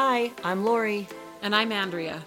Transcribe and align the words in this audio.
Hi, 0.00 0.30
I'm 0.44 0.64
Lori. 0.64 1.08
And 1.42 1.56
I'm 1.56 1.72
Andrea. 1.72 2.22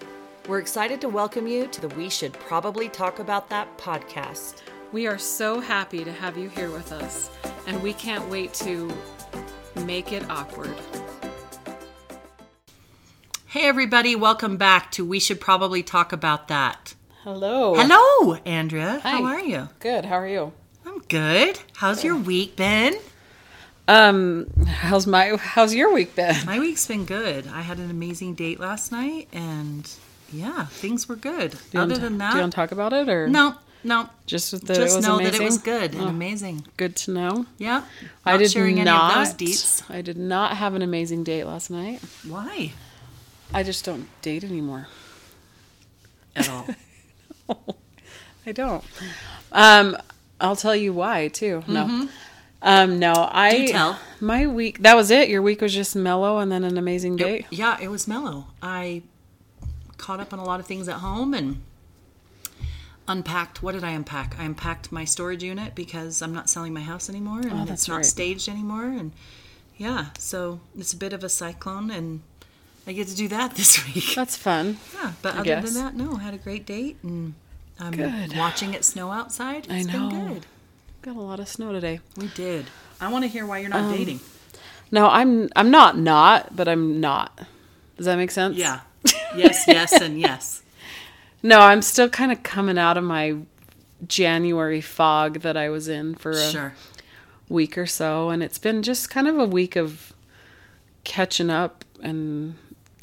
We're 0.46 0.58
excited 0.58 1.00
to 1.00 1.08
welcome 1.08 1.46
you 1.46 1.66
to 1.68 1.80
the 1.80 1.88
We 1.88 2.10
Should 2.10 2.34
Probably 2.34 2.90
Talk 2.90 3.18
About 3.18 3.48
That 3.48 3.78
podcast. 3.78 4.56
We 4.92 5.06
are 5.06 5.16
so 5.16 5.58
happy 5.58 6.04
to 6.04 6.12
have 6.12 6.36
you 6.36 6.50
here 6.50 6.70
with 6.70 6.92
us, 6.92 7.30
and 7.66 7.82
we 7.82 7.94
can't 7.94 8.28
wait 8.28 8.52
to 8.56 8.92
make 9.86 10.12
it 10.12 10.22
awkward. 10.28 10.74
Hey, 13.46 13.66
everybody, 13.66 14.14
welcome 14.16 14.58
back 14.58 14.90
to 14.90 15.02
We 15.06 15.18
Should 15.18 15.40
Probably 15.40 15.82
Talk 15.82 16.12
About 16.12 16.48
That. 16.48 16.94
Hello. 17.22 17.74
Hello, 17.74 18.34
Andrea. 18.44 19.00
Hi. 19.02 19.12
How 19.12 19.24
are 19.24 19.40
you? 19.40 19.70
Good. 19.78 20.04
How 20.04 20.16
are 20.16 20.28
you? 20.28 20.52
I'm 20.84 20.98
good. 21.08 21.58
How's 21.76 22.04
your 22.04 22.16
week 22.16 22.54
been? 22.54 22.98
Um, 23.88 24.46
how's 24.66 25.06
my 25.06 25.36
how's 25.36 25.74
your 25.74 25.92
week 25.92 26.14
been? 26.14 26.36
My 26.46 26.58
week's 26.60 26.86
been 26.86 27.04
good. 27.04 27.46
I 27.48 27.62
had 27.62 27.78
an 27.78 27.90
amazing 27.90 28.34
date 28.34 28.60
last 28.60 28.92
night, 28.92 29.28
and 29.32 29.90
yeah, 30.32 30.66
things 30.66 31.08
were 31.08 31.16
good. 31.16 31.54
Other 31.74 31.98
than 31.98 32.18
do 32.18 32.24
you 32.24 32.38
want 32.40 32.52
to 32.52 32.56
talk 32.56 32.72
about 32.72 32.92
it 32.92 33.08
or 33.08 33.26
no, 33.26 33.56
no. 33.82 34.08
Just 34.26 34.52
that 34.52 34.66
Just 34.66 34.80
it 34.80 34.96
was 34.96 35.06
know 35.06 35.16
amazing? 35.16 35.32
that 35.32 35.40
it 35.40 35.44
was 35.44 35.58
good 35.58 35.92
and 35.94 36.02
Oh, 36.04 36.06
amazing. 36.08 36.66
Good 36.76 36.94
to 36.96 37.10
know. 37.10 37.46
Yeah. 37.58 37.84
I 38.24 38.32
Not 38.32 38.38
did 38.38 38.50
sharing 38.52 38.76
not. 38.84 39.12
any 39.16 39.20
of 39.22 39.38
those 39.38 39.48
deets. 39.48 39.90
I 39.90 40.00
did 40.00 40.16
not 40.16 40.56
have 40.56 40.74
an 40.74 40.82
amazing 40.82 41.24
date 41.24 41.44
last 41.44 41.68
night. 41.70 42.00
Why? 42.26 42.72
I 43.52 43.62
just 43.64 43.84
don't 43.84 44.08
date 44.22 44.44
anymore. 44.44 44.86
At 46.36 46.48
all. 46.48 46.66
I 48.46 48.52
don't. 48.52 48.82
Um, 49.50 49.96
I'll 50.40 50.56
tell 50.56 50.74
you 50.74 50.92
why 50.94 51.28
too. 51.28 51.62
No. 51.66 52.08
Um, 52.62 52.98
no, 52.98 53.12
I. 53.32 53.66
Do 53.66 53.68
tell. 53.72 53.98
my 54.20 54.46
week 54.46 54.78
that 54.82 54.94
was 54.94 55.10
it. 55.10 55.28
Your 55.28 55.42
week 55.42 55.60
was 55.60 55.74
just 55.74 55.96
mellow 55.96 56.38
and 56.38 56.50
then 56.52 56.62
an 56.64 56.78
amazing 56.78 57.16
date. 57.16 57.46
Yeah, 57.50 57.76
it 57.80 57.88
was 57.88 58.06
mellow. 58.06 58.46
I 58.62 59.02
caught 59.98 60.20
up 60.20 60.32
on 60.32 60.38
a 60.38 60.44
lot 60.44 60.60
of 60.60 60.66
things 60.66 60.88
at 60.88 60.96
home 60.96 61.34
and 61.34 61.62
unpacked. 63.08 63.62
What 63.62 63.72
did 63.72 63.84
I 63.84 63.90
unpack? 63.90 64.36
I 64.38 64.44
unpacked 64.44 64.92
my 64.92 65.04
storage 65.04 65.42
unit 65.42 65.74
because 65.74 66.22
I'm 66.22 66.32
not 66.32 66.48
selling 66.48 66.72
my 66.72 66.80
house 66.80 67.08
anymore 67.08 67.40
and 67.40 67.68
Oh, 67.68 67.72
it's 67.72 67.88
not 67.88 67.96
right. 67.96 68.04
staged 68.06 68.48
anymore. 68.48 68.84
And 68.84 69.12
yeah, 69.76 70.06
so 70.18 70.60
it's 70.78 70.92
a 70.92 70.96
bit 70.96 71.12
of 71.12 71.24
a 71.24 71.28
cyclone 71.28 71.90
and 71.90 72.20
I 72.86 72.92
get 72.92 73.08
to 73.08 73.16
do 73.16 73.28
that 73.28 73.54
this 73.56 73.84
week. 73.94 74.14
That's 74.14 74.36
fun. 74.36 74.78
Yeah, 74.94 75.12
but 75.22 75.34
I 75.34 75.38
other 75.38 75.44
guess. 75.44 75.74
than 75.74 75.82
that, 75.84 75.94
no, 75.96 76.16
I 76.16 76.20
had 76.22 76.34
a 76.34 76.38
great 76.38 76.64
date 76.66 76.96
and 77.02 77.34
I'm 77.80 77.92
Good. 77.92 78.36
watching 78.36 78.74
it 78.74 78.84
snow 78.84 79.10
outside. 79.10 79.66
I 79.68 79.78
It's 79.78 79.86
know. 79.88 80.08
been 80.08 80.34
good. 80.34 80.46
Got 81.02 81.16
a 81.16 81.20
lot 81.20 81.40
of 81.40 81.48
snow 81.48 81.72
today. 81.72 82.00
We 82.16 82.28
did. 82.28 82.66
I 83.00 83.10
want 83.10 83.24
to 83.24 83.28
hear 83.28 83.44
why 83.44 83.58
you're 83.58 83.74
Um, 83.74 83.90
not 83.90 83.96
dating. 83.96 84.20
No, 84.90 85.08
I'm 85.08 85.48
I'm 85.56 85.70
not 85.70 85.98
not, 85.98 86.54
but 86.54 86.68
I'm 86.68 87.00
not. 87.00 87.46
Does 87.96 88.06
that 88.06 88.16
make 88.16 88.30
sense? 88.30 88.56
Yeah. 88.56 88.80
Yes, 89.36 89.64
yes, 89.66 89.92
and 90.00 90.20
yes. 90.20 90.62
No, 91.44 91.58
I'm 91.58 91.82
still 91.82 92.08
kind 92.08 92.30
of 92.30 92.44
coming 92.44 92.78
out 92.78 92.96
of 92.96 93.02
my 93.02 93.36
January 94.06 94.80
fog 94.80 95.40
that 95.40 95.56
I 95.56 95.70
was 95.70 95.88
in 95.88 96.14
for 96.14 96.30
a 96.30 96.50
Sure. 96.50 96.74
week 97.48 97.76
or 97.76 97.84
so, 97.86 98.30
and 98.30 98.44
it's 98.44 98.58
been 98.58 98.80
just 98.84 99.10
kind 99.10 99.26
of 99.26 99.36
a 99.40 99.44
week 99.44 99.74
of 99.74 100.12
catching 101.02 101.50
up 101.50 101.84
and 102.00 102.54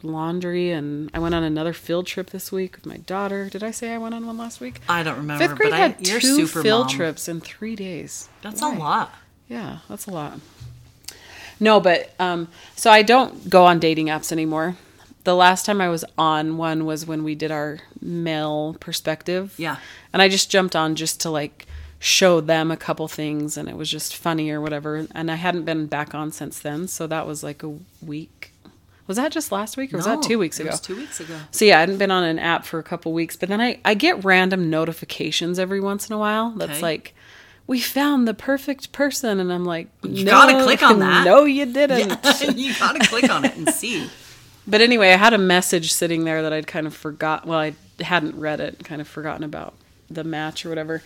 laundry. 0.04 0.72
And 0.72 1.10
I 1.14 1.20
went 1.20 1.36
on 1.36 1.44
another 1.44 1.74
field 1.74 2.08
trip 2.08 2.30
this 2.32 2.52
week 2.52 2.76
with 2.76 2.86
my 2.86 2.98
daughter. 2.98 3.50
Did 3.50 3.64
I 3.64 3.72
say 3.72 3.94
I 3.94 3.98
went 3.98 4.16
on 4.16 4.26
one 4.26 4.38
last 4.38 4.60
week? 4.60 4.82
I 4.88 5.04
don't 5.04 5.18
remember. 5.18 5.48
Fifth 5.48 5.58
grade 5.58 5.72
but 5.72 5.80
had 5.80 5.96
I, 6.00 6.04
two 6.04 6.20
super 6.20 6.64
field 6.64 6.88
mom. 6.88 6.96
trips 6.96 7.28
in 7.28 7.42
three 7.42 7.76
days. 7.76 8.30
That's 8.42 8.62
Why? 8.62 8.76
a 8.76 8.80
lot. 8.80 9.14
Yeah, 9.48 9.80
that's 9.88 10.06
a 10.06 10.12
lot. 10.12 10.40
No, 11.60 11.80
but 11.80 12.14
um, 12.20 12.48
so 12.76 12.90
I 12.90 13.02
don't 13.02 13.50
go 13.50 13.66
on 13.66 13.80
dating 13.80 14.08
apps 14.08 14.32
anymore. 14.32 14.76
The 15.26 15.36
last 15.36 15.66
time 15.66 15.82
I 15.82 15.90
was 15.90 16.06
on 16.18 16.58
one 16.58 16.86
was 16.86 17.06
when 17.06 17.24
we 17.24 17.36
did 17.36 17.52
our 17.52 17.80
male 18.02 18.78
perspective. 18.80 19.54
Yeah. 19.58 19.78
And 20.14 20.22
I 20.22 20.30
just 20.30 20.50
jumped 20.50 20.76
on 20.76 20.96
just 20.96 21.20
to 21.22 21.30
like 21.30 21.66
show 22.00 22.40
them 22.40 22.72
a 22.72 22.78
couple 22.78 23.08
things 23.10 23.58
and 23.58 23.68
it 23.68 23.76
was 23.76 23.92
just 23.92 24.16
funny 24.16 24.50
or 24.50 24.62
whatever. 24.62 25.06
And 25.14 25.30
I 25.30 25.36
hadn't 25.36 25.66
been 25.66 25.88
back 25.88 26.16
on 26.16 26.32
since 26.32 26.60
then. 26.60 26.88
So 26.88 27.06
that 27.08 27.28
was 27.28 27.44
like 27.44 27.62
a 27.62 27.76
week. 28.02 28.49
Was 29.10 29.18
that 29.18 29.32
just 29.34 29.52
last 29.52 29.76
week 29.76 29.92
or 29.94 29.98
was 29.98 30.06
that 30.06 30.22
two 30.22 30.38
weeks 30.40 30.60
it 30.60 30.64
ago? 30.64 30.72
was 30.72 30.80
two 30.80 30.96
weeks 30.96 31.20
ago. 31.20 31.36
So 31.52 31.66
yeah, 31.66 31.78
I 31.78 31.80
hadn't 31.82 31.98
been 31.98 32.12
on 32.12 32.24
an 32.24 32.38
app 32.40 32.64
for 32.64 32.78
a 32.80 32.84
couple 32.84 33.12
weeks, 33.12 33.36
but 33.36 33.50
then 33.50 33.60
I, 33.60 33.80
I 33.84 33.96
get 33.96 34.24
random 34.24 34.70
notifications 34.70 35.58
every 35.60 35.80
once 35.82 36.08
in 36.10 36.14
a 36.16 36.18
while 36.20 36.52
that's 36.52 36.74
Okay. 36.74 36.82
like, 36.82 37.16
we 37.66 37.80
found 37.80 38.28
the 38.28 38.34
perfect 38.34 38.92
person, 38.92 39.40
and 39.40 39.52
I'm 39.52 39.66
like, 39.66 39.88
You 40.04 40.26
no, 40.26 40.32
gotta 40.32 40.64
click 40.64 40.82
on 40.84 41.00
that. 41.06 41.26
No, 41.26 41.44
you 41.46 41.66
didn't. 41.66 42.10
you 42.56 42.74
gotta 42.78 43.00
click 43.08 43.30
on 43.30 43.46
it 43.46 43.56
and 43.58 43.70
see. 43.74 44.10
But 44.68 44.82
anyway, 44.82 45.10
I 45.12 45.18
had 45.18 45.34
a 45.34 45.38
message 45.40 45.92
sitting 45.92 46.24
there 46.26 46.44
that 46.44 46.54
I'd 46.54 46.68
kind 46.68 46.86
of 46.86 46.96
forgot. 46.96 47.48
Well, 47.48 47.58
I 47.60 47.74
hadn't 48.00 48.40
read 48.40 48.60
it, 48.60 48.84
kind 48.86 49.02
of 49.02 49.08
forgotten 49.08 49.44
about 49.44 49.74
the 50.10 50.24
match 50.24 50.66
or 50.66 50.70
whatever. 50.70 51.02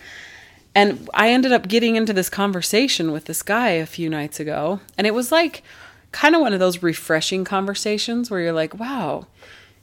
And 0.74 1.08
I 1.14 1.30
ended 1.30 1.52
up 1.52 1.68
getting 1.68 1.96
into 1.96 2.12
this 2.12 2.28
conversation 2.28 3.12
with 3.12 3.24
this 3.24 3.42
guy 3.42 3.70
a 3.70 3.86
few 3.86 4.10
nights 4.10 4.40
ago, 4.40 4.80
and 4.98 5.06
it 5.06 5.14
was 5.14 5.32
like 5.32 5.62
kind 6.14 6.34
of 6.36 6.40
one 6.40 6.52
of 6.52 6.60
those 6.60 6.80
refreshing 6.82 7.44
conversations 7.44 8.30
where 8.30 8.40
you're 8.40 8.52
like, 8.52 8.78
wow. 8.78 9.26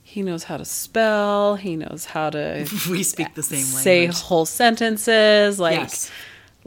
He 0.02 0.22
knows 0.22 0.46
how 0.46 0.58
to 0.58 0.66
spell. 0.66 1.56
He 1.56 1.76
knows 1.76 2.06
how 2.06 2.30
to 2.32 2.68
We 2.90 3.04
speak 3.04 3.34
the 3.36 3.44
same 3.44 3.60
say 3.64 4.00
language. 4.02 4.22
whole 4.22 4.46
sentences, 4.46 5.60
like 5.60 5.78
yes. 5.78 6.12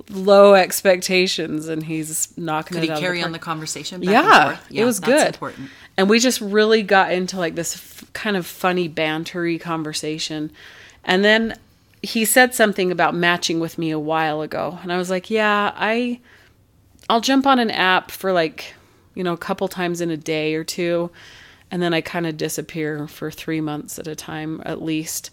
low 0.08 0.54
expectations, 0.54 1.68
and 1.68 1.82
he's 1.84 2.36
knocking 2.38 2.74
Could 2.76 2.84
it 2.84 2.86
he 2.86 2.92
out 2.92 3.00
carry 3.00 3.18
the 3.20 3.24
on 3.26 3.32
the 3.32 3.38
conversation? 3.38 4.00
Back 4.00 4.10
Yeah, 4.10 4.48
and 4.50 4.58
forth? 4.58 4.70
it 4.72 4.84
was 4.84 5.00
that's 5.00 5.12
good. 5.12 5.34
Important. 5.34 5.70
And 5.98 6.08
we 6.08 6.18
just 6.20 6.40
really 6.40 6.82
got 6.82 7.12
into 7.12 7.36
like 7.38 7.54
this 7.54 7.74
f- 7.76 8.10
kind 8.14 8.36
of 8.36 8.46
funny 8.46 8.88
bantery 8.88 9.60
conversation. 9.60 10.50
And 11.04 11.22
then 11.24 11.58
he 12.02 12.24
said 12.24 12.54
something 12.54 12.90
about 12.90 13.14
matching 13.14 13.60
with 13.60 13.76
me 13.76 13.90
a 13.90 13.98
while 13.98 14.40
ago, 14.40 14.78
and 14.82 14.90
I 14.92 14.96
was 14.96 15.10
like, 15.10 15.28
"Yeah, 15.30 15.72
I 15.76 16.20
I'll 17.10 17.20
jump 17.20 17.46
on 17.46 17.58
an 17.58 17.70
app 17.70 18.10
for 18.10 18.32
like, 18.32 18.74
you 19.14 19.24
know, 19.24 19.32
a 19.32 19.38
couple 19.38 19.68
times 19.68 20.00
in 20.00 20.10
a 20.10 20.16
day 20.16 20.54
or 20.54 20.64
two, 20.64 21.10
and 21.70 21.82
then 21.82 21.94
I 21.94 22.00
kind 22.00 22.26
of 22.26 22.36
disappear 22.36 23.06
for 23.08 23.30
3 23.30 23.60
months 23.60 23.98
at 23.98 24.06
a 24.06 24.14
time 24.14 24.62
at 24.64 24.82
least." 24.82 25.30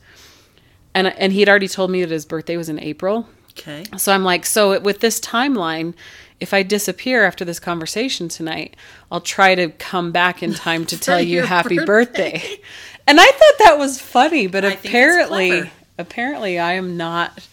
And 0.94 1.08
and 1.08 1.34
he'd 1.34 1.50
already 1.50 1.68
told 1.68 1.92
me 1.92 2.02
that 2.02 2.12
his 2.12 2.26
birthday 2.26 2.58
was 2.58 2.70
in 2.70 2.80
April. 2.80 3.28
Okay. 3.52 3.86
So 3.98 4.14
I'm 4.14 4.24
like, 4.24 4.46
so 4.46 4.80
with 4.80 5.02
this 5.02 5.20
timeline, 5.20 5.94
if 6.40 6.54
I 6.54 6.64
disappear 6.64 7.26
after 7.26 7.46
this 7.46 7.60
conversation 7.60 8.28
tonight, 8.28 8.76
I'll 9.12 9.22
try 9.22 9.56
to 9.56 9.70
come 9.70 10.12
back 10.12 10.42
in 10.42 10.54
time 10.54 10.86
to 10.86 11.00
tell 11.08 11.22
you 11.22 11.44
happy 11.44 11.78
birthday. 11.78 12.34
birthday. 12.34 12.62
And 13.08 13.20
I 13.20 13.26
thought 13.26 13.58
that 13.60 13.78
was 13.78 14.00
funny, 14.00 14.48
but 14.48 14.64
I 14.64 14.74
apparently, 14.74 15.70
apparently, 15.98 16.60
I 16.60 16.74
am 16.74 16.98
not 16.98 17.48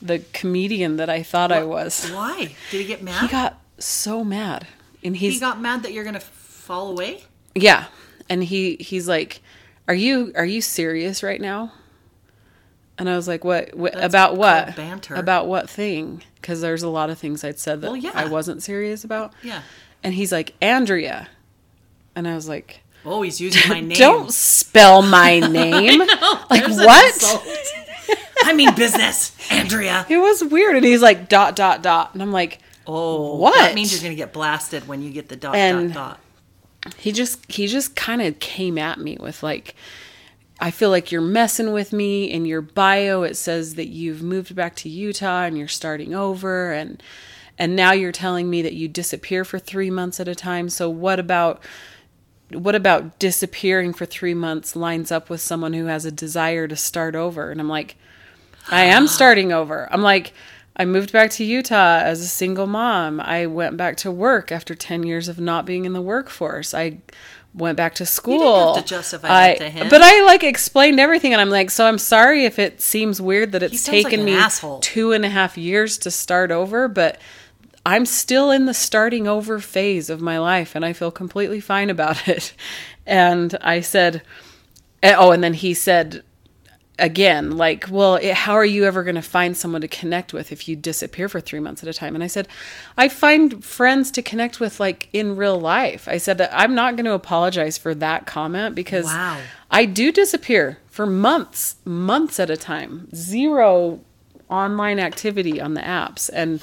the 0.00 0.20
comedian 0.32 0.96
that 0.96 1.10
I 1.10 1.22
thought 1.22 1.52
I 1.52 1.64
was. 1.64 2.10
Why? 2.10 2.54
Did 2.70 2.80
he 2.80 2.84
get 2.84 3.02
mad? 3.02 3.22
He 3.22 3.28
got 3.28 3.60
so 3.78 4.24
mad, 4.24 4.66
and 5.06 5.16
he's 5.16 5.34
He 5.34 5.40
got 5.40 5.60
mad 5.60 5.82
that 5.84 5.92
you're 5.94 6.04
gonna 6.04 6.20
fall 6.20 6.90
away. 6.90 7.24
yeah, 7.54 7.86
and 8.28 8.44
he 8.44 8.76
he's 8.80 9.08
like, 9.08 9.40
"Are 9.88 9.94
you 9.94 10.32
are 10.36 10.44
you 10.44 10.60
serious 10.60 11.22
right 11.22 11.40
now?" 11.40 11.72
And 12.98 13.08
I 13.10 13.16
was 13.16 13.28
like, 13.28 13.44
"What? 13.44 13.74
what 13.74 13.94
about 14.02 14.36
what? 14.36 14.74
banter. 14.76 15.14
About 15.14 15.46
what 15.46 15.68
thing?" 15.70 16.22
Because 16.36 16.60
there's 16.60 16.82
a 16.82 16.88
lot 16.88 17.10
of 17.10 17.18
things 17.18 17.44
I'd 17.44 17.58
said 17.58 17.80
that 17.82 17.86
Well, 17.88 17.96
yeah. 17.96 18.12
I 18.14 18.26
wasn't 18.26 18.62
serious 18.62 19.04
about. 19.04 19.32
Yeah. 19.42 19.62
And 20.02 20.14
he's 20.14 20.32
like, 20.32 20.54
"Andrea," 20.60 21.28
and 22.14 22.26
I 22.28 22.34
was 22.34 22.48
like, 22.48 22.80
Oh, 23.04 23.22
he's 23.22 23.40
using 23.40 23.68
my 23.68 23.80
name. 23.80 23.96
"Don't 23.98 24.32
spell 24.32 25.02
my 25.02 25.38
name." 25.60 26.00
like 26.50 26.64
There's 26.66 26.76
what? 26.78 27.46
I 28.44 28.52
mean 28.54 28.74
business, 28.74 29.32
Andrea. 29.50 30.06
It 30.10 30.18
was 30.18 30.42
weird, 30.44 30.76
and 30.76 30.84
he's 30.84 31.02
like, 31.02 31.28
"Dot 31.28 31.54
dot 31.56 31.82
dot," 31.82 32.10
and 32.14 32.22
I'm 32.22 32.32
like, 32.32 32.58
Oh, 32.86 33.36
What? 33.36 33.54
That 33.56 33.74
means 33.74 33.92
you're 33.92 34.02
gonna 34.02 34.14
get 34.14 34.32
blasted 34.32 34.86
when 34.88 35.02
you 35.02 35.10
get 35.10 35.28
the 35.28 35.36
dot 35.36 35.54
And- 35.56 35.92
dot. 35.92 36.20
dot. 36.84 36.94
he 36.98 37.10
just 37.12 37.40
he 37.50 37.66
just 37.66 37.96
kind 37.96 38.22
of 38.22 38.38
came 38.38 38.78
at 38.78 38.98
me 39.00 39.16
with 39.20 39.42
like 39.42 39.74
I 40.60 40.70
feel 40.70 40.88
like 40.88 41.10
you're 41.12 41.20
messing 41.20 41.72
with 41.72 41.92
me. 41.92 42.30
In 42.30 42.46
your 42.46 42.62
bio 42.62 43.22
it 43.24 43.36
says 43.36 43.74
that 43.74 43.88
you've 43.88 44.22
moved 44.22 44.54
back 44.54 44.74
to 44.76 44.88
Utah 44.88 45.42
and 45.42 45.58
you're 45.58 45.68
starting 45.68 46.14
over. 46.14 46.72
And 46.72 47.02
and 47.58 47.74
now 47.74 47.92
you're 47.92 48.12
telling 48.12 48.48
me 48.50 48.62
that 48.62 48.74
you 48.74 48.86
disappear 48.88 49.44
for 49.44 49.58
3 49.58 49.90
months 49.90 50.20
at 50.20 50.28
a 50.28 50.34
time. 50.34 50.68
So 50.68 50.88
what 50.88 51.18
about 51.18 51.60
what 52.52 52.76
about 52.76 53.18
disappearing 53.18 53.92
for 53.92 54.06
3 54.06 54.32
months 54.34 54.76
lines 54.76 55.10
up 55.10 55.28
with 55.28 55.40
someone 55.40 55.72
who 55.72 55.86
has 55.86 56.04
a 56.04 56.12
desire 56.12 56.68
to 56.68 56.76
start 56.76 57.16
over? 57.16 57.50
And 57.50 57.60
I'm 57.60 57.68
like 57.68 57.96
I 58.70 58.84
am 58.84 59.06
starting 59.18 59.52
over. 59.52 59.88
I'm 59.92 60.02
like 60.02 60.32
I 60.76 60.84
moved 60.84 61.10
back 61.10 61.30
to 61.32 61.44
Utah 61.44 62.00
as 62.00 62.20
a 62.20 62.26
single 62.26 62.66
mom. 62.66 63.18
I 63.20 63.46
went 63.46 63.78
back 63.78 63.96
to 63.98 64.10
work 64.10 64.52
after 64.52 64.74
10 64.74 65.04
years 65.04 65.28
of 65.28 65.40
not 65.40 65.64
being 65.64 65.86
in 65.86 65.94
the 65.94 66.02
workforce. 66.02 66.74
I 66.74 66.98
went 67.54 67.78
back 67.78 67.94
to 67.94 68.04
school. 68.04 68.74
have 68.74 68.84
to 68.84 68.88
justify 68.88 69.52
I, 69.52 69.54
to 69.54 69.70
him. 69.70 69.88
But 69.88 70.02
I 70.02 70.22
like 70.26 70.44
explained 70.44 71.00
everything, 71.00 71.32
and 71.32 71.40
I'm 71.40 71.48
like, 71.48 71.70
so 71.70 71.86
I'm 71.86 71.96
sorry 71.96 72.44
if 72.44 72.58
it 72.58 72.82
seems 72.82 73.22
weird 73.22 73.52
that 73.52 73.62
it's 73.62 73.80
sounds 73.80 74.04
like 74.04 74.12
taken 74.12 74.24
me 74.26 74.34
asshole. 74.34 74.80
two 74.80 75.12
and 75.12 75.24
a 75.24 75.30
half 75.30 75.56
years 75.56 75.96
to 75.98 76.10
start 76.10 76.50
over, 76.50 76.88
but 76.88 77.18
I'm 77.86 78.04
still 78.04 78.50
in 78.50 78.66
the 78.66 78.74
starting 78.74 79.26
over 79.26 79.60
phase 79.60 80.10
of 80.10 80.20
my 80.20 80.38
life 80.38 80.74
and 80.74 80.84
I 80.84 80.92
feel 80.92 81.12
completely 81.12 81.60
fine 81.60 81.88
about 81.88 82.28
it. 82.28 82.52
And 83.06 83.56
I 83.62 83.80
said, 83.80 84.22
eh, 85.02 85.14
oh, 85.16 85.30
and 85.30 85.42
then 85.42 85.54
he 85.54 85.72
said 85.72 86.24
again, 86.98 87.56
like, 87.56 87.86
well, 87.90 88.16
it, 88.16 88.34
how 88.34 88.54
are 88.54 88.64
you 88.64 88.84
ever 88.84 89.02
going 89.02 89.16
to 89.16 89.22
find 89.22 89.56
someone 89.56 89.80
to 89.82 89.88
connect 89.88 90.32
with 90.32 90.50
if 90.50 90.66
you 90.68 90.76
disappear 90.76 91.28
for 91.28 91.40
three 91.40 91.60
months 91.60 91.82
at 91.82 91.88
a 91.88 91.92
time? 91.92 92.14
And 92.14 92.24
I 92.24 92.26
said, 92.26 92.48
I 92.96 93.08
find 93.08 93.64
friends 93.64 94.10
to 94.12 94.22
connect 94.22 94.60
with 94.60 94.80
like 94.80 95.08
in 95.12 95.36
real 95.36 95.60
life. 95.60 96.08
I 96.08 96.18
said, 96.18 96.38
that 96.38 96.50
I'm 96.52 96.74
not 96.74 96.96
going 96.96 97.04
to 97.06 97.12
apologize 97.12 97.76
for 97.78 97.94
that 97.96 98.26
comment 98.26 98.74
because 98.74 99.04
Wow. 99.06 99.38
I 99.70 99.84
do 99.84 100.10
disappear 100.12 100.78
for 100.86 101.06
months, 101.06 101.76
months 101.84 102.40
at 102.40 102.50
a 102.50 102.56
time, 102.56 103.08
zero 103.14 104.00
online 104.48 104.98
activity 104.98 105.60
on 105.60 105.74
the 105.74 105.80
apps. 105.80 106.30
And 106.32 106.62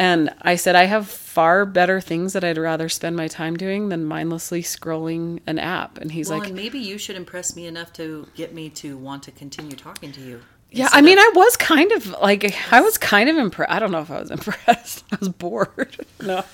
and 0.00 0.30
I 0.42 0.56
said, 0.56 0.74
I 0.76 0.84
have 0.84 1.06
far 1.06 1.66
better 1.66 2.00
things 2.00 2.32
that 2.32 2.42
I'd 2.42 2.56
rather 2.58 2.88
spend 2.88 3.16
my 3.16 3.28
time 3.28 3.56
doing 3.56 3.90
than 3.90 4.04
mindlessly 4.06 4.62
scrolling 4.62 5.40
an 5.46 5.58
app. 5.58 5.98
And 5.98 6.10
he's 6.10 6.30
Well, 6.30 6.38
like, 6.38 6.48
and 6.48 6.56
maybe 6.56 6.78
you 6.78 6.96
should 6.96 7.16
impress 7.16 7.54
me 7.54 7.66
enough 7.66 7.92
to 7.94 8.26
get 8.34 8.54
me 8.54 8.70
to 8.70 8.96
want 8.96 9.22
to 9.24 9.30
continue 9.30 9.76
talking 9.76 10.10
to 10.12 10.20
you. 10.20 10.40
Yeah, 10.72 10.88
I 10.92 11.00
mean, 11.02 11.18
of- 11.18 11.24
I 11.24 11.30
was 11.34 11.56
kind 11.56 11.92
of 11.92 12.06
like, 12.22 12.54
I 12.72 12.80
was 12.80 12.96
kind 12.96 13.28
of 13.28 13.36
impressed. 13.36 13.70
I 13.72 13.78
don't 13.78 13.90
know 13.92 14.00
if 14.00 14.10
I 14.10 14.20
was 14.20 14.30
impressed. 14.38 15.04
I 15.12 15.16
was 15.20 15.28
bored. 15.28 15.96
no, 16.22 16.44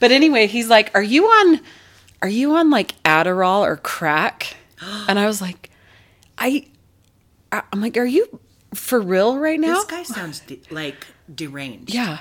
but 0.00 0.10
anyway, 0.12 0.46
he's 0.46 0.68
like, 0.68 0.92
"Are 0.94 1.02
you 1.02 1.26
on? 1.26 1.60
Are 2.22 2.28
you 2.28 2.54
on 2.54 2.70
like 2.70 2.94
Adderall 3.02 3.62
or 3.66 3.76
crack?" 3.76 4.56
And 5.08 5.18
I 5.18 5.26
was 5.26 5.40
like, 5.40 5.70
"I, 6.38 6.68
I'm 7.50 7.80
like, 7.80 7.96
are 7.96 8.04
you 8.06 8.38
for 8.74 9.00
real 9.00 9.36
right 9.38 9.58
now?" 9.58 9.74
this 9.74 9.84
guy 9.86 10.02
sounds 10.04 10.38
de- 10.40 10.62
like 10.70 11.04
deranged. 11.34 11.92
yeah, 11.92 12.18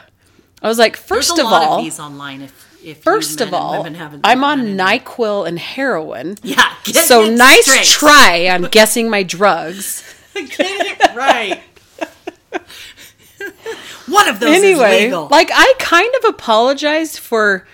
I 0.61 0.67
was 0.67 0.77
like, 0.77 0.95
first 0.95 1.39
of 1.39 1.45
all, 1.45 1.79
of 1.79 1.83
these 1.83 1.99
online. 1.99 2.41
If, 2.41 2.79
if 2.83 3.03
first 3.03 3.41
of 3.41 3.53
all, 3.53 3.83
I'm 4.23 4.43
on 4.43 4.59
Nyquil 4.77 5.47
and 5.47 5.57
heroin. 5.57 6.37
Yeah, 6.43 6.73
get 6.83 7.05
So 7.05 7.25
nice 7.29 7.65
straight. 7.65 7.85
try 7.85 8.49
on 8.49 8.63
guessing 8.71 9.09
my 9.09 9.23
drugs. 9.23 10.03
Get 10.33 10.55
it 10.59 11.15
right. 11.15 11.61
One 14.07 14.27
of 14.29 14.39
those 14.39 14.57
is 14.57 14.63
anyway, 14.63 15.05
legal. 15.05 15.27
like 15.29 15.49
I 15.53 15.73
kind 15.79 16.11
of 16.23 16.29
apologized 16.33 17.17
for 17.19 17.65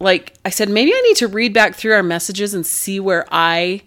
like 0.00 0.34
I 0.44 0.50
said 0.50 0.68
maybe 0.68 0.92
I 0.92 1.00
need 1.02 1.16
to 1.18 1.28
read 1.28 1.52
back 1.52 1.74
through 1.74 1.92
our 1.94 2.02
messages 2.02 2.52
and 2.54 2.64
see 2.66 2.98
where 3.00 3.26
I 3.30 3.82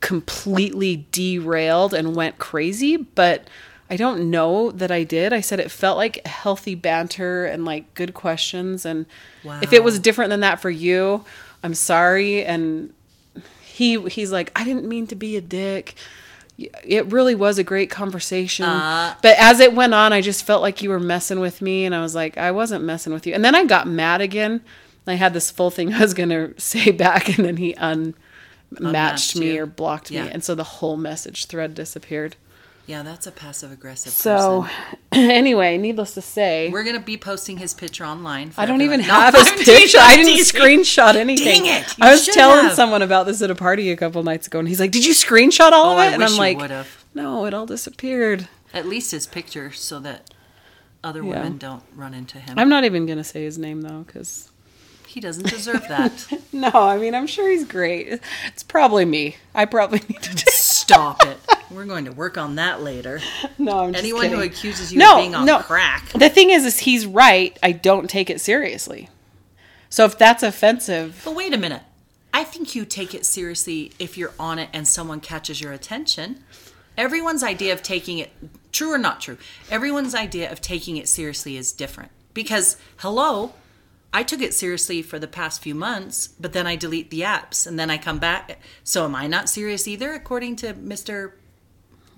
completely 0.00 1.06
derailed 1.12 1.92
and 1.94 2.14
went 2.16 2.38
crazy, 2.38 2.96
but 2.96 3.48
I 3.88 3.96
don't 3.96 4.30
know 4.30 4.70
that 4.72 4.90
I 4.90 5.04
did. 5.04 5.32
I 5.32 5.40
said 5.40 5.60
it 5.60 5.70
felt 5.70 5.96
like 5.96 6.26
healthy 6.26 6.74
banter 6.74 7.44
and 7.46 7.64
like 7.64 7.94
good 7.94 8.14
questions 8.14 8.84
and 8.84 9.06
if 9.62 9.72
it 9.72 9.84
was 9.84 9.98
different 10.00 10.30
than 10.30 10.40
that 10.40 10.60
for 10.60 10.70
you, 10.70 11.24
I'm 11.62 11.74
sorry 11.74 12.44
and 12.44 12.92
he 13.64 14.00
he's 14.08 14.32
like 14.32 14.50
I 14.56 14.64
didn't 14.64 14.86
mean 14.88 15.06
to 15.08 15.14
be 15.14 15.36
a 15.36 15.40
dick. 15.40 15.94
It 16.58 17.06
really 17.12 17.34
was 17.34 17.58
a 17.58 17.62
great 17.64 17.90
conversation. 17.90 18.64
Uh. 18.64 19.14
but 19.22 19.36
as 19.38 19.60
it 19.60 19.74
went 19.74 19.92
on, 19.92 20.12
I 20.12 20.20
just 20.22 20.44
felt 20.46 20.62
like 20.62 20.82
you 20.82 20.88
were 20.88 20.98
messing 20.98 21.38
with 21.38 21.60
me 21.62 21.84
and 21.84 21.94
I 21.94 22.00
was 22.00 22.14
like 22.14 22.36
I 22.38 22.50
wasn't 22.50 22.82
messing 22.82 23.12
with 23.12 23.26
you. 23.26 23.34
And 23.34 23.44
then 23.44 23.54
I 23.54 23.64
got 23.66 23.86
mad 23.86 24.20
again. 24.20 24.62
I 25.06 25.14
had 25.14 25.32
this 25.34 25.50
full 25.52 25.70
thing 25.70 25.94
I 25.94 26.00
was 26.00 26.14
going 26.14 26.30
to 26.30 26.54
say 26.60 26.90
back 26.90 27.36
and 27.38 27.46
then 27.46 27.56
he 27.58 27.72
unmatched 27.74 28.14
Unmatched 28.78 29.36
me 29.36 29.54
you. 29.54 29.62
or 29.62 29.66
blocked 29.66 30.10
Yeah. 30.10 30.24
me 30.24 30.30
and 30.32 30.42
so 30.42 30.56
the 30.56 30.64
whole 30.64 30.96
message 30.96 31.44
thread 31.46 31.74
disappeared. 31.74 32.34
Yeah, 32.86 33.02
that's 33.02 33.26
a 33.26 33.32
passive 33.32 33.72
aggressive 33.72 34.12
So 34.12 34.62
person. 34.62 34.98
anyway, 35.12 35.76
needless 35.78 36.14
to 36.14 36.22
say, 36.22 36.70
We're 36.70 36.84
gonna 36.84 37.00
be 37.00 37.16
posting 37.16 37.56
his 37.58 37.74
picture 37.74 38.04
online. 38.04 38.50
for 38.50 38.60
I 38.60 38.66
don't 38.66 38.82
even 38.82 39.00
have 39.14 39.34
his 39.34 39.50
picture. 39.64 39.98
I 40.00 40.16
didn't 40.16 40.38
screenshot 40.44 41.14
anything. 41.16 41.64
Dang 41.64 41.82
it, 41.82 41.94
I 42.00 42.12
was 42.12 42.26
telling 42.26 42.64
have. 42.66 42.74
someone 42.74 43.02
about 43.02 43.26
this 43.26 43.42
at 43.42 43.50
a 43.50 43.54
party 43.54 43.90
a 43.90 43.96
couple 43.96 44.22
nights 44.22 44.46
ago, 44.46 44.58
and 44.60 44.68
he's 44.68 44.80
like, 44.80 44.90
"Did 44.92 45.04
you 45.04 45.12
screenshot 45.14 45.72
all 45.72 45.90
Oh, 45.90 45.92
of 45.92 45.98
I 45.98 46.06
it?" 46.08 46.12
and 46.14 46.22
wish 46.22 46.32
I'm 46.32 46.38
like, 46.38 46.58
would've. 46.58 47.04
"No, 47.14 47.44
it 47.46 47.54
all 47.54 47.66
disappeared." 47.66 48.48
At 48.74 48.86
least 48.86 49.10
his 49.10 49.26
picture, 49.26 49.72
so 49.72 49.98
that 50.00 50.30
other 51.02 51.22
Yeah. 51.22 51.30
women 51.30 51.58
don't 51.58 51.82
run 51.94 52.14
into 52.14 52.38
him. 52.38 52.58
I'm 52.58 52.68
not 52.68 52.84
even 52.84 53.06
gonna 53.06 53.24
say 53.24 53.44
his 53.44 53.58
name 53.58 53.82
though, 53.82 54.04
because 54.06 54.50
he 55.06 55.20
doesn't 55.20 55.48
deserve 55.48 55.86
that. 55.88 56.26
no, 56.52 56.70
I 56.72 56.98
mean 56.98 57.14
I'm 57.14 57.26
sure 57.26 57.48
he's 57.50 57.64
great. 57.64 58.20
It's 58.48 58.62
probably 58.62 59.04
me. 59.04 59.36
I 59.54 59.64
probably 59.64 60.00
need 60.08 60.22
to 60.22 60.34
just 60.34 60.56
Stop 60.76 61.24
it. 61.24 61.38
We're 61.70 61.84
going 61.84 62.04
to 62.04 62.12
work 62.12 62.38
on 62.38 62.56
that 62.56 62.82
later. 62.82 63.20
no. 63.58 63.80
I'm 63.80 63.92
just 63.92 64.04
Anyone 64.04 64.28
who 64.30 64.40
accuses 64.40 64.92
you 64.92 64.98
No, 64.98 65.16
of 65.16 65.22
being 65.22 65.34
on 65.34 65.46
no. 65.46 65.58
crack. 65.58 66.08
The 66.10 66.28
thing 66.28 66.50
is, 66.50 66.64
is 66.64 66.80
he's 66.80 67.06
right. 67.06 67.58
I 67.62 67.72
don't 67.72 68.08
take 68.08 68.30
it 68.30 68.40
seriously. 68.40 69.08
So 69.88 70.04
if 70.04 70.16
that's 70.18 70.42
offensive, 70.42 71.22
But 71.24 71.34
wait 71.34 71.54
a 71.54 71.58
minute. 71.58 71.82
I 72.34 72.44
think 72.44 72.74
you 72.74 72.84
take 72.84 73.14
it 73.14 73.24
seriously 73.24 73.92
if 73.98 74.18
you're 74.18 74.34
on 74.38 74.58
it 74.58 74.68
and 74.72 74.86
someone 74.86 75.20
catches 75.20 75.60
your 75.60 75.72
attention. 75.72 76.44
Everyone's 76.96 77.42
idea 77.42 77.72
of 77.72 77.82
taking 77.82 78.18
it, 78.18 78.30
true 78.72 78.92
or 78.92 78.98
not 78.98 79.20
true, 79.20 79.38
everyone's 79.70 80.14
idea 80.14 80.50
of 80.50 80.60
taking 80.60 80.96
it 80.96 81.08
seriously 81.08 81.56
is 81.56 81.72
different. 81.72 82.10
Because, 82.34 82.76
hello, 82.98 83.54
I 84.12 84.22
took 84.22 84.40
it 84.42 84.54
seriously 84.54 85.02
for 85.02 85.18
the 85.18 85.26
past 85.26 85.62
few 85.62 85.74
months, 85.74 86.28
but 86.28 86.52
then 86.52 86.66
I 86.66 86.76
delete 86.76 87.10
the 87.10 87.20
apps 87.20 87.66
and 87.66 87.78
then 87.78 87.90
I 87.90 87.98
come 87.98 88.18
back. 88.18 88.58
So 88.84 89.04
am 89.04 89.14
I 89.14 89.26
not 89.26 89.48
serious 89.48 89.86
either, 89.88 90.12
according 90.12 90.56
to 90.56 90.74
Mr. 90.74 91.32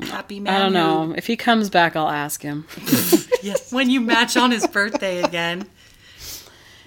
Happy 0.00 0.40
Man? 0.40 0.54
I 0.54 0.58
don't 0.58 0.72
know. 0.72 1.14
If 1.16 1.26
he 1.26 1.36
comes 1.36 1.70
back, 1.70 1.96
I'll 1.96 2.08
ask 2.08 2.42
him. 2.42 2.66
Yes, 3.40 3.72
when 3.72 3.88
you 3.88 4.00
match 4.00 4.36
on 4.36 4.50
his 4.50 4.66
birthday 4.66 5.22
again. 5.22 5.68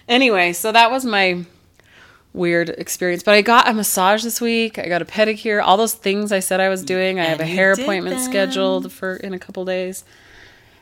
Anyway, 0.09 0.51
so 0.51 0.69
that 0.73 0.91
was 0.91 1.05
my 1.05 1.45
weird 2.33 2.67
experience. 2.71 3.23
But 3.23 3.35
I 3.35 3.41
got 3.41 3.69
a 3.69 3.73
massage 3.73 4.21
this 4.23 4.41
week. 4.41 4.77
I 4.77 4.89
got 4.89 5.01
a 5.01 5.05
pedicure. 5.05 5.63
All 5.63 5.77
those 5.77 5.93
things 5.93 6.33
I 6.33 6.41
said 6.41 6.59
I 6.59 6.67
was 6.67 6.83
doing. 6.83 7.21
I 7.21 7.23
have 7.23 7.39
a 7.39 7.45
hair 7.45 7.71
appointment 7.71 8.17
them. 8.17 8.25
scheduled 8.25 8.91
for 8.91 9.15
in 9.15 9.33
a 9.33 9.39
couple 9.39 9.63
days. 9.63 10.03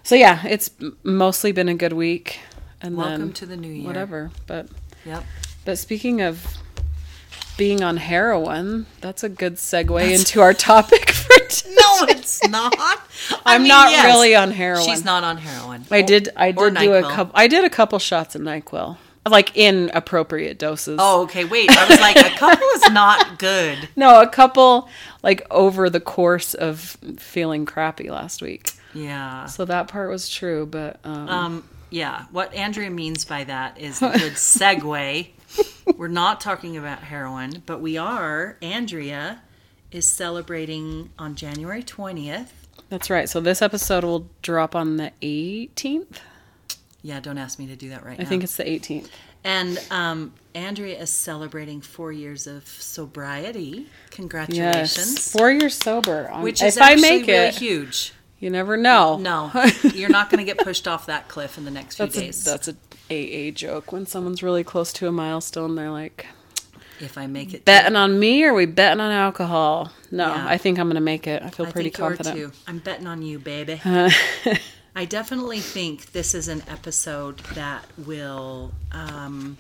So 0.02 0.16
yeah, 0.16 0.44
it's 0.48 0.72
mostly 1.04 1.52
been 1.52 1.70
a 1.70 1.76
good 1.76 1.94
week. 1.94 2.40
And 2.82 2.98
Welcome 2.98 3.32
to 3.34 3.46
the 3.46 3.56
new 3.56 3.68
year. 3.72 3.86
whatever. 3.86 4.32
But 4.48 4.70
Yep. 5.06 5.24
but 5.66 5.78
speaking 5.78 6.20
of 6.22 6.58
being 7.58 7.84
on 7.84 7.98
heroin, 7.98 8.88
that's 9.02 9.24
a 9.24 9.30
good 9.30 9.56
segue 9.58 10.18
into 10.18 10.42
our 10.42 10.54
topic 10.56 11.14
today. 11.30 11.70
No, 11.80 12.06
it's 12.08 12.48
not. 12.48 12.74
I 12.80 13.56
I'm 13.56 13.62
mean, 13.64 13.70
not 13.70 13.92
yes, 13.92 14.06
really 14.06 14.36
on 14.36 14.52
heroin. 14.52 14.86
She's 14.86 15.04
not 15.06 15.24
on 15.24 15.38
heroin. 15.38 15.86
I 15.92 16.02
did. 16.02 16.30
I 16.36 16.52
did 16.52 16.76
do 16.76 16.94
a 16.94 17.02
couple. 17.02 17.32
I 17.36 17.48
did 17.48 17.64
a 17.64 17.70
couple 17.70 18.00
shots 18.00 18.36
of 18.36 18.42
Nyquil, 18.42 18.98
like 19.28 19.56
in 19.58 19.92
appropriate 19.94 20.58
doses. 20.60 20.98
Oh, 21.02 21.24
okay. 21.24 21.46
Wait, 21.46 21.70
I 21.72 21.88
was 21.88 22.00
like, 22.00 22.16
a 22.18 22.36
couple 22.38 22.68
is 22.76 22.90
not 22.92 23.38
good. 23.40 23.90
no, 23.96 24.22
a 24.22 24.28
couple 24.28 24.90
like 25.24 25.46
over 25.52 25.90
the 25.90 26.00
course 26.00 26.54
of 26.54 26.80
feeling 27.18 27.66
crappy 27.66 28.10
last 28.10 28.42
week. 28.42 28.72
Yeah. 28.94 29.46
So 29.46 29.66
that 29.66 29.88
part 29.88 30.10
was 30.10 30.30
true, 30.30 30.66
but 30.66 31.00
um, 31.04 31.30
Um. 31.30 31.70
Yeah. 31.92 32.26
What 32.32 32.54
Andrea 32.54 32.90
means 32.90 33.26
by 33.26 33.44
that 33.46 33.80
is 33.80 34.02
a 34.02 34.10
good 34.12 34.34
segue. 34.34 35.28
We're 35.98 36.08
not 36.08 36.40
talking 36.40 36.78
about 36.78 37.00
heroin, 37.00 37.64
but 37.66 37.82
we 37.82 37.98
are. 37.98 38.58
Andrea 38.62 39.42
is 39.92 40.08
celebrating 40.08 41.10
on 41.20 41.36
January 41.36 41.84
twentieth. 41.84 42.54
that's 42.90 43.10
right. 43.10 43.28
So 43.30 43.40
this 43.40 43.62
episode 43.62 44.04
will 44.04 44.28
drop 44.42 44.76
on 44.76 44.98
the 44.98 45.12
18th. 45.22 46.18
Yeah. 47.02 47.20
Don't 47.20 47.38
ask 47.38 47.60
me 47.60 47.68
to 47.68 47.76
do 47.76 47.90
that 47.90 48.04
right 48.06 48.18
now. 48.18 48.22
I 48.22 48.24
now. 48.24 48.30
think 48.30 48.44
it's 48.44 48.56
the 48.58 48.64
18th. 48.66 49.08
And 49.44 49.80
um, 49.90 50.34
Andrea 50.54 51.00
is 51.00 51.10
celebrating 51.10 51.80
four 51.82 52.12
years 52.12 52.46
of 52.46 52.68
sobriety. 52.68 53.86
Yes, 53.88 53.88
Congratulations. 54.12 55.32
four 55.32 55.50
years 55.52 55.76
sober. 55.76 56.30
On, 56.30 56.42
Which 56.44 56.62
if 56.62 56.70
is 56.70 56.78
I 56.78 56.92
actually 56.92 57.02
make 57.20 57.28
really 57.28 57.40
it, 57.48 57.56
huge. 57.56 58.14
you 58.40 58.50
never 58.50 58.76
know. 58.76 59.18
No, 59.18 59.50
you're 59.94 60.10
not 60.10 60.30
going 60.30 60.46
to 60.46 60.52
get 60.52 60.64
pushed 60.64 60.88
off 60.90 61.06
that 61.06 61.30
cliff 61.30 61.58
in 61.58 61.64
the 61.66 61.72
next 61.72 61.96
few 61.96 62.06
That's 62.06 62.18
a, 62.18 62.20
days. 62.20 62.44
that's 62.44 62.68
a 62.68 62.76
AA 63.10 63.52
joke 63.52 63.92
when 63.94 64.06
someone's 64.06 64.44
really 64.44 64.64
close 64.66 64.92
to 64.94 65.08
a 65.08 65.12
milestone. 65.12 65.76
They're 65.76 65.90
like, 65.92 66.26
if 67.02 67.18
I 67.18 67.28
make 67.28 67.54
it, 67.54 67.66
betting 67.66 67.96
on 67.96 68.20
me 68.20 68.44
or 68.44 68.52
are 68.52 68.54
we 68.54 68.66
betting 68.66 69.00
on 69.00 69.12
alcohol? 69.12 69.92
No, 70.12 70.28
Yeah. 70.28 70.48
I 70.48 70.58
think 70.58 70.80
I'm 70.80 70.88
going 70.88 70.96
to 70.96 71.02
make 71.02 71.28
it. 71.28 71.42
I 71.44 71.50
feel 71.50 71.66
I 71.68 71.72
pretty 71.72 71.90
think 71.90 71.98
you 72.00 72.04
are 72.04 72.16
confident. 72.16 72.36
too. 72.38 72.52
I'm 72.68 72.80
betting 72.80 73.08
on 73.08 73.22
you, 73.22 73.40
baby. 73.40 73.82
I 74.96 75.06
definitely 75.06 75.60
think 75.60 76.12
this 76.12 76.34
is 76.34 76.48
an 76.48 76.64
episode 76.68 77.40
that 77.54 77.86
will 77.98 78.74
um, 78.92 79.58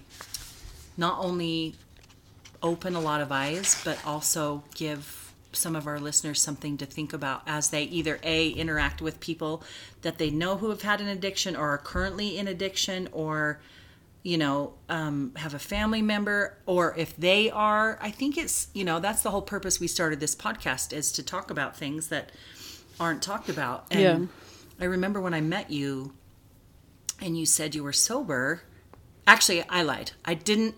not 0.98 1.19
only 1.24 1.75
open 2.62 2.96
a 2.96 3.00
lot 3.00 3.22
of 3.22 3.31
eyes, 3.31 3.81
but 3.86 4.03
also 4.05 4.63
give 4.75 5.34
some 5.51 5.75
of 5.75 5.88
our 5.88 6.00
listeners 6.00 6.41
something 6.41 6.77
to 6.77 6.86
think 6.86 7.13
about 7.13 7.41
as 7.48 7.69
they 7.69 7.84
either 7.84 8.19
a 8.24 8.50
interact 8.50 9.01
with 9.01 9.19
people 9.19 9.63
that 10.01 10.17
they 10.17 10.29
know 10.29 10.58
who 10.58 10.69
have 10.69 10.84
had 10.84 11.01
an 11.01 11.08
addiction 11.08 11.55
or 11.55 11.69
are 11.69 11.77
currently 11.77 12.38
in 12.38 12.48
addiction 12.48 13.08
or 13.12 13.60
you 14.23 14.38
know 14.38 14.73
um, 14.89 15.31
have 15.35 15.53
a 15.53 15.59
family 15.59 16.01
member 16.01 16.57
or 16.65 16.93
if 16.97 17.15
they 17.17 17.49
are 17.49 17.97
i 18.01 18.11
think 18.11 18.38
it's 18.38 18.67
you 18.73 18.83
know 18.83 18.99
that's 18.99 19.21
the 19.23 19.31
whole 19.31 19.41
purpose 19.41 19.79
we 19.79 19.88
started 19.88 20.19
this 20.19 20.35
podcast 20.35 20.91
is 20.91 21.11
to 21.13 21.23
talk 21.23 21.49
about 21.49 21.77
things 21.77 22.09
that 22.09 22.31
aren't 22.99 23.21
talked 23.21 23.47
about 23.47 23.85
and 23.91 24.01
Yeah. 24.01 24.25
i 24.81 24.85
remember 24.85 25.21
when 25.21 25.33
i 25.33 25.39
met 25.41 25.71
you 25.71 26.13
and 27.21 27.38
you 27.38 27.45
said 27.45 27.75
you 27.75 27.83
were 27.83 27.91
sober. 27.91 28.61
Actually, 29.27 29.63
I 29.67 29.81
lied. 29.83 30.11
I 30.23 30.33
didn't 30.35 30.75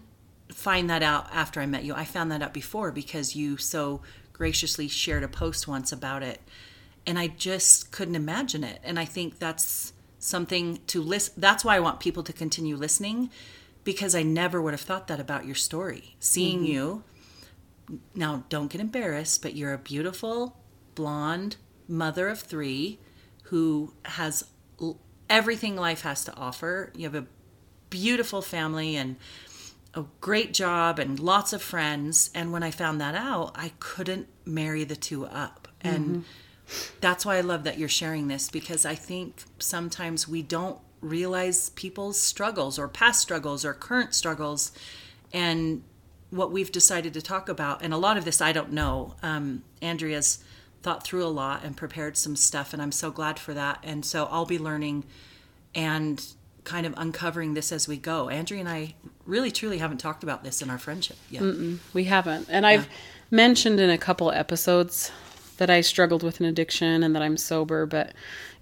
find 0.49 0.89
that 0.89 1.03
out 1.03 1.27
after 1.31 1.61
I 1.61 1.67
met 1.67 1.83
you. 1.83 1.93
I 1.93 2.03
found 2.03 2.31
that 2.31 2.41
out 2.41 2.51
before 2.51 2.91
because 2.91 3.35
you 3.35 3.57
so 3.57 4.01
graciously 4.33 4.87
shared 4.87 5.21
a 5.23 5.27
post 5.27 5.67
once 5.67 5.91
about 5.91 6.23
it. 6.23 6.41
And 7.05 7.19
I 7.19 7.27
just 7.27 7.91
couldn't 7.91 8.15
imagine 8.15 8.63
it. 8.63 8.79
And 8.83 8.97
I 8.99 9.05
think 9.05 9.37
that's 9.37 9.93
something 10.21 10.79
to 10.87 11.01
listen. 11.01 11.33
That's 11.35 11.65
why 11.65 11.75
I 11.75 11.79
want 11.81 11.99
people 11.99 12.23
to 12.23 12.31
continue 12.31 12.77
listening 12.77 13.29
because 13.83 14.15
I 14.15 14.23
never 14.23 14.61
would 14.61 14.73
have 14.73 14.81
thought 14.81 15.07
that 15.07 15.19
about 15.19 15.45
your 15.45 15.55
story. 15.55 16.15
Seeing 16.19 16.59
mm-hmm. 16.59 16.65
you, 16.67 17.03
now 18.15 18.45
don't 18.47 18.71
get 18.71 18.79
embarrassed, 18.79 19.41
but 19.41 19.55
you're 19.55 19.73
a 19.73 19.77
beautiful, 19.77 20.55
blonde 20.95 21.57
mother 21.87 22.29
of 22.29 22.39
three 22.39 22.99
who 23.45 23.93
has 24.05 24.45
everything 25.29 25.75
life 25.75 26.01
has 26.01 26.23
to 26.25 26.35
offer. 26.35 26.91
You 26.95 27.05
have 27.05 27.15
a 27.15 27.27
beautiful 27.89 28.41
family 28.41 28.95
and 28.95 29.17
a 29.93 30.05
great 30.21 30.53
job 30.53 30.99
and 30.99 31.19
lots 31.19 31.51
of 31.51 31.61
friends. 31.61 32.29
And 32.33 32.51
when 32.51 32.63
I 32.63 32.71
found 32.71 33.01
that 33.01 33.15
out, 33.15 33.51
I 33.55 33.73
couldn't 33.79 34.27
marry 34.45 34.83
the 34.83 34.95
two 34.95 35.25
up. 35.25 35.67
And 35.81 36.05
mm-hmm. 36.05 36.21
That's 36.99 37.25
why 37.25 37.37
I 37.37 37.41
love 37.41 37.63
that 37.63 37.77
you're 37.77 37.89
sharing 37.89 38.27
this 38.27 38.49
because 38.49 38.85
I 38.85 38.95
think 38.95 39.43
sometimes 39.59 40.27
we 40.27 40.41
don't 40.41 40.79
realize 41.01 41.69
people's 41.71 42.19
struggles 42.19 42.77
or 42.77 42.87
past 42.87 43.21
struggles 43.21 43.65
or 43.65 43.73
current 43.73 44.13
struggles 44.13 44.71
and 45.33 45.83
what 46.29 46.51
we've 46.51 46.71
decided 46.71 47.13
to 47.13 47.21
talk 47.21 47.49
about. 47.49 47.81
And 47.81 47.93
a 47.93 47.97
lot 47.97 48.17
of 48.17 48.25
this 48.25 48.41
I 48.41 48.51
don't 48.51 48.71
know. 48.71 49.15
Um, 49.21 49.63
Andrea's 49.81 50.43
thought 50.81 51.03
through 51.03 51.25
a 51.25 51.29
lot 51.29 51.63
and 51.63 51.77
prepared 51.77 52.17
some 52.17 52.35
stuff, 52.35 52.73
and 52.73 52.81
I'm 52.81 52.91
so 52.91 53.11
glad 53.11 53.37
for 53.37 53.53
that. 53.53 53.79
And 53.83 54.03
so 54.03 54.27
I'll 54.31 54.45
be 54.45 54.57
learning 54.57 55.03
and 55.75 56.23
kind 56.63 56.85
of 56.85 56.93
uncovering 56.97 57.53
this 57.53 57.71
as 57.71 57.87
we 57.87 57.97
go. 57.97 58.29
Andrea 58.29 58.59
and 58.59 58.69
I 58.69 58.95
really 59.25 59.51
truly 59.51 59.79
haven't 59.79 59.97
talked 59.97 60.23
about 60.23 60.43
this 60.43 60.61
in 60.61 60.69
our 60.69 60.77
friendship 60.77 61.17
yet. 61.29 61.43
Mm-mm, 61.43 61.79
we 61.93 62.05
haven't. 62.05 62.47
And 62.49 62.65
I've 62.65 62.87
mentioned 63.29 63.79
in 63.79 63.89
a 63.89 63.97
couple 63.97 64.31
episodes 64.31 65.11
that 65.61 65.69
I 65.69 65.81
struggled 65.81 66.23
with 66.23 66.39
an 66.39 66.47
addiction 66.47 67.03
and 67.03 67.15
that 67.15 67.21
I'm 67.21 67.37
sober, 67.37 67.85
but 67.85 68.13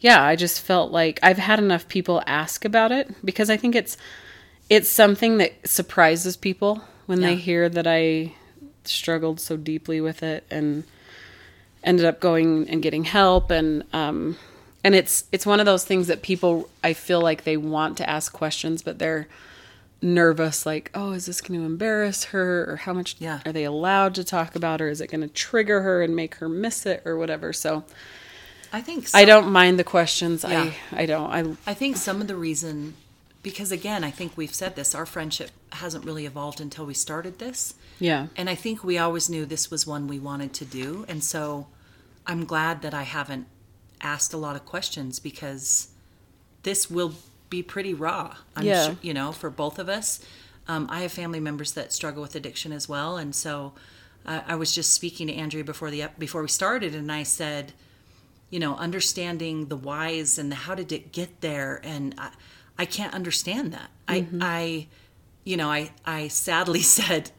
yeah, 0.02 0.22
I 0.22 0.36
just 0.36 0.60
felt 0.60 0.92
like 0.92 1.18
I've 1.24 1.38
had 1.38 1.58
enough 1.58 1.88
people 1.88 2.22
ask 2.28 2.66
about 2.66 2.92
it 2.92 3.10
because 3.24 3.50
I 3.50 3.56
think 3.56 3.74
it's 3.74 3.96
it's 4.70 4.90
something 4.90 5.38
that 5.38 5.66
surprises 5.66 6.36
people 6.36 6.84
when 7.06 7.22
yeah. 7.22 7.28
they 7.28 7.36
hear 7.38 7.70
that 7.70 7.88
I 7.88 8.34
struggled 8.84 9.40
so 9.40 9.56
deeply 9.56 10.02
with 10.02 10.24
it 10.24 10.46
and 10.52 10.84
ended 11.86 12.06
up 12.06 12.20
going 12.20 12.70
and 12.70 12.84
getting 12.84 13.06
help 13.06 13.50
and 13.50 13.86
um 13.94 14.36
and 14.84 14.94
it's 14.94 15.24
it's 15.32 15.46
one 15.46 15.62
of 15.62 15.66
those 15.66 15.86
things 15.86 16.08
that 16.08 16.22
people 16.22 16.70
I 16.84 16.92
feel 16.92 17.22
like 17.22 17.46
they 17.46 17.56
want 17.56 17.96
to 18.00 18.10
ask 18.10 18.34
questions 18.34 18.82
but 18.82 19.00
they're 19.00 19.26
nervous 20.02 20.66
like 20.66 20.90
oh 20.94 21.12
is 21.12 21.26
this 21.26 21.42
going 21.42 21.60
to 21.60 21.66
embarrass 21.66 22.26
her 22.26 22.72
or 22.72 22.78
how 22.78 22.94
much 22.94 23.16
yeah. 23.20 23.42
are 23.46 23.52
they 23.52 23.66
allowed 23.66 24.16
to 24.16 24.24
talk 24.24 24.56
about 24.56 24.82
or 24.82 24.88
is 24.88 25.02
it 25.02 25.08
going 25.08 25.22
to 25.22 25.28
trigger 25.28 25.82
her 25.82 26.02
and 26.02 26.16
make 26.16 26.36
her 26.36 26.48
miss 26.48 26.86
it 26.86 27.02
or 27.06 27.18
whatever 27.18 27.52
so 27.52 27.84
I 28.72 28.82
think 28.82 29.08
some, 29.08 29.20
I 29.20 29.26
don't 29.26 29.52
mind 29.52 29.80
the 29.80 29.84
questions. 29.84 30.46
Yeah. 30.48 30.72
I 30.92 31.02
I 31.02 31.06
don't. 31.06 31.32
I 31.32 31.72
I 31.72 31.74
think 31.74 31.98
some 31.98 32.22
of 32.22 32.28
the 32.28 32.36
reason 32.36 32.94
because 33.42 33.72
again, 33.72 34.04
I 34.04 34.12
think 34.12 34.36
we've 34.36 34.54
said 34.54 34.76
this, 34.76 34.94
our 34.94 35.06
friendship 35.06 35.52
hasn't 35.72 36.06
really 36.06 36.26
evolved 36.26 36.60
until 36.60 36.86
we 36.86 36.94
started 36.94 37.40
this. 37.40 37.74
Yeah. 38.00 38.28
And 38.36 38.50
I 38.50 38.56
think 38.56 38.84
we 38.84 38.98
always 38.98 39.30
knew 39.30 39.46
this 39.46 39.72
was 39.72 39.88
one 39.88 40.08
we 40.08 40.20
wanted 40.20 40.54
to 40.56 40.66
do. 40.66 41.06
And 41.08 41.24
so 41.24 41.68
I'm 42.28 42.46
glad 42.46 42.82
that 42.82 42.94
I 42.94 43.04
haven't 43.04 43.48
asked 44.02 44.34
a 44.34 44.38
lot 44.38 44.56
of 44.56 44.66
questions 44.66 45.20
because 45.20 45.90
this 46.64 46.90
will 46.90 47.14
be 47.50 47.64
pretty 47.64 47.94
raw. 47.94 48.36
I'm 48.56 48.66
yeah. 48.66 48.86
Sure, 48.88 48.98
you 49.02 49.14
know, 49.14 49.32
for 49.32 49.50
both 49.50 49.80
of 49.80 49.90
us. 49.90 50.24
Um, 50.68 50.88
I 50.90 51.02
have 51.02 51.12
family 51.12 51.40
members 51.40 51.72
that 51.74 51.92
struggle 51.92 52.22
with 52.22 52.36
addiction 52.36 52.72
as 52.72 52.88
well. 52.88 53.18
And 53.18 53.34
so 53.36 53.74
uh, 54.26 54.42
I 54.48 54.56
was 54.56 54.74
just 54.74 54.94
speaking 54.94 55.28
to 55.28 55.34
Andrea 55.34 55.64
before 55.64 55.90
the 55.90 56.06
before 56.18 56.42
we 56.42 56.48
started, 56.48 56.94
and 56.94 57.12
I 57.12 57.24
said, 57.24 57.74
you 58.50 58.60
know, 58.60 58.76
understanding 58.76 59.68
the 59.68 59.76
whys 59.76 60.38
and 60.38 60.52
the 60.52 60.56
how 60.56 60.76
did 60.76 60.92
it 60.92 61.12
get 61.12 61.42
there, 61.42 61.82
and 61.84 62.14
I, 62.18 62.32
I 62.78 62.86
can't 62.86 63.14
understand 63.14 63.74
that. 63.74 63.90
Mm-hmm. 64.08 64.42
I, 64.42 64.48
I, 64.48 64.88
you 65.44 65.58
know, 65.58 65.72
I, 65.72 65.92
I 66.06 66.28
sadly 66.28 66.82
said 66.98 67.32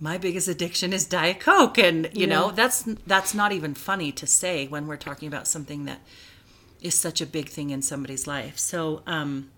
my 0.00 0.16
biggest 0.16 0.48
addiction 0.48 0.92
is 0.94 1.04
diet 1.04 1.40
coke 1.40 1.76
and 1.76 2.08
you 2.14 2.26
yeah. 2.26 2.26
know 2.26 2.50
that's 2.50 2.84
that's 3.06 3.34
not 3.34 3.52
even 3.52 3.74
funny 3.74 4.10
to 4.10 4.26
say 4.26 4.66
when 4.66 4.86
we're 4.86 4.96
talking 4.96 5.28
about 5.28 5.46
something 5.46 5.84
that 5.84 6.00
is 6.82 6.98
such 6.98 7.20
a 7.20 7.26
big 7.26 7.48
thing 7.48 7.70
in 7.70 7.82
somebody's 7.82 8.26
life 8.26 8.58
so 8.58 9.02
um 9.06 9.50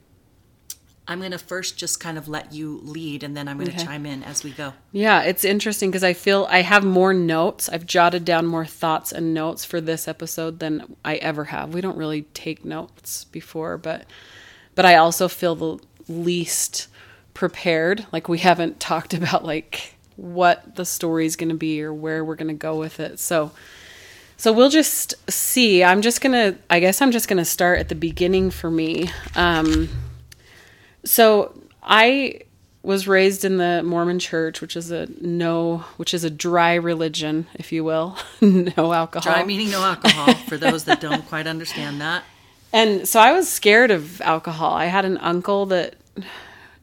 I'm 1.09 1.19
going 1.19 1.33
to 1.33 1.39
first 1.39 1.77
just 1.77 1.99
kind 1.99 2.17
of 2.17 2.29
let 2.29 2.53
you 2.53 2.81
lead 2.85 3.25
and 3.25 3.37
then 3.37 3.49
I'm 3.49 3.59
going 3.59 3.69
okay. 3.71 3.79
to 3.79 3.85
chime 3.85 4.07
in 4.07 4.23
as 4.23 4.45
we 4.45 4.51
go. 4.53 4.73
Yeah, 4.93 5.23
it's 5.23 5.45
interesting 5.45 5.91
because 5.91 6.05
I 6.05 6.13
feel 6.13 6.47
I 6.49 6.63
have 6.63 6.85
more 6.85 7.13
notes. 7.13 7.69
I've 7.69 7.87
jotted 7.87 8.25
down 8.25 8.47
more 8.47 8.65
thoughts 8.65 9.11
and 9.11 9.35
notes 9.35 9.65
for 9.65 9.81
this 9.81 10.07
episode 10.07 10.61
than 10.61 10.97
I 11.05 11.17
ever 11.17 11.45
have. 11.45 11.75
We 11.75 11.81
don't 11.81 11.97
really 11.97 12.23
take 12.35 12.65
notes 12.65 13.25
before, 13.25 13.79
but 13.79 14.07
but 14.75 14.87
I 14.87 14.95
also 14.95 15.27
feel 15.27 15.55
the 15.57 15.79
least 16.09 16.87
prepared. 17.35 18.07
Like 18.13 18.29
we 18.29 18.39
haven't 18.39 18.79
talked 18.81 19.13
about 19.13 19.45
like 19.45 19.97
what 20.17 20.77
the 20.77 20.85
story 20.85 21.27
is 21.27 21.35
going 21.35 21.49
to 21.49 21.57
be 21.57 21.83
or 21.83 21.93
where 21.93 22.25
we're 22.25 22.37
going 22.37 22.49
to 22.49 22.55
go 22.55 22.79
with 22.79 23.01
it. 23.01 23.19
So 23.19 23.51
so 24.43 24.53
we'll 24.53 24.71
just 24.71 25.15
see. 25.31 25.85
I'm 25.85 26.03
just 26.03 26.21
going 26.21 26.33
to 26.33 26.59
I 26.69 26.81
guess 26.81 27.01
I'm 27.01 27.13
just 27.13 27.29
going 27.29 27.37
to 27.37 27.45
start 27.45 27.79
at 27.79 27.89
the 27.89 27.95
beginning 27.95 28.51
for 28.51 28.73
me. 28.73 29.09
Um 29.37 29.89
so 31.05 31.57
I 31.81 32.41
was 32.83 33.07
raised 33.07 33.45
in 33.45 33.59
the 33.59 33.85
Mormon 33.85 34.19
church, 34.19 34.61
which 34.61 34.75
is 34.75 34.91
a 34.91 35.07
no, 35.21 35.85
which 35.97 36.13
is 36.13 36.25
a 36.25 36.31
dry 36.31 36.75
religion, 36.75 37.47
if 37.55 37.71
you 37.71 37.85
will, 37.85 38.19
no 38.41 38.93
alcohol. 38.93 39.33
Dry 39.33 39.45
meaning 39.45 39.71
no 39.71 39.85
alcohol 39.85 40.35
for 40.49 40.57
those 40.57 40.87
that 40.87 41.01
don't 41.01 41.25
quite 41.29 41.47
understand 41.47 42.01
that. 42.01 42.25
And 42.73 43.07
so 43.07 43.21
I 43.21 43.31
was 43.31 43.49
scared 43.49 43.93
of 43.93 44.21
alcohol. 44.23 44.75
I 44.75 44.87
had 44.87 45.05
an 45.05 45.19
uncle 45.19 45.67
that 45.67 45.95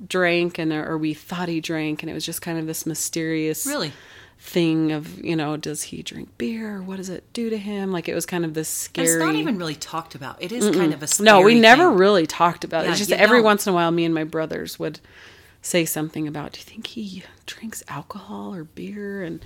drank, 0.07 0.59
and 0.59 0.71
or 0.71 0.97
we 0.97 1.13
thought 1.13 1.49
he 1.49 1.59
drank, 1.59 2.03
and 2.03 2.09
it 2.09 2.13
was 2.13 2.25
just 2.25 2.41
kind 2.41 2.57
of 2.57 2.67
this 2.67 2.85
mysterious, 2.85 3.65
really 3.65 3.91
thing 4.41 4.93
of 4.93 5.24
you 5.24 5.36
know 5.36 5.58
does 5.58 5.84
he 5.84 6.01
drink 6.01 6.38
beer? 6.38 6.81
What 6.81 6.98
does 6.98 7.10
it 7.10 7.24
do 7.34 7.50
to 7.50 7.58
him? 7.58 7.91
Like 7.91 8.08
it 8.08 8.15
was 8.15 8.25
kind 8.25 8.46
of 8.46 8.53
this 8.53 8.69
scary 8.69 9.08
it's 9.08 9.17
not 9.17 9.36
even 9.36 9.58
really 9.58 9.75
talked 9.75 10.15
about. 10.15 10.41
It 10.41 10.51
is 10.51 10.75
kind 10.75 10.93
of 10.93 11.03
a 11.03 11.08
no 11.22 11.41
we 11.41 11.60
never 11.60 11.89
really 11.89 12.25
talked 12.25 12.63
about 12.63 12.84
yeah, 12.84 12.89
it 12.89 12.91
it's 12.91 13.00
just 13.00 13.12
every 13.12 13.39
don't. 13.39 13.46
once 13.46 13.67
in 13.67 13.72
a 13.72 13.74
while 13.74 13.91
me 13.91 14.05
and 14.05 14.13
my 14.13 14.24
brothers 14.24 14.79
would 14.79 15.00
say 15.62 15.84
something 15.84 16.27
about 16.27 16.53
do 16.53 16.60
you 16.60 16.63
think 16.63 16.88
he 16.88 17.24
drinks 17.46 17.84
alcohol 17.88 18.55
or 18.55 18.63
beer? 18.63 19.24
And 19.24 19.43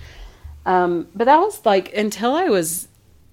um 0.64 1.08
but 1.14 1.24
that 1.24 1.38
was 1.38 1.66
like 1.66 1.94
until 1.94 2.32
i 2.34 2.44
was 2.44 2.88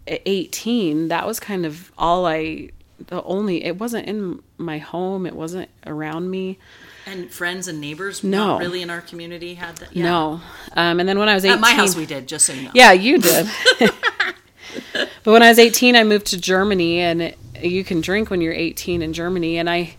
18 0.08 1.08
that 1.08 1.26
was 1.26 1.40
kind 1.40 1.66
of 1.66 1.92
all 1.98 2.26
i 2.26 2.70
the 3.08 3.24
only 3.24 3.64
it 3.64 3.80
wasn't 3.80 4.08
in 4.08 4.42
my 4.58 4.78
home. 4.78 5.26
It 5.26 5.36
wasn't 5.36 5.70
around 5.86 6.30
me 6.30 6.58
and 7.06 7.32
friends 7.32 7.68
and 7.68 7.82
neighbors, 7.82 8.24
no, 8.24 8.60
really 8.60 8.82
in 8.82 8.90
our 8.90 9.02
community 9.02 9.56
had 9.56 9.78
that. 9.78 9.96
Yeah. 9.96 10.04
No, 10.04 10.42
um, 10.74 11.00
and 11.00 11.08
then 11.08 11.20
when 11.20 11.30
I 11.30 11.36
was 11.36 11.46
eighteen, 11.46 11.56
at 11.56 11.62
my 11.62 11.74
house 11.74 11.96
we 11.96 12.06
did. 12.06 12.28
Just 12.28 12.46
so 12.46 12.54
you 12.54 12.64
know. 12.64 12.72
Yeah, 12.74 12.92
you 12.92 13.18
did. 13.20 13.50
but 14.94 15.10
when 15.26 15.44
I 15.44 15.50
was 15.50 15.60
eighteen, 15.60 15.96
I 15.96 16.04
moved 16.04 16.28
to 16.28 16.40
Germany, 16.40 17.00
and 17.00 17.22
it, 17.22 17.38
you 17.62 17.84
can 17.84 18.02
drink 18.02 18.30
when 18.30 18.42
you're 18.42 18.54
eighteen 18.54 19.02
in 19.02 19.14
Germany, 19.14 19.58
and 19.58 19.70
I 19.70 19.96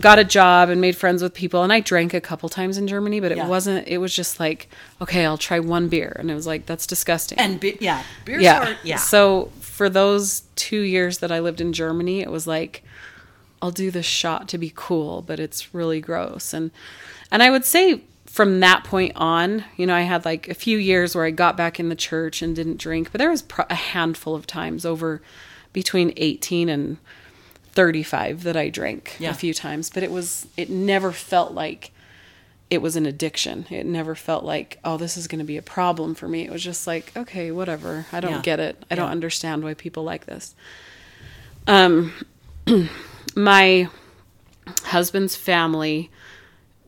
got 0.00 0.18
a 0.18 0.24
job 0.24 0.68
and 0.70 0.80
made 0.80 0.96
friends 0.96 1.22
with 1.22 1.34
people, 1.34 1.62
and 1.62 1.72
I 1.72 1.80
drank 1.80 2.14
a 2.14 2.20
couple 2.20 2.48
times 2.48 2.78
in 2.78 2.88
Germany, 2.88 3.20
but 3.20 3.32
it 3.32 3.38
yeah. 3.38 3.48
wasn't. 3.48 3.86
It 3.88 3.98
was 3.98 4.14
just 4.14 4.40
like, 4.40 4.68
okay, 5.00 5.24
I'll 5.24 5.38
try 5.38 5.60
one 5.60 5.88
beer, 5.88 6.14
and 6.18 6.30
it 6.30 6.34
was 6.34 6.46
like 6.46 6.66
that's 6.66 6.86
disgusting. 6.86 7.38
And 7.38 7.60
be- 7.60 7.78
yeah, 7.80 8.02
beers 8.24 8.42
yeah. 8.42 8.72
Are, 8.72 8.76
yeah. 8.82 8.96
So 8.96 9.52
for 9.60 9.88
those 9.88 10.42
two 10.56 10.80
years 10.80 11.18
that 11.18 11.30
I 11.30 11.40
lived 11.40 11.60
in 11.60 11.72
Germany, 11.72 12.20
it 12.20 12.30
was 12.30 12.46
like 12.46 12.84
I'll 13.64 13.70
do 13.70 13.90
this 13.90 14.04
shot 14.04 14.46
to 14.50 14.58
be 14.58 14.70
cool, 14.76 15.22
but 15.22 15.40
it's 15.40 15.74
really 15.74 15.98
gross. 15.98 16.52
And 16.52 16.70
and 17.30 17.42
I 17.42 17.48
would 17.48 17.64
say 17.64 18.02
from 18.26 18.60
that 18.60 18.84
point 18.84 19.12
on, 19.16 19.64
you 19.78 19.86
know, 19.86 19.94
I 19.94 20.02
had 20.02 20.26
like 20.26 20.48
a 20.48 20.54
few 20.54 20.76
years 20.76 21.14
where 21.14 21.24
I 21.24 21.30
got 21.30 21.56
back 21.56 21.80
in 21.80 21.88
the 21.88 21.96
church 21.96 22.42
and 22.42 22.54
didn't 22.54 22.76
drink, 22.76 23.10
but 23.10 23.20
there 23.20 23.30
was 23.30 23.42
a 23.70 23.74
handful 23.74 24.34
of 24.34 24.46
times 24.46 24.84
over 24.84 25.22
between 25.72 26.12
18 26.18 26.68
and 26.68 26.98
35 27.72 28.42
that 28.42 28.54
I 28.54 28.68
drank 28.68 29.16
yeah. 29.18 29.30
a 29.30 29.34
few 29.34 29.54
times, 29.54 29.88
but 29.88 30.02
it 30.02 30.10
was 30.10 30.46
it 30.58 30.68
never 30.68 31.10
felt 31.10 31.52
like 31.52 31.90
it 32.68 32.82
was 32.82 32.96
an 32.96 33.06
addiction. 33.06 33.64
It 33.70 33.86
never 33.86 34.14
felt 34.14 34.44
like, 34.44 34.78
oh, 34.84 34.98
this 34.98 35.16
is 35.16 35.26
going 35.26 35.38
to 35.38 35.44
be 35.44 35.56
a 35.56 35.62
problem 35.62 36.14
for 36.14 36.28
me. 36.28 36.42
It 36.42 36.52
was 36.52 36.62
just 36.62 36.86
like, 36.86 37.16
okay, 37.16 37.50
whatever. 37.50 38.04
I 38.12 38.20
don't 38.20 38.32
yeah. 38.32 38.42
get 38.42 38.60
it. 38.60 38.84
I 38.90 38.94
yeah. 38.94 38.96
don't 38.96 39.10
understand 39.10 39.64
why 39.64 39.72
people 39.72 40.04
like 40.04 40.26
this. 40.26 40.54
Um 41.66 42.12
my 43.34 43.88
husband's 44.84 45.36
family 45.36 46.10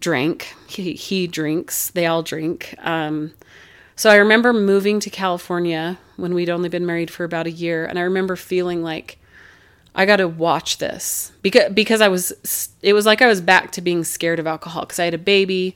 drank. 0.01 0.55
He, 0.67 0.93
he 0.95 1.27
drinks. 1.27 1.91
They 1.91 2.07
all 2.07 2.23
drink. 2.23 2.75
Um, 2.79 3.33
so 3.95 4.11
I 4.11 4.17
remember 4.17 4.53
moving 4.53 5.01
to 5.01 5.11
California 5.11 5.99
when 6.17 6.35
we'd 6.35 6.51
only 6.51 6.69
been 6.69 6.87
married 6.87 7.11
for 7.11 7.25
about 7.25 7.47
a 7.47 7.51
year, 7.51 7.87
and 7.87 7.99
I 7.99 8.03
remember 8.03 8.37
feeling 8.37 8.83
like 8.83 9.19
I 9.95 10.05
got 10.05 10.17
to 10.17 10.29
watch 10.29 10.77
this 10.79 11.33
because 11.41 11.73
because 11.73 12.03
I 12.03 12.09
was 12.09 12.69
it 12.83 12.93
was 12.93 13.07
like 13.07 13.23
I 13.23 13.27
was 13.27 13.41
back 13.41 13.73
to 13.73 13.81
being 13.81 14.05
scared 14.05 14.39
of 14.39 14.47
alcohol 14.47 14.83
because 14.83 14.99
I 14.99 15.07
had 15.07 15.15
a 15.15 15.19
baby, 15.19 15.75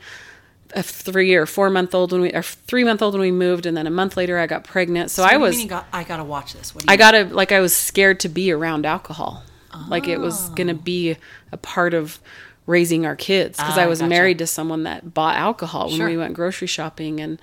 a 0.75 0.83
three 0.83 1.35
or 1.35 1.47
four 1.47 1.71
month 1.71 1.95
old 1.95 2.13
when 2.13 2.21
we 2.21 2.33
or 2.33 2.43
three 2.43 2.85
month 2.85 3.01
old 3.01 3.15
when 3.15 3.23
we 3.23 3.33
moved, 3.33 3.65
and 3.65 3.75
then 3.75 3.87
a 3.87 3.91
month 3.91 4.19
later 4.19 4.39
I 4.39 4.47
got 4.47 4.65
pregnant. 4.65 5.11
So, 5.11 5.23
What 5.23 5.33
I 5.33 5.37
was 5.39 5.65
got, 5.65 5.87
I 5.91 6.05
gotta 6.05 6.25
watch 6.25 6.53
this. 6.53 6.75
What 6.75 6.85
do 6.85 6.93
you 6.93 6.93
I 6.93 6.97
got 6.99 7.13
to 7.13 7.25
like 7.25 7.53
I 7.53 7.61
was 7.61 7.75
scared 7.75 8.21
to 8.21 8.29
be 8.29 8.53
around 8.53 8.85
alcohol, 8.85 9.43
like 9.89 10.09
it 10.09 10.21
was 10.21 10.49
gonna 10.51 10.75
be 10.75 11.17
a 11.53 11.57
part 11.57 11.95
of 11.95 12.19
raising 12.67 13.05
our 13.07 13.17
kids 13.17 13.59
because 13.59 13.79
Ah, 13.79 13.83
I 13.83 13.87
was 13.87 14.01
gotcha. 14.01 14.09
married 14.09 14.39
to 14.39 14.47
someone 14.47 14.83
that 14.85 15.13
bought 15.15 15.37
alcohol 15.37 15.89
when 15.89 15.97
Sure. 15.99 16.07
we 16.09 16.17
went 16.17 16.35
grocery 16.35 16.67
shopping 16.69 17.21
and 17.21 17.41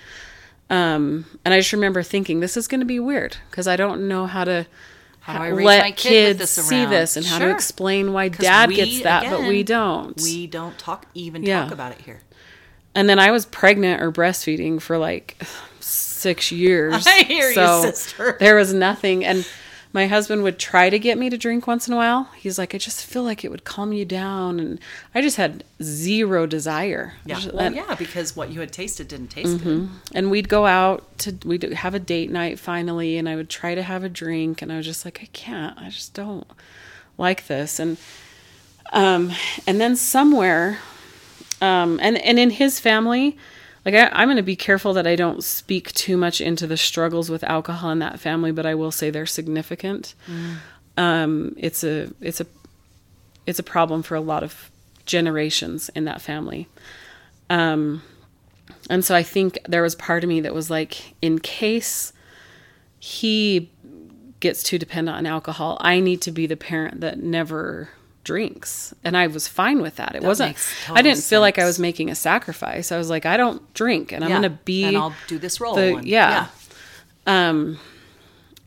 um 0.70 1.26
and 1.46 1.54
I 1.54 1.60
just 1.60 1.74
remember 1.74 2.04
thinking 2.04 2.40
this 2.40 2.58
is 2.58 2.68
going 2.68 2.80
to 2.82 2.86
be 2.86 3.00
weird 3.00 3.38
because 3.50 3.68
I 3.68 3.76
don't 3.78 4.08
know 4.08 4.26
how 4.26 4.44
to 4.44 4.68
How 5.22 5.42
I 5.42 5.52
let 5.52 5.96
kid 5.98 6.38
kids 6.38 6.40
this 6.40 6.52
see 6.66 6.86
this 6.86 7.16
and 7.18 7.26
how 7.26 7.40
to 7.40 7.50
explain 7.50 8.12
why 8.14 8.28
dad 8.30 8.70
we, 8.70 8.76
gets 8.76 9.02
that 9.02 9.30
but 9.30 9.44
we 9.44 9.64
don't. 9.64 10.20
We 10.22 10.48
don't 10.48 10.78
talk 10.78 11.06
even 11.14 11.44
Yeah. 11.44 11.64
talk 11.64 11.72
about 11.72 11.94
it 11.94 12.02
here. 12.02 12.22
and 12.96 13.08
then 13.10 13.18
I 13.20 13.32
was 13.32 13.46
pregnant 13.46 14.02
or 14.02 14.12
breastfeeding 14.12 14.82
for 14.82 14.98
like 14.98 15.42
6 15.80 16.52
years. 16.52 17.06
I 17.08 17.24
hear 17.24 17.48
you, 17.50 17.56
so 17.56 17.82
sister. 17.84 18.38
There 18.40 18.56
was 18.56 18.74
nothing 18.74 19.24
and 19.24 19.46
my 19.98 20.06
husband 20.06 20.44
would 20.44 20.60
try 20.60 20.90
to 20.92 21.00
get 21.00 21.18
me 21.18 21.28
to 21.30 21.38
drink 21.40 21.66
once 21.66 21.88
in 21.88 21.94
a 21.94 21.98
while. 21.98 22.30
He's 22.38 22.58
like, 22.60 22.76
I 22.76 22.78
just 22.78 23.04
feel 23.04 23.24
like 23.24 23.44
it 23.44 23.50
would 23.50 23.64
calm 23.64 23.92
you 23.94 24.06
down. 24.06 24.60
And 24.60 24.80
I 25.16 25.22
just 25.22 25.38
had 25.38 25.64
zero 25.82 26.46
desire. 26.46 27.14
Yeah. 27.26 27.36
Just- 27.40 27.54
Well, 27.54 27.66
and, 27.66 27.76
yeah, 27.76 27.96
because 27.96 28.36
what 28.36 28.52
you 28.52 28.60
had 28.60 28.72
tasted 28.72 29.08
didn't 29.08 29.30
taste 29.30 29.58
Mm-hmm. 29.58 29.64
good. 29.80 29.90
and 30.14 30.30
we'd 30.30 30.50
go 30.50 30.68
out 30.68 31.18
to, 31.24 31.36
we'd 31.44 31.64
have 31.64 31.96
a 31.96 32.00
date 32.00 32.30
night 32.30 32.60
finally. 32.60 33.18
And 33.18 33.28
I 33.28 33.36
would 33.36 33.50
try 33.50 33.74
to 33.74 33.82
have 33.82 34.04
a 34.04 34.10
drink. 34.10 34.62
And 34.62 34.72
I 34.72 34.78
was 34.78 34.86
just 34.86 35.04
like, 35.04 35.20
I 35.24 35.28
can't, 35.34 35.76
I 35.80 35.90
just 35.90 36.14
don't 36.14 36.46
like 37.18 37.48
this. 37.48 37.80
And, 37.80 37.98
um, 38.94 39.32
and 39.66 39.82
then 39.82 39.96
somewhere, 39.96 40.78
um, 41.60 42.00
and, 42.04 42.18
and 42.20 42.38
in 42.38 42.52
his 42.52 42.80
family, 42.80 43.36
like 43.88 43.96
I, 43.96 44.10
I'm 44.12 44.28
going 44.28 44.36
to 44.36 44.44
be 44.44 44.58
careful 44.58 44.94
that 44.96 45.08
I 45.08 45.16
don't 45.16 45.42
speak 45.42 45.94
too 45.94 46.18
much 46.18 46.42
into 46.42 46.68
the 46.68 46.76
struggles 46.76 47.30
with 47.30 47.42
alcohol 47.46 47.90
in 47.92 48.00
that 48.00 48.20
family, 48.20 48.52
but 48.52 48.66
I 48.66 48.76
will 48.76 48.92
say 48.92 49.10
they're 49.10 49.26
significant. 49.26 50.14
Um, 50.98 51.56
it's 51.58 51.86
a 51.86 52.12
it's 52.20 52.42
a 52.42 52.48
it's 53.46 53.60
a 53.60 53.64
problem 53.64 54.04
for 54.04 54.16
a 54.16 54.20
lot 54.20 54.44
of 54.44 54.70
generations 55.06 55.90
in 55.96 56.04
that 56.04 56.22
family. 56.22 56.68
Um, 57.50 58.02
and 58.90 59.06
so 59.06 59.16
I 59.16 59.24
think 59.24 59.58
there 59.70 59.82
was 59.82 59.96
part 59.96 60.22
of 60.22 60.28
me 60.28 60.42
that 60.42 60.54
was 60.54 60.70
like, 60.70 61.14
in 61.22 61.40
case 61.40 62.12
he 63.00 63.72
gets 64.42 64.64
too 64.64 64.78
dependent 64.78 65.16
on 65.18 65.26
alcohol, 65.26 65.78
I 65.80 66.02
need 66.02 66.22
to 66.24 66.32
be 66.32 66.46
the 66.46 66.58
parent 66.58 67.00
that 67.00 67.24
never 67.24 67.88
drinks. 68.28 68.94
And 69.06 69.16
I 69.16 69.28
was 69.28 69.48
fine 69.48 69.82
with 69.82 69.96
that. 69.96 70.14
It 70.14 70.22
wasn't, 70.22 70.58
I 70.90 71.02
didn't 71.02 71.24
feel 71.24 71.40
like 71.40 71.58
I 71.58 71.64
was 71.64 71.80
making 71.80 72.10
a 72.10 72.16
sacrifice. 72.16 72.92
I 72.92 72.98
was 72.98 73.10
like, 73.10 73.26
I 73.26 73.38
don't 73.38 73.74
drink 73.74 74.12
and 74.12 74.22
I'm 74.22 74.30
going 74.30 74.42
to 74.42 74.50
be, 74.50 74.84
and 74.84 74.98
I'll 74.98 75.16
do 75.28 75.40
this 75.40 75.62
role. 75.62 75.76
the- 75.76 75.96
and- 75.96 76.06
yeah. 76.06 76.48
um, 77.26 77.80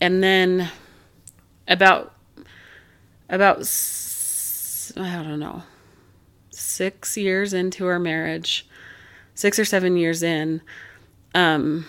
and 0.00 0.23
then 0.23 0.71
about, 1.69 2.14
about, 3.29 3.59
i 4.97 5.23
don't 5.23 5.38
know, 5.38 5.62
six 6.50 7.19
years 7.19 7.52
into 7.52 7.87
our 7.87 7.99
marriage, 7.99 8.67
six 9.35 9.59
or 9.59 9.67
seven 9.67 9.95
years 9.99 10.23
in, 10.23 10.62
um, 11.35 11.85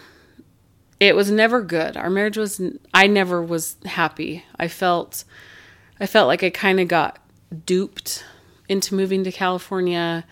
it 0.99 1.15
was 1.15 1.31
never 1.31 1.61
good. 1.61 1.95
Our 1.95 2.09
marriage 2.09 2.37
was, 2.37 2.61
i 2.93 3.07
never 3.07 3.41
was 3.41 3.77
happy. 3.85 4.43
I 4.59 4.67
felt, 4.67 5.23
I 6.01 6.05
felt 6.05 6.27
like 6.27 6.43
I 6.43 6.49
kind 6.49 6.81
of 6.81 6.89
got 6.89 7.17
duped 7.65 8.23
into 8.69 8.95
moving 8.95 9.23
to 9.23 9.31
California. 9.31 10.25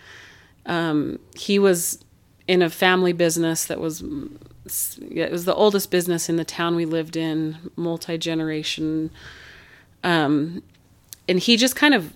Um, 0.66 1.18
he 1.36 1.58
was 1.58 2.02
in 2.48 2.62
a 2.62 2.70
family 2.70 3.12
business 3.12 3.64
that 3.66 3.80
was, 3.80 4.02
it 4.02 5.30
was 5.30 5.44
the 5.44 5.54
oldest 5.54 5.90
business 5.90 6.28
in 6.28 6.36
the 6.36 6.44
town 6.44 6.76
we 6.76 6.84
lived 6.84 7.16
in, 7.16 7.56
multi 7.76 8.18
generation. 8.18 9.10
Um, 10.02 10.62
and 11.28 11.38
he 11.38 11.56
just 11.56 11.76
kind 11.76 11.94
of 11.94 12.14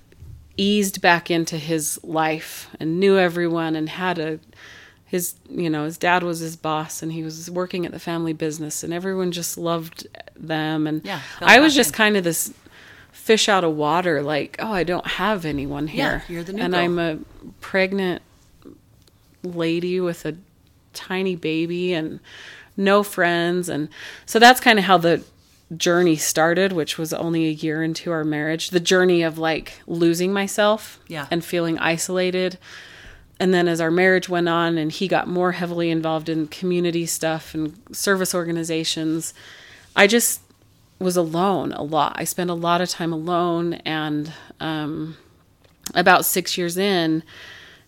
eased 0.56 1.00
back 1.00 1.30
into 1.30 1.58
his 1.58 1.98
life 2.04 2.68
and 2.80 3.00
knew 3.00 3.18
everyone 3.18 3.74
and 3.76 3.88
had 3.88 4.18
a 4.18 4.38
his 5.06 5.34
you 5.50 5.68
know 5.68 5.84
his 5.84 5.98
dad 5.98 6.22
was 6.22 6.38
his 6.40 6.56
boss 6.56 7.02
and 7.02 7.12
he 7.12 7.22
was 7.24 7.50
working 7.50 7.84
at 7.84 7.92
the 7.92 7.98
family 7.98 8.32
business 8.32 8.82
and 8.84 8.92
everyone 8.92 9.30
just 9.32 9.58
loved 9.58 10.06
them 10.36 10.86
and 10.86 11.04
Yeah, 11.04 11.20
I 11.40 11.58
was 11.60 11.74
just 11.74 11.90
in. 11.90 11.94
kind 11.96 12.16
of 12.16 12.22
this 12.24 12.52
fish 13.14 13.48
out 13.48 13.64
of 13.64 13.74
water 13.74 14.22
like 14.22 14.56
oh 14.58 14.72
I 14.72 14.84
don't 14.84 15.06
have 15.06 15.44
anyone 15.46 15.88
Yeah, 15.88 16.18
here 16.20 16.24
you're 16.28 16.44
the 16.44 16.52
new 16.52 16.62
and 16.62 16.72
girl. 16.74 16.82
I'm 16.82 16.98
a 16.98 17.18
pregnant 17.60 18.20
lady 19.42 20.00
with 20.00 20.24
a 20.24 20.36
tiny 20.92 21.36
baby 21.36 21.92
and 21.92 22.20
no 22.76 23.02
friends 23.02 23.68
and 23.68 23.88
so 24.26 24.38
that's 24.38 24.60
kind 24.60 24.78
of 24.78 24.84
how 24.84 24.96
the 24.98 25.22
journey 25.76 26.16
started 26.16 26.72
which 26.72 26.98
was 26.98 27.12
only 27.12 27.46
a 27.46 27.50
year 27.50 27.82
into 27.82 28.10
our 28.12 28.24
marriage 28.24 28.70
the 28.70 28.80
journey 28.80 29.22
of 29.22 29.38
like 29.38 29.80
losing 29.86 30.32
myself 30.32 31.00
Yeah. 31.08 31.26
and 31.30 31.44
feeling 31.44 31.78
isolated 31.78 32.58
and 33.40 33.52
then 33.52 33.66
as 33.68 33.80
our 33.80 33.90
marriage 33.90 34.28
went 34.28 34.48
on 34.48 34.78
and 34.78 34.92
he 34.92 35.08
got 35.08 35.26
more 35.28 35.52
heavily 35.52 35.90
involved 35.90 36.28
in 36.28 36.46
community 36.46 37.06
stuff 37.06 37.54
and 37.54 37.76
service 37.92 38.34
organizations 38.34 39.34
i 39.96 40.06
just 40.06 40.40
was 41.04 41.16
alone 41.16 41.72
a 41.72 41.82
lot 41.82 42.12
i 42.16 42.24
spent 42.24 42.48
a 42.50 42.54
lot 42.54 42.80
of 42.80 42.88
time 42.88 43.12
alone 43.12 43.74
and 43.84 44.32
um, 44.60 45.16
about 45.94 46.24
six 46.24 46.56
years 46.58 46.76
in 46.76 47.22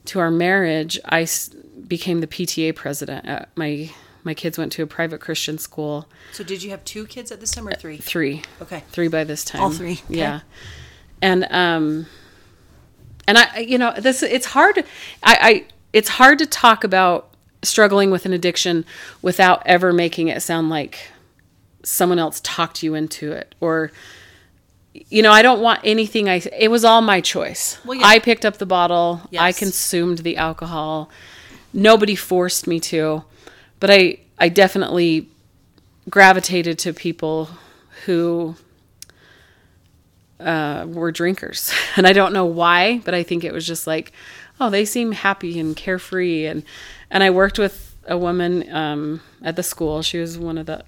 to 0.05 0.19
our 0.21 0.31
marriage 0.31 0.99
i 1.07 1.23
s- 1.23 1.49
became 1.89 2.21
the 2.21 2.27
pta 2.27 2.75
president 2.75 3.25
at 3.27 3.49
my 3.57 3.91
my 4.23 4.35
kids 4.35 4.59
went 4.59 4.71
to 4.73 4.83
a 4.83 4.87
private 4.87 5.21
christian 5.21 5.57
school 5.59 6.07
So 6.33 6.45
did 6.45 6.63
you 6.63 6.71
have 6.71 6.85
two 6.85 7.07
kids 7.07 7.33
at 7.33 7.41
this 7.41 7.51
time 7.53 7.67
or 7.69 7.75
three? 7.75 7.97
three 7.99 8.43
Okay. 8.61 8.83
three 8.91 9.09
by 9.09 9.25
this 9.25 9.45
time 9.45 9.63
All 9.63 9.71
three, 9.71 9.93
okay. 10.05 10.19
yeah 10.19 10.41
and 11.23 11.47
um 11.51 12.07
and 13.27 13.39
i 13.39 13.59
you 13.61 13.79
know 13.79 13.93
this 13.99 14.23
it's 14.23 14.47
hard 14.47 14.79
i 15.23 15.35
i 15.41 15.67
it's 15.93 16.09
hard 16.11 16.39
to 16.41 16.47
talk 16.47 16.85
about 16.85 17.31
struggling 17.63 18.11
with 18.11 18.27
an 18.27 18.33
addiction 18.33 18.85
without 19.23 19.63
ever 19.67 19.93
making 19.93 20.29
it 20.29 20.41
sound 20.43 20.69
like 20.69 21.11
someone 21.87 22.19
else 22.19 22.41
talked 22.43 22.83
you 22.83 22.95
into 22.95 23.33
it 23.33 23.55
or 23.61 23.93
you 24.93 25.23
know 25.23 25.31
i 25.33 25.43
don't 25.43 25.61
want 25.61 25.81
anything 25.85 26.29
i 26.29 26.41
it 26.57 26.71
was 26.71 26.85
all 26.85 27.01
my 27.01 27.21
choice 27.21 27.79
Well, 27.85 27.99
yeah. 27.99 28.07
i 28.07 28.19
picked 28.19 28.45
up 28.45 28.59
the 28.59 28.67
bottle 28.67 29.21
i 29.39 29.53
consumed 29.53 30.19
the 30.19 30.37
alcohol 30.37 31.11
nobody 31.73 32.17
forced 32.17 32.67
me 32.67 32.81
to 32.81 33.25
but 33.79 33.91
i 33.91 34.19
i 34.39 34.49
definitely 34.49 35.29
gravitated 36.09 36.79
to 36.79 36.93
people 36.93 37.51
who 38.05 38.55
uh, 40.41 40.87
were 40.89 41.13
drinkers. 41.13 41.73
And 41.97 42.07
I 42.07 42.13
don't 42.13 42.35
know 42.35 42.45
why, 42.45 42.99
but 43.07 43.15
I 43.15 43.23
think 43.23 43.43
it 43.43 43.55
was 43.55 43.67
just 43.67 43.87
like, 43.87 44.13
oh, 44.61 44.69
they 44.69 44.85
seem 44.85 45.13
happy 45.13 45.59
and 45.59 45.75
carefree. 45.75 46.45
And, 46.45 46.63
and 47.11 47.23
I 47.23 47.31
worked 47.31 47.59
with 47.59 47.97
a 48.07 48.19
woman 48.19 48.71
um, 48.71 49.23
at 49.43 49.57
the 49.57 49.63
school. 49.63 50.03
She 50.03 50.19
was 50.19 50.39
one 50.39 50.59
of 50.59 50.67
the, 50.67 50.85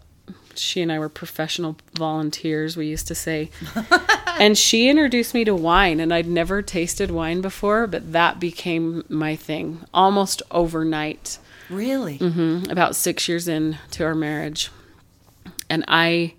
she 0.58 0.82
and 0.82 0.90
I 0.90 0.98
were 0.98 1.08
professional 1.08 1.76
volunteers, 1.94 2.76
we 2.76 2.86
used 2.86 3.08
to 3.08 3.14
say. 3.14 3.50
and 4.38 4.56
she 4.56 4.88
introduced 4.88 5.34
me 5.34 5.44
to 5.44 5.54
wine, 5.54 6.00
and 6.00 6.12
I'd 6.12 6.26
never 6.26 6.62
tasted 6.62 7.10
wine 7.10 7.40
before, 7.40 7.86
but 7.86 8.12
that 8.12 8.38
became 8.40 9.04
my 9.08 9.36
thing 9.36 9.84
almost 9.92 10.42
overnight 10.50 11.38
Really? 11.68 12.18
Mhm, 12.18 12.70
about 12.70 12.96
six 12.96 13.28
years 13.28 13.46
into 13.46 14.04
our 14.04 14.14
marriage. 14.14 14.70
And 15.68 15.84
I 15.86 16.34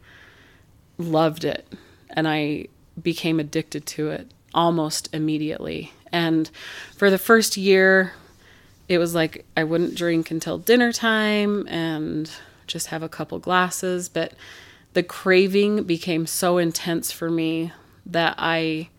loved 0.97 1.45
it. 1.45 1.67
And 2.09 2.27
I 2.27 2.65
became 3.01 3.39
addicted 3.39 3.85
to 3.85 4.09
it 4.09 4.31
almost 4.53 5.13
immediately. 5.13 5.93
And 6.11 6.49
for 6.95 7.09
the 7.11 7.19
first 7.19 7.57
year, 7.57 8.13
it 8.87 8.97
was 8.97 9.13
like 9.13 9.45
I 9.55 9.63
wouldn't 9.63 9.95
drink 9.95 10.31
until 10.31 10.57
dinner 10.57 10.91
time 10.91 11.67
and 11.67 12.29
just 12.69 12.87
have 12.87 13.03
a 13.03 13.09
couple 13.09 13.37
glasses. 13.39 14.07
But 14.07 14.33
the 14.93 15.03
craving 15.03 15.83
became 15.83 16.25
so 16.25 16.57
intense 16.57 17.11
for 17.11 17.29
me 17.29 17.73
that 18.05 18.35
I 18.37 18.89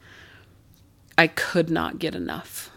I 1.16 1.26
could 1.28 1.70
not 1.70 1.98
get 1.98 2.14
enough. 2.14 2.70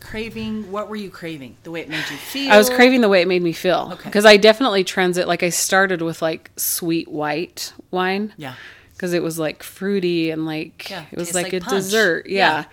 Craving. 0.00 0.70
What 0.72 0.88
were 0.88 0.96
you 0.96 1.10
craving? 1.10 1.56
The 1.64 1.70
way 1.70 1.80
it 1.82 1.88
made 1.88 1.98
you 2.10 2.16
feel. 2.16 2.50
I 2.52 2.56
was 2.58 2.70
craving 2.70 3.00
the 3.02 3.08
way 3.08 3.20
it 3.20 3.28
made 3.28 3.42
me 3.42 3.52
feel 3.52 3.90
Okay. 3.92 4.04
because 4.08 4.24
I 4.24 4.36
definitely 4.38 4.82
transit. 4.84 5.28
Like 5.28 5.42
I 5.42 5.50
started 5.50 6.00
with 6.02 6.22
like 6.22 6.50
sweet 6.56 7.08
white 7.08 7.72
wine 7.90 8.32
Yeah. 8.36 8.54
because 8.94 9.12
it 9.12 9.22
was 9.22 9.38
like 9.38 9.62
fruity 9.62 10.30
and 10.30 10.46
like 10.46 10.88
Yeah, 10.88 11.04
it 11.10 11.18
was 11.18 11.34
like, 11.34 11.44
like 11.52 11.52
a 11.54 11.60
punch. 11.60 11.70
dessert. 11.72 12.26
Yeah. 12.28 12.58
Yeah. 12.60 12.64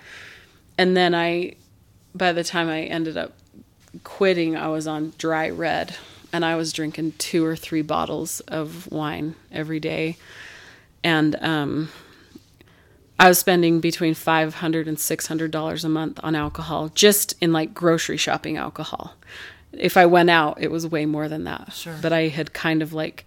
And 0.78 0.96
then 0.96 1.14
I, 1.16 1.56
by 2.14 2.32
the 2.32 2.44
time 2.44 2.70
I 2.70 2.84
ended 2.84 3.18
up 3.18 3.34
quitting, 4.04 4.56
I 4.56 4.68
was 4.68 4.88
on 4.88 5.14
dry 5.18 5.50
red 5.50 5.96
and 6.36 6.44
I 6.46 6.56
was 6.56 6.74
drinking 6.74 7.14
two 7.18 7.46
or 7.46 7.56
three 7.56 7.82
bottles 7.82 8.42
of 8.42 8.92
wine 8.92 9.36
every 9.52 9.80
day. 9.80 10.18
And 11.04 11.36
um, 11.42 11.90
I 13.18 13.30
was 13.30 13.40
spending 13.40 13.80
between 13.80 14.14
five 14.14 14.56
hundred 14.56 14.88
and 14.88 15.00
six 15.00 15.28
hundred 15.28 15.52
dollars 15.52 15.86
a 15.86 15.90
month 15.90 16.20
on 16.24 16.36
alcohol, 16.36 16.90
just 16.90 17.36
in 17.40 17.54
like 17.54 17.74
grocery 17.74 18.18
shopping 18.18 18.58
alcohol. 18.58 19.14
If 19.72 19.96
I 19.98 20.06
went 20.06 20.30
out, 20.30 20.62
it 20.62 20.72
was 20.72 20.86
way 20.88 21.06
more 21.06 21.28
than 21.30 21.46
that. 21.46 21.72
Sure. 21.74 21.98
But 22.02 22.12
I 22.12 22.28
had 22.28 22.54
kind 22.54 22.82
of 22.82 22.92
like 22.94 23.26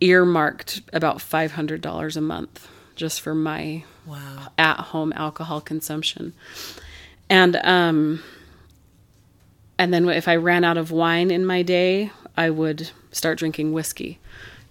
earmarked 0.00 0.82
about 0.92 1.20
five 1.20 1.52
hundred 1.52 1.80
dollars 1.80 2.16
a 2.16 2.20
month 2.20 2.68
just 2.94 3.20
for 3.20 3.34
my 3.34 3.84
Wow. 4.06 4.48
at 4.58 4.78
home 4.78 5.12
alcohol 5.14 5.60
consumption. 5.60 6.32
And 7.30 7.56
um 7.62 8.22
and 9.82 9.92
then 9.92 10.08
if 10.08 10.28
I 10.28 10.36
ran 10.36 10.64
out 10.64 10.76
of 10.76 10.90
wine 10.90 11.30
in 11.30 11.44
my 11.44 11.62
day, 11.62 12.10
I 12.36 12.50
would 12.50 12.90
start 13.10 13.38
drinking 13.38 13.72
whiskey. 13.72 14.18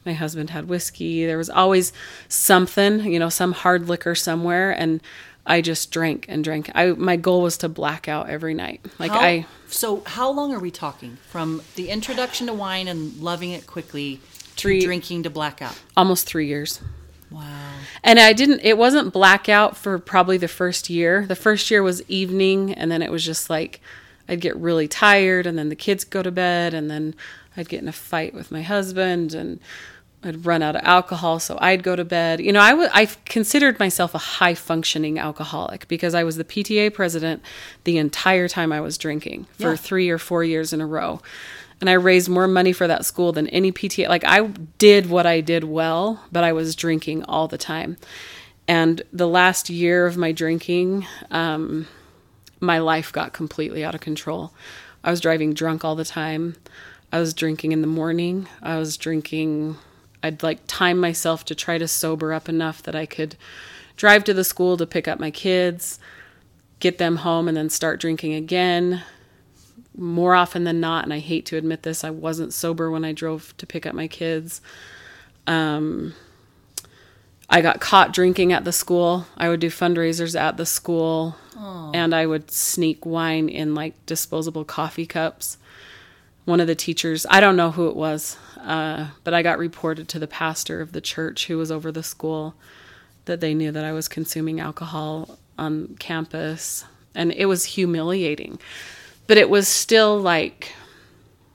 My 0.06 0.14
husband 0.14 0.50
had 0.50 0.68
whiskey. 0.68 1.26
There 1.26 1.38
was 1.38 1.50
always 1.50 1.94
something, 2.28 3.12
you 3.12 3.20
know, 3.20 3.30
some 3.30 3.52
hard 3.52 3.88
liquor 3.88 4.16
somewhere 4.16 4.72
and 4.72 5.02
I 5.46 5.62
just 5.62 5.92
drank 5.92 6.26
and 6.30 6.44
drank. 6.44 6.70
I 6.76 6.92
my 6.92 7.16
goal 7.18 7.42
was 7.42 7.58
to 7.58 7.70
black 7.70 8.08
out 8.08 8.30
every 8.30 8.54
night. 8.54 8.82
Like 9.00 9.12
How- 9.12 9.20
I 9.20 9.46
So, 9.68 10.02
how 10.06 10.30
long 10.32 10.54
are 10.54 10.60
we 10.60 10.72
talking 10.72 11.18
from 11.30 11.62
the 11.76 11.90
introduction 11.90 12.48
to 12.48 12.54
wine 12.54 12.88
and 12.88 13.18
loving 13.20 13.52
it 13.52 13.66
quickly 13.68 14.20
to 14.56 14.62
Three- 14.62 14.82
drinking 14.86 15.24
to 15.24 15.30
blackout? 15.30 15.78
almost 15.98 16.26
3 16.28 16.48
years. 16.48 16.80
Wow. 17.32 17.44
And 18.04 18.20
I 18.20 18.34
didn't, 18.34 18.60
it 18.64 18.78
wasn't 18.78 19.14
blackout 19.14 19.78
for 19.78 19.98
probably 19.98 20.38
the 20.38 20.48
first 20.50 20.90
year. 20.90 21.26
The 21.26 21.36
first 21.36 21.72
year 21.72 21.82
was 21.82 22.04
evening, 22.10 22.74
and 22.74 22.92
then 22.92 23.02
it 23.02 23.10
was 23.12 23.24
just 23.24 23.50
like 23.50 23.80
I'd 24.30 24.42
get 24.42 24.56
really 24.58 24.88
tired, 24.88 25.46
and 25.48 25.58
then 25.58 25.70
the 25.70 25.76
kids 25.76 26.04
go 26.04 26.22
to 26.24 26.32
bed, 26.32 26.74
and 26.74 26.90
then 26.90 27.16
I'd 27.58 27.70
get 27.70 27.82
in 27.82 27.88
a 27.88 27.94
fight 27.94 28.34
with 28.34 28.52
my 28.52 28.62
husband, 28.62 29.34
and 29.34 29.60
I'd 30.24 30.46
run 30.46 30.62
out 30.62 30.76
of 30.76 30.84
alcohol, 30.86 31.40
so 31.40 31.58
I'd 31.60 31.82
go 31.84 31.96
to 31.96 32.06
bed. 32.06 32.40
You 32.40 32.52
know, 32.54 32.60
I 32.62 32.70
w- 32.72 32.90
I 32.94 33.08
considered 33.26 33.80
myself 33.80 34.14
a 34.14 34.20
high 34.20 34.54
functioning 34.54 35.18
alcoholic 35.18 35.88
because 35.88 36.14
I 36.14 36.24
was 36.24 36.38
the 36.38 36.44
PTA 36.44 36.94
president 36.94 37.42
the 37.86 37.98
entire 37.98 38.48
time 38.48 38.72
I 38.72 38.82
was 38.82 38.98
drinking 39.00 39.48
for 39.58 39.72
Yeah. 39.72 39.76
three 39.76 40.10
or 40.12 40.20
four 40.20 40.44
years 40.44 40.74
in 40.74 40.80
a 40.82 40.86
row. 40.86 41.22
And 41.82 41.90
I 41.90 41.94
raised 41.94 42.30
more 42.30 42.48
money 42.48 42.72
for 42.74 42.86
that 42.86 43.04
school 43.06 43.32
than 43.32 43.48
any 43.48 43.72
PTA. 43.72 44.08
Like 44.08 44.24
I 44.24 44.42
did 44.78 45.10
what 45.10 45.26
I 45.26 45.42
did 45.42 45.64
well, 45.64 46.24
but 46.32 46.44
I 46.44 46.54
was 46.54 46.76
drinking 46.76 47.24
all 47.24 47.48
the 47.48 47.58
time. 47.58 47.98
And 48.68 49.02
the 49.12 49.28
last 49.28 49.72
year 49.72 50.06
of 50.06 50.16
my 50.18 50.32
drinking, 50.32 51.08
um, 51.32 51.88
my 52.62 52.78
life 52.80 53.12
got 53.12 53.34
completely 53.34 53.84
out 53.84 53.96
of 53.96 54.02
control. 54.02 54.54
I 55.04 55.12
was 55.12 55.20
driving 55.20 55.54
drunk 55.54 55.84
all 55.84 55.96
the 55.96 56.06
time. 56.06 56.56
I 57.12 57.20
was 57.20 57.34
drinking 57.34 57.74
in 57.74 57.82
the 57.82 57.88
morning. 57.88 58.48
I 58.62 58.78
was 58.78 58.96
drinking. 58.96 59.78
I'd 60.24 60.44
like 60.44 60.60
time 60.68 61.00
myself 61.00 61.44
to 61.46 61.56
try 61.56 61.78
to 61.78 61.88
sober 61.88 62.32
up 62.32 62.48
enough 62.48 62.84
that 62.84 62.96
I 62.96 63.06
could 63.06 63.36
drive 63.98 64.24
to 64.26 64.34
the 64.34 64.44
school 64.44 64.78
to 64.78 64.86
pick 64.86 65.08
up 65.08 65.20
my 65.20 65.32
kids, 65.32 66.00
get 66.80 67.00
them 67.00 67.18
home, 67.18 67.48
and 67.48 67.58
then 67.58 67.70
start 67.70 68.00
drinking 68.00 68.36
again. 68.36 69.04
More 69.98 70.36
often 70.36 70.64
than 70.64 70.80
not, 70.80 71.04
and 71.04 71.14
I 71.14 71.20
hate 71.20 71.46
to 71.48 71.58
admit 71.58 71.84
this, 71.84 72.04
I 72.04 72.12
wasn't 72.12 72.54
sober 72.54 72.90
when 72.90 73.04
I 73.04 73.12
drove 73.12 73.56
to 73.58 73.68
pick 73.68 73.86
up 73.86 73.94
my 73.94 74.08
kids. 74.08 74.62
Um, 75.48 76.14
I 77.50 77.62
got 77.62 77.82
caught 77.82 78.14
drinking 78.14 78.54
at 78.54 78.64
the 78.64 78.72
school. 78.72 79.26
I 79.36 79.50
would 79.50 79.60
do 79.60 79.70
fundraisers 79.70 80.40
at 80.40 80.56
the 80.56 80.66
school, 80.66 81.36
and 81.94 82.14
I 82.16 82.26
would 82.26 82.50
sneak 82.52 83.06
wine 83.06 83.50
in 83.50 83.76
like 83.76 83.94
disposable 84.06 84.66
coffee 84.66 85.06
cups. 85.06 85.58
One 86.46 86.60
of 86.60 86.68
the 86.68 86.76
teachers, 86.76 87.26
I 87.30 87.40
don't 87.40 87.56
know 87.56 87.72
who 87.72 87.88
it 87.88 87.96
was, 87.96 88.38
uh, 88.60 89.10
but 89.24 89.34
I 89.34 89.44
got 89.44 89.60
reported 89.60 90.08
to 90.10 90.20
the 90.20 90.28
pastor 90.28 90.82
of 90.82 90.92
the 90.92 91.02
church 91.02 91.48
who 91.48 91.58
was 91.58 91.72
over 91.72 91.92
the 91.92 92.02
school 92.04 92.56
that 93.26 93.42
they 93.42 93.54
knew 93.54 93.72
that 93.72 93.86
I 93.86 93.92
was 93.92 94.08
consuming 94.08 94.60
alcohol 94.60 95.38
on 95.60 95.96
campus, 96.00 96.84
and 97.14 97.32
it 97.32 97.46
was 97.46 97.66
humiliating. 97.66 98.58
But 99.28 99.38
it 99.38 99.50
was 99.50 99.68
still 99.68 100.20
like 100.20 100.74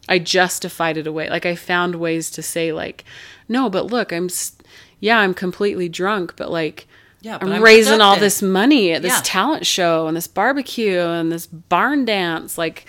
I 0.08 0.20
justified 0.20 0.96
it 0.96 1.06
away. 1.08 1.28
Like 1.28 1.44
I 1.46 1.56
found 1.56 1.96
ways 1.96 2.30
to 2.32 2.42
say 2.42 2.72
like, 2.72 3.04
no, 3.48 3.68
but 3.68 3.86
look, 3.86 4.12
I'm, 4.12 4.26
s- 4.26 4.56
yeah, 5.00 5.18
I'm 5.18 5.34
completely 5.34 5.88
drunk, 5.88 6.34
but 6.36 6.48
like, 6.50 6.86
Yeah, 7.26 7.38
I'm, 7.40 7.52
I'm 7.52 7.62
raising 7.62 8.00
all 8.00 8.16
this 8.16 8.40
money 8.40 8.92
at 8.92 9.02
this 9.02 9.12
Yeah. 9.12 9.20
talent 9.24 9.66
show 9.66 10.06
and 10.06 10.16
this 10.16 10.28
barbecue 10.28 11.00
and 11.00 11.32
this 11.32 11.46
barn 11.48 12.04
dance. 12.04 12.56
Like, 12.56 12.86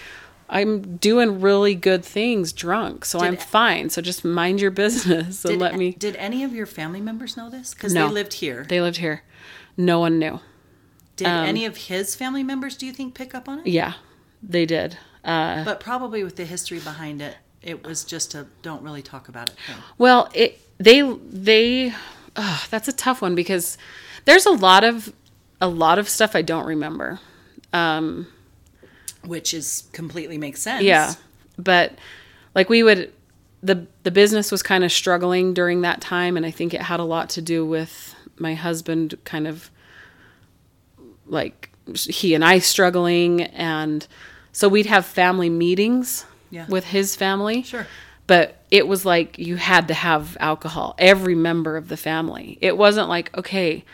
I'm 0.47 0.97
doing 0.97 1.41
really 1.41 1.73
good 1.73 2.06
things 2.06 2.54
drunk, 2.54 3.04
so 3.04 3.19
I'm 3.19 3.36
fine. 3.36 3.89
So 3.89 4.00
just 4.00 4.23
mind 4.23 4.62
your 4.62 4.69
business 4.86 5.43
and 5.43 5.54
Did, 5.54 5.60
let 5.60 5.76
me. 5.76 5.93
Did 5.93 6.15
any 6.17 6.43
of 6.43 6.54
your 6.54 6.67
family 6.67 7.02
members 7.02 7.36
know 7.36 7.50
this? 7.50 7.73
Because 7.73 7.95
No. 7.95 8.08
they 8.08 8.13
lived 8.13 8.34
here. 8.34 8.63
They 8.69 8.80
lived 8.80 8.97
here. 8.97 9.23
No 9.76 10.00
one 10.00 10.19
knew. 10.19 10.39
Did 11.15 11.26
um, 11.26 11.45
any 11.47 11.65
of 11.65 11.76
his 11.76 12.15
family 12.15 12.43
members, 12.43 12.78
do 12.78 12.86
you 12.86 12.93
think, 12.93 13.15
pick 13.15 13.34
up 13.34 13.50
on 13.50 13.60
it? 13.62 13.65
Yeah, 13.67 13.93
they 14.43 14.67
did. 14.67 15.00
Uh, 15.26 15.63
But 15.65 15.80
probably 15.80 16.23
with 16.23 16.36
the 16.36 16.45
history 16.45 16.78
behind 16.78 17.23
it, 17.23 17.38
it 17.63 17.84
was 17.84 18.04
just 18.04 18.36
a 18.36 18.45
don't 18.62 18.84
really 18.84 19.02
talk 19.02 19.30
about 19.30 19.50
it 19.50 19.56
thing. 19.65 19.78
Well, 19.97 20.30
it 20.36 20.62
they 20.78 21.02
they 21.02 21.91
ugh, 22.36 22.67
that's 22.69 22.88
a 22.88 22.93
tough 22.93 23.23
one 23.23 23.34
because 23.34 23.80
there's 24.27 24.45
a 24.45 24.51
lot 24.51 24.83
of 24.83 25.11
a 25.59 25.67
lot 25.67 25.97
of 25.97 26.07
stuff 26.07 26.35
I 26.35 26.43
don't 26.43 26.67
remember. 26.67 27.19
Um, 27.73 28.27
Which 29.25 29.53
is 29.53 29.87
completely 29.93 30.37
makes 30.37 30.61
sense. 30.61 30.83
yeah, 30.83 31.13
but 31.57 31.93
like 32.53 32.69
we 32.69 32.83
would 32.83 33.11
the 33.63 33.87
the 34.03 34.11
business 34.11 34.51
was 34.51 34.61
kind 34.61 34.83
of 34.83 34.91
struggling 34.91 35.53
during 35.53 35.81
that 35.81 35.99
time, 36.01 36.37
and 36.37 36.45
I 36.45 36.51
think 36.51 36.73
it 36.73 36.81
had 36.81 36.99
a 36.99 37.03
lot 37.03 37.29
to 37.31 37.41
do 37.41 37.65
with 37.65 38.13
my 38.37 38.53
husband 38.53 39.17
kind 39.23 39.47
of 39.47 39.71
like 41.25 41.71
he 41.93 42.33
and 42.33 42.43
I 42.45 42.59
struggling, 42.59 43.41
and 43.41 44.05
so 44.51 44.67
we'd 44.69 44.85
have 44.85 45.05
family 45.05 45.49
meetings 45.49 46.25
Yeah. 46.49 46.67
with 46.67 46.85
his 46.85 47.15
family. 47.15 47.63
Sure. 47.63 47.87
But 48.27 48.61
it 48.71 48.87
was 48.87 49.05
like 49.05 49.37
you 49.37 49.55
had 49.55 49.87
to 49.87 49.93
have 49.93 50.35
alcohol, 50.39 50.95
every 50.97 51.35
member 51.35 51.77
of 51.77 51.87
the 51.87 51.95
family. 51.97 52.57
It 52.61 52.77
wasn't 52.77 53.07
like, 53.09 53.35
okay, 53.37 53.85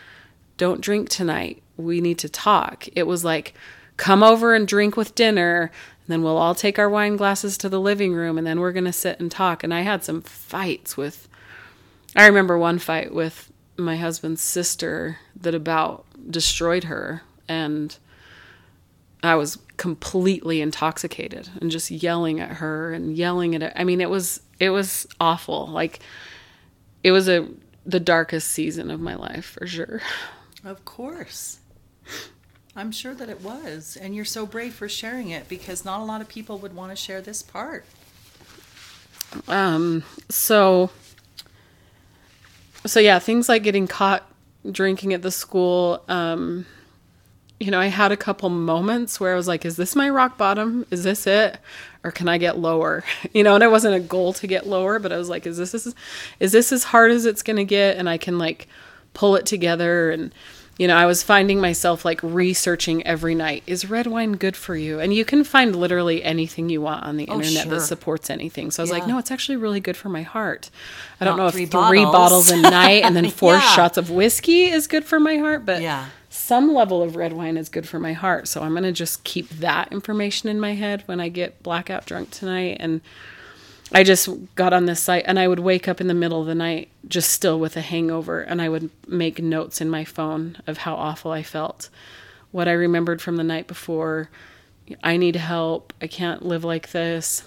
don't 0.56 0.80
drink 0.80 1.08
tonight. 1.08 1.62
We 1.76 2.00
need 2.00 2.18
to 2.18 2.28
talk. 2.28 2.86
It 2.94 3.06
was 3.06 3.24
like, 3.24 3.54
come 3.96 4.22
over 4.22 4.54
and 4.54 4.66
drink 4.66 4.96
with 4.96 5.14
dinner. 5.14 5.62
And 5.62 6.12
then 6.12 6.22
we'll 6.22 6.36
all 6.36 6.54
take 6.54 6.78
our 6.78 6.88
wine 6.88 7.16
glasses 7.16 7.56
to 7.58 7.68
the 7.68 7.80
living 7.80 8.14
room 8.14 8.38
and 8.38 8.46
then 8.46 8.60
we're 8.60 8.72
going 8.72 8.84
to 8.84 8.92
sit 8.92 9.20
and 9.20 9.30
talk. 9.30 9.64
And 9.64 9.72
I 9.72 9.80
had 9.80 10.04
some 10.04 10.22
fights 10.22 10.96
with, 10.96 11.28
I 12.14 12.26
remember 12.26 12.58
one 12.58 12.78
fight 12.78 13.12
with 13.12 13.50
my 13.76 13.96
husband's 13.96 14.42
sister 14.42 15.18
that 15.40 15.54
about 15.54 16.04
destroyed 16.30 16.84
her. 16.84 17.22
And 17.48 17.96
I 19.22 19.34
was 19.36 19.58
completely 19.76 20.60
intoxicated 20.60 21.48
and 21.60 21.70
just 21.70 21.90
yelling 21.90 22.40
at 22.40 22.52
her 22.52 22.92
and 22.92 23.16
yelling 23.16 23.54
at 23.54 23.62
it. 23.62 23.72
I 23.74 23.84
mean, 23.84 24.00
it 24.00 24.10
was 24.10 24.40
it 24.60 24.70
was 24.70 25.06
awful. 25.18 25.66
Like 25.66 26.00
it 27.02 27.10
was 27.10 27.28
a 27.28 27.48
the 27.86 28.00
darkest 28.00 28.48
season 28.48 28.90
of 28.90 29.00
my 29.00 29.14
life 29.14 29.56
for 29.58 29.66
sure. 29.66 30.00
Of 30.64 30.84
course. 30.84 31.58
I'm 32.76 32.90
sure 32.90 33.14
that 33.14 33.28
it 33.28 33.40
was. 33.42 33.96
And 34.00 34.14
you're 34.14 34.24
so 34.24 34.46
brave 34.46 34.74
for 34.74 34.88
sharing 34.88 35.30
it 35.30 35.48
because 35.48 35.84
not 35.84 36.00
a 36.00 36.04
lot 36.04 36.20
of 36.20 36.28
people 36.28 36.58
would 36.58 36.74
want 36.74 36.90
to 36.90 36.96
share 36.96 37.20
this 37.20 37.42
part. 37.42 37.84
Um 39.48 40.04
so 40.28 40.90
so 42.86 43.00
yeah, 43.00 43.18
things 43.18 43.48
like 43.48 43.62
getting 43.62 43.86
caught 43.86 44.28
drinking 44.70 45.12
at 45.12 45.22
the 45.22 45.30
school 45.30 46.02
um 46.08 46.66
you 47.60 47.70
know, 47.70 47.80
I 47.80 47.86
had 47.86 48.12
a 48.12 48.16
couple 48.16 48.48
moments 48.50 49.20
where 49.20 49.32
I 49.32 49.36
was 49.36 49.46
like, 49.46 49.64
is 49.64 49.76
this 49.76 49.94
my 49.94 50.10
rock 50.10 50.36
bottom? 50.36 50.84
Is 50.90 51.04
this 51.04 51.26
it? 51.26 51.58
Or 52.02 52.10
can 52.10 52.28
I 52.28 52.36
get 52.36 52.58
lower? 52.58 53.04
You 53.32 53.42
know, 53.42 53.54
and 53.54 53.64
it 53.64 53.70
wasn't 53.70 53.94
a 53.94 54.00
goal 54.00 54.32
to 54.34 54.46
get 54.46 54.66
lower, 54.66 54.98
but 54.98 55.12
I 55.12 55.16
was 55.16 55.28
like, 55.28 55.46
is 55.46 55.56
this 55.56 55.74
is, 55.74 55.94
is 56.40 56.52
this 56.52 56.72
as 56.72 56.84
hard 56.84 57.10
as 57.10 57.26
it's 57.26 57.42
going 57.42 57.56
to 57.56 57.64
get 57.64 57.96
and 57.96 58.08
I 58.08 58.18
can 58.18 58.38
like 58.38 58.68
pull 59.14 59.36
it 59.36 59.46
together 59.46 60.10
and 60.10 60.32
you 60.76 60.88
know, 60.88 60.96
I 60.96 61.06
was 61.06 61.22
finding 61.22 61.60
myself 61.60 62.04
like 62.04 62.20
researching 62.22 63.06
every 63.06 63.34
night. 63.34 63.62
Is 63.66 63.88
red 63.88 64.08
wine 64.08 64.32
good 64.32 64.56
for 64.56 64.74
you? 64.74 64.98
And 64.98 65.14
you 65.14 65.24
can 65.24 65.44
find 65.44 65.76
literally 65.76 66.24
anything 66.24 66.68
you 66.68 66.80
want 66.80 67.04
on 67.04 67.16
the 67.16 67.28
oh, 67.28 67.34
internet 67.34 67.64
sure. 67.64 67.74
that 67.74 67.80
supports 67.82 68.28
anything. 68.28 68.72
So 68.72 68.82
I 68.82 68.84
was 68.84 68.90
like, 68.90 69.06
no, 69.06 69.18
it's 69.18 69.30
actually 69.30 69.56
really 69.56 69.78
good 69.78 69.96
for 69.96 70.08
my 70.08 70.22
heart. 70.22 70.70
I 71.20 71.24
don't 71.24 71.36
Not 71.36 71.42
know 71.44 71.46
if 71.48 71.54
three 71.54 71.66
three 71.66 72.04
bottles. 72.04 72.50
bottles 72.50 72.50
a 72.50 72.60
night 72.60 73.04
and 73.04 73.14
then 73.14 73.30
four 73.30 73.54
Yeah. 73.54 73.60
shots 73.60 73.96
of 73.96 74.10
whiskey 74.10 74.64
is 74.64 74.88
good 74.88 75.04
for 75.04 75.20
my 75.20 75.36
heart, 75.36 75.64
but 75.64 75.80
Yeah. 75.80 76.06
some 76.28 76.74
level 76.74 77.02
of 77.02 77.14
red 77.14 77.34
wine 77.34 77.56
is 77.56 77.68
good 77.68 77.88
for 77.88 78.00
my 78.00 78.12
heart. 78.12 78.48
So 78.48 78.60
I'm 78.62 78.72
going 78.72 78.82
to 78.82 78.90
just 78.92 79.22
keep 79.22 79.48
that 79.50 79.92
information 79.92 80.48
in 80.48 80.58
my 80.58 80.74
head 80.74 81.04
when 81.06 81.20
I 81.20 81.28
get 81.28 81.62
blackout 81.62 82.04
drunk 82.04 82.32
tonight. 82.32 82.78
And 82.80 83.00
I 83.92 84.02
just 84.02 84.28
got 84.54 84.72
on 84.72 84.86
this 84.86 85.00
site 85.00 85.24
and 85.26 85.38
I 85.38 85.46
would 85.46 85.60
wake 85.60 85.88
up 85.88 86.00
in 86.00 86.08
the 86.08 86.14
middle 86.14 86.40
of 86.40 86.46
the 86.46 86.54
night 86.54 86.88
just 87.06 87.30
still 87.30 87.60
with 87.60 87.76
a 87.76 87.80
hangover 87.80 88.40
and 88.40 88.60
I 88.60 88.68
would 88.68 88.90
make 89.06 89.42
notes 89.42 89.80
in 89.80 89.90
my 89.90 90.04
phone 90.04 90.56
of 90.66 90.78
how 90.78 90.94
awful 90.94 91.30
I 91.30 91.42
felt, 91.42 91.90
what 92.50 92.66
I 92.66 92.72
remembered 92.72 93.20
from 93.20 93.36
the 93.36 93.44
night 93.44 93.66
before. 93.66 94.30
I 95.02 95.16
need 95.16 95.36
help. 95.36 95.92
I 96.00 96.06
can't 96.06 96.44
live 96.44 96.64
like 96.64 96.92
this. 96.92 97.44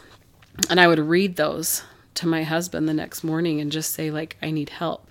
And 0.70 0.80
I 0.80 0.88
would 0.88 1.00
read 1.00 1.36
those 1.36 1.84
to 2.16 2.28
my 2.28 2.44
husband 2.44 2.88
the 2.88 2.94
next 2.94 3.24
morning 3.24 3.60
and 3.60 3.72
just 3.72 3.94
say 3.94 4.12
like 4.12 4.38
I 4.42 4.52
need 4.52 4.70
help. 4.70 5.08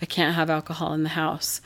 I 0.00 0.06
can't 0.06 0.34
have 0.34 0.50
alcohol 0.50 0.92
in 0.94 1.02
the 1.02 1.10
house. 1.10 1.60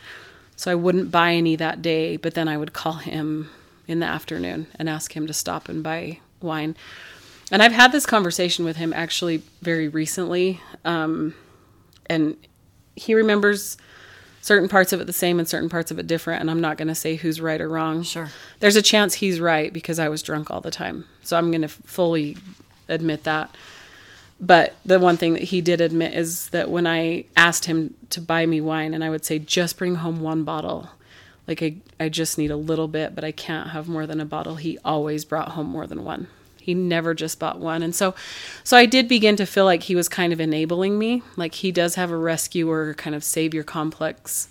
So 0.57 0.71
I 0.71 0.75
wouldn't 0.75 1.11
buy 1.11 1.33
any 1.33 1.57
that 1.57 1.83
day, 1.83 2.17
but 2.17 2.35
then 2.35 2.49
I 2.49 2.57
would 2.57 2.73
call 2.73 2.95
him 2.95 3.51
in 3.87 4.01
the 4.01 4.07
afternoon 4.07 4.67
and 4.77 4.89
ask 4.89 5.15
him 5.15 5.27
to 5.27 5.33
stop 5.33 5.69
and 5.69 5.83
buy 5.83 6.21
wine. 6.41 6.77
And 7.51 7.63
I've 7.63 7.73
had 7.73 7.93
this 7.93 8.07
conversation 8.07 8.65
with 8.65 8.77
him 8.77 8.93
actually 8.93 9.43
very 9.63 9.89
recently. 9.89 10.61
Um, 10.85 11.35
and 12.07 12.37
he 12.97 13.15
remembers 13.15 13.77
certain 14.41 14.69
parts 14.69 14.93
of 14.93 15.01
it 15.01 15.07
the 15.07 15.13
same 15.13 15.39
and 15.39 15.49
certain 15.49 15.69
parts 15.69 15.91
of 15.91 15.99
it 15.99 16.07
different. 16.07 16.41
And 16.41 16.51
I'm 16.51 16.61
not 16.61 16.77
going 16.77 16.89
to 16.89 16.95
say 16.95 17.17
who's 17.17 17.41
right 17.41 17.61
or 17.61 17.69
wrong. 17.69 18.03
Sure. 18.03 18.31
There's 18.61 18.77
a 18.77 18.83
chance 18.83 19.15
he's 19.15 19.41
right 19.41 19.73
because 19.73 19.99
I 19.99 20.09
was 20.09 20.23
drunk 20.23 20.51
all 20.51 20.61
the 20.61 20.71
time. 20.71 21.05
So 21.23 21.37
I'm 21.37 21.51
going 21.51 21.63
to 21.63 21.69
fully 21.69 22.37
admit 22.89 23.25
that. 23.25 23.55
But 24.39 24.75
the 24.85 24.99
one 24.99 25.17
thing 25.17 25.33
that 25.33 25.45
he 25.45 25.61
did 25.61 25.81
admit 25.81 26.15
is 26.15 26.51
that 26.51 26.71
when 26.71 26.87
I 26.87 27.25
asked 27.37 27.65
him 27.65 27.95
to 28.11 28.21
buy 28.21 28.45
me 28.45 28.61
wine 28.61 28.93
and 28.93 29.03
I 29.03 29.11
would 29.11 29.25
say, 29.25 29.39
just 29.39 29.79
bring 29.79 29.97
home 29.97 30.21
one 30.21 30.45
bottle, 30.45 30.91
like 31.49 31.63
I, 31.63 31.77
I 31.99 32.09
just 32.09 32.37
need 32.37 32.51
a 32.51 32.57
little 32.57 32.89
bit, 32.89 33.15
but 33.15 33.25
I 33.25 33.33
can't 33.33 33.71
have 33.71 33.89
more 33.89 34.07
than 34.07 34.21
a 34.21 34.27
bottle, 34.27 34.57
he 34.57 34.79
always 34.85 35.25
brought 35.25 35.51
home 35.51 35.69
more 35.69 35.87
than 35.87 36.05
one. 36.05 36.27
He 36.67 36.75
never 36.75 37.15
just 37.15 37.39
bought 37.39 37.61
one. 37.61 37.81
And 37.81 37.95
so 37.95 38.13
so 38.65 38.77
I 38.77 38.87
did 38.87 39.07
begin 39.07 39.37
to 39.37 39.47
feel 39.47 39.65
like 39.65 39.85
he 39.85 39.95
was 39.95 40.09
kind 40.09 40.33
of 40.33 40.41
enabling 40.41 40.99
me. 40.99 41.23
Like 41.37 41.55
he 41.55 41.71
does 41.71 41.95
have 41.95 42.11
a 42.11 42.17
rescuer 42.17 42.93
kind 42.95 43.15
of 43.15 43.23
savior 43.23 43.63
complex. 43.63 44.49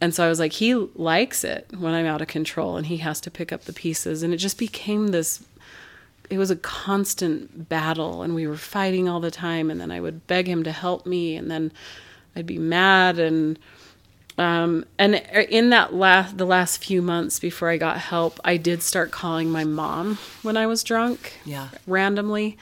And 0.00 0.14
so 0.14 0.24
I 0.24 0.28
was 0.28 0.38
like, 0.38 0.52
he 0.52 0.74
likes 0.74 1.42
it 1.42 1.66
when 1.76 1.92
I'm 1.92 2.06
out 2.06 2.22
of 2.22 2.28
control 2.28 2.76
and 2.76 2.86
he 2.86 2.98
has 2.98 3.20
to 3.22 3.32
pick 3.32 3.52
up 3.52 3.64
the 3.64 3.72
pieces. 3.72 4.22
And 4.22 4.32
it 4.32 4.36
just 4.36 4.58
became 4.58 5.08
this 5.08 5.42
it 6.30 6.38
was 6.38 6.52
a 6.52 6.56
constant 6.56 7.68
battle 7.68 8.22
and 8.22 8.36
we 8.36 8.46
were 8.46 8.56
fighting 8.56 9.08
all 9.08 9.20
the 9.20 9.30
time 9.30 9.70
and 9.70 9.80
then 9.80 9.90
I 9.90 10.00
would 10.00 10.26
beg 10.28 10.46
him 10.46 10.62
to 10.62 10.72
help 10.72 11.04
me 11.04 11.34
and 11.34 11.50
then 11.50 11.72
I'd 12.36 12.46
be 12.46 12.58
mad 12.58 13.18
and 13.18 13.58
um, 14.36 14.84
and 14.98 15.14
in 15.48 15.70
that 15.70 15.94
last 15.94 16.38
the 16.38 16.44
last 16.44 16.82
few 16.82 17.00
months 17.02 17.38
before 17.38 17.68
I 17.68 17.76
got 17.76 17.98
help, 17.98 18.40
I 18.44 18.56
did 18.56 18.82
start 18.82 19.10
calling 19.10 19.50
my 19.50 19.64
mom 19.64 20.18
when 20.42 20.56
I 20.56 20.66
was 20.66 20.82
drunk. 20.82 21.38
Yeah. 21.44 21.68
Randomly. 21.86 22.58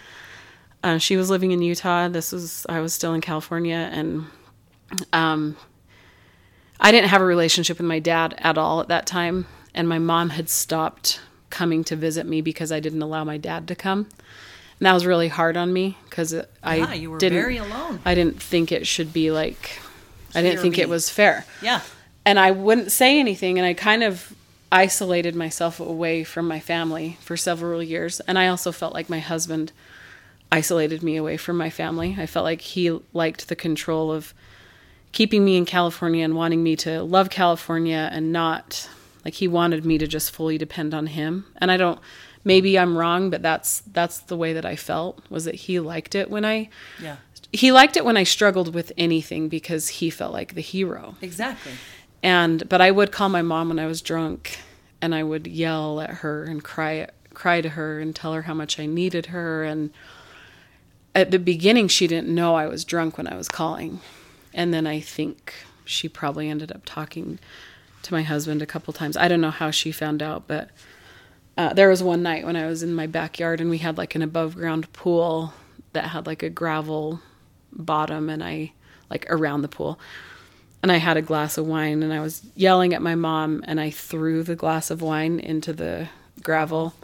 Uh, 0.85 0.99
she 0.99 1.17
was 1.17 1.31
living 1.31 1.53
in 1.53 1.63
Utah. 1.63 2.09
This 2.09 2.33
was 2.33 2.67
I 2.69 2.81
was 2.81 2.93
still 2.93 3.15
in 3.15 3.21
California, 3.21 3.89
and 3.93 4.27
um, 5.13 5.57
I 6.81 6.91
didn't 6.91 7.09
have 7.09 7.23
a 7.23 7.25
relationship 7.27 7.79
with 7.79 7.87
my 7.87 8.01
dad 8.01 8.35
at 8.39 8.59
all 8.59 8.81
at 8.81 8.89
that 8.89 9.07
time. 9.07 9.47
And 9.75 9.89
my 9.89 9.99
mom 9.99 10.31
had 10.31 10.51
stopped 10.51 11.21
coming 11.49 11.85
to 11.85 11.97
visit 11.97 12.27
me 12.27 12.43
because 12.43 12.71
I 12.71 12.81
didn't 12.81 13.01
allow 13.01 13.25
my 13.25 13.39
dad 13.39 13.69
to 13.69 13.75
come. 13.75 14.09
And 14.79 14.87
that 14.87 14.93
was 14.93 15.07
really 15.07 15.29
hard 15.29 15.57
on 15.57 15.73
me 15.73 15.97
because 16.05 16.35
I 16.63 16.77
Yeah, 16.77 16.93
you 16.93 17.11
were 17.13 17.19
didn't, 17.19 17.39
very 17.39 17.57
alone. 17.57 18.01
I 18.05 18.15
didn't 18.15 18.43
think 18.43 18.73
it 18.73 18.87
should 18.87 19.13
be 19.13 19.31
like 19.31 19.81
I 20.35 20.42
didn't 20.42 20.61
think 20.61 20.79
it 20.79 20.88
was 20.88 21.09
fair 21.11 21.45
Yeah. 21.61 21.81
and 22.25 22.38
I 22.38 22.51
wouldn't 22.51 22.92
say 22.92 23.18
anything 23.21 23.59
and 23.59 23.66
I 23.66 23.75
kind 23.75 24.03
of 24.03 24.33
isolated 24.71 25.35
myself 25.35 25.81
away 25.81 26.25
from 26.25 26.49
my 26.49 26.59
family 26.61 27.18
for 27.21 27.37
several 27.37 27.83
years 27.83 28.21
and 28.21 28.38
I 28.38 28.49
also 28.49 28.73
felt 28.73 28.95
like 28.95 29.11
my 29.11 29.18
husband 29.21 29.73
isolated 30.51 31.03
me 31.03 31.16
away 31.16 31.37
from 31.37 31.57
my 31.57 31.71
family. 31.71 32.14
I 32.18 32.27
felt 32.27 32.45
like 32.45 32.61
he 32.61 32.99
liked 33.12 33.49
the 33.49 33.57
control 33.57 34.12
of 34.12 34.35
keeping 35.12 35.45
me 35.45 35.57
in 35.57 35.64
California 35.64 36.25
and 36.25 36.35
wanting 36.37 36.62
me 36.62 36.77
to 36.77 37.03
love 37.03 37.31
California 37.31 38.09
and 38.12 38.33
not 38.33 38.88
like 39.25 39.35
he 39.35 39.49
wanted 39.49 39.85
me 39.85 39.99
to 39.99 40.07
just 40.07 40.31
fully 40.31 40.59
depend 40.59 40.92
on 40.95 41.07
him. 41.07 41.47
And 41.59 41.71
I 41.71 41.77
don't 41.77 41.99
maybe 42.45 42.79
I'm 42.79 42.97
wrong, 42.99 43.31
but 43.31 43.40
that's 43.42 43.81
that's 43.92 44.18
the 44.21 44.37
way 44.37 44.53
that 44.53 44.64
I 44.66 44.77
felt 44.77 45.23
was 45.31 45.45
that 45.45 45.55
he 45.55 45.81
liked 45.81 46.14
it 46.14 46.31
when 46.31 46.45
I 46.45 46.68
Yeah. 47.03 47.16
He 47.53 47.71
liked 47.71 47.97
it 47.97 48.05
when 48.05 48.17
I 48.17 48.25
struggled 48.25 48.75
with 48.75 48.93
anything 48.97 49.49
because 49.49 49.88
he 49.88 50.11
felt 50.11 50.33
like 50.33 50.55
the 50.55 50.62
hero. 50.62 51.17
Exactly. 51.21 51.73
and 52.23 52.69
but 52.69 52.81
I 52.81 52.91
would 52.91 53.12
call 53.12 53.29
my 53.29 53.43
mom 53.43 53.69
when 53.69 53.79
I 53.79 53.87
was 53.87 54.01
drunk 54.01 54.59
and 55.01 55.15
I 55.15 55.23
would 55.23 55.47
yell 55.47 56.01
at 56.01 56.11
her 56.11 56.45
and 56.45 56.65
cry 56.65 57.09
cry 57.35 57.61
to 57.61 57.71
her 57.71 58.01
and 58.01 58.15
tell 58.15 58.33
her 58.35 58.43
how 58.43 58.55
much 58.55 58.79
I 58.79 58.87
needed 58.87 59.27
her. 59.27 59.65
And 59.65 59.91
at 61.15 61.31
the 61.31 61.38
beginning 61.38 61.88
she 61.88 62.07
didn't 62.07 62.35
know 62.35 62.55
I 62.55 62.67
was 62.67 62.85
drunk 62.85 63.19
when 63.19 63.27
I 63.27 63.37
was 63.37 63.49
calling. 63.49 64.01
And 64.55 64.73
then 64.73 64.87
I 64.87 65.01
think 65.01 65.55
she 65.85 66.09
probably 66.09 66.49
ended 66.49 66.71
up 66.73 66.83
talking 66.85 67.38
to 68.03 68.12
my 68.12 68.23
husband 68.23 68.62
a 68.62 68.67
couple 68.67 68.93
times. 68.93 69.17
I 69.17 69.29
don't 69.29 69.41
know 69.41 69.51
how 69.51 69.71
she 69.71 69.93
found 69.93 70.23
out 70.23 70.47
but 70.47 70.71
uh, 71.59 71.75
there 71.75 71.91
was 71.91 72.03
one 72.03 72.23
night 72.23 72.47
when 72.47 72.57
I 72.57 72.67
was 72.67 72.83
in 72.83 72.95
my 72.95 73.07
backyard 73.07 73.61
and 73.61 73.69
we 73.69 73.79
had 73.79 73.99
like 73.99 74.15
an 74.15 74.23
above 74.23 74.55
ground 74.55 74.91
pool 74.95 75.53
that 75.93 76.09
had 76.09 76.27
like 76.27 76.43
a 76.43 76.49
gravel 76.49 77.21
bottom 77.73 78.29
and 78.29 78.43
I 78.43 78.73
like 79.11 79.27
around 79.31 79.63
the 79.63 79.69
pool. 79.69 79.99
And 80.83 80.91
I 80.91 80.97
had 80.97 81.17
a 81.17 81.23
glass 81.23 81.59
of 81.59 81.67
wine 81.67 82.03
and 82.03 82.13
I 82.13 82.21
was 82.21 82.43
yelling 82.57 82.93
at 82.93 83.03
my 83.03 83.15
mom 83.15 83.63
and 83.67 83.81
I 83.81 83.91
threw 83.91 84.43
the 84.43 84.57
glass 84.57 84.91
of 84.91 85.01
wine 85.01 85.39
into 85.39 85.73
the 85.73 86.09
gravel 86.43 86.95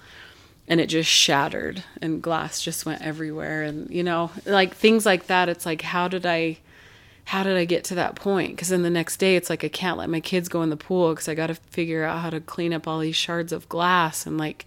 and 0.66 0.80
it 0.80 0.86
just 0.86 1.08
shattered 1.08 1.84
and 2.02 2.20
glass 2.22 2.60
just 2.60 2.84
went 2.84 3.02
everywhere. 3.02 3.62
And 3.62 3.88
you 3.90 4.02
know 4.02 4.30
like 4.44 4.74
things 4.74 5.06
like 5.06 5.26
that 5.28 5.48
it's 5.48 5.64
like 5.64 5.82
how 5.82 6.08
did 6.08 6.26
I 6.26 6.58
how 7.26 7.42
did 7.42 7.56
I 7.56 7.66
get 7.66 7.84
to 7.84 7.94
that 7.96 8.16
point? 8.16 8.58
Cuz 8.58 8.68
then 8.68 8.82
the 8.82 8.90
next 8.90 9.18
day 9.18 9.36
it's 9.36 9.50
like 9.50 9.62
I 9.62 9.68
can't 9.68 9.98
let 9.98 10.10
my 10.10 10.20
kids 10.20 10.48
go 10.48 10.62
in 10.62 10.70
the 10.70 10.76
pool 10.76 11.14
cuz 11.14 11.28
I 11.28 11.34
got 11.34 11.48
to 11.48 11.54
figure 11.54 12.04
out 12.04 12.20
how 12.20 12.30
to 12.30 12.40
clean 12.40 12.72
up 12.72 12.88
all 12.88 12.98
these 12.98 13.16
shards 13.16 13.52
of 13.52 13.68
glass 13.68 14.26
and 14.26 14.38
like 14.38 14.66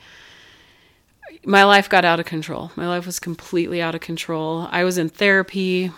my 1.46 1.64
life 1.64 1.90
got 1.90 2.06
out 2.06 2.20
of 2.20 2.26
control. 2.26 2.72
My 2.76 2.88
life 2.88 3.06
was 3.06 3.20
completely 3.20 3.82
out 3.82 3.96
of 3.96 4.02
control. 4.02 4.68
I 4.72 4.84
was 4.84 4.98
in 4.98 5.10
therapy. 5.10 5.92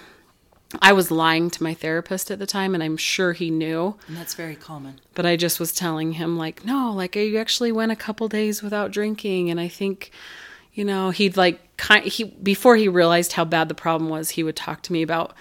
I 0.82 0.94
was 0.94 1.12
lying 1.12 1.50
to 1.52 1.64
my 1.64 1.74
therapist 1.74 2.32
at 2.32 2.40
the 2.40 2.48
time, 2.48 2.74
and 2.74 2.84
I'm 2.84 2.98
sure 2.98 3.34
he 3.34 3.52
knew. 3.52 3.96
And 4.08 4.18
that's 4.18 4.34
very 4.34 4.56
common. 4.56 5.00
But 5.14 5.26
I 5.26 5.36
just 5.36 5.60
was 5.60 5.72
telling 5.72 6.14
him, 6.14 6.38
like, 6.38 6.66
no, 6.66 6.92
like 6.92 7.16
I 7.16 7.36
actually 7.36 7.72
went 7.72 7.92
a 7.92 7.96
couple 7.96 8.28
days 8.28 8.64
without 8.64 8.92
drinking, 8.92 9.52
and 9.52 9.60
I 9.60 9.68
think, 9.68 10.12
you 10.74 10.84
know, 10.84 11.12
he'd 11.12 11.38
like 11.38 11.78
kind 11.78 12.06
he 12.06 12.24
before 12.24 12.76
he 12.76 12.88
realized 12.88 13.34
how 13.34 13.46
bad 13.46 13.70
the 13.70 13.76
problem 13.76 14.10
was, 14.10 14.32
he 14.32 14.44
would 14.44 14.56
talk 14.56 14.82
to 14.84 14.94
me 14.94 15.04
about 15.04 15.36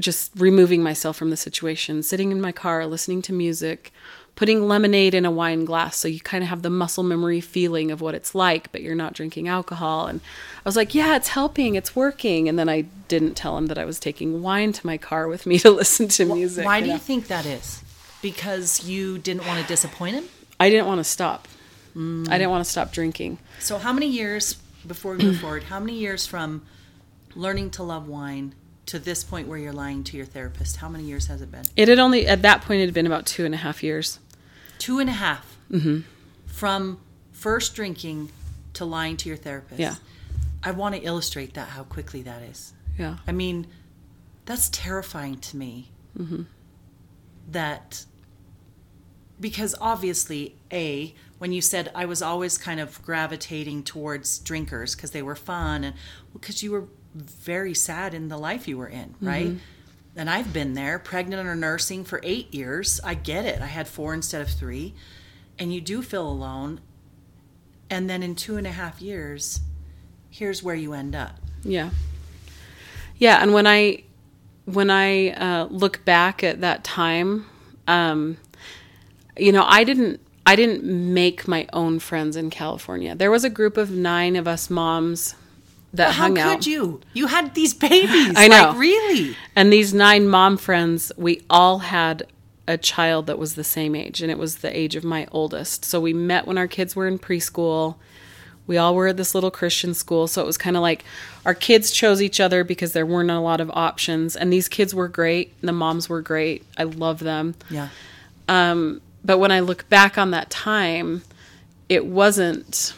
just 0.00 0.32
removing 0.36 0.82
myself 0.82 1.16
from 1.16 1.30
the 1.30 1.36
situation, 1.36 2.02
sitting 2.02 2.30
in 2.30 2.40
my 2.40 2.52
car, 2.52 2.86
listening 2.86 3.22
to 3.22 3.32
music, 3.32 3.92
putting 4.36 4.68
lemonade 4.68 5.14
in 5.14 5.24
a 5.24 5.30
wine 5.30 5.64
glass 5.64 5.96
so 5.96 6.06
you 6.06 6.20
kind 6.20 6.44
of 6.44 6.50
have 6.50 6.62
the 6.62 6.70
muscle 6.70 7.02
memory 7.02 7.40
feeling 7.40 7.90
of 7.90 8.00
what 8.00 8.14
it's 8.14 8.34
like, 8.34 8.70
but 8.70 8.82
you're 8.82 8.94
not 8.94 9.14
drinking 9.14 9.48
alcohol. 9.48 10.06
And 10.06 10.20
I 10.58 10.68
was 10.68 10.76
like, 10.76 10.94
yeah, 10.94 11.16
it's 11.16 11.28
helping, 11.28 11.74
it's 11.74 11.96
working. 11.96 12.48
And 12.48 12.58
then 12.58 12.68
I 12.68 12.82
didn't 13.08 13.34
tell 13.34 13.56
him 13.56 13.66
that 13.66 13.78
I 13.78 13.86
was 13.86 13.98
taking 13.98 14.42
wine 14.42 14.72
to 14.72 14.86
my 14.86 14.98
car 14.98 15.26
with 15.26 15.46
me 15.46 15.58
to 15.60 15.70
listen 15.82 16.08
to 16.08 16.26
music. 16.26 16.64
Why 16.64 16.80
do 16.80 16.88
you 16.88 16.98
think 16.98 17.28
that 17.28 17.46
is? 17.46 17.82
Because 18.22 18.84
you 18.84 19.18
didn't 19.18 19.46
want 19.46 19.60
to 19.60 19.66
disappoint 19.66 20.16
him? 20.16 20.24
I 20.60 20.70
didn't 20.70 20.86
want 20.86 21.00
to 21.00 21.04
stop. 21.04 21.48
I 21.96 22.36
didn't 22.36 22.50
want 22.50 22.62
to 22.62 22.70
stop 22.70 22.92
drinking. 22.92 23.38
So, 23.58 23.78
how 23.78 23.92
many 23.94 24.06
years, 24.06 24.54
before 24.86 25.14
we 25.14 25.24
move 25.24 25.38
forward, 25.40 25.64
how 25.64 25.80
many 25.80 25.94
years 25.94 26.26
from 26.26 26.62
learning 27.34 27.70
to 27.70 27.82
love 27.82 28.06
wine 28.06 28.54
to 28.86 28.98
this 28.98 29.24
point 29.24 29.48
where 29.48 29.56
you're 29.56 29.72
lying 29.72 30.04
to 30.04 30.16
your 30.16 30.26
therapist? 30.26 30.76
How 30.76 30.90
many 30.90 31.04
years 31.04 31.28
has 31.28 31.40
it 31.40 31.50
been? 31.50 31.62
It 31.74 31.88
had 31.88 31.98
only, 31.98 32.26
at 32.26 32.42
that 32.42 32.60
point, 32.60 32.82
it 32.82 32.84
had 32.84 32.94
been 32.94 33.06
about 33.06 33.24
two 33.24 33.46
and 33.46 33.54
a 33.54 33.58
half 33.58 33.82
years. 33.82 34.18
Two 34.78 34.98
and 34.98 35.08
a 35.08 35.14
half. 35.14 35.56
Mm-hmm. 35.70 36.00
From 36.46 37.00
first 37.32 37.74
drinking 37.74 38.30
to 38.74 38.84
lying 38.84 39.16
to 39.18 39.28
your 39.28 39.38
therapist. 39.38 39.80
Yeah. 39.80 39.96
I 40.62 40.70
want 40.70 40.94
to 40.94 41.00
illustrate 41.02 41.54
that, 41.54 41.68
how 41.68 41.84
quickly 41.84 42.22
that 42.22 42.42
is. 42.42 42.72
Yeah. 42.98 43.16
I 43.26 43.32
mean, 43.32 43.66
that's 44.46 44.68
terrifying 44.70 45.38
to 45.38 45.56
me. 45.56 45.90
That 47.50 48.04
because 49.38 49.74
obviously, 49.80 50.56
a 50.72 51.14
when 51.38 51.52
you 51.52 51.60
said 51.60 51.90
I 51.94 52.06
was 52.06 52.22
always 52.22 52.56
kind 52.56 52.80
of 52.80 53.02
gravitating 53.02 53.84
towards 53.84 54.38
drinkers 54.38 54.94
because 54.94 55.10
they 55.10 55.22
were 55.22 55.36
fun 55.36 55.84
and 55.84 55.94
because 56.32 56.62
you 56.62 56.72
were 56.72 56.84
very 57.14 57.74
sad 57.74 58.14
in 58.14 58.28
the 58.28 58.38
life 58.38 58.66
you 58.66 58.78
were 58.78 58.88
in, 58.88 59.14
right? 59.20 59.52
And 60.16 60.30
I've 60.30 60.52
been 60.52 60.72
there, 60.72 60.98
pregnant 60.98 61.46
or 61.46 61.54
nursing 61.54 62.02
for 62.04 62.20
eight 62.22 62.54
years. 62.54 63.00
I 63.04 63.14
get 63.14 63.44
it. 63.44 63.60
I 63.60 63.66
had 63.66 63.86
four 63.86 64.14
instead 64.14 64.40
of 64.40 64.48
three, 64.48 64.94
and 65.58 65.74
you 65.74 65.80
do 65.80 66.00
feel 66.02 66.26
alone. 66.26 66.80
And 67.90 68.08
then 68.08 68.22
in 68.22 68.34
two 68.34 68.56
and 68.56 68.66
a 68.66 68.72
half 68.72 69.02
years, 69.02 69.60
here's 70.30 70.62
where 70.62 70.74
you 70.74 70.94
end 70.94 71.14
up. 71.14 71.36
Yeah. 71.62 71.90
Yeah, 73.18 73.42
and 73.42 73.52
when 73.52 73.66
I 73.66 74.02
when 74.64 74.90
I 74.90 75.30
uh, 75.30 75.68
look 75.70 76.04
back 76.04 76.42
at 76.42 76.60
that 76.62 76.82
time, 76.82 77.46
um, 77.86 78.36
you 79.36 79.52
know, 79.52 79.64
I 79.66 79.84
didn't 79.84 80.20
I 80.44 80.56
didn't 80.56 80.84
make 80.84 81.48
my 81.48 81.66
own 81.72 81.98
friends 81.98 82.36
in 82.36 82.50
California. 82.50 83.14
There 83.14 83.30
was 83.30 83.44
a 83.44 83.50
group 83.50 83.76
of 83.76 83.90
nine 83.90 84.36
of 84.36 84.46
us 84.46 84.70
moms 84.70 85.34
that 85.96 86.14
How 86.14 86.24
hung 86.24 86.34
could 86.34 86.40
out. 86.40 86.66
you? 86.66 87.00
You 87.12 87.26
had 87.26 87.54
these 87.54 87.74
babies. 87.88 88.34
I 88.36 88.48
know. 88.48 88.68
Like, 88.68 88.78
really? 88.78 89.36
And 89.54 89.72
these 89.72 89.92
nine 89.92 90.28
mom 90.28 90.56
friends, 90.56 91.12
we 91.16 91.42
all 91.50 91.78
had 91.80 92.26
a 92.68 92.76
child 92.76 93.26
that 93.26 93.38
was 93.38 93.54
the 93.54 93.64
same 93.64 93.94
age, 93.94 94.22
and 94.22 94.30
it 94.30 94.38
was 94.38 94.56
the 94.56 94.76
age 94.76 94.96
of 94.96 95.04
my 95.04 95.26
oldest. 95.30 95.84
So 95.84 96.00
we 96.00 96.12
met 96.12 96.46
when 96.46 96.58
our 96.58 96.66
kids 96.66 96.96
were 96.96 97.06
in 97.06 97.18
preschool. 97.18 97.96
We 98.66 98.76
all 98.76 98.96
were 98.96 99.06
at 99.06 99.16
this 99.16 99.34
little 99.34 99.52
Christian 99.52 99.94
school. 99.94 100.26
So 100.26 100.42
it 100.42 100.46
was 100.46 100.58
kind 100.58 100.76
of 100.76 100.82
like 100.82 101.04
our 101.44 101.54
kids 101.54 101.92
chose 101.92 102.20
each 102.20 102.40
other 102.40 102.64
because 102.64 102.92
there 102.92 103.06
weren't 103.06 103.30
a 103.30 103.38
lot 103.38 103.60
of 103.60 103.70
options. 103.70 104.34
And 104.34 104.52
these 104.52 104.68
kids 104.68 104.92
were 104.92 105.06
great. 105.06 105.52
And 105.60 105.68
the 105.68 105.72
moms 105.72 106.08
were 106.08 106.20
great. 106.20 106.64
I 106.76 106.82
love 106.82 107.20
them. 107.20 107.54
Yeah. 107.70 107.90
Um, 108.48 109.00
but 109.24 109.38
when 109.38 109.52
I 109.52 109.60
look 109.60 109.88
back 109.88 110.18
on 110.18 110.32
that 110.32 110.50
time, 110.50 111.22
it 111.88 112.06
wasn't. 112.06 112.92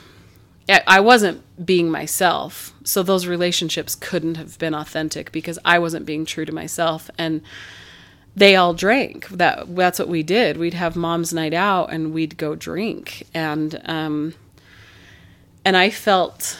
I 0.86 1.00
wasn't 1.00 1.42
being 1.64 1.90
myself, 1.90 2.74
so 2.88 3.02
those 3.02 3.26
relationships 3.26 3.94
couldn't 3.94 4.36
have 4.36 4.58
been 4.58 4.74
authentic 4.74 5.30
because 5.30 5.58
I 5.62 5.78
wasn't 5.78 6.06
being 6.06 6.24
true 6.24 6.46
to 6.46 6.52
myself, 6.52 7.10
and 7.18 7.42
they 8.34 8.56
all 8.56 8.72
drank. 8.72 9.28
That 9.28 9.76
that's 9.76 9.98
what 9.98 10.08
we 10.08 10.22
did. 10.22 10.56
We'd 10.56 10.72
have 10.72 10.96
mom's 10.96 11.34
night 11.34 11.52
out, 11.52 11.92
and 11.92 12.14
we'd 12.14 12.38
go 12.38 12.54
drink, 12.54 13.26
and 13.34 13.78
um, 13.84 14.34
and 15.66 15.76
I 15.76 15.90
felt 15.90 16.58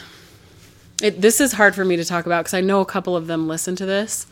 it, 1.02 1.22
this 1.22 1.40
is 1.40 1.52
hard 1.52 1.74
for 1.74 1.84
me 1.84 1.96
to 1.96 2.04
talk 2.04 2.26
about 2.26 2.44
because 2.44 2.54
I 2.54 2.60
know 2.60 2.80
a 2.82 2.86
couple 2.86 3.16
of 3.16 3.26
them 3.26 3.48
listen 3.48 3.74
to 3.76 3.86
this, 3.86 4.26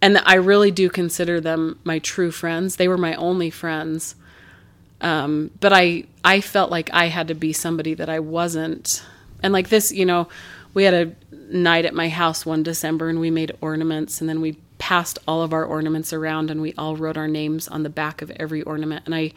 and 0.00 0.18
I 0.24 0.34
really 0.34 0.72
do 0.72 0.90
consider 0.90 1.40
them 1.40 1.78
my 1.84 2.00
true 2.00 2.32
friends. 2.32 2.76
They 2.76 2.88
were 2.88 2.98
my 2.98 3.14
only 3.14 3.50
friends, 3.50 4.16
um, 5.00 5.52
but 5.60 5.72
I 5.72 6.06
I 6.24 6.40
felt 6.40 6.72
like 6.72 6.90
I 6.92 7.06
had 7.06 7.28
to 7.28 7.34
be 7.36 7.52
somebody 7.52 7.94
that 7.94 8.08
I 8.08 8.18
wasn't, 8.18 9.04
and 9.40 9.52
like 9.52 9.68
this, 9.68 9.92
you 9.92 10.04
know, 10.04 10.26
we 10.74 10.84
had 10.84 10.94
a 10.94 11.14
night 11.32 11.84
at 11.84 11.94
my 11.94 12.08
house 12.08 12.46
one 12.46 12.62
December, 12.62 13.08
and 13.08 13.20
we 13.20 13.30
made 13.30 13.56
ornaments, 13.60 14.20
and 14.20 14.28
then 14.28 14.40
we 14.40 14.58
passed 14.78 15.18
all 15.28 15.42
of 15.42 15.52
our 15.52 15.64
ornaments 15.64 16.12
around, 16.12 16.50
and 16.50 16.60
we 16.60 16.74
all 16.74 16.96
wrote 16.96 17.16
our 17.16 17.28
names 17.28 17.68
on 17.68 17.82
the 17.82 17.90
back 17.90 18.22
of 18.22 18.30
every 18.32 18.62
ornament, 18.62 19.04
and 19.06 19.14
I 19.14 19.32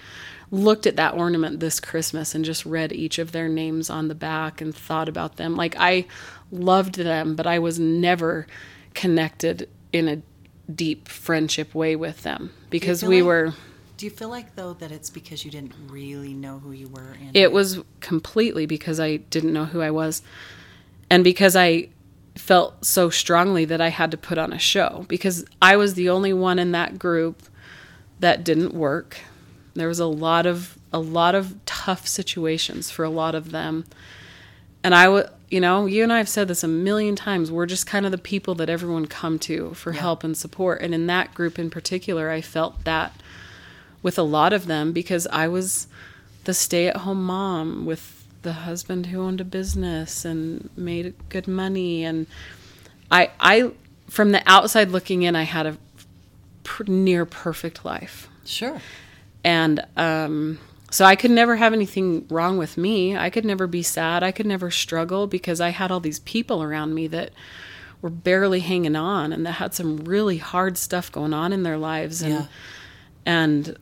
looked 0.52 0.88
at 0.88 0.96
that 0.96 1.14
ornament 1.14 1.60
this 1.60 1.80
Christmas 1.80 2.36
and 2.36 2.46
just 2.46 2.66
read 2.66 2.94
each 2.94 3.20
of 3.20 3.32
their 3.32 3.48
names 3.48 3.90
on 3.90 4.08
the 4.08 4.16
back 4.16 4.62
and 4.62 4.76
thought 4.76 5.10
about 5.10 5.38
them. 5.38 5.56
Like 5.56 5.76
I 5.78 6.06
loved 6.52 6.96
them, 6.96 7.36
but 7.36 7.48
I 7.48 7.60
was 7.60 7.80
never 7.80 8.48
connected 8.94 9.70
in 9.92 10.08
a 10.08 10.22
deep 10.74 11.08
friendship 11.08 11.76
way 11.76 11.96
with 11.96 12.24
them 12.24 12.52
because 12.70 13.04
we 13.04 13.22
like- 13.22 13.28
were 13.28 13.54
Do 13.98 14.06
you 14.06 14.10
feel 14.12 14.30
like 14.30 14.56
though 14.56 14.74
that 14.74 14.92
it's 14.92 15.10
because 15.10 15.46
you 15.46 15.52
didn't 15.52 15.74
really 15.88 16.34
know 16.34 16.60
who 16.60 16.72
you 16.72 16.88
were? 16.88 17.16
And 17.20 17.36
it 17.36 17.52
was 17.52 17.80
completely 18.00 18.66
because 18.66 19.00
I 19.00 19.18
didn't 19.18 19.54
know 19.54 19.66
who 19.66 19.82
I 19.82 19.92
was 19.92 20.22
and 21.10 21.24
because 21.24 21.56
I 21.56 21.90
felt 22.36 22.86
so 22.86 23.10
strongly 23.10 23.66
that 23.66 23.82
I 23.82 23.90
had 23.90 24.12
to 24.12 24.18
put 24.18 24.38
on 24.38 24.52
a 24.52 24.60
show 24.60 25.06
because 25.08 25.46
I 25.62 25.78
was 25.78 25.94
the 25.94 26.10
only 26.10 26.34
one 26.34 26.60
in 26.60 26.72
that 26.74 27.00
group 27.00 27.44
that 28.20 28.44
didn't 28.44 28.74
work. 28.74 29.18
There 29.74 29.88
was 29.88 30.00
a 30.00 30.06
lot 30.06 30.46
of 30.46 30.78
a 30.94 31.00
lot 31.00 31.36
of 31.36 31.56
tough 31.66 32.08
situations 32.08 32.90
for 32.90 33.04
a 33.04 33.10
lot 33.10 33.36
of 33.36 33.52
them. 33.52 33.86
And 34.82 34.96
I 34.96 35.10
would, 35.10 35.30
you 35.50 35.60
know, 35.60 35.86
you 35.86 36.04
and 36.04 36.14
I 36.14 36.20
have 36.20 36.30
said 36.30 36.48
this 36.48 36.64
a 36.64 36.70
million 36.70 37.16
times. 37.16 37.52
We're 37.52 37.66
just 37.66 37.86
kind 37.86 38.06
of 38.06 38.14
the 38.14 38.18
people 38.18 38.56
that 38.56 38.70
everyone 38.70 39.06
come 39.08 39.38
to 39.40 39.74
for 39.74 39.92
help 39.92 40.24
and 40.24 40.38
support. 40.38 40.82
And 40.82 40.94
in 40.94 41.08
that 41.08 41.34
group 41.34 41.60
in 41.60 41.70
particular, 41.70 42.30
I 42.30 42.40
felt 42.40 42.86
that 42.86 43.14
with 44.02 44.18
a 44.18 44.24
lot 44.24 44.54
of 44.54 44.68
them 44.68 44.94
because 44.94 45.28
I 45.28 45.48
was 45.48 45.88
the 46.46 46.54
stay-at-home 46.54 47.24
mom 47.24 47.86
with 47.86 48.15
the 48.46 48.54
husband 48.54 49.08
who 49.08 49.22
owned 49.22 49.42
a 49.42 49.44
business 49.44 50.24
and 50.24 50.70
made 50.78 51.14
good 51.30 51.48
money 51.48 52.06
and 52.06 52.26
I 53.12 53.32
I 53.40 53.72
from 54.10 54.32
the 54.32 54.42
outside 54.46 54.90
looking 54.90 55.24
in 55.24 55.36
I 55.36 55.44
had 55.44 55.66
a 55.66 55.78
pr- 56.64 56.84
near 56.88 57.26
perfect 57.26 57.84
life 57.84 58.30
sure. 58.46 58.80
and 59.44 59.86
um, 59.98 60.60
so 60.92 61.04
I 61.04 61.16
could 61.18 61.32
never 61.32 61.58
have 61.58 61.74
anything 61.74 62.26
wrong 62.30 62.58
with 62.58 62.78
me. 62.78 63.18
I 63.18 63.30
could 63.30 63.44
never 63.44 63.68
be 63.68 63.84
sad. 63.84 64.24
I 64.24 64.32
could 64.32 64.46
never 64.46 64.72
struggle 64.72 65.28
because 65.28 65.60
I 65.60 65.70
had 65.70 65.92
all 65.92 66.00
these 66.00 66.20
people 66.20 66.64
around 66.64 66.94
me 66.94 67.08
that 67.08 67.32
were 68.02 68.10
barely 68.12 68.62
hanging 68.62 68.96
on 68.96 69.34
and 69.34 69.46
that 69.46 69.54
had 69.54 69.74
some 69.74 69.98
really 70.06 70.38
hard 70.38 70.78
stuff 70.78 71.12
going 71.12 71.34
on 71.34 71.52
in 71.52 71.64
their 71.64 71.78
lives. 71.78 72.22
And 72.22 72.34
Yeah. 72.34 72.46
and 73.26 73.78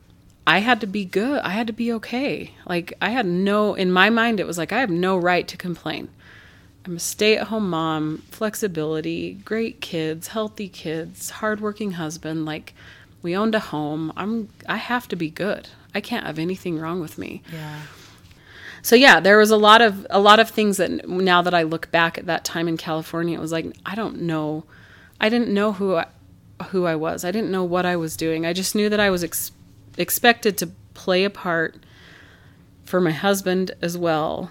I 0.46 0.58
had 0.58 0.80
to 0.82 0.86
be 0.86 1.04
good. 1.04 1.40
I 1.40 1.50
had 1.50 1.66
to 1.68 1.72
be 1.72 1.92
okay. 1.94 2.54
Like 2.66 2.92
I 3.00 3.10
had 3.10 3.26
no 3.26 3.74
in 3.74 3.90
my 3.90 4.10
mind 4.10 4.40
it 4.40 4.46
was 4.46 4.58
like 4.58 4.72
I 4.72 4.80
have 4.80 4.90
no 4.90 5.16
right 5.16 5.46
to 5.48 5.56
complain. 5.56 6.08
I'm 6.86 6.96
a 6.96 7.00
stay-at-home 7.00 7.70
mom, 7.70 8.22
flexibility, 8.30 9.32
great 9.32 9.80
kids, 9.80 10.28
healthy 10.28 10.68
kids, 10.68 11.30
hardworking 11.30 11.92
husband, 11.92 12.44
like 12.44 12.74
we 13.22 13.34
owned 13.34 13.54
a 13.54 13.60
home. 13.60 14.12
I'm 14.16 14.50
I 14.68 14.76
have 14.76 15.08
to 15.08 15.16
be 15.16 15.30
good. 15.30 15.70
I 15.94 16.00
can't 16.00 16.26
have 16.26 16.38
anything 16.38 16.78
wrong 16.78 17.00
with 17.00 17.16
me. 17.16 17.42
Yeah. 17.52 17.80
So 18.82 18.96
yeah, 18.96 19.18
there 19.18 19.38
was 19.38 19.50
a 19.50 19.56
lot 19.56 19.80
of 19.80 20.06
a 20.10 20.20
lot 20.20 20.40
of 20.40 20.50
things 20.50 20.76
that 20.76 21.08
now 21.08 21.40
that 21.40 21.54
I 21.54 21.62
look 21.62 21.90
back 21.90 22.18
at 22.18 22.26
that 22.26 22.44
time 22.44 22.68
in 22.68 22.76
California, 22.76 23.38
it 23.38 23.40
was 23.40 23.50
like 23.50 23.66
I 23.86 23.94
don't 23.94 24.20
know, 24.20 24.64
I 25.18 25.30
didn't 25.30 25.48
know 25.48 25.72
who 25.72 25.96
I, 25.96 26.06
who 26.68 26.84
I 26.84 26.94
was. 26.94 27.24
I 27.24 27.30
didn't 27.30 27.50
know 27.50 27.64
what 27.64 27.86
I 27.86 27.96
was 27.96 28.14
doing. 28.14 28.44
I 28.44 28.52
just 28.52 28.74
knew 28.74 28.90
that 28.90 29.00
I 29.00 29.08
was 29.08 29.24
ex- 29.24 29.52
expected 29.96 30.58
to 30.58 30.68
play 30.94 31.24
a 31.24 31.30
part 31.30 31.76
for 32.84 33.00
my 33.00 33.12
husband 33.12 33.72
as 33.80 33.96
well, 33.96 34.50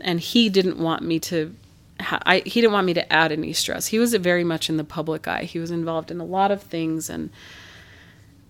and 0.00 0.20
he 0.20 0.48
didn't 0.48 0.78
want 0.78 1.02
me 1.02 1.18
to. 1.20 1.54
I, 1.98 2.42
he 2.44 2.60
didn't 2.60 2.74
want 2.74 2.86
me 2.86 2.92
to 2.94 3.10
add 3.10 3.32
any 3.32 3.54
stress. 3.54 3.86
He 3.86 3.98
was 3.98 4.12
very 4.14 4.44
much 4.44 4.68
in 4.68 4.76
the 4.76 4.84
public 4.84 5.26
eye. 5.26 5.44
He 5.44 5.58
was 5.58 5.70
involved 5.70 6.10
in 6.10 6.20
a 6.20 6.26
lot 6.26 6.50
of 6.50 6.62
things 6.62 7.08
and 7.08 7.30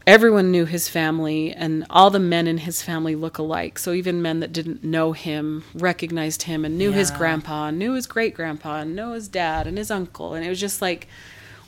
everyone 0.07 0.53
knew 0.53 0.65
his 0.65 0.89
family 0.89 1.53
and 1.53 1.85
all 1.91 2.11
the 2.11 2.21
men 2.21 2.47
in 2.47 2.59
his 2.59 2.81
family 2.81 3.17
look 3.17 3.39
alike 3.39 3.77
so 3.77 3.93
even 3.93 4.23
men 4.23 4.39
that 4.39 4.53
didn't 4.53 4.85
know 4.85 5.13
him 5.13 5.65
recognized 5.75 6.43
him 6.43 6.65
and 6.65 6.79
knew 6.79 6.93
his 6.93 7.11
grandpa 7.11 7.67
and 7.67 7.79
knew 7.79 7.93
his 7.93 8.07
great 8.07 8.33
grandpa 8.33 8.81
and 8.81 8.95
knew 8.95 9.11
his 9.13 9.27
dad 9.27 9.67
and 9.67 9.77
his 9.77 9.91
uncle 9.91 10.35
and 10.35 10.47
it 10.47 10.49
was 10.49 10.61
just 10.61 10.81
like 10.81 11.09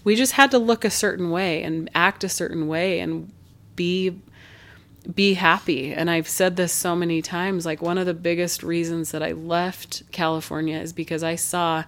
we 0.05 0.15
just 0.15 0.33
had 0.33 0.53
to 0.53 0.59
look 0.59 0.85
a 0.85 0.91
certain 0.91 1.31
way 1.31 1.65
and 1.65 1.91
act 1.97 2.23
a 2.23 2.29
certain 2.29 2.69
way 2.69 3.01
and 3.01 3.33
be 3.79 4.21
be 5.15 5.33
happy 5.35 5.95
and 5.95 6.11
i've 6.11 6.29
said 6.29 6.57
this 6.57 6.73
so 6.73 6.95
many 6.95 7.23
times 7.23 7.65
like 7.65 7.81
one 7.81 7.97
of 7.97 8.05
the 8.05 8.13
biggest 8.13 8.63
reasons 8.63 9.11
that 9.13 9.23
i 9.23 9.33
left 9.33 10.03
california 10.13 10.79
is 10.79 10.93
because 10.93 11.23
i 11.23 11.35
saw 11.35 11.83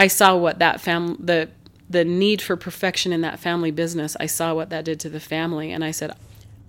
I 0.00 0.06
saw 0.06 0.34
what 0.34 0.60
that 0.60 0.80
fam 0.80 1.16
the 1.20 1.50
the 1.90 2.06
need 2.06 2.40
for 2.40 2.56
perfection 2.56 3.12
in 3.12 3.20
that 3.20 3.38
family 3.38 3.70
business. 3.70 4.16
I 4.18 4.26
saw 4.26 4.54
what 4.54 4.70
that 4.70 4.86
did 4.86 4.98
to 5.00 5.10
the 5.10 5.20
family 5.20 5.72
and 5.72 5.84
I 5.84 5.90
said 5.90 6.16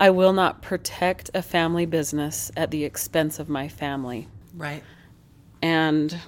I 0.02 0.10
will 0.10 0.34
not 0.34 0.62
protect 0.62 1.30
a 1.34 1.42
family 1.42 1.86
business 1.86 2.52
at 2.58 2.72
the 2.72 2.84
expense 2.84 3.40
of 3.40 3.48
my 3.48 3.70
family. 3.70 4.28
Right. 4.54 4.84
And 5.62 6.20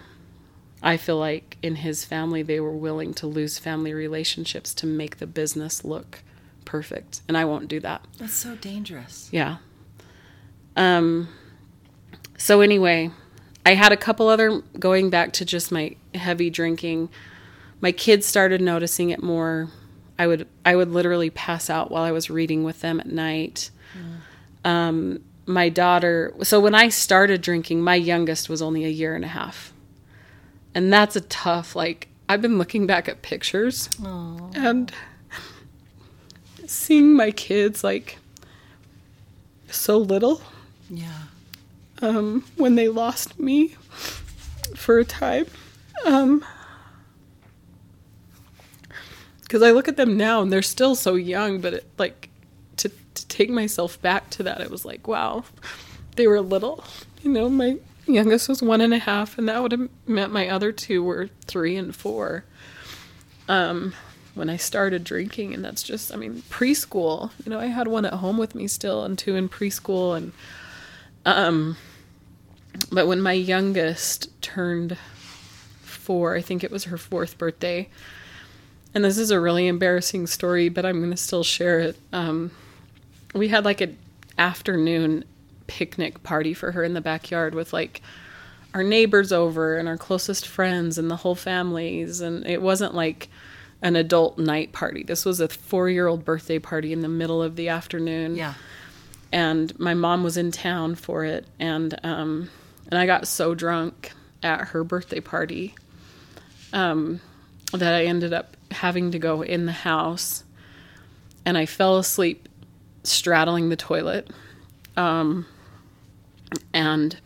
I 0.82 0.96
feel 0.96 1.18
like 1.18 1.58
in 1.62 1.76
his 1.76 2.06
family 2.06 2.42
they 2.42 2.62
were 2.62 2.72
willing 2.72 3.14
to 3.16 3.28
lose 3.28 3.60
family 3.60 3.94
relationships 3.94 4.74
to 4.76 4.86
make 4.86 5.18
the 5.18 5.28
business 5.28 5.84
look 5.84 6.22
perfect 6.66 7.22
and 7.28 7.38
I 7.38 7.46
won't 7.46 7.68
do 7.68 7.80
that. 7.82 8.06
That's 8.18 8.34
so 8.34 8.56
dangerous. 8.56 9.30
Yeah. 9.32 9.58
Um 10.76 11.30
so 12.38 12.62
anyway, 12.62 13.12
I 13.66 13.76
had 13.76 13.92
a 13.92 13.98
couple 13.98 14.28
other 14.28 14.62
going 14.80 15.10
back 15.10 15.32
to 15.34 15.46
just 15.46 15.72
my 15.72 15.96
heavy 16.14 16.50
drinking. 16.50 17.10
My 17.80 17.92
kids 17.92 18.26
started 18.26 18.62
noticing 18.62 19.10
it 19.12 19.22
more. 19.24 19.70
I 20.18 20.28
would 20.28 20.48
I 20.66 20.76
would 20.76 20.90
literally 20.90 21.30
pass 21.30 21.70
out 21.70 21.92
while 21.92 22.04
I 22.04 22.12
was 22.12 22.30
reading 22.30 22.64
with 22.64 22.82
them 22.82 23.00
at 23.00 23.08
night. 23.08 23.70
Um 24.66 25.22
my 25.46 25.70
daughter 25.70 26.34
so 26.44 26.60
when 26.60 26.74
I 26.76 26.90
started 26.90 27.42
drinking, 27.42 27.82
my 27.82 27.96
youngest 27.96 28.50
was 28.50 28.62
only 28.62 28.86
a 28.86 28.90
year 28.90 29.16
and 29.16 29.26
a 29.26 29.30
half. 29.30 29.74
And 30.76 30.92
that's 30.92 31.16
a 31.16 31.22
tough 31.22 31.76
like 31.76 32.08
I've 32.30 32.42
been 32.42 32.58
looking 32.58 32.88
back 32.88 33.08
at 33.10 33.22
pictures 33.22 33.90
and 34.56 34.92
seeing 36.74 37.14
my 37.16 37.32
kids 37.32 37.84
like 37.84 38.18
so 39.70 39.98
little 39.98 40.42
Yeah. 40.90 41.24
um, 42.02 42.44
when 42.56 42.76
they 42.76 42.88
lost 42.90 43.40
me 43.40 43.70
for 44.76 45.00
a 45.00 45.06
time. 45.06 45.46
Um, 46.06 46.44
because 49.42 49.62
I 49.62 49.72
look 49.72 49.88
at 49.88 49.98
them 49.98 50.18
now 50.18 50.42
and 50.42 50.52
they're 50.52 50.62
still 50.62 50.96
so 50.96 51.16
young, 51.16 51.62
but 51.62 51.74
it, 51.76 51.86
like 51.98 52.30
to 52.78 52.90
to 52.90 53.28
take 53.28 53.50
myself 53.50 54.02
back 54.02 54.30
to 54.32 54.44
that, 54.44 54.62
it 54.62 54.72
was 54.72 54.84
like, 54.86 55.08
wow, 55.08 55.44
they 56.16 56.28
were 56.28 56.42
little. 56.42 56.84
You 57.22 57.32
know, 57.32 57.50
my 57.50 57.78
youngest 58.08 58.50
was 58.50 58.62
one 58.64 58.82
and 58.82 58.94
a 58.94 59.00
half, 59.00 59.38
and 59.38 59.48
that 59.48 59.62
would 59.62 59.72
have 59.72 59.90
meant 60.08 60.34
my 60.34 60.50
other 60.50 60.72
two 60.72 61.04
were 61.04 61.30
three 61.46 61.76
and 61.76 61.96
four. 61.96 62.44
Um, 63.48 63.94
when 64.36 64.50
I 64.50 64.58
started 64.58 65.04
drinking, 65.04 65.54
and 65.54 65.64
that's 65.64 65.84
just, 65.84 66.14
I 66.14 66.18
mean, 66.18 66.44
preschool. 66.50 67.32
You 67.46 67.52
know, 67.52 67.60
I 67.60 67.68
had 67.68 67.88
one 67.88 68.06
at 68.06 68.14
home 68.14 68.38
with 68.38 68.56
me 68.56 68.68
still, 68.68 69.04
and 69.04 69.18
two 69.18 69.36
in 69.36 69.50
preschool, 69.50 70.18
and 70.18 70.32
um, 71.26 71.78
but 72.92 73.08
when 73.08 73.22
my 73.22 73.34
youngest 73.34 74.30
turned 74.42 74.98
four, 75.82 76.36
I 76.36 76.42
think 76.42 76.64
it 76.64 76.72
was 76.72 76.86
her 76.86 76.98
fourth 76.98 77.38
birthday, 77.38 77.90
and 78.94 79.04
this 79.04 79.18
is 79.18 79.32
a 79.32 79.40
really 79.40 79.68
embarrassing 79.68 80.28
story, 80.28 80.70
but 80.70 80.86
I'm 80.86 81.00
going 81.00 81.12
to 81.12 81.18
still 81.18 81.44
share 81.44 81.80
it. 81.80 81.98
Um, 82.12 82.52
we 83.34 83.48
had 83.48 83.66
like 83.66 83.82
an 83.82 83.98
afternoon 84.38 85.24
picnic 85.68 86.24
party 86.24 86.54
for 86.54 86.72
her 86.72 86.84
in 86.84 86.94
the 86.94 87.02
backyard 87.02 87.56
with 87.56 87.72
like 87.72 88.02
our 88.74 88.84
neighbors 88.84 89.32
over 89.32 89.78
and 89.78 89.88
our 89.88 89.98
closest 89.98 90.48
friends 90.48 90.98
and 90.98 91.10
the 91.10 91.18
whole 91.18 91.36
families, 91.36 92.22
and 92.22 92.46
it 92.48 92.62
wasn't 92.62 92.96
like 92.96 93.30
an 93.84 93.96
adult 93.96 94.40
night 94.40 94.72
party. 94.72 95.04
This 95.04 95.26
was 95.26 95.40
a 95.40 95.48
four 95.48 95.90
year 95.90 96.08
old 96.08 96.26
birthday 96.26 96.58
party 96.58 96.92
in 96.92 97.02
the 97.02 97.08
middle 97.10 97.44
of 97.44 97.56
the 97.56 97.70
afternoon 97.70 98.36
Yeah. 98.36 98.54
and 99.32 99.78
my 99.80 99.94
mom 99.94 100.24
was 100.24 100.38
in 100.38 100.52
town 100.52 100.96
for 100.96 101.24
it, 101.26 101.46
and 101.60 102.00
um, 102.04 102.50
and 102.90 102.98
I 102.98 103.06
got 103.06 103.28
so 103.28 103.54
drunk 103.54 104.14
at 104.42 104.70
her 104.70 104.84
birthday 104.84 105.20
party 105.20 105.76
um, 106.74 107.20
that 107.74 107.94
I 107.94 108.06
ended 108.06 108.34
up 108.34 108.58
having 108.72 109.12
to 109.12 109.20
go 109.20 109.42
in 109.44 109.66
the 109.68 109.72
house, 109.72 110.44
and 111.46 111.58
I 111.58 111.66
fell 111.66 111.98
asleep 111.98 112.48
straddling 113.04 113.68
the 113.70 113.76
toilet, 113.76 114.30
um, 114.96 115.46
and 116.74 117.18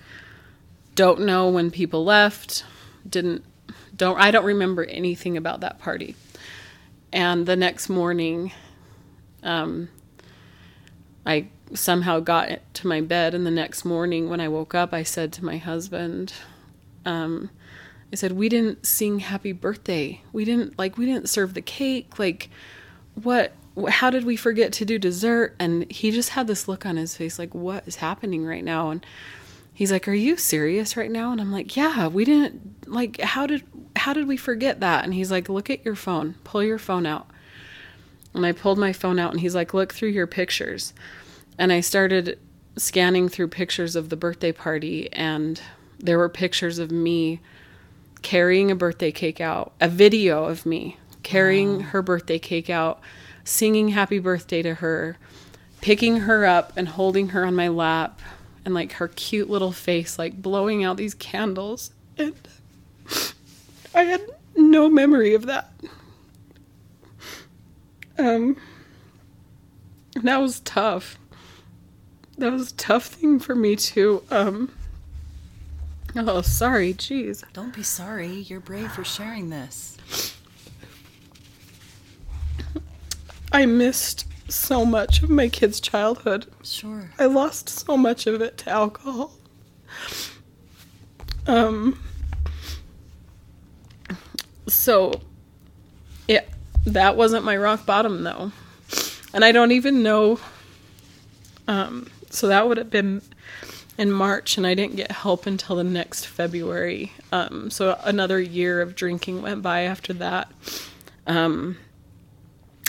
don't 0.96 1.22
know 1.22 1.50
when 1.50 1.70
people 1.72 2.04
left. 2.04 2.66
Didn't 3.08 3.44
don't 3.96 4.20
I 4.20 4.32
don't 4.32 4.46
remember 4.46 4.84
anything 4.86 5.38
about 5.38 5.60
that 5.62 5.80
party. 5.80 6.16
And 7.12 7.46
the 7.46 7.56
next 7.56 7.90
morning, 7.90 8.52
um, 9.44 9.90
I 11.26 11.48
somehow 11.74 12.20
got 12.20 12.62
to 12.76 12.88
my 12.88 13.02
bed, 13.02 13.34
and 13.34 13.46
the 13.46 13.52
next 13.52 13.86
morning 13.86 14.30
when 14.30 14.42
I 14.42 14.48
woke 14.48 14.76
up, 14.76 14.94
I 14.94 15.04
said 15.04 15.32
to 15.34 15.46
my 15.46 15.58
husband, 15.58 16.34
um, 17.06 17.50
I 18.12 18.16
said, 18.16 18.34
"We 18.34 18.50
didn't 18.50 18.86
sing 18.86 19.20
Happy 19.20 19.52
Birthday. 19.52 20.22
We 20.32 20.46
didn't 20.46 20.78
like 20.78 20.98
we 20.98 21.06
didn't 21.06 21.30
serve 21.30 21.54
the 21.54 21.62
cake. 21.62 22.20
Like, 22.20 22.50
what? 23.16 23.54
How 23.90 24.10
did 24.10 24.26
we 24.26 24.36
forget 24.36 24.72
to 24.74 24.86
do 24.86 24.98
dessert?" 24.98 25.56
And 25.60 25.90
he 25.92 26.12
just 26.12 26.30
had 26.30 26.48
this 26.48 26.68
look 26.68 26.86
on 26.86 26.98
his 26.98 27.16
face, 27.18 27.38
like, 27.38 27.54
"What 27.54 27.84
is 27.88 27.98
happening 27.98 28.46
right 28.46 28.64
now?" 28.64 28.90
And 28.90 29.06
he's 29.78 29.92
like, 29.92 30.08
"Are 30.08 30.14
you 30.14 30.38
serious 30.38 30.98
right 30.98 31.12
now?" 31.12 31.32
And 31.32 31.40
I'm 31.40 31.52
like, 31.52 31.78
"Yeah, 31.78 32.08
we 32.08 32.26
didn't 32.26 32.88
like. 32.90 33.22
How 33.22 33.46
did 33.46 33.64
how 33.96 34.12
did 34.12 34.28
we 34.28 34.36
forget 34.36 34.80
that?" 34.80 35.06
And 35.06 35.14
he's 35.14 35.30
like, 35.30 35.50
"Look 35.50 35.70
at 35.70 35.86
your 35.86 35.96
phone. 35.96 36.34
Pull 36.44 36.64
your 36.64 36.80
phone 36.80 37.06
out." 37.06 37.28
And 38.34 38.44
I 38.44 38.54
pulled 38.54 38.80
my 38.80 38.92
phone 38.92 39.20
out, 39.20 39.32
and 39.32 39.40
he's 39.40 39.54
like, 39.54 39.76
"Look 39.76 39.94
through 39.94 40.10
your 40.10 40.26
pictures." 40.26 40.94
And 41.60 41.72
I 41.72 41.82
started 41.82 42.40
scanning 42.76 43.30
through 43.30 43.50
pictures 43.50 43.96
of 43.96 44.10
the 44.10 44.16
birthday 44.16 44.52
party, 44.52 45.14
and 45.14 45.62
there 46.00 46.18
were 46.18 46.30
pictures 46.30 46.80
of 46.80 46.92
me 46.92 47.40
carrying 48.24 48.72
a 48.72 48.76
birthday 48.76 49.12
cake 49.12 49.40
out, 49.40 49.74
a 49.80 49.88
video 49.88 50.46
of 50.46 50.66
me 50.66 50.98
carrying 51.22 51.82
her 51.82 52.02
birthday 52.02 52.40
cake 52.40 52.70
out, 52.70 53.00
singing 53.44 53.90
happy 53.90 54.18
birthday 54.18 54.64
to 54.64 54.76
her, 54.76 55.18
picking 55.82 56.22
her 56.22 56.46
up 56.46 56.74
and 56.76 56.88
holding 56.88 57.30
her 57.30 57.46
on 57.46 57.54
my 57.54 57.68
lap, 57.68 58.20
and 58.68 58.74
like 58.74 58.92
her 58.92 59.08
cute 59.08 59.50
little 59.50 59.72
face, 59.72 60.20
like 60.20 60.42
blowing 60.42 60.84
out 60.84 60.98
these 60.98 61.14
candles. 61.14 61.92
And 62.18 62.36
I 63.96 64.04
had 64.04 64.22
no 64.58 64.90
memory 64.90 65.34
of 65.36 65.46
that. 65.46 65.72
Um, 68.18 68.58
that 70.22 70.42
was 70.42 70.60
tough. 70.60 71.18
That 72.38 72.52
was 72.52 72.74
a 72.74 72.76
tough 72.76 73.06
thing 73.06 73.40
for 73.40 73.56
me 73.56 73.78
to 73.78 74.22
um 74.32 74.74
Oh, 76.14 76.42
sorry, 76.42 76.94
jeez. 76.94 77.46
Don't 77.54 77.74
be 77.74 77.84
sorry. 77.84 78.28
You're 78.28 78.60
brave 78.60 78.92
for 78.92 79.06
sharing 79.06 79.50
this. 79.50 79.98
I 83.54 83.66
missed 83.66 84.27
so 84.50 84.86
much 84.86 85.24
of 85.24 85.30
my 85.30 85.50
kid's 85.50 85.80
childhood. 85.80 86.48
Sure. 86.64 87.12
I 87.20 87.26
lost 87.26 87.70
so 87.70 87.98
much 87.98 88.28
of 88.28 88.42
it 88.42 88.58
to 88.60 88.70
alcohol. 88.70 89.32
Um 91.46 92.00
so 94.68 95.22
yeah, 96.28 96.44
that 96.86 97.16
wasn't 97.16 97.46
my 97.46 97.58
rock 97.58 97.86
bottom 97.86 98.24
though. 98.24 98.52
And 99.34 99.46
I 99.46 99.52
don't 99.52 99.72
even 99.72 100.04
know 100.04 100.40
um 101.68 102.10
so 102.30 102.48
that 102.48 102.68
would 102.68 102.78
have 102.78 102.90
been 102.90 103.22
in 103.98 104.12
March, 104.12 104.58
and 104.58 104.68
I 104.68 104.76
didn't 104.76 104.96
get 104.96 105.12
help 105.12 105.46
until 105.46 105.76
the 105.76 105.84
next 105.84 106.26
February. 106.26 107.14
Um, 107.32 107.72
so 107.72 108.00
another 108.04 108.40
year 108.40 108.82
of 108.82 108.96
drinking 108.96 109.42
went 109.42 109.64
by 109.64 109.82
after 109.82 110.14
that. 110.14 110.52
Um, 111.26 111.78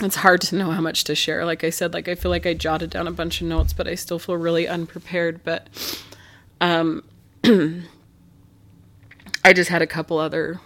it's 0.01 0.17
hard 0.17 0.41
to 0.41 0.55
know 0.55 0.71
how 0.71 0.81
much 0.81 1.03
to 1.05 1.15
share. 1.15 1.45
Like 1.45 1.63
I 1.63 1.69
said, 1.69 1.93
like 1.93 2.07
I 2.07 2.15
feel 2.15 2.31
like 2.31 2.45
I 2.45 2.53
jotted 2.53 2.89
down 2.89 3.07
a 3.07 3.11
bunch 3.11 3.41
of 3.41 3.47
notes, 3.47 3.73
but 3.73 3.87
I 3.87 3.95
still 3.95 4.19
feel 4.19 4.37
really 4.37 4.67
unprepared. 4.67 5.43
But 5.43 5.67
um, 6.61 7.03
I 7.43 7.83
just 9.53 9.69
had 9.69 9.81
a 9.81 9.87
couple 9.87 10.17
other. 10.17 10.59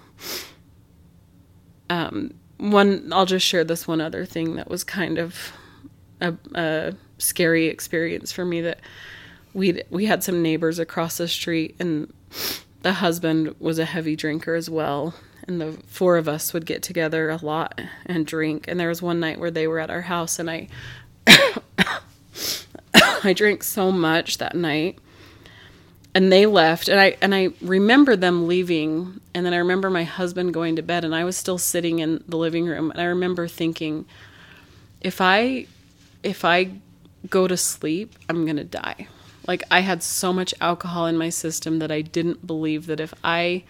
Um, 1.90 2.34
one, 2.58 3.12
I'll 3.12 3.26
just 3.26 3.46
share 3.46 3.64
this 3.64 3.88
one 3.88 4.02
other 4.02 4.26
thing 4.26 4.56
that 4.56 4.70
was 4.70 4.84
kind 4.84 5.18
of 5.18 5.54
a, 6.22 6.36
a 6.56 6.94
scary 7.18 7.68
experience 7.68 8.32
for 8.32 8.46
me 8.46 8.62
that 8.62 8.80
we 9.54 9.82
we 9.90 10.06
had 10.06 10.24
some 10.24 10.42
neighbors 10.42 10.80
across 10.80 11.18
the 11.18 11.28
street 11.28 11.76
and 11.80 12.12
the 12.82 12.94
husband 12.94 13.56
was 13.60 13.80
a 13.80 13.86
heavy 13.86 14.16
drinker 14.16 14.56
as 14.56 14.70
well 14.70 15.14
and 15.48 15.60
the 15.60 15.74
four 15.88 16.18
of 16.18 16.28
us 16.28 16.54
would 16.54 16.66
get 16.66 16.82
together 16.84 17.30
a 17.30 17.38
lot 17.38 17.82
and 18.06 18.26
drink. 18.26 18.66
And 18.68 18.80
there 18.80 18.90
was 18.90 19.02
one 19.02 19.20
night 19.20 19.40
where 19.40 19.52
they 19.52 19.68
were 19.68 19.80
at 19.80 19.90
our 19.90 20.02
house 20.02 20.40
and 20.40 20.50
I 20.50 20.68
I 22.96 23.34
drank 23.34 23.64
so 23.64 23.92
much 23.92 24.38
that 24.38 24.56
night. 24.56 25.00
And 26.16 26.32
they 26.32 26.46
left 26.46 26.90
and 26.90 27.00
I 27.00 27.18
and 27.22 27.34
I 27.34 27.50
remember 27.62 28.16
them 28.16 28.48
leaving. 28.48 29.20
And 29.34 29.46
then 29.46 29.54
I 29.54 29.58
remember 29.58 29.90
my 29.90 30.04
husband 30.04 30.54
going 30.54 30.76
to 30.76 30.84
bed 30.84 31.04
and 31.04 31.16
I 31.16 31.24
was 31.24 31.36
still 31.36 31.58
sitting 31.58 32.00
in 32.00 32.24
the 32.28 32.38
living 32.38 32.66
room. 32.66 32.92
And 32.92 33.02
I 33.02 33.06
remember 33.06 33.48
thinking 33.48 34.06
if 35.02 35.20
I 35.20 35.68
if 36.22 36.46
I 36.46 36.72
go 37.30 37.48
to 37.48 37.58
sleep 37.58 38.16
I'm 38.30 38.46
to 38.46 38.64
die. 38.64 39.08
Like 39.48 39.64
I 39.70 39.82
had 39.82 40.04
so 40.04 40.32
much 40.32 40.54
alcohol 40.62 41.08
in 41.08 41.18
my 41.18 41.30
system 41.30 41.80
that 41.80 41.92
I 41.92 42.02
didn't 42.02 42.48
believe 42.48 42.86
that 42.86 43.00
if 43.00 43.14
I 43.24 43.64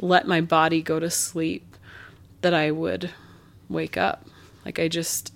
let 0.00 0.26
my 0.26 0.40
body 0.40 0.82
go 0.82 0.98
to 0.98 1.10
sleep 1.10 1.76
that 2.40 2.54
I 2.54 2.70
would 2.70 3.10
wake 3.68 3.96
up. 3.96 4.26
Like 4.64 4.78
I 4.78 4.88
just 4.88 5.32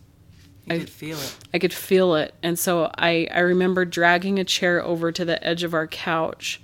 you 0.67 0.77
I 0.77 0.79
could 0.81 0.91
feel 0.91 1.19
it. 1.19 1.37
I 1.53 1.59
could 1.59 1.73
feel 1.73 2.15
it. 2.15 2.35
And 2.43 2.59
so 2.59 2.91
I 2.97 3.29
I 3.31 3.41
remember 3.41 3.85
dragging 3.85 4.39
a 4.39 4.45
chair 4.45 4.83
over 4.83 5.12
to 5.12 5.25
the 5.25 5.43
edge 5.47 5.62
of 5.62 5.75
our 5.75 5.87
couch 5.87 6.61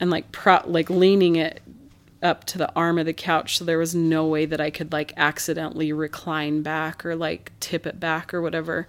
and 0.00 0.10
like 0.10 0.32
pro 0.32 0.60
like 0.64 0.90
leaning 0.90 1.36
it 1.36 1.62
up 2.22 2.44
to 2.44 2.58
the 2.58 2.72
arm 2.74 2.98
of 2.98 3.06
the 3.06 3.12
couch 3.12 3.58
so 3.58 3.64
there 3.64 3.78
was 3.78 3.94
no 3.94 4.26
way 4.26 4.44
that 4.44 4.60
I 4.60 4.70
could 4.70 4.90
like 4.90 5.12
accidentally 5.16 5.92
recline 5.92 6.62
back 6.62 7.06
or 7.06 7.14
like 7.14 7.52
tip 7.60 7.86
it 7.86 8.00
back 8.00 8.32
or 8.34 8.42
whatever. 8.42 8.88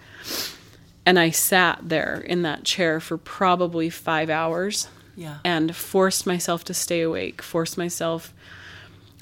And 1.05 1.19
I 1.19 1.29
sat 1.29 1.79
there 1.83 2.19
in 2.19 2.43
that 2.43 2.63
chair 2.63 2.99
for 2.99 3.17
probably 3.17 3.89
five 3.89 4.29
hours. 4.29 4.87
Yeah. 5.19 5.39
And 5.43 5.75
forced 5.75 6.25
myself 6.25 6.63
to 6.65 6.73
stay 6.73 7.01
awake, 7.01 7.41
forced 7.41 7.77
myself 7.77 8.33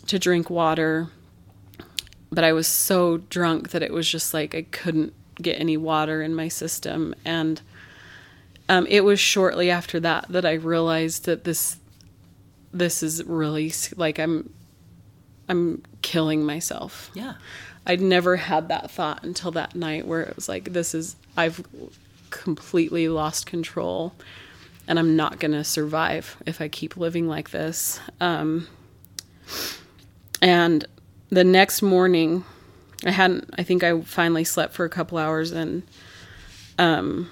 to 0.05 0.19
drink 0.19 0.49
water. 0.49 1.07
But 2.31 2.43
I 2.43 2.53
was 2.53 2.67
so 2.67 3.17
drunk 3.17 3.71
that 3.71 3.81
it 3.81 3.91
was 3.91 4.09
just 4.09 4.33
like 4.33 4.53
I 4.53 4.61
couldn't 4.61 5.13
get 5.41 5.59
any 5.59 5.75
water 5.75 6.21
in 6.21 6.35
my 6.35 6.49
system. 6.49 7.15
And 7.25 7.61
um, 8.69 8.85
it 8.89 9.03
was 9.03 9.19
shortly 9.19 9.71
after 9.71 9.99
that 10.01 10.27
that 10.29 10.45
I 10.45 10.53
realized 10.53 11.25
that 11.25 11.45
this 11.45 11.77
this 12.71 13.01
is 13.01 13.23
really 13.23 13.73
like 13.95 14.19
I'm 14.19 14.53
I'm 15.49 15.81
killing 16.03 16.45
myself. 16.45 17.09
Yeah. 17.15 17.33
I'd 17.87 18.01
never 18.01 18.35
had 18.35 18.67
that 18.67 18.91
thought 18.91 19.23
until 19.23 19.51
that 19.51 19.73
night 19.73 20.05
where 20.05 20.21
it 20.21 20.35
was 20.35 20.49
like, 20.49 20.73
this 20.73 20.93
is, 20.93 21.15
I've 21.37 21.65
completely 22.29 23.07
lost 23.07 23.45
control 23.45 24.13
and 24.87 24.97
I'm 24.97 25.15
not 25.15 25.39
going 25.39 25.51
to 25.51 25.63
survive 25.63 26.37
if 26.45 26.61
I 26.61 26.67
keep 26.67 26.97
living 26.97 27.27
like 27.27 27.51
this. 27.51 27.99
Um, 28.19 28.67
and 30.41 30.85
the 31.29 31.43
next 31.43 31.81
morning, 31.81 32.45
I 33.05 33.11
hadn't, 33.11 33.49
I 33.57 33.63
think 33.63 33.83
I 33.83 34.01
finally 34.01 34.43
slept 34.43 34.73
for 34.73 34.85
a 34.85 34.89
couple 34.89 35.17
hours 35.17 35.51
and, 35.51 35.83
um, 36.79 37.29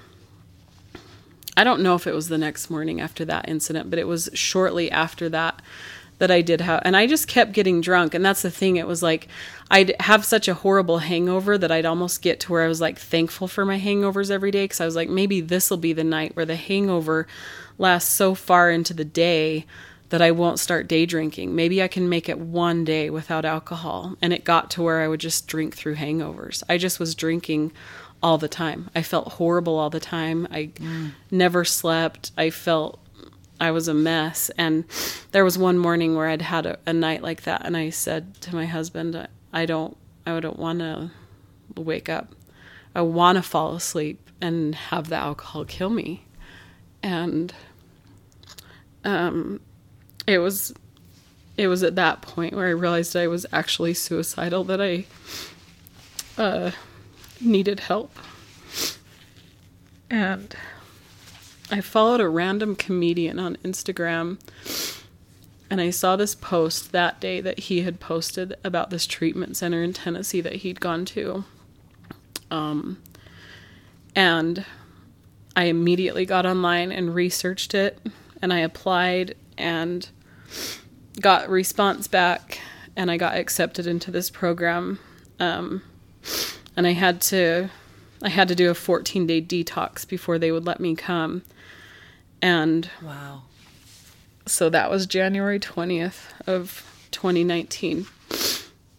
I 1.58 1.64
don't 1.64 1.82
know 1.82 1.95
if 1.95 2.06
it 2.06 2.14
was 2.14 2.28
the 2.28 2.38
next 2.38 2.70
morning 2.70 2.99
after 2.99 3.24
that 3.26 3.47
incident, 3.47 3.89
but 3.89 3.97
it 3.97 4.08
was 4.08 4.30
shortly 4.34 4.91
after 4.91 5.30
that 5.30 5.62
that 6.18 6.32
I 6.32 6.41
did 6.41 6.61
have, 6.61 6.82
and 6.86 6.95
I 6.95 7.07
just 7.07 7.28
kept 7.28 7.51
getting 7.51 7.82
drunk. 7.82 8.13
And 8.13 8.24
that's 8.24 8.41
the 8.41 8.51
thing. 8.51 8.78
It 8.78 8.88
was 8.88 9.03
like 9.03 9.28
I'd 9.70 9.95
have 9.99 10.24
such 10.24 10.47
a 10.47 10.53
horrible 10.53 10.99
hangover 10.99 11.57
that 11.57 11.72
I'd 11.72 11.86
almost 11.86 12.22
get 12.22 12.39
to 12.41 12.51
where 12.51 12.63
I 12.63 12.68
was 12.68 12.82
like 12.82 12.99
thankful 12.99 13.47
for 13.47 13.66
my 13.66 13.80
hangovers 13.80 14.30
every 14.30 14.51
day 14.51 14.66
because 14.66 14.82
I 14.82 14.86
was 14.86 14.95
like, 14.95 15.09
maybe 15.09 15.41
this 15.41 15.70
will 15.70 15.78
be 15.78 15.93
the 15.93 16.03
night 16.03 16.36
where 16.36 16.45
the 16.45 16.55
hangover 16.55 17.28
lasts 17.78 18.11
so 18.11 18.36
far 18.36 18.70
into 18.70 18.93
the 18.93 19.05
day 19.05 19.66
that 20.09 20.22
I 20.22 20.32
won't 20.32 20.59
start 20.59 20.88
day 20.88 21.05
drinking. 21.05 21.55
Maybe 21.55 21.82
I 21.82 21.88
can 21.88 22.07
make 22.07 22.30
it 22.30 22.38
one 22.38 22.86
day 22.86 23.09
without 23.09 23.43
alcohol. 23.43 24.16
And 24.22 24.32
it 24.32 24.43
got 24.43 24.70
to 24.72 24.84
where 24.84 25.01
I 25.01 25.07
would 25.07 25.20
just 25.20 25.47
drink 25.47 25.76
through 25.76 25.95
hangovers. 25.95 26.61
I 26.70 26.78
just 26.78 26.99
was 26.99 27.16
drinking 27.16 27.72
all 28.22 28.38
the 28.38 28.47
time. 28.47 28.89
I 28.95 29.01
felt 29.01 29.34
horrible 29.34 29.78
all 29.78 29.89
the 29.89 29.99
time. 29.99 30.47
I 30.51 30.72
mm. 30.76 31.11
never 31.32 31.66
slept. 31.66 32.32
I 32.38 32.51
felt 32.51 32.99
I 33.60 33.72
was 33.72 33.88
a 33.88 33.93
mess. 33.93 34.49
And 34.58 34.86
there 35.32 35.43
was 35.43 35.58
one 35.58 35.78
morning 35.78 36.16
where 36.16 36.28
I'd 36.28 36.41
had 36.41 36.66
a, 36.66 36.80
a 36.86 36.93
night 36.93 37.22
like 37.22 37.43
that, 37.43 37.66
and 37.66 37.76
I 37.76 37.89
said 37.89 38.39
to 38.41 38.56
my 38.56 38.66
husband, 38.66 39.28
"I 39.53 39.66
don't, 39.66 39.95
I 40.26 40.39
don't 40.39 40.60
want 40.60 40.80
to 40.80 41.12
wake 41.76 42.10
up. 42.10 42.34
I 42.93 43.01
want 43.01 43.38
to 43.38 43.41
fall 43.41 43.76
asleep 43.76 44.30
and 44.41 44.76
have 44.76 45.10
the 45.10 45.16
alcohol 45.16 45.66
kill 45.66 45.89
me. 45.89 46.26
And 47.03 47.53
um, 49.03 49.60
it 50.28 50.39
was 50.39 50.74
it 51.58 51.68
was 51.68 51.84
at 51.84 51.95
that 51.95 52.22
point 52.22 52.53
where 52.53 52.68
I 52.68 52.72
realized 52.72 53.16
I 53.16 53.28
was 53.28 53.45
actually 53.51 53.93
suicidal 53.93 54.64
that 54.66 54.82
I 54.82 55.06
uh, 56.38 56.72
needed 57.39 57.80
help. 57.82 58.18
And 60.10 60.56
I 61.72 61.82
followed 61.82 62.22
a 62.22 62.30
random 62.30 62.76
comedian 62.76 63.39
on 63.39 63.57
Instagram 63.57 64.38
and 65.70 65.82
I 65.82 65.89
saw 65.89 66.16
this 66.16 66.36
post 66.36 66.91
that 66.91 67.20
day 67.20 67.41
that 67.41 67.59
he 67.59 67.82
had 67.82 67.99
posted 67.99 68.55
about 68.63 68.91
this 68.91 69.07
treatment 69.07 69.57
center 69.57 69.82
in 69.82 69.93
Tennessee 69.93 70.41
that 70.41 70.57
he'd 70.57 70.80
gone 70.80 71.05
to. 71.05 71.43
Um, 72.51 73.01
and 74.16 74.63
I 75.55 75.66
immediately 75.66 76.26
got 76.26 76.45
online 76.45 76.91
and 76.91 77.16
researched 77.16 77.74
it 77.74 77.99
and 78.41 78.53
I 78.53 78.59
applied 78.59 79.36
and 79.57 80.07
got 81.20 81.49
response 81.49 82.07
back 82.07 82.59
and 82.95 83.09
I 83.09 83.18
got 83.18 83.36
accepted 83.36 83.88
into 83.88 84.11
this 84.11 84.30
program. 84.30 84.99
Um, 85.39 85.82
and 86.78 86.86
I 86.86 86.91
had 86.93 87.22
to 87.22 87.70
I 88.26 88.30
had 88.30 88.48
to 88.48 88.56
do 88.56 88.70
a 88.72 88.74
14 88.74 89.28
day 89.28 89.42
detox 89.42 90.08
before 90.08 90.40
they 90.40 90.52
would 90.52 90.66
let 90.66 90.80
me 90.80 90.96
come. 90.96 91.44
And 92.42 92.90
Wow. 93.02 93.44
so 94.48 94.70
that 94.70 94.90
was 94.90 95.06
January 95.06 95.60
20th 95.60 96.32
of 96.48 97.08
2019 97.12 98.08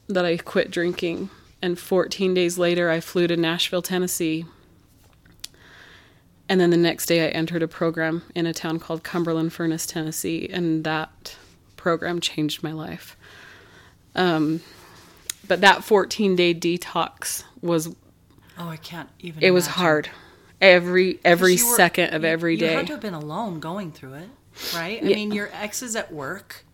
that 0.08 0.24
I 0.24 0.36
quit 0.36 0.70
drinking. 0.70 1.30
And 1.60 1.78
14 1.78 2.34
days 2.34 2.56
later, 2.56 2.88
I 2.88 3.00
flew 3.00 3.26
to 3.26 3.36
Nashville, 3.36 3.82
Tennessee. 3.82 4.46
And 6.48 6.60
then 6.60 6.70
the 6.70 6.76
next 6.76 7.06
day, 7.06 7.26
I 7.26 7.30
entered 7.30 7.62
a 7.62 7.68
program 7.68 8.22
in 8.34 8.46
a 8.46 8.54
town 8.54 8.78
called 8.78 9.02
Cumberland 9.02 9.52
Furnace, 9.52 9.86
Tennessee. 9.86 10.48
And 10.52 10.84
that 10.84 11.36
program 11.76 12.20
changed 12.20 12.62
my 12.62 12.72
life. 12.72 13.16
Um, 14.14 14.60
but 15.48 15.60
that 15.62 15.82
14 15.82 16.36
day 16.36 16.54
detox 16.54 17.42
was, 17.60 17.94
Oh, 18.58 18.68
I 18.68 18.76
can't 18.76 19.08
even. 19.20 19.42
it 19.42 19.50
was 19.50 19.66
imagine. 19.66 19.80
hard. 19.82 20.10
Every 20.60 21.20
every 21.24 21.52
were- 21.52 21.58
second 21.76 22.14
of 22.14 22.22
you- 22.22 22.28
every 22.28 22.56
You 22.58 22.66
had 22.66 22.86
to 22.86 22.94
have 22.94 23.02
been 23.02 23.12
alone 23.14 23.60
going 23.60 23.92
through 23.92 24.14
it, 24.14 24.28
right? 24.74 25.02
I 25.02 25.06
Yeah. 25.06 25.16
mean, 25.16 25.32
your 25.32 25.50
ex 25.52 25.82
is 25.82 25.94
at 25.96 26.12
work. 26.12 26.64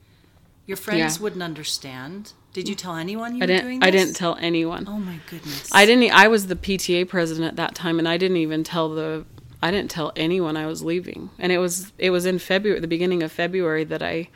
Your 0.67 0.77
friends 0.77 1.17
Yeah. 1.17 1.23
wouldn't 1.23 1.43
understand. 1.43 2.33
Did 2.53 2.69
you 2.69 2.75
tell 2.75 2.95
anyone 2.97 3.35
you 3.35 3.43
I 3.43 3.47
were 3.47 3.59
doing 3.63 3.81
this? 3.81 3.87
I 3.87 3.91
didn't 3.91 4.15
tell 4.15 4.37
anyone. 4.41 4.85
Oh 4.89 4.99
my 4.99 5.19
goodness. 5.29 5.69
I 5.73 5.85
didn't. 5.87 6.11
I 6.13 6.29
was 6.29 6.47
the 6.47 6.55
PTA 6.57 7.05
president 7.09 7.47
at 7.47 7.57
that 7.57 7.75
time, 7.75 7.99
and 7.99 8.07
I 8.09 8.17
didn't 8.19 8.37
even 8.37 8.63
tell 8.63 8.89
the. 8.91 9.25
I 9.65 9.71
didn't 9.71 9.91
tell 9.91 10.13
anyone 10.17 10.57
I 10.57 10.67
was 10.67 10.83
leaving, 10.83 11.31
and 11.39 11.51
it 11.51 11.59
was 11.59 11.93
it 11.99 12.11
was 12.11 12.27
in 12.27 12.39
February, 12.39 12.79
the 12.81 12.87
beginning 12.89 13.23
of 13.23 13.33
February, 13.33 13.85
that 13.85 14.03
I 14.03 14.29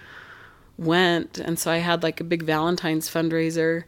went, 0.78 1.38
and 1.38 1.58
so 1.58 1.70
I 1.70 1.78
had 1.78 2.02
like 2.02 2.20
a 2.20 2.24
big 2.24 2.42
Valentine's 2.42 3.08
fundraiser, 3.08 3.84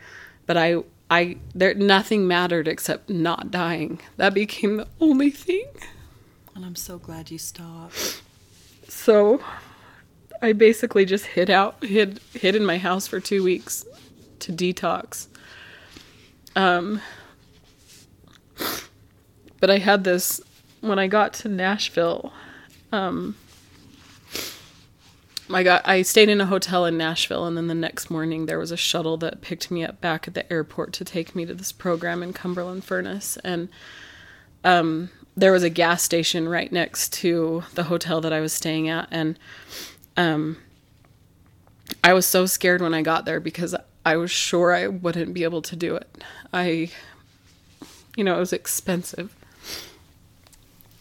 but 0.46 0.56
I 0.56 0.82
I 1.11 1.38
there 1.54 1.74
nothing 1.74 2.26
mattered 2.26 2.68
except 2.68 3.09
not 3.09 3.50
dying. 3.50 4.00
That 4.16 4.34
became 4.34 4.76
the 4.76 4.88
only 5.00 5.30
thing. 5.30 5.66
And 6.54 6.64
I'm 6.64 6.76
so 6.76 6.98
glad 6.98 7.30
you 7.30 7.38
stopped. 7.38 8.22
So 8.88 9.40
I 10.42 10.52
basically 10.52 11.04
just 11.04 11.26
hid 11.26 11.50
out, 11.50 11.82
hid 11.82 12.20
hid 12.34 12.54
in 12.54 12.64
my 12.64 12.78
house 12.78 13.06
for 13.06 13.20
two 13.20 13.42
weeks 13.42 13.86
to 14.40 14.52
detox. 14.52 15.28
Um, 16.54 17.00
but 19.61 19.70
I 19.70 19.78
had 19.78 20.04
this 20.04 20.40
when 20.80 20.98
I 20.98 21.06
got 21.06 21.32
to 21.34 21.48
Nashville. 21.48 22.32
Um, 22.92 23.36
I 25.51 25.62
got 25.62 25.88
I 25.88 26.03
stayed 26.03 26.28
in 26.28 26.40
a 26.40 26.46
hotel 26.46 26.84
in 26.84 26.96
Nashville, 26.99 27.46
and 27.46 27.57
then 27.57 27.68
the 27.68 27.74
next 27.74 28.11
morning 28.11 28.46
there 28.46 28.59
was 28.59 28.70
a 28.70 28.76
shuttle 28.76 29.16
that 29.18 29.40
picked 29.40 29.70
me 29.70 29.84
up 29.84 30.01
back 30.01 30.28
at 30.28 30.34
the 30.34 30.51
airport 30.53 30.92
to 30.94 31.05
take 31.05 31.34
me 31.34 31.46
to 31.46 31.55
this 31.55 31.72
program 31.72 32.22
in 32.22 32.32
Cumberland 32.32 32.84
Furnace, 32.84 33.38
and 33.38 33.68
um, 34.64 35.11
there 35.36 35.53
was 35.53 35.62
a 35.62 35.70
gas 35.70 36.03
station 36.03 36.49
right 36.49 36.70
next 36.70 37.12
to 37.14 37.62
the 37.74 37.84
hotel 37.84 38.20
that 38.20 38.32
I 38.32 38.40
was 38.40 38.53
staying 38.53 38.88
at, 38.88 39.09
and 39.11 39.38
um, 40.16 40.59
I 42.05 42.12
was 42.12 42.26
so 42.26 42.44
scared 42.46 42.82
when 42.82 42.92
I 42.92 43.03
got 43.03 43.24
there 43.24 43.40
because 43.40 43.74
I 44.05 44.16
was 44.16 44.30
sure 44.30 44.74
I 44.74 44.86
wouldn't 44.86 45.34
be 45.34 45.44
able 45.44 45.62
to 45.62 45.76
do 45.76 45.94
it. 45.96 46.22
I, 46.53 46.90
you 48.16 48.24
know, 48.24 48.36
it 48.36 48.40
was 48.40 48.53
expensive. 48.53 49.34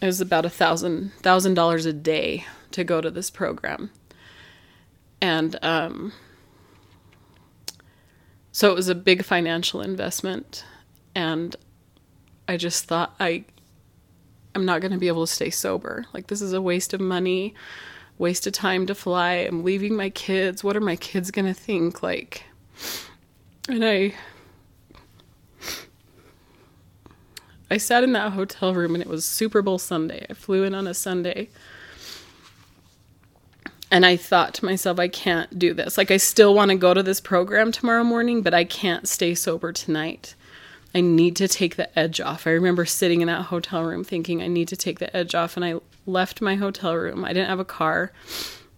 It 0.01 0.05
was 0.05 0.21
about 0.21 0.45
a 0.45 0.49
thousand 0.49 1.13
thousand 1.15 1.55
dollars 1.55 1.85
a 1.85 1.93
day 1.93 2.45
to 2.71 2.83
go 2.83 3.01
to 3.01 3.09
this 3.09 3.29
program, 3.29 3.89
and 5.21 5.57
um, 5.63 6.13
so 8.51 8.71
it 8.71 8.75
was 8.75 8.89
a 8.89 8.95
big 8.95 9.23
financial 9.23 9.81
investment, 9.81 10.65
and 11.15 11.55
I 12.47 12.57
just 12.57 12.85
thought 12.85 13.15
I 13.19 13.45
I'm 14.55 14.65
not 14.65 14.81
going 14.81 14.91
to 14.91 14.97
be 14.97 15.07
able 15.07 15.27
to 15.27 15.31
stay 15.31 15.51
sober. 15.51 16.05
Like 16.13 16.27
this 16.27 16.41
is 16.41 16.53
a 16.53 16.61
waste 16.61 16.93
of 16.93 16.99
money, 16.99 17.53
waste 18.17 18.47
of 18.47 18.53
time 18.53 18.87
to 18.87 18.95
fly. 18.95 19.33
I'm 19.33 19.63
leaving 19.63 19.95
my 19.95 20.09
kids. 20.09 20.63
What 20.63 20.75
are 20.75 20.81
my 20.81 20.95
kids 20.95 21.29
going 21.29 21.45
to 21.45 21.53
think 21.53 22.01
like? 22.01 22.43
And 23.69 23.85
I 23.85 24.15
I 27.69 27.77
sat 27.77 28.03
in 28.03 28.13
that 28.13 28.31
hotel 28.33 28.73
room 28.73 28.95
and 28.95 29.03
it 29.03 29.09
was 29.09 29.25
Super 29.25 29.61
Bowl 29.61 29.77
Sunday. 29.77 30.25
I 30.29 30.33
flew 30.33 30.63
in 30.63 30.73
on 30.73 30.87
a 30.87 30.93
Sunday. 30.93 31.49
And 33.89 34.05
I 34.05 34.17
thought 34.17 34.53
to 34.55 34.65
myself, 34.65 34.99
I 34.99 35.07
can't 35.07 35.57
do 35.57 35.73
this. 35.73 35.97
Like, 35.97 36.11
I 36.11 36.17
still 36.17 36.53
want 36.53 36.71
to 36.71 36.77
go 36.77 36.93
to 36.93 37.01
this 37.01 37.21
program 37.21 37.71
tomorrow 37.71 38.03
morning, 38.03 38.41
but 38.41 38.53
I 38.53 38.65
can't 38.65 39.07
stay 39.07 39.33
sober 39.33 39.71
tonight. 39.71 40.35
I 40.93 41.01
need 41.01 41.35
to 41.37 41.47
take 41.47 41.75
the 41.77 41.97
edge 41.97 42.19
off. 42.19 42.47
I 42.47 42.51
remember 42.51 42.85
sitting 42.85 43.21
in 43.21 43.27
that 43.27 43.43
hotel 43.43 43.83
room 43.83 44.03
thinking, 44.03 44.41
I 44.41 44.47
need 44.47 44.67
to 44.69 44.75
take 44.75 44.99
the 44.99 45.15
edge 45.15 45.35
off. 45.35 45.55
And 45.55 45.63
I 45.63 45.75
left 46.05 46.41
my 46.41 46.55
hotel 46.55 46.95
room. 46.95 47.23
I 47.23 47.33
didn't 47.33 47.49
have 47.49 47.59
a 47.59 47.65
car. 47.65 48.11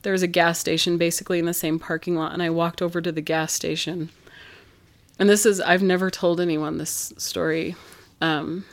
There 0.04 0.14
was 0.14 0.22
a 0.22 0.28
gas 0.28 0.60
station 0.60 0.98
basically 0.98 1.40
in 1.40 1.46
the 1.46 1.54
same 1.54 1.80
parking 1.80 2.16
lot. 2.16 2.34
And 2.34 2.44
I 2.44 2.50
walked 2.52 2.82
over 2.82 3.02
to 3.02 3.12
the 3.12 3.22
gas 3.22 3.52
station. 3.52 4.10
And 5.18 5.28
this 5.28 5.46
is, 5.46 5.60
I've 5.60 5.84
never 5.84 6.12
told 6.12 6.40
anyone 6.40 6.78
this 6.78 7.14
story. 7.18 7.76
Um, 8.22 8.66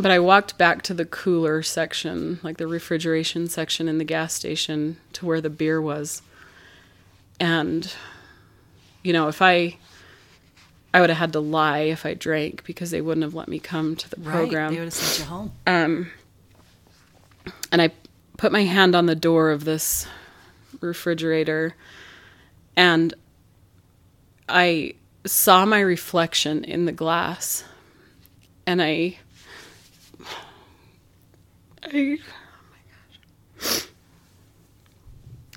but 0.00 0.10
I 0.10 0.18
walked 0.18 0.56
back 0.58 0.82
to 0.82 0.94
the 0.94 1.04
cooler 1.04 1.62
section, 1.62 2.38
like 2.42 2.56
the 2.56 2.66
refrigeration 2.66 3.48
section 3.48 3.88
in 3.88 3.98
the 3.98 4.04
gas 4.04 4.34
station 4.34 4.96
to 5.14 5.26
where 5.26 5.40
the 5.40 5.50
beer 5.50 5.80
was. 5.80 6.22
And, 7.38 7.92
you 9.02 9.12
know, 9.12 9.28
if 9.28 9.40
I 9.42 9.76
I 10.92 11.00
would 11.00 11.08
have 11.10 11.18
had 11.18 11.32
to 11.34 11.40
lie 11.40 11.80
if 11.82 12.04
I 12.04 12.14
drank 12.14 12.64
because 12.64 12.90
they 12.90 13.00
wouldn't 13.00 13.22
have 13.22 13.34
let 13.34 13.46
me 13.48 13.60
come 13.60 13.94
to 13.94 14.10
the 14.10 14.16
Right. 14.20 14.32
program. 14.32 14.72
They 14.72 14.80
would 14.80 14.86
have 14.86 14.92
sent 14.94 15.18
you 15.20 15.24
home. 15.32 15.52
Um, 15.66 16.10
and 17.70 17.80
I 17.80 17.92
put 18.36 18.50
my 18.50 18.64
hand 18.64 18.96
on 18.96 19.06
the 19.06 19.14
door 19.14 19.50
of 19.50 19.64
this 19.64 20.06
refrigerator 20.80 21.74
and 22.76 23.14
I 24.48 24.94
saw 25.24 25.64
my 25.64 25.78
reflection 25.80 26.64
in 26.64 26.86
the 26.86 26.92
glass 26.92 27.62
and 28.66 28.82
I 28.82 29.18
I 31.84 32.18
oh 32.20 32.62
my 32.70 33.60
gosh. 33.60 33.86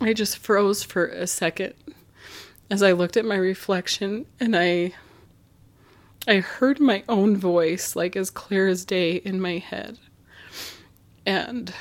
I 0.02 0.14
just 0.14 0.38
froze 0.38 0.84
for 0.84 1.08
a 1.08 1.28
second 1.28 1.74
as 2.70 2.82
I 2.82 2.92
looked 2.92 3.18
at 3.18 3.26
my 3.26 3.36
reflection 3.36 4.26
and 4.40 4.56
I 4.56 4.94
I 6.28 6.38
heard 6.38 6.80
my 6.80 7.04
own 7.10 7.36
voice 7.36 7.96
like 7.96 8.16
as 8.16 8.30
clear 8.30 8.68
as 8.68 8.86
day 8.86 9.16
in 9.16 9.42
my 9.42 9.58
head. 9.58 9.98
And 11.26 11.74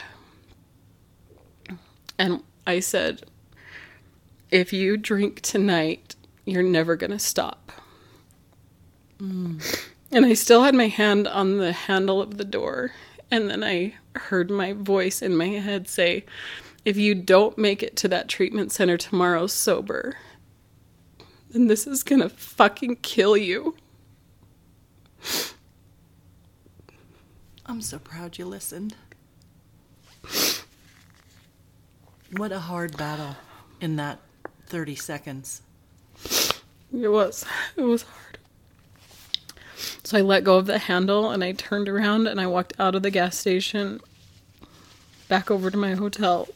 and 2.18 2.42
I 2.66 2.80
said 2.80 3.22
if 4.50 4.72
you 4.72 4.96
drink 4.98 5.40
tonight, 5.40 6.14
you're 6.44 6.62
never 6.62 6.94
going 6.94 7.10
to 7.10 7.18
stop. 7.18 7.72
Mm. 9.18 9.86
And 10.12 10.26
I 10.26 10.34
still 10.34 10.62
had 10.62 10.74
my 10.74 10.88
hand 10.88 11.26
on 11.26 11.56
the 11.56 11.72
handle 11.72 12.20
of 12.20 12.36
the 12.36 12.44
door. 12.44 12.92
And 13.30 13.48
then 13.48 13.64
I 13.64 13.94
heard 14.16 14.50
my 14.50 14.72
voice 14.72 15.22
in 15.22 15.36
my 15.36 15.48
head 15.48 15.88
say, 15.88 16.24
If 16.84 16.96
you 16.96 17.14
don't 17.14 17.56
make 17.58 17.82
it 17.82 17.96
to 17.96 18.08
that 18.08 18.28
treatment 18.28 18.72
center 18.72 18.96
tomorrow 18.96 19.46
sober, 19.46 20.16
then 21.50 21.66
this 21.66 21.86
is 21.86 22.02
to 22.20 22.28
fucking 22.28 22.96
kill 22.96 23.36
you. 23.36 23.76
I'm 27.66 27.80
so 27.80 27.98
proud 27.98 28.38
you 28.38 28.46
listened. 28.46 28.94
What 32.36 32.50
a 32.50 32.58
hard 32.58 32.96
battle 32.96 33.36
in 33.80 33.96
that 33.96 34.18
30 34.66 34.94
seconds. 34.94 35.62
It 36.92 37.08
was. 37.08 37.44
It 37.76 37.82
was 37.82 38.02
hard. 38.02 38.31
So 40.04 40.18
I 40.18 40.20
let 40.20 40.44
go 40.44 40.56
of 40.56 40.66
the 40.66 40.78
handle 40.78 41.30
and 41.30 41.42
I 41.42 41.52
turned 41.52 41.88
around 41.88 42.26
and 42.26 42.40
I 42.40 42.46
walked 42.46 42.74
out 42.78 42.94
of 42.94 43.02
the 43.02 43.10
gas 43.10 43.36
station 43.36 44.00
back 45.28 45.50
over 45.50 45.70
to 45.70 45.76
my 45.76 45.94
hotel. 45.94 46.48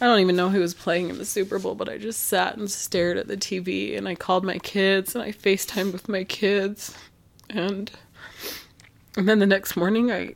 I 0.00 0.06
don't 0.06 0.20
even 0.20 0.36
know 0.36 0.50
who 0.50 0.60
was 0.60 0.74
playing 0.74 1.08
in 1.08 1.18
the 1.18 1.24
Super 1.24 1.58
Bowl, 1.58 1.74
but 1.74 1.88
I 1.88 1.98
just 1.98 2.24
sat 2.24 2.56
and 2.56 2.70
stared 2.70 3.16
at 3.16 3.28
the 3.28 3.36
TV 3.36 3.96
and 3.96 4.08
I 4.08 4.14
called 4.14 4.44
my 4.44 4.58
kids 4.58 5.14
and 5.14 5.24
I 5.24 5.32
FaceTimed 5.32 5.92
with 5.92 6.08
my 6.08 6.24
kids. 6.24 6.94
And 7.48 7.90
and 9.16 9.28
then 9.28 9.38
the 9.38 9.46
next 9.46 9.76
morning 9.76 10.10
I 10.10 10.34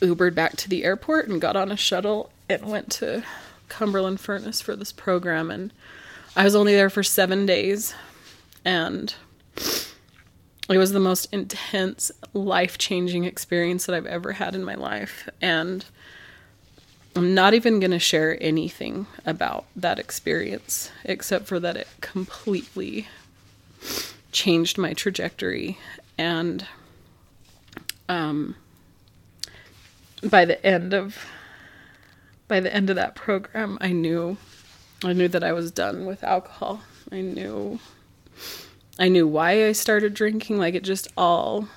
Ubered 0.00 0.34
back 0.34 0.56
to 0.56 0.68
the 0.68 0.84
airport 0.84 1.28
and 1.28 1.40
got 1.40 1.56
on 1.56 1.72
a 1.72 1.76
shuttle 1.76 2.30
and 2.48 2.62
went 2.62 2.90
to 2.92 3.24
Cumberland 3.68 4.20
Furnace 4.20 4.60
for 4.60 4.76
this 4.76 4.92
program 4.92 5.50
and 5.50 5.72
I 6.36 6.44
was 6.44 6.54
only 6.54 6.74
there 6.74 6.90
for 6.90 7.02
7 7.02 7.46
days 7.46 7.94
and 8.64 9.14
it 10.68 10.78
was 10.78 10.92
the 10.92 11.00
most 11.00 11.32
intense, 11.32 12.10
life 12.34 12.76
changing 12.76 13.24
experience 13.24 13.86
that 13.86 13.94
I've 13.94 14.06
ever 14.06 14.32
had 14.32 14.54
in 14.54 14.64
my 14.64 14.74
life. 14.74 15.28
And 15.40 15.84
I'm 17.16 17.34
not 17.34 17.54
even 17.54 17.80
going 17.80 17.90
to 17.90 17.98
share 17.98 18.36
anything 18.40 19.06
about 19.24 19.64
that 19.74 19.98
experience, 19.98 20.90
except 21.04 21.46
for 21.46 21.58
that 21.60 21.76
it 21.76 21.88
completely 22.00 23.08
changed 24.30 24.76
my 24.76 24.92
trajectory. 24.92 25.78
And 26.18 26.66
um, 28.08 28.56
by 30.22 30.44
the 30.44 30.64
end 30.64 30.92
of 30.92 31.24
by 32.46 32.60
the 32.60 32.74
end 32.74 32.88
of 32.88 32.96
that 32.96 33.14
program, 33.14 33.78
I 33.80 33.92
knew 33.92 34.36
I 35.04 35.12
knew 35.12 35.28
that 35.28 35.44
I 35.44 35.52
was 35.52 35.70
done 35.70 36.06
with 36.06 36.24
alcohol. 36.24 36.82
I 37.12 37.20
knew 37.20 37.78
I 38.98 39.08
knew 39.08 39.26
why 39.26 39.66
I 39.66 39.72
started 39.72 40.14
drinking. 40.14 40.58
Like 40.58 40.74
it 40.74 40.82
just 40.82 41.08
all, 41.16 41.68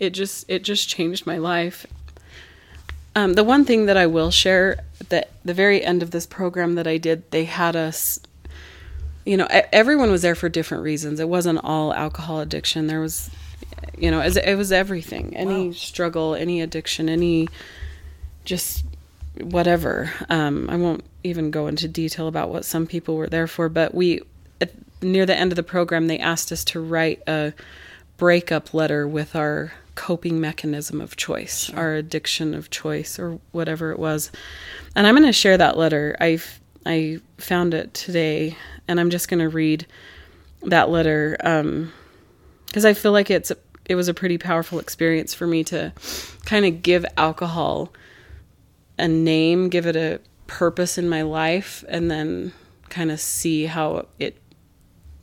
it 0.00 0.10
just 0.10 0.44
it 0.48 0.64
just 0.64 0.88
changed 0.88 1.26
my 1.26 1.38
life. 1.38 1.86
Um, 3.14 3.34
the 3.34 3.44
one 3.44 3.64
thing 3.64 3.86
that 3.86 3.96
I 3.96 4.06
will 4.06 4.30
share 4.30 4.84
that 5.10 5.30
the 5.44 5.54
very 5.54 5.84
end 5.84 6.02
of 6.02 6.10
this 6.10 6.26
program 6.26 6.74
that 6.76 6.86
I 6.86 6.96
did, 6.96 7.30
they 7.30 7.44
had 7.44 7.76
us. 7.76 8.18
You 9.24 9.36
know, 9.36 9.46
everyone 9.50 10.10
was 10.10 10.22
there 10.22 10.34
for 10.34 10.48
different 10.48 10.82
reasons. 10.82 11.20
It 11.20 11.28
wasn't 11.28 11.60
all 11.62 11.94
alcohol 11.94 12.40
addiction. 12.40 12.88
There 12.88 13.00
was, 13.00 13.30
you 13.96 14.10
know, 14.10 14.20
it 14.20 14.56
was 14.56 14.72
everything. 14.72 15.36
Any 15.36 15.68
wow. 15.68 15.72
struggle, 15.72 16.34
any 16.34 16.60
addiction, 16.60 17.08
any 17.08 17.48
just 18.44 18.84
whatever. 19.40 20.12
Um, 20.28 20.68
I 20.68 20.76
won't 20.76 21.04
even 21.22 21.52
go 21.52 21.68
into 21.68 21.86
detail 21.86 22.26
about 22.26 22.50
what 22.50 22.64
some 22.64 22.86
people 22.86 23.16
were 23.16 23.28
there 23.28 23.46
for, 23.46 23.68
but 23.68 23.94
we 23.94 24.22
near 25.02 25.26
the 25.26 25.36
end 25.36 25.52
of 25.52 25.56
the 25.56 25.62
program, 25.62 26.06
they 26.06 26.18
asked 26.18 26.52
us 26.52 26.64
to 26.66 26.80
write 26.80 27.22
a 27.26 27.52
breakup 28.16 28.72
letter 28.72 29.06
with 29.06 29.34
our 29.34 29.72
coping 29.94 30.40
mechanism 30.40 31.00
of 31.00 31.16
choice, 31.16 31.64
sure. 31.64 31.78
our 31.78 31.94
addiction 31.94 32.54
of 32.54 32.70
choice, 32.70 33.18
or 33.18 33.38
whatever 33.50 33.90
it 33.90 33.98
was. 33.98 34.30
And 34.94 35.06
I'm 35.06 35.14
going 35.14 35.26
to 35.26 35.32
share 35.32 35.58
that 35.58 35.76
letter. 35.76 36.16
I 36.20 36.38
I 36.84 37.20
found 37.38 37.74
it 37.74 37.94
today, 37.94 38.56
and 38.88 38.98
I'm 38.98 39.10
just 39.10 39.28
going 39.28 39.40
to 39.40 39.48
read 39.48 39.86
that 40.62 40.90
letter 40.90 41.36
because 41.38 42.84
um, 42.84 42.88
I 42.88 42.94
feel 42.94 43.12
like 43.12 43.30
it's 43.30 43.50
a, 43.50 43.56
it 43.86 43.94
was 43.94 44.08
a 44.08 44.14
pretty 44.14 44.38
powerful 44.38 44.78
experience 44.78 45.34
for 45.34 45.46
me 45.46 45.64
to 45.64 45.92
kind 46.44 46.64
of 46.64 46.82
give 46.82 47.04
alcohol 47.16 47.92
a 48.98 49.08
name, 49.08 49.68
give 49.68 49.86
it 49.86 49.96
a 49.96 50.20
purpose 50.46 50.98
in 50.98 51.08
my 51.08 51.22
life, 51.22 51.84
and 51.88 52.10
then 52.10 52.52
kind 52.88 53.10
of 53.10 53.20
see 53.20 53.66
how 53.66 54.06
it 54.18 54.36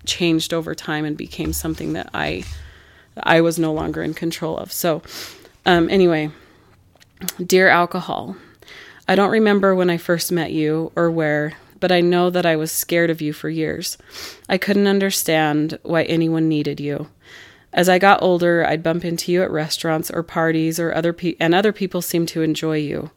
changed 0.10 0.54
over 0.54 0.74
time 0.74 1.06
and 1.06 1.16
became 1.16 1.54
something 1.54 1.94
that 1.94 2.10
I 2.14 2.44
I 3.22 3.42
was 3.42 3.60
no 3.60 3.74
longer 3.74 4.02
in 4.02 4.14
control 4.14 4.58
of. 4.58 4.72
So 4.72 5.02
um, 5.66 5.90
anyway, 5.90 6.32
dear 7.46 7.68
alcohol, 7.68 8.36
I 9.08 9.16
don't 9.16 9.32
remember 9.32 9.76
when 9.76 9.90
I 9.90 9.98
first 9.98 10.32
met 10.32 10.52
you 10.52 10.92
or 10.96 11.12
where, 11.12 11.54
but 11.80 11.92
I 11.92 12.02
know 12.02 12.30
that 12.30 12.46
I 12.46 12.56
was 12.56 12.72
scared 12.72 13.10
of 13.10 13.22
you 13.22 13.34
for 13.34 13.50
years. 13.50 13.98
I 14.48 14.58
couldn't 14.58 14.88
understand 14.88 15.80
why 15.84 16.04
anyone 16.04 16.48
needed 16.48 16.80
you. 16.80 17.08
As 17.72 17.88
I 17.88 18.00
got 18.00 18.24
older, 18.24 18.66
I'd 18.66 18.84
bump 18.84 19.06
into 19.06 19.32
you 19.32 19.44
at 19.44 19.52
restaurants 19.52 20.10
or 20.10 20.24
parties 20.24 20.80
or 20.80 20.94
other 20.94 21.14
pe- 21.14 21.36
and 21.40 21.54
other 21.54 21.72
people 21.72 22.02
seemed 22.02 22.28
to 22.30 22.42
enjoy 22.42 22.78
you. 22.78 23.12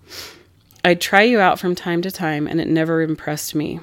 I'd 0.85 1.01
try 1.01 1.23
you 1.23 1.41
out 1.41 1.59
from 1.59 1.75
time 1.75 2.03
to 2.03 2.11
time 2.11 2.47
and 2.47 2.61
it 2.61 2.69
never 2.69 3.03
impressed 3.03 3.55
me. 3.55 3.81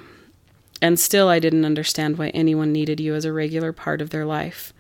And 0.82 1.00
still, 1.00 1.28
I 1.28 1.40
didn't 1.40 1.66
understand 1.66 2.18
why 2.18 2.30
anyone 2.30 2.72
needed 2.72 3.00
you 3.00 3.14
as 3.16 3.26
a 3.26 3.34
regular 3.34 3.74
part 3.74 4.02
of 4.02 4.12
their 4.12 4.26
life. 4.26 4.74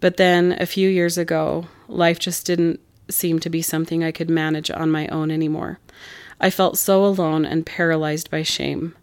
But 0.00 0.16
then, 0.16 0.56
a 0.60 0.66
few 0.66 0.88
years 0.88 1.18
ago, 1.18 1.66
life 1.88 2.18
just 2.18 2.46
didn't 2.46 2.80
seem 3.08 3.38
to 3.40 3.50
be 3.50 3.62
something 3.62 4.02
I 4.02 4.12
could 4.12 4.30
manage 4.30 4.70
on 4.70 4.90
my 4.90 5.08
own 5.08 5.30
anymore. 5.30 5.78
I 6.40 6.50
felt 6.50 6.78
so 6.78 7.04
alone 7.04 7.44
and 7.44 7.66
paralyzed 7.66 8.30
by 8.30 8.42
shame. 8.42 8.94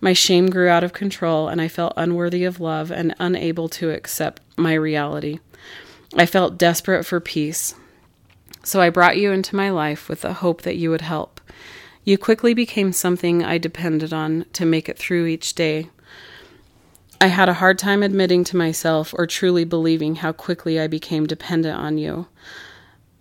My 0.00 0.12
shame 0.12 0.50
grew 0.50 0.68
out 0.68 0.84
of 0.84 0.92
control, 0.92 1.48
and 1.48 1.60
I 1.60 1.68
felt 1.68 1.94
unworthy 1.96 2.44
of 2.44 2.60
love 2.60 2.90
and 2.90 3.14
unable 3.18 3.68
to 3.70 3.90
accept 3.90 4.42
my 4.56 4.74
reality. 4.74 5.40
I 6.16 6.26
felt 6.26 6.58
desperate 6.58 7.04
for 7.04 7.20
peace. 7.20 7.74
So 8.62 8.80
I 8.80 8.90
brought 8.90 9.18
you 9.18 9.32
into 9.32 9.56
my 9.56 9.70
life 9.70 10.08
with 10.08 10.20
the 10.22 10.34
hope 10.34 10.62
that 10.62 10.76
you 10.76 10.90
would 10.90 11.00
help. 11.00 11.33
You 12.04 12.18
quickly 12.18 12.52
became 12.52 12.92
something 12.92 13.42
I 13.42 13.56
depended 13.56 14.12
on 14.12 14.44
to 14.52 14.66
make 14.66 14.88
it 14.88 14.98
through 14.98 15.26
each 15.26 15.54
day. 15.54 15.88
I 17.18 17.28
had 17.28 17.48
a 17.48 17.54
hard 17.54 17.78
time 17.78 18.02
admitting 18.02 18.44
to 18.44 18.56
myself 18.56 19.14
or 19.16 19.26
truly 19.26 19.64
believing 19.64 20.16
how 20.16 20.32
quickly 20.32 20.78
I 20.78 20.86
became 20.86 21.26
dependent 21.26 21.78
on 21.78 21.96
you. 21.96 22.26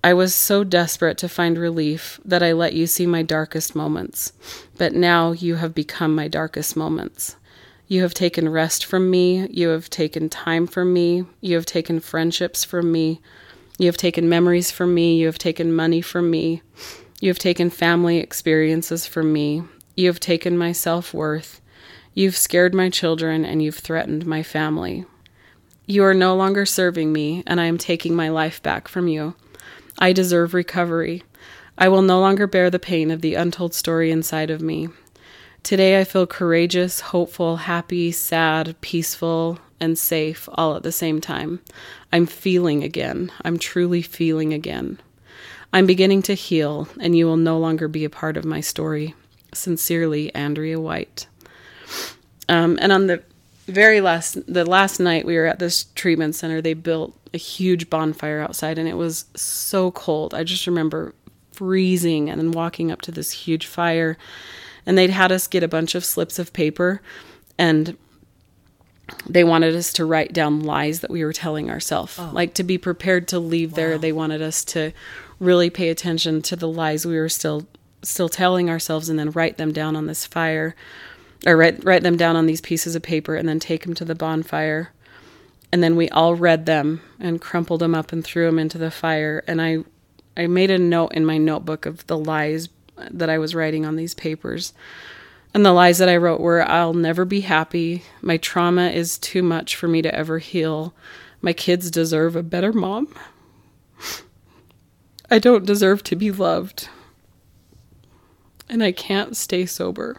I 0.03 0.13
was 0.13 0.35
so 0.35 0.65
desperate 0.65 1.17
to 1.19 1.29
find 1.29 1.57
relief 1.57 2.19
that 2.25 2.43
I 2.43 2.51
let 2.51 2.73
you 2.73 2.85
see 2.85 3.05
my 3.05 3.23
darkest 3.23 3.73
moments. 3.73 4.33
But 4.77 4.93
now 4.93 5.31
you 5.31 5.55
have 5.55 5.73
become 5.73 6.13
my 6.13 6.27
darkest 6.27 6.75
moments. 6.75 7.37
You 7.87 8.01
have 8.01 8.13
taken 8.13 8.49
rest 8.49 8.83
from 8.83 9.09
me. 9.09 9.47
You 9.47 9.69
have 9.69 9.89
taken 9.89 10.27
time 10.27 10.67
from 10.67 10.91
me. 10.91 11.25
You 11.39 11.55
have 11.55 11.65
taken 11.65 12.01
friendships 12.01 12.65
from 12.65 12.91
me. 12.91 13.21
You 13.77 13.85
have 13.85 13.95
taken 13.95 14.27
memories 14.27 14.71
from 14.71 14.93
me. 14.93 15.15
You 15.15 15.27
have 15.27 15.37
taken 15.37 15.71
money 15.71 16.01
from 16.01 16.29
me. 16.29 16.61
You 17.23 17.29
have 17.29 17.39
taken 17.39 17.69
family 17.69 18.17
experiences 18.17 19.07
from 19.07 19.31
me. 19.31 19.63
You 19.95 20.07
have 20.07 20.19
taken 20.19 20.57
my 20.57 20.73
self 20.73 21.13
worth. 21.13 21.61
You've 22.13 22.35
scared 22.35 22.75
my 22.75 22.89
children 22.89 23.45
and 23.45 23.63
you've 23.63 23.77
threatened 23.77 24.25
my 24.25 24.43
family. 24.43 25.05
You 25.85 26.03
are 26.03 26.13
no 26.13 26.35
longer 26.35 26.65
serving 26.65 27.13
me, 27.13 27.41
and 27.47 27.61
I 27.61 27.67
am 27.67 27.77
taking 27.77 28.13
my 28.13 28.27
life 28.27 28.61
back 28.61 28.89
from 28.89 29.07
you. 29.07 29.35
I 29.97 30.11
deserve 30.11 30.53
recovery. 30.53 31.23
I 31.77 31.87
will 31.87 32.01
no 32.01 32.19
longer 32.19 32.45
bear 32.45 32.69
the 32.69 32.77
pain 32.77 33.09
of 33.09 33.21
the 33.21 33.35
untold 33.35 33.73
story 33.73 34.11
inside 34.11 34.49
of 34.49 34.61
me. 34.61 34.89
Today 35.63 36.01
I 36.01 36.03
feel 36.03 36.27
courageous, 36.27 36.99
hopeful, 36.99 37.55
happy, 37.55 38.11
sad, 38.11 38.75
peaceful, 38.81 39.59
and 39.79 39.97
safe 39.97 40.49
all 40.55 40.75
at 40.75 40.83
the 40.83 40.91
same 40.91 41.21
time. 41.21 41.61
I'm 42.11 42.25
feeling 42.25 42.83
again. 42.83 43.31
I'm 43.45 43.57
truly 43.57 44.01
feeling 44.01 44.53
again. 44.53 44.99
I'm 45.73 45.87
beginning 45.87 46.21
to 46.23 46.35
heal, 46.35 46.87
and 46.99 47.17
you 47.17 47.25
will 47.25 47.37
no 47.37 47.57
longer 47.57 47.87
be 47.87 48.05
a 48.05 48.09
part 48.09 48.37
of 48.37 48.45
my 48.45 48.61
story. 48.61 49.15
Sincerely, 49.53 50.33
Andrea 50.35 50.79
White. 50.79 51.25
Um, 52.47 52.77
and 52.79 52.91
on 52.91 53.07
the 53.07 53.23
very 53.65 53.99
last, 53.99 54.37
the 54.51 54.65
last 54.65 54.99
night 54.99 55.25
we 55.25 55.35
were 55.35 55.47
at 55.47 55.57
this 55.57 55.85
treatment 55.95 56.35
center, 56.35 56.61
they 56.61 56.75
built 56.75 57.17
a 57.33 57.37
huge 57.37 57.89
bonfire 57.89 58.39
outside, 58.39 58.77
and 58.77 58.87
it 58.87 58.97
was 58.97 59.25
so 59.35 59.89
cold. 59.91 60.35
I 60.35 60.43
just 60.43 60.67
remember 60.67 61.15
freezing 61.51 62.29
and 62.29 62.39
then 62.39 62.51
walking 62.51 62.91
up 62.91 63.01
to 63.01 63.11
this 63.11 63.31
huge 63.31 63.65
fire, 63.65 64.15
and 64.85 64.95
they'd 64.95 65.09
had 65.09 65.31
us 65.31 65.47
get 65.47 65.63
a 65.63 65.67
bunch 65.67 65.95
of 65.95 66.05
slips 66.05 66.37
of 66.37 66.53
paper, 66.53 67.01
and 67.57 67.97
they 69.27 69.43
wanted 69.43 69.75
us 69.75 69.91
to 69.93 70.05
write 70.05 70.33
down 70.33 70.61
lies 70.61 70.99
that 70.99 71.11
we 71.11 71.23
were 71.23 71.33
telling 71.33 71.69
ourselves, 71.69 72.17
oh. 72.19 72.29
like 72.33 72.53
to 72.55 72.63
be 72.63 72.77
prepared 72.77 73.27
to 73.29 73.39
leave 73.39 73.71
wow. 73.71 73.75
there. 73.75 73.97
They 73.97 74.11
wanted 74.11 74.41
us 74.41 74.63
to 74.65 74.91
really 75.43 75.69
pay 75.69 75.89
attention 75.89 76.41
to 76.41 76.55
the 76.55 76.67
lies 76.67 77.05
we 77.05 77.17
were 77.17 77.29
still 77.29 77.67
still 78.01 78.29
telling 78.29 78.69
ourselves 78.69 79.09
and 79.09 79.17
then 79.17 79.31
write 79.31 79.57
them 79.57 79.71
down 79.71 79.95
on 79.95 80.07
this 80.07 80.25
fire 80.25 80.75
or 81.45 81.57
write 81.57 81.83
write 81.83 82.03
them 82.03 82.17
down 82.17 82.35
on 82.35 82.45
these 82.45 82.61
pieces 82.61 82.95
of 82.95 83.01
paper 83.01 83.35
and 83.35 83.47
then 83.47 83.59
take 83.59 83.83
them 83.83 83.93
to 83.95 84.05
the 84.05 84.15
bonfire. 84.15 84.91
And 85.71 85.81
then 85.81 85.95
we 85.95 86.09
all 86.09 86.35
read 86.35 86.65
them 86.65 87.01
and 87.19 87.41
crumpled 87.41 87.81
them 87.81 87.95
up 87.95 88.13
and 88.13 88.23
threw 88.23 88.45
them 88.45 88.59
into 88.59 88.77
the 88.77 88.91
fire. 88.91 89.43
And 89.47 89.61
i 89.61 89.77
i 90.35 90.47
made 90.47 90.71
a 90.71 90.79
note 90.79 91.13
in 91.13 91.25
my 91.25 91.37
notebook 91.37 91.85
of 91.85 92.05
the 92.07 92.17
lies 92.17 92.69
that 93.09 93.29
i 93.29 93.37
was 93.37 93.55
writing 93.55 93.85
on 93.85 93.95
these 93.95 94.13
papers. 94.13 94.73
And 95.53 95.65
the 95.65 95.73
lies 95.73 95.97
that 95.99 96.09
i 96.09 96.17
wrote 96.17 96.39
were 96.39 96.67
i'll 96.69 96.93
never 96.93 97.25
be 97.25 97.41
happy. 97.41 98.03
My 98.21 98.37
trauma 98.37 98.89
is 98.89 99.17
too 99.17 99.43
much 99.43 99.75
for 99.75 99.87
me 99.87 100.01
to 100.01 100.13
ever 100.13 100.39
heal. 100.39 100.93
My 101.41 101.53
kids 101.53 101.91
deserve 101.91 102.35
a 102.35 102.43
better 102.43 102.71
mom 102.71 103.13
I 105.33 105.39
don't 105.39 105.65
deserve 105.65 106.03
to 106.03 106.15
be 106.15 106.29
loved. 106.29 106.89
And 108.69 108.83
I 108.83 108.91
can't 108.91 109.35
stay 109.35 109.65
sober. 109.65 110.17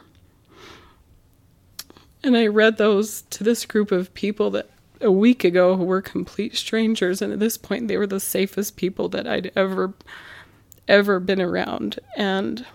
And 2.24 2.36
I 2.36 2.48
read 2.48 2.78
those 2.78 3.22
to 3.30 3.44
this 3.44 3.64
group 3.64 3.92
of 3.92 4.12
people 4.14 4.50
that 4.50 4.70
a 5.00 5.12
week 5.12 5.44
ago 5.44 5.76
were 5.76 6.02
complete 6.02 6.56
strangers 6.56 7.22
and 7.22 7.32
at 7.32 7.38
this 7.38 7.56
point 7.56 7.86
they 7.86 7.96
were 7.96 8.08
the 8.08 8.18
safest 8.18 8.74
people 8.74 9.08
that 9.10 9.28
I'd 9.28 9.52
ever 9.54 9.94
ever 10.88 11.20
been 11.20 11.40
around 11.40 12.00
and 12.16 12.66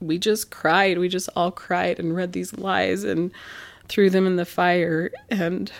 we 0.00 0.18
just 0.18 0.50
cried 0.50 0.98
we 0.98 1.08
just 1.08 1.28
all 1.34 1.50
cried 1.50 1.98
and 1.98 2.14
read 2.14 2.32
these 2.32 2.56
lies 2.56 3.02
and 3.02 3.32
threw 3.88 4.08
them 4.08 4.26
in 4.26 4.36
the 4.36 4.44
fire 4.44 5.10
and 5.30 5.72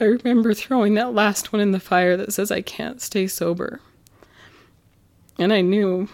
I 0.00 0.04
remember 0.04 0.54
throwing 0.54 0.94
that 0.94 1.14
last 1.14 1.52
one 1.52 1.60
in 1.60 1.72
the 1.72 1.80
fire 1.80 2.16
that 2.16 2.32
says 2.32 2.50
I 2.50 2.62
can't 2.62 3.00
stay 3.00 3.26
sober 3.26 3.80
and 5.38 5.52
I 5.52 5.60
knew 5.60 6.08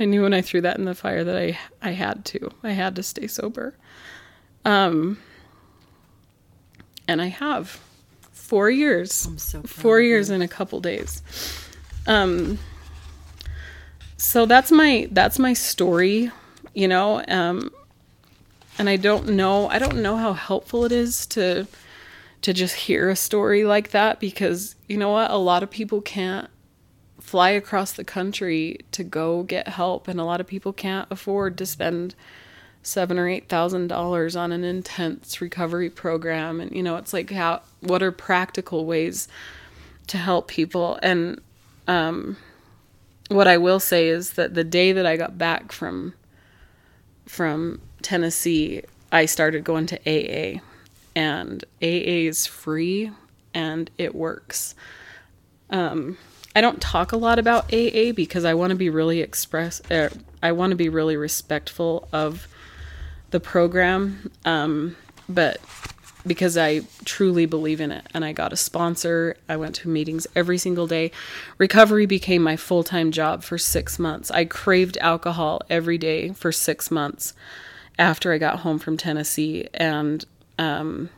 I 0.00 0.04
knew 0.04 0.22
when 0.22 0.34
I 0.34 0.42
threw 0.42 0.60
that 0.60 0.78
in 0.78 0.84
the 0.84 0.94
fire 0.94 1.24
that 1.24 1.36
I 1.36 1.58
I 1.82 1.92
had 1.92 2.24
to 2.26 2.50
I 2.62 2.70
had 2.70 2.96
to 2.96 3.02
stay 3.02 3.26
sober 3.26 3.74
um 4.64 5.18
and 7.08 7.22
I 7.22 7.26
have 7.26 7.80
four 8.48 8.70
years. 8.70 9.26
I'm 9.26 9.38
so 9.38 9.60
proud 9.60 9.70
four 9.70 10.00
years 10.00 10.30
in 10.30 10.42
a 10.42 10.48
couple 10.48 10.80
days. 10.80 11.22
Um, 12.06 12.58
so 14.16 14.46
that's 14.46 14.70
my 14.70 15.08
that's 15.10 15.38
my 15.38 15.52
story, 15.52 16.30
you 16.74 16.88
know. 16.88 17.22
Um, 17.28 17.70
and 18.78 18.88
I 18.88 18.96
don't 18.96 19.30
know 19.30 19.68
I 19.68 19.78
don't 19.78 20.02
know 20.02 20.16
how 20.16 20.32
helpful 20.34 20.84
it 20.84 20.92
is 20.92 21.26
to 21.28 21.66
to 22.42 22.52
just 22.52 22.74
hear 22.74 23.08
a 23.08 23.16
story 23.16 23.64
like 23.64 23.90
that 23.90 24.20
because 24.20 24.76
you 24.88 24.96
know 24.96 25.10
what 25.10 25.30
a 25.30 25.36
lot 25.36 25.62
of 25.62 25.70
people 25.70 26.00
can't 26.00 26.48
fly 27.20 27.50
across 27.50 27.92
the 27.92 28.04
country 28.04 28.78
to 28.92 29.04
go 29.04 29.42
get 29.42 29.68
help 29.68 30.08
and 30.08 30.20
a 30.20 30.24
lot 30.24 30.40
of 30.40 30.46
people 30.46 30.72
can't 30.72 31.08
afford 31.10 31.58
to 31.58 31.66
spend 31.66 32.14
seven 32.82 33.18
or 33.18 33.28
eight 33.28 33.48
thousand 33.48 33.88
dollars 33.88 34.36
on 34.36 34.52
an 34.52 34.64
intense 34.64 35.40
recovery 35.40 35.90
program. 35.90 36.60
And 36.60 36.74
you 36.74 36.82
know 36.82 36.96
it's 36.96 37.12
like 37.12 37.30
how 37.30 37.62
what 37.80 38.02
are 38.02 38.12
practical 38.12 38.86
ways 38.86 39.28
to 40.06 40.16
help 40.16 40.48
people? 40.48 40.98
And 41.02 41.40
um 41.86 42.36
what 43.28 43.46
I 43.46 43.58
will 43.58 43.80
say 43.80 44.08
is 44.08 44.32
that 44.32 44.54
the 44.54 44.64
day 44.64 44.92
that 44.92 45.04
I 45.04 45.16
got 45.16 45.36
back 45.36 45.72
from 45.72 46.14
from 47.26 47.80
Tennessee 48.00 48.82
I 49.12 49.26
started 49.26 49.64
going 49.64 49.86
to 49.86 49.96
AA 50.06 50.60
and 51.18 51.64
AA 51.82 52.26
is 52.30 52.46
free 52.46 53.10
and 53.52 53.90
it 53.98 54.14
works 54.14 54.74
um 55.70 56.16
I 56.56 56.60
don't 56.60 56.80
talk 56.80 57.12
a 57.12 57.16
lot 57.16 57.38
about 57.38 57.72
AA 57.72 58.12
because 58.12 58.44
I 58.44 58.54
want 58.54 58.70
to 58.70 58.76
be 58.76 58.90
really 58.90 59.20
express 59.20 59.80
er, 59.90 60.10
I 60.42 60.52
want 60.52 60.70
to 60.70 60.76
be 60.76 60.88
really 60.88 61.16
respectful 61.16 62.08
of 62.12 62.48
the 63.30 63.38
program, 63.38 64.30
um, 64.44 64.96
but 65.28 65.60
because 66.26 66.56
I 66.56 66.80
truly 67.04 67.46
believe 67.46 67.80
in 67.80 67.92
it 67.92 68.06
and 68.12 68.24
I 68.24 68.32
got 68.32 68.52
a 68.52 68.56
sponsor, 68.56 69.36
I 69.48 69.56
went 69.56 69.76
to 69.76 69.88
meetings 69.88 70.26
every 70.34 70.58
single 70.58 70.86
day. 70.86 71.10
Recovery 71.58 72.06
became 72.06 72.42
my 72.42 72.56
full 72.56 72.82
time 72.82 73.12
job 73.12 73.42
for 73.42 73.56
six 73.56 73.98
months. 73.98 74.30
I 74.30 74.44
craved 74.44 74.98
alcohol 74.98 75.60
every 75.70 75.96
day 75.96 76.30
for 76.32 76.50
six 76.50 76.90
months 76.90 77.34
after 77.98 78.32
I 78.32 78.38
got 78.38 78.60
home 78.60 78.78
from 78.78 78.96
Tennessee. 78.96 79.68
And 79.74 80.24
um, 80.58 81.10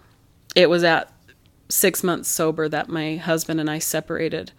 it 0.55 0.69
was 0.69 0.85
at 0.85 1.13
six 1.69 2.03
months 2.03 2.29
sober 2.29 2.69
that 2.69 2.89
my 2.89 3.17
husband 3.17 3.61
and 3.61 3.71
I 3.71 3.79
separated. 3.79 4.53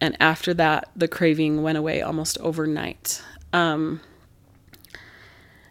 And 0.00 0.16
after 0.20 0.54
that, 0.54 0.90
the 0.94 1.08
craving 1.08 1.62
went 1.62 1.78
away 1.78 2.02
almost 2.02 2.38
overnight. 2.38 3.22
Um, 3.52 4.00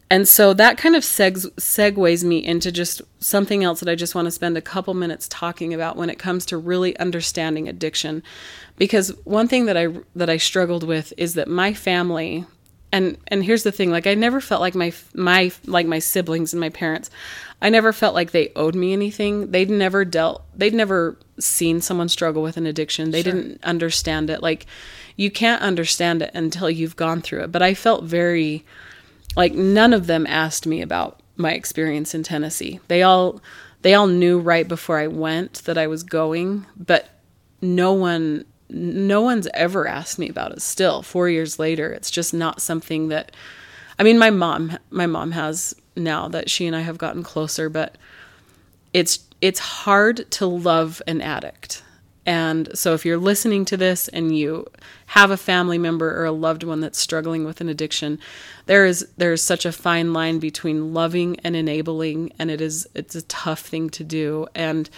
and 0.09 0.27
so 0.27 0.53
that 0.53 0.77
kind 0.77 0.95
of 0.95 1.03
segs, 1.03 1.49
segues 1.55 2.23
me 2.23 2.43
into 2.43 2.71
just 2.71 3.01
something 3.19 3.63
else 3.63 3.81
that 3.81 3.89
I 3.89 3.95
just 3.95 4.15
want 4.15 4.25
to 4.25 4.31
spend 4.31 4.57
a 4.57 4.61
couple 4.61 4.93
minutes 4.93 5.27
talking 5.29 5.73
about 5.73 5.97
when 5.97 6.09
it 6.09 6.17
comes 6.17 6.45
to 6.47 6.57
really 6.57 6.97
understanding 6.97 7.67
addiction. 7.67 8.23
Because 8.77 9.09
one 9.25 9.47
thing 9.47 9.65
that 9.65 9.75
I 9.75 9.87
that 10.15 10.29
I 10.29 10.37
struggled 10.37 10.83
with 10.83 11.13
is 11.17 11.33
that 11.33 11.49
my 11.49 11.73
family 11.73 12.45
and 12.91 13.17
and 13.27 13.43
here's 13.43 13.63
the 13.63 13.71
thing 13.71 13.91
like 13.91 14.07
I 14.07 14.13
never 14.13 14.39
felt 14.39 14.61
like 14.61 14.75
my 14.75 14.93
my 15.13 15.51
like 15.65 15.87
my 15.87 15.99
siblings 15.99 16.53
and 16.53 16.61
my 16.61 16.69
parents 16.69 17.09
I 17.61 17.69
never 17.69 17.91
felt 17.91 18.13
like 18.13 18.31
they 18.31 18.51
owed 18.55 18.75
me 18.75 18.93
anything. 18.93 19.51
They'd 19.51 19.69
never 19.69 20.05
dealt 20.05 20.43
they'd 20.55 20.73
never 20.73 21.17
seen 21.39 21.81
someone 21.81 22.09
struggle 22.09 22.41
with 22.43 22.57
an 22.57 22.65
addiction. 22.67 23.11
They 23.11 23.23
Sure. 23.23 23.33
didn't 23.33 23.63
understand 23.63 24.29
it. 24.29 24.41
Like 24.41 24.65
you 25.15 25.31
can't 25.31 25.61
understand 25.61 26.21
it 26.21 26.31
until 26.33 26.69
you've 26.69 26.95
gone 26.95 27.21
through 27.21 27.43
it. 27.43 27.51
But 27.51 27.61
I 27.61 27.73
felt 27.73 28.03
very 28.03 28.63
like 29.35 29.53
none 29.53 29.93
of 29.93 30.07
them 30.07 30.25
asked 30.27 30.65
me 30.67 30.81
about 30.81 31.19
my 31.35 31.53
experience 31.53 32.13
in 32.15 32.23
Tennessee. 32.23 32.79
They 32.87 33.01
all 33.03 33.41
they 33.81 33.93
all 33.93 34.07
knew 34.07 34.39
right 34.39 34.67
before 34.67 34.97
I 34.99 35.07
went 35.07 35.63
that 35.65 35.77
I 35.77 35.87
was 35.87 36.03
going, 36.03 36.65
but 36.75 37.09
no 37.61 37.93
one 37.93 38.45
no 38.69 39.21
one's 39.21 39.47
ever 39.53 39.87
asked 39.87 40.19
me 40.19 40.27
about 40.29 40.51
it 40.51 40.61
still 40.61 41.01
4 41.01 41.29
years 41.29 41.57
later. 41.57 41.89
It's 41.91 42.11
just 42.11 42.33
not 42.33 42.61
something 42.61 43.07
that 43.09 43.31
I 43.97 44.03
mean 44.03 44.19
my 44.19 44.29
mom 44.29 44.77
my 44.91 45.07
mom 45.07 45.31
has 45.31 45.73
now 45.97 46.27
that 46.29 46.49
she 46.49 46.65
and 46.67 46.75
I 46.75 46.81
have 46.81 46.97
gotten 46.97 47.23
closer, 47.23 47.69
but 47.69 47.95
it's 48.93 49.19
it's 49.41 49.59
hard 49.59 50.29
to 50.31 50.45
love 50.45 51.01
an 51.07 51.21
addict. 51.21 51.83
And 52.25 52.69
so 52.77 52.93
if 52.93 53.05
you're 53.05 53.17
listening 53.17 53.63
to 53.65 53.77
this 53.77 54.09
and 54.09 54.37
you 54.37 54.67
have 55.05 55.31
a 55.31 55.37
family 55.37 55.77
member 55.77 56.19
or 56.19 56.25
a 56.25 56.31
loved 56.31 56.63
one 56.63 56.81
that's 56.81 56.99
struggling 56.99 57.45
with 57.45 57.61
an 57.61 57.69
addiction, 57.69 58.19
there 58.65 58.85
is 58.85 59.07
there 59.17 59.31
is 59.31 59.41
such 59.41 59.65
a 59.65 59.71
fine 59.71 60.11
line 60.11 60.39
between 60.39 60.93
loving 60.93 61.39
and 61.43 61.55
enabling 61.55 62.33
and 62.37 62.51
it 62.51 62.59
is 62.59 62.87
it's 62.93 63.15
a 63.15 63.21
tough 63.23 63.61
thing 63.61 63.89
to 63.91 64.03
do. 64.03 64.47
And 64.53 64.89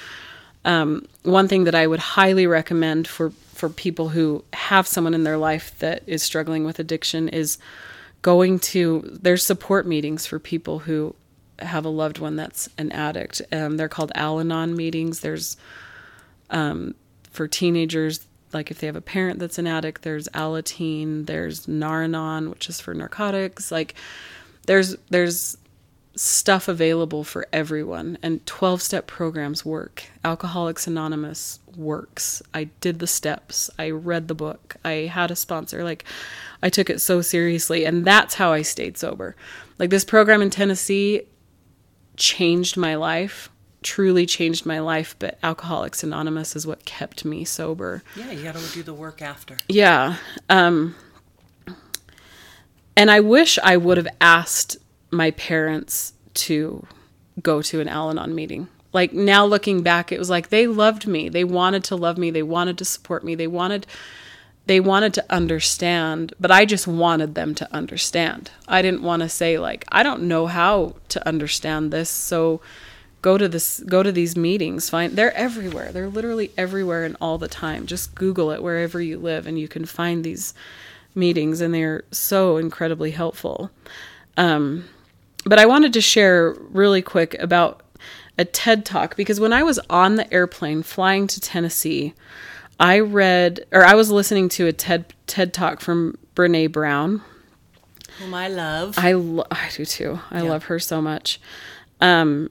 um, 0.66 1.08
one 1.24 1.48
thing 1.48 1.66
that 1.66 1.76
I 1.76 1.86
would 1.86 2.00
highly 2.00 2.48
recommend 2.48 3.08
for 3.08 3.32
for 3.54 3.70
people 3.70 4.10
who 4.10 4.44
have 4.54 4.88
someone 4.88 5.14
in 5.14 5.24
their 5.24 5.38
life 5.38 5.78
that 5.80 6.02
is 6.08 6.24
struggling 6.24 6.64
with 6.64 6.80
addiction 6.80 7.30
is 7.30 7.58
going 8.22 8.60
to 8.60 9.18
there's 9.22 9.46
support 9.46 9.88
meetings 9.88 10.26
for 10.26 10.40
people 10.40 10.80
who 10.80 11.16
have 11.60 11.86
a 11.86 11.90
loved 11.90 12.20
one 12.20 12.36
that's 12.36 12.70
an 12.78 12.92
addict. 12.92 13.42
Um, 13.52 13.78
they're 13.78 13.90
called 13.90 14.12
Al-Anon 14.16 14.76
meetings. 14.76 15.20
There's 15.20 15.58
um, 16.50 16.96
for 17.32 17.48
teenagers, 17.48 18.26
like 18.54 18.72
if 18.72 18.80
they 18.80 18.88
have 18.88 18.96
a 18.96 19.02
parent 19.02 19.40
that's 19.40 19.58
an 19.58 19.68
addict, 19.68 20.02
there's 20.02 20.28
Alateen, 20.30 21.26
there's 21.26 21.68
Nar-Anon, 21.68 22.50
which 22.50 22.70
is 22.70 22.80
for 22.80 22.94
narcotics. 22.94 23.72
Like 23.72 23.96
there's 24.66 24.96
there's 25.10 25.58
stuff 26.16 26.68
available 26.68 27.24
for 27.24 27.48
everyone 27.54 28.18
and 28.22 28.46
12 28.46 28.82
step 28.82 29.08
programs 29.08 29.64
work 29.64 30.04
alcoholics 30.26 30.86
anonymous 30.86 31.60
works 31.78 32.42
i 32.54 32.66
did 32.82 33.00
the 33.00 33.08
steps 33.08 33.70
i 33.80 33.90
read 33.90 34.28
the 34.28 34.36
book 34.36 34.76
i 34.84 34.92
had 34.92 35.32
a 35.32 35.36
sponsor 35.36 35.82
like 35.82 36.04
i 36.62 36.70
took 36.70 36.90
it 36.90 37.00
so 37.02 37.22
seriously 37.22 37.86
and 37.86 38.06
that's 38.06 38.36
how 38.36 38.52
i 38.52 38.62
stayed 38.62 38.98
sober 38.98 39.36
like 39.78 39.90
this 39.90 40.04
program 40.06 40.42
in 40.42 40.50
tennessee 40.50 41.22
changed 42.18 42.76
my 42.78 42.96
life 42.96 43.50
truly 43.82 44.26
changed 44.26 44.66
my 44.66 44.80
life 44.80 45.16
but 45.20 45.38
alcoholics 45.42 46.04
anonymous 46.04 46.56
is 46.56 46.68
what 46.68 46.84
kept 46.84 47.24
me 47.24 47.46
sober 47.46 48.04
Yeah, 48.16 48.30
you 48.32 48.44
got 48.44 48.56
to 48.56 48.74
do 48.74 48.84
the 48.84 48.94
work 48.94 49.22
after. 49.22 49.56
yeah. 49.70 50.18
Um, 50.50 50.96
and 52.98 53.10
I 53.10 53.22
wish 53.22 53.58
I 53.64 53.78
would 53.78 53.96
have 53.98 54.08
asked 54.20 54.76
my 55.12 55.32
parents 55.32 56.14
to 56.34 56.86
go 57.42 57.62
to 57.62 57.80
an 57.80 57.88
Al 57.88 58.10
Anon 58.10 58.36
meeting. 58.36 58.68
Like 58.92 59.14
now 59.14 59.46
looking 59.46 59.82
back, 59.84 60.12
it 60.12 60.20
was 60.20 60.30
like 60.30 60.50
they 60.50 60.68
loved 60.68 61.08
me. 61.08 61.30
They 61.30 61.44
wanted 61.46 61.84
to 61.86 61.96
love 61.96 62.18
me. 62.18 62.32
They 62.32 62.44
wanted 62.44 62.78
to 62.80 62.86
support 62.86 63.24
me. 63.24 63.36
They 63.36 63.48
wanted 63.48 63.88
they 64.70 64.80
wanted 64.80 65.16
to 65.16 65.26
understand, 65.32 66.32
but 66.40 66.52
I 66.52 66.64
just 66.64 66.86
wanted 66.86 67.34
them 67.34 67.56
to 67.56 67.68
understand. 67.74 68.52
I 68.68 68.84
didn't 68.84 69.02
want 69.02 69.24
to 69.24 69.28
say 69.28 69.58
like, 69.58 69.84
I 69.92 70.04
don't 70.04 70.28
know 70.28 70.46
how 70.46 70.94
to 71.08 71.28
understand 71.28 71.92
this, 71.92 72.08
so 72.08 72.62
go 73.24 73.36
to 73.36 73.48
this 73.48 73.80
go 73.88 74.04
to 74.04 74.12
these 74.12 74.38
meetings. 74.38 74.88
Find 74.88 75.16
they're 75.16 75.36
everywhere. 75.36 75.92
They're 75.92 76.08
literally 76.08 76.52
everywhere 76.56 77.04
and 77.04 77.18
all 77.20 77.40
the 77.40 77.48
time. 77.48 77.88
Just 77.88 78.14
Google 78.14 78.52
it 78.52 78.62
wherever 78.62 79.02
you 79.02 79.18
live 79.18 79.48
and 79.48 79.58
you 79.58 79.68
can 79.68 79.86
find 79.86 80.24
these 80.24 80.54
meetings 81.16 81.62
and 81.62 81.74
they're 81.74 82.04
so 82.12 82.58
incredibly 82.58 83.10
helpful. 83.10 83.72
Um, 84.38 84.86
but 85.48 85.58
I 85.58 85.66
wanted 85.66 85.94
to 85.94 86.02
share 86.02 86.52
really 86.70 87.02
quick 87.02 87.34
about 87.40 87.82
a 88.38 88.46
TED 88.46 88.86
talk 88.86 89.16
because 89.16 89.40
when 89.40 89.52
I 89.52 89.64
was 89.64 89.80
on 89.90 90.14
the 90.14 90.32
airplane 90.32 90.84
flying 90.84 91.26
to 91.26 91.42
Tennessee, 91.42 92.14
I 92.80 93.00
read 93.00 93.66
or 93.72 93.84
I 93.84 93.94
was 93.96 94.10
listening 94.10 94.50
to 94.50 94.68
a 94.68 94.74
TED 94.74 95.14
TED 95.28 95.54
talk 95.54 95.82
from 95.82 96.18
Brené 96.36 96.72
Brown. 96.72 97.22
Whom 98.20 98.34
I 98.34 98.48
love. 98.48 98.96
I 98.98 99.14
lo- 99.14 99.46
I 99.52 99.70
do 99.76 99.86
too. 99.86 100.20
I 100.32 100.38
Yeah. 100.44 100.50
love 100.50 100.64
her 100.66 100.80
so 100.80 101.02
much. 101.02 101.40
Um, 102.02 102.50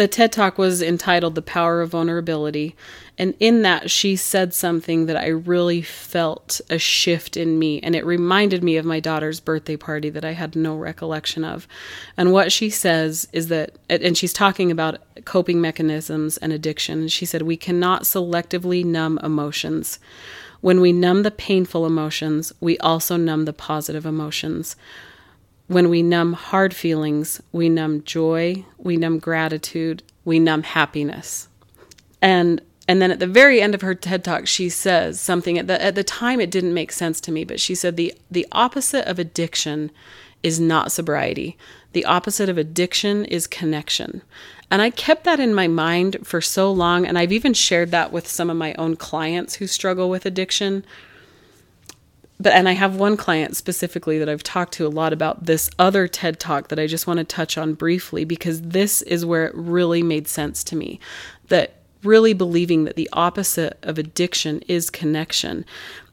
the 0.00 0.08
TED 0.08 0.32
Talk 0.32 0.56
was 0.56 0.80
entitled 0.80 1.34
The 1.34 1.42
Power 1.42 1.82
of 1.82 1.90
Vulnerability. 1.90 2.74
And 3.18 3.34
in 3.38 3.60
that, 3.60 3.90
she 3.90 4.16
said 4.16 4.54
something 4.54 5.04
that 5.04 5.16
I 5.18 5.26
really 5.26 5.82
felt 5.82 6.58
a 6.70 6.78
shift 6.78 7.36
in 7.36 7.58
me. 7.58 7.80
And 7.80 7.94
it 7.94 8.06
reminded 8.06 8.64
me 8.64 8.78
of 8.78 8.86
my 8.86 8.98
daughter's 8.98 9.40
birthday 9.40 9.76
party 9.76 10.08
that 10.08 10.24
I 10.24 10.32
had 10.32 10.56
no 10.56 10.74
recollection 10.74 11.44
of. 11.44 11.68
And 12.16 12.32
what 12.32 12.50
she 12.50 12.70
says 12.70 13.28
is 13.34 13.48
that, 13.48 13.76
and 13.90 14.16
she's 14.16 14.32
talking 14.32 14.70
about 14.70 15.02
coping 15.26 15.60
mechanisms 15.60 16.38
and 16.38 16.50
addiction. 16.50 17.08
She 17.08 17.26
said, 17.26 17.42
We 17.42 17.58
cannot 17.58 18.04
selectively 18.04 18.82
numb 18.82 19.20
emotions. 19.22 19.98
When 20.62 20.80
we 20.80 20.94
numb 20.94 21.24
the 21.24 21.30
painful 21.30 21.84
emotions, 21.84 22.54
we 22.58 22.78
also 22.78 23.18
numb 23.18 23.44
the 23.44 23.52
positive 23.52 24.06
emotions. 24.06 24.76
When 25.70 25.88
we 25.88 26.02
numb 26.02 26.32
hard 26.32 26.74
feelings, 26.74 27.40
we 27.52 27.68
numb 27.68 28.02
joy, 28.02 28.64
we 28.76 28.96
numb 28.96 29.20
gratitude, 29.20 30.02
we 30.24 30.40
numb 30.40 30.64
happiness. 30.64 31.46
And 32.20 32.60
and 32.88 33.00
then 33.00 33.12
at 33.12 33.20
the 33.20 33.28
very 33.28 33.62
end 33.62 33.76
of 33.76 33.82
her 33.82 33.94
TED 33.94 34.24
talk, 34.24 34.48
she 34.48 34.68
says 34.68 35.20
something 35.20 35.56
at 35.58 35.68
the 35.68 35.80
at 35.80 35.94
the 35.94 36.02
time 36.02 36.40
it 36.40 36.50
didn't 36.50 36.74
make 36.74 36.90
sense 36.90 37.20
to 37.20 37.30
me, 37.30 37.44
but 37.44 37.60
she 37.60 37.76
said 37.76 37.96
the 37.96 38.12
the 38.28 38.48
opposite 38.50 39.06
of 39.06 39.20
addiction 39.20 39.92
is 40.42 40.58
not 40.58 40.90
sobriety. 40.90 41.56
The 41.92 42.04
opposite 42.04 42.48
of 42.48 42.58
addiction 42.58 43.24
is 43.26 43.46
connection. 43.46 44.22
And 44.72 44.82
I 44.82 44.90
kept 44.90 45.22
that 45.22 45.38
in 45.38 45.54
my 45.54 45.68
mind 45.68 46.16
for 46.24 46.40
so 46.40 46.72
long. 46.72 47.06
And 47.06 47.16
I've 47.16 47.30
even 47.30 47.54
shared 47.54 47.92
that 47.92 48.10
with 48.10 48.26
some 48.26 48.50
of 48.50 48.56
my 48.56 48.74
own 48.74 48.96
clients 48.96 49.54
who 49.54 49.68
struggle 49.68 50.10
with 50.10 50.26
addiction 50.26 50.84
but 52.40 52.54
and 52.54 52.68
I 52.68 52.72
have 52.72 52.96
one 52.96 53.18
client 53.18 53.54
specifically 53.54 54.18
that 54.18 54.28
I've 54.28 54.42
talked 54.42 54.72
to 54.74 54.86
a 54.86 54.88
lot 54.88 55.12
about 55.12 55.44
this 55.44 55.70
other 55.78 56.08
TED 56.08 56.40
talk 56.40 56.68
that 56.68 56.78
I 56.78 56.86
just 56.86 57.06
want 57.06 57.18
to 57.18 57.24
touch 57.24 57.58
on 57.58 57.74
briefly 57.74 58.24
because 58.24 58.62
this 58.62 59.02
is 59.02 59.26
where 59.26 59.46
it 59.46 59.54
really 59.54 60.02
made 60.02 60.26
sense 60.26 60.64
to 60.64 60.76
me 60.76 60.98
that 61.48 61.74
really 62.02 62.32
believing 62.32 62.84
that 62.84 62.96
the 62.96 63.10
opposite 63.12 63.78
of 63.82 63.98
addiction 63.98 64.60
is 64.68 64.88
connection. 64.88 65.66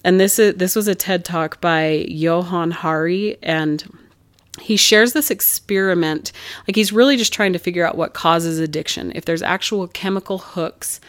And 0.04 0.20
this 0.20 0.38
is 0.38 0.56
this 0.56 0.76
was 0.76 0.90
a 0.90 0.96
TED 0.96 1.24
talk 1.24 1.62
by 1.62 2.06
Johann 2.10 2.72
Hari 2.72 3.38
and 3.42 3.90
he 4.60 4.76
shares 4.76 5.14
this 5.14 5.32
experiment 5.32 6.32
like 6.68 6.76
he's 6.76 6.92
really 6.92 7.16
just 7.16 7.32
trying 7.32 7.54
to 7.54 7.60
figure 7.60 7.86
out 7.86 7.96
what 7.96 8.14
causes 8.14 8.60
addiction 8.60 9.12
if 9.16 9.24
there's 9.24 9.44
actual 9.44 9.88
chemical 9.88 10.40
hooks 10.40 11.00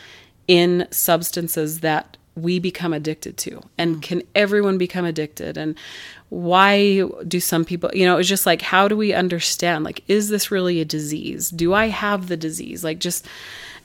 in 0.46 0.86
substances 0.90 1.80
that 1.80 2.17
we 2.43 2.59
become 2.59 2.93
addicted 2.93 3.36
to 3.36 3.61
and 3.76 3.97
mm. 3.97 4.03
can 4.03 4.22
everyone 4.34 4.78
become 4.78 5.05
addicted 5.05 5.57
and 5.57 5.76
why 6.30 7.03
do 7.26 7.41
some 7.41 7.64
people 7.64 7.91
you 7.95 8.05
know 8.05 8.18
it's 8.18 8.28
just 8.28 8.47
like 8.47 8.62
how 8.62 8.89
do 8.89 8.97
we 8.97 9.12
understand 9.12 9.84
like 9.84 10.03
is 10.09 10.28
this 10.28 10.51
really 10.51 10.80
a 10.80 10.84
disease 10.84 11.51
do 11.51 11.72
i 11.72 11.86
have 11.86 12.28
the 12.28 12.36
disease 12.36 12.84
like 12.84 12.99
just 12.99 13.26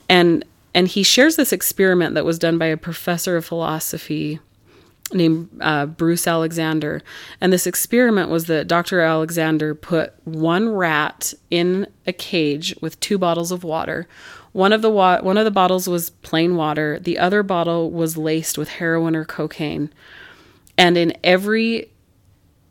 and 0.08 0.44
and 0.74 0.88
he 0.88 1.02
shares 1.02 1.36
this 1.36 1.52
experiment 1.52 2.14
that 2.14 2.24
was 2.24 2.38
done 2.38 2.58
by 2.58 2.66
a 2.66 2.76
professor 2.76 3.36
of 3.36 3.44
philosophy 3.44 4.40
named 5.12 5.48
uh, 5.60 5.86
Bruce 5.86 6.26
Alexander. 6.26 7.02
And 7.40 7.52
this 7.52 7.66
experiment 7.66 8.30
was 8.30 8.46
that 8.46 8.66
Dr. 8.66 9.00
Alexander 9.00 9.74
put 9.74 10.14
one 10.24 10.68
rat 10.68 11.34
in 11.50 11.86
a 12.06 12.12
cage 12.12 12.74
with 12.80 12.98
two 13.00 13.18
bottles 13.18 13.52
of 13.52 13.64
water. 13.64 14.08
One 14.54 14.72
of 14.72 14.82
the 14.82 14.90
wa- 14.90 15.20
one 15.20 15.36
of 15.36 15.44
the 15.44 15.50
bottles 15.50 15.88
was 15.88 16.10
plain 16.10 16.54
water. 16.54 17.00
The 17.00 17.18
other 17.18 17.42
bottle 17.42 17.90
was 17.90 18.16
laced 18.16 18.56
with 18.56 18.68
heroin 18.68 19.16
or 19.16 19.24
cocaine. 19.24 19.92
And 20.78 20.96
in 20.96 21.12
every 21.24 21.90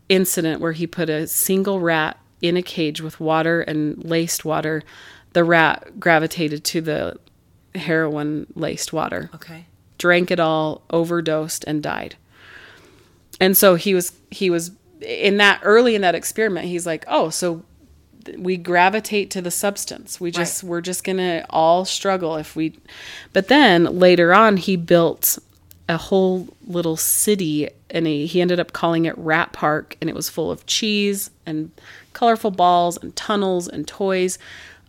incident 0.08 0.62
where 0.62 0.72
he 0.72 0.88
put 0.88 1.10
a 1.10 1.28
single 1.28 1.82
rat 1.82 2.18
in 2.42 2.56
a 2.56 2.62
cage 2.62 3.02
with 3.02 3.20
water 3.20 3.60
and 3.62 4.02
laced 4.02 4.46
water, 4.46 4.82
the 5.34 5.44
rat 5.44 6.00
gravitated 6.00 6.64
to 6.64 6.80
the 6.80 7.18
heroin 7.76 8.48
laced 8.56 8.94
water. 8.94 9.30
Okay. 9.36 9.66
Drank 9.98 10.32
it 10.32 10.40
all, 10.40 10.84
overdosed, 10.90 11.66
and 11.68 11.84
died. 11.84 12.16
And 13.42 13.58
so 13.58 13.76
he 13.76 13.94
was 13.94 14.14
he 14.32 14.50
was 14.50 14.72
in 15.02 15.36
that 15.36 15.60
early 15.64 15.96
in 15.96 16.02
that 16.02 16.16
experiment, 16.16 16.68
he's 16.68 16.86
like, 16.86 17.04
oh, 17.10 17.30
so 17.30 17.66
we 18.38 18.58
gravitate 18.58 19.30
to 19.32 19.42
the 19.42 19.52
substance. 19.52 20.20
We 20.20 20.32
just 20.32 20.64
right. 20.64 20.70
we're 20.70 20.82
just 20.82 21.04
gonna 21.04 21.46
all 21.50 21.86
struggle 21.86 22.36
if 22.36 22.56
we. 22.56 22.74
But 23.32 23.48
then 23.48 24.00
later 24.00 24.34
on, 24.34 24.58
he 24.58 24.76
built 24.76 25.40
a 25.90 25.98
whole 25.98 26.48
little 26.66 26.96
city, 26.96 27.70
and 27.90 28.08
he, 28.08 28.26
he 28.26 28.42
ended 28.42 28.60
up 28.60 28.74
calling 28.74 29.06
it 29.06 29.18
Rat 29.18 29.52
Park, 29.54 29.98
and 30.00 30.10
it 30.10 30.16
was 30.16 30.30
full 30.30 30.50
of 30.52 30.66
cheese 30.66 31.30
and 31.46 31.72
colorful 32.14 32.52
balls 32.52 32.98
and 32.98 33.16
tunnels 33.16 33.68
and 33.68 33.88
toys. 33.88 34.38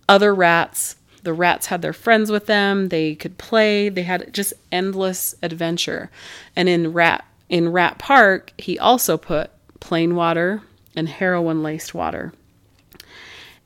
Other 0.08 0.34
rats. 0.34 0.96
The 1.22 1.32
rats 1.32 1.66
had 1.66 1.80
their 1.80 1.94
friends 1.94 2.30
with 2.30 2.46
them. 2.46 2.88
They 2.90 3.14
could 3.14 3.38
play. 3.38 3.88
They 3.88 4.02
had 4.02 4.32
just 4.34 4.52
endless 4.70 5.34
adventure. 5.42 6.10
And 6.54 6.68
in 6.68 6.92
Rat 6.92 7.24
in 7.48 7.72
Rat 7.72 7.98
Park, 7.98 8.52
he 8.58 8.78
also 8.78 9.16
put 9.16 9.50
plain 9.80 10.14
water 10.16 10.62
and 10.96 11.08
heroin 11.08 11.62
laced 11.62 11.94
water 11.94 12.32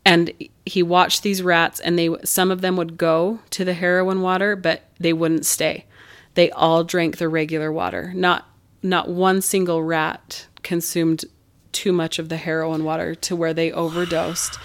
and 0.08 0.32
he 0.64 0.82
watched 0.82 1.22
these 1.22 1.42
rats 1.42 1.80
and 1.80 1.98
they 1.98 2.08
some 2.24 2.50
of 2.50 2.62
them 2.62 2.76
would 2.76 2.96
go 2.96 3.40
to 3.50 3.62
the 3.62 3.74
heroin 3.74 4.22
water 4.22 4.56
but 4.56 4.84
they 4.98 5.12
wouldn't 5.12 5.44
stay. 5.44 5.84
They 6.32 6.50
all 6.50 6.82
drank 6.82 7.18
the 7.18 7.28
regular 7.28 7.70
water. 7.70 8.12
Not 8.14 8.48
not 8.82 9.10
one 9.10 9.42
single 9.42 9.82
rat 9.82 10.46
consumed 10.62 11.26
too 11.72 11.92
much 11.92 12.18
of 12.18 12.30
the 12.30 12.38
heroin 12.38 12.84
water 12.84 13.14
to 13.14 13.36
where 13.36 13.52
they 13.52 13.70
overdosed. 13.70 14.58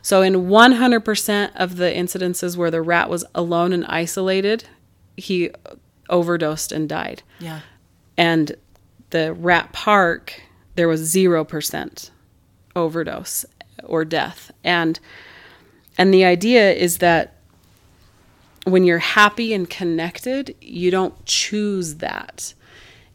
So 0.00 0.22
in 0.22 0.46
100% 0.46 1.50
of 1.56 1.76
the 1.76 1.86
incidences 1.86 2.56
where 2.56 2.70
the 2.70 2.80
rat 2.80 3.10
was 3.10 3.24
alone 3.34 3.72
and 3.72 3.84
isolated 3.86 4.64
he 5.16 5.50
overdosed 6.08 6.72
and 6.72 6.88
died. 6.88 7.22
Yeah. 7.40 7.60
And 8.16 8.56
the 9.10 9.34
rat 9.34 9.72
park 9.72 10.40
there 10.74 10.88
was 10.88 11.14
0% 11.14 12.10
overdose 12.74 13.44
or 13.86 14.04
death. 14.04 14.50
And 14.64 14.98
and 15.98 16.12
the 16.12 16.24
idea 16.24 16.72
is 16.72 16.98
that 16.98 17.36
when 18.64 18.84
you're 18.84 18.98
happy 18.98 19.54
and 19.54 19.70
connected, 19.70 20.54
you 20.60 20.90
don't 20.90 21.24
choose 21.24 21.96
that. 21.96 22.52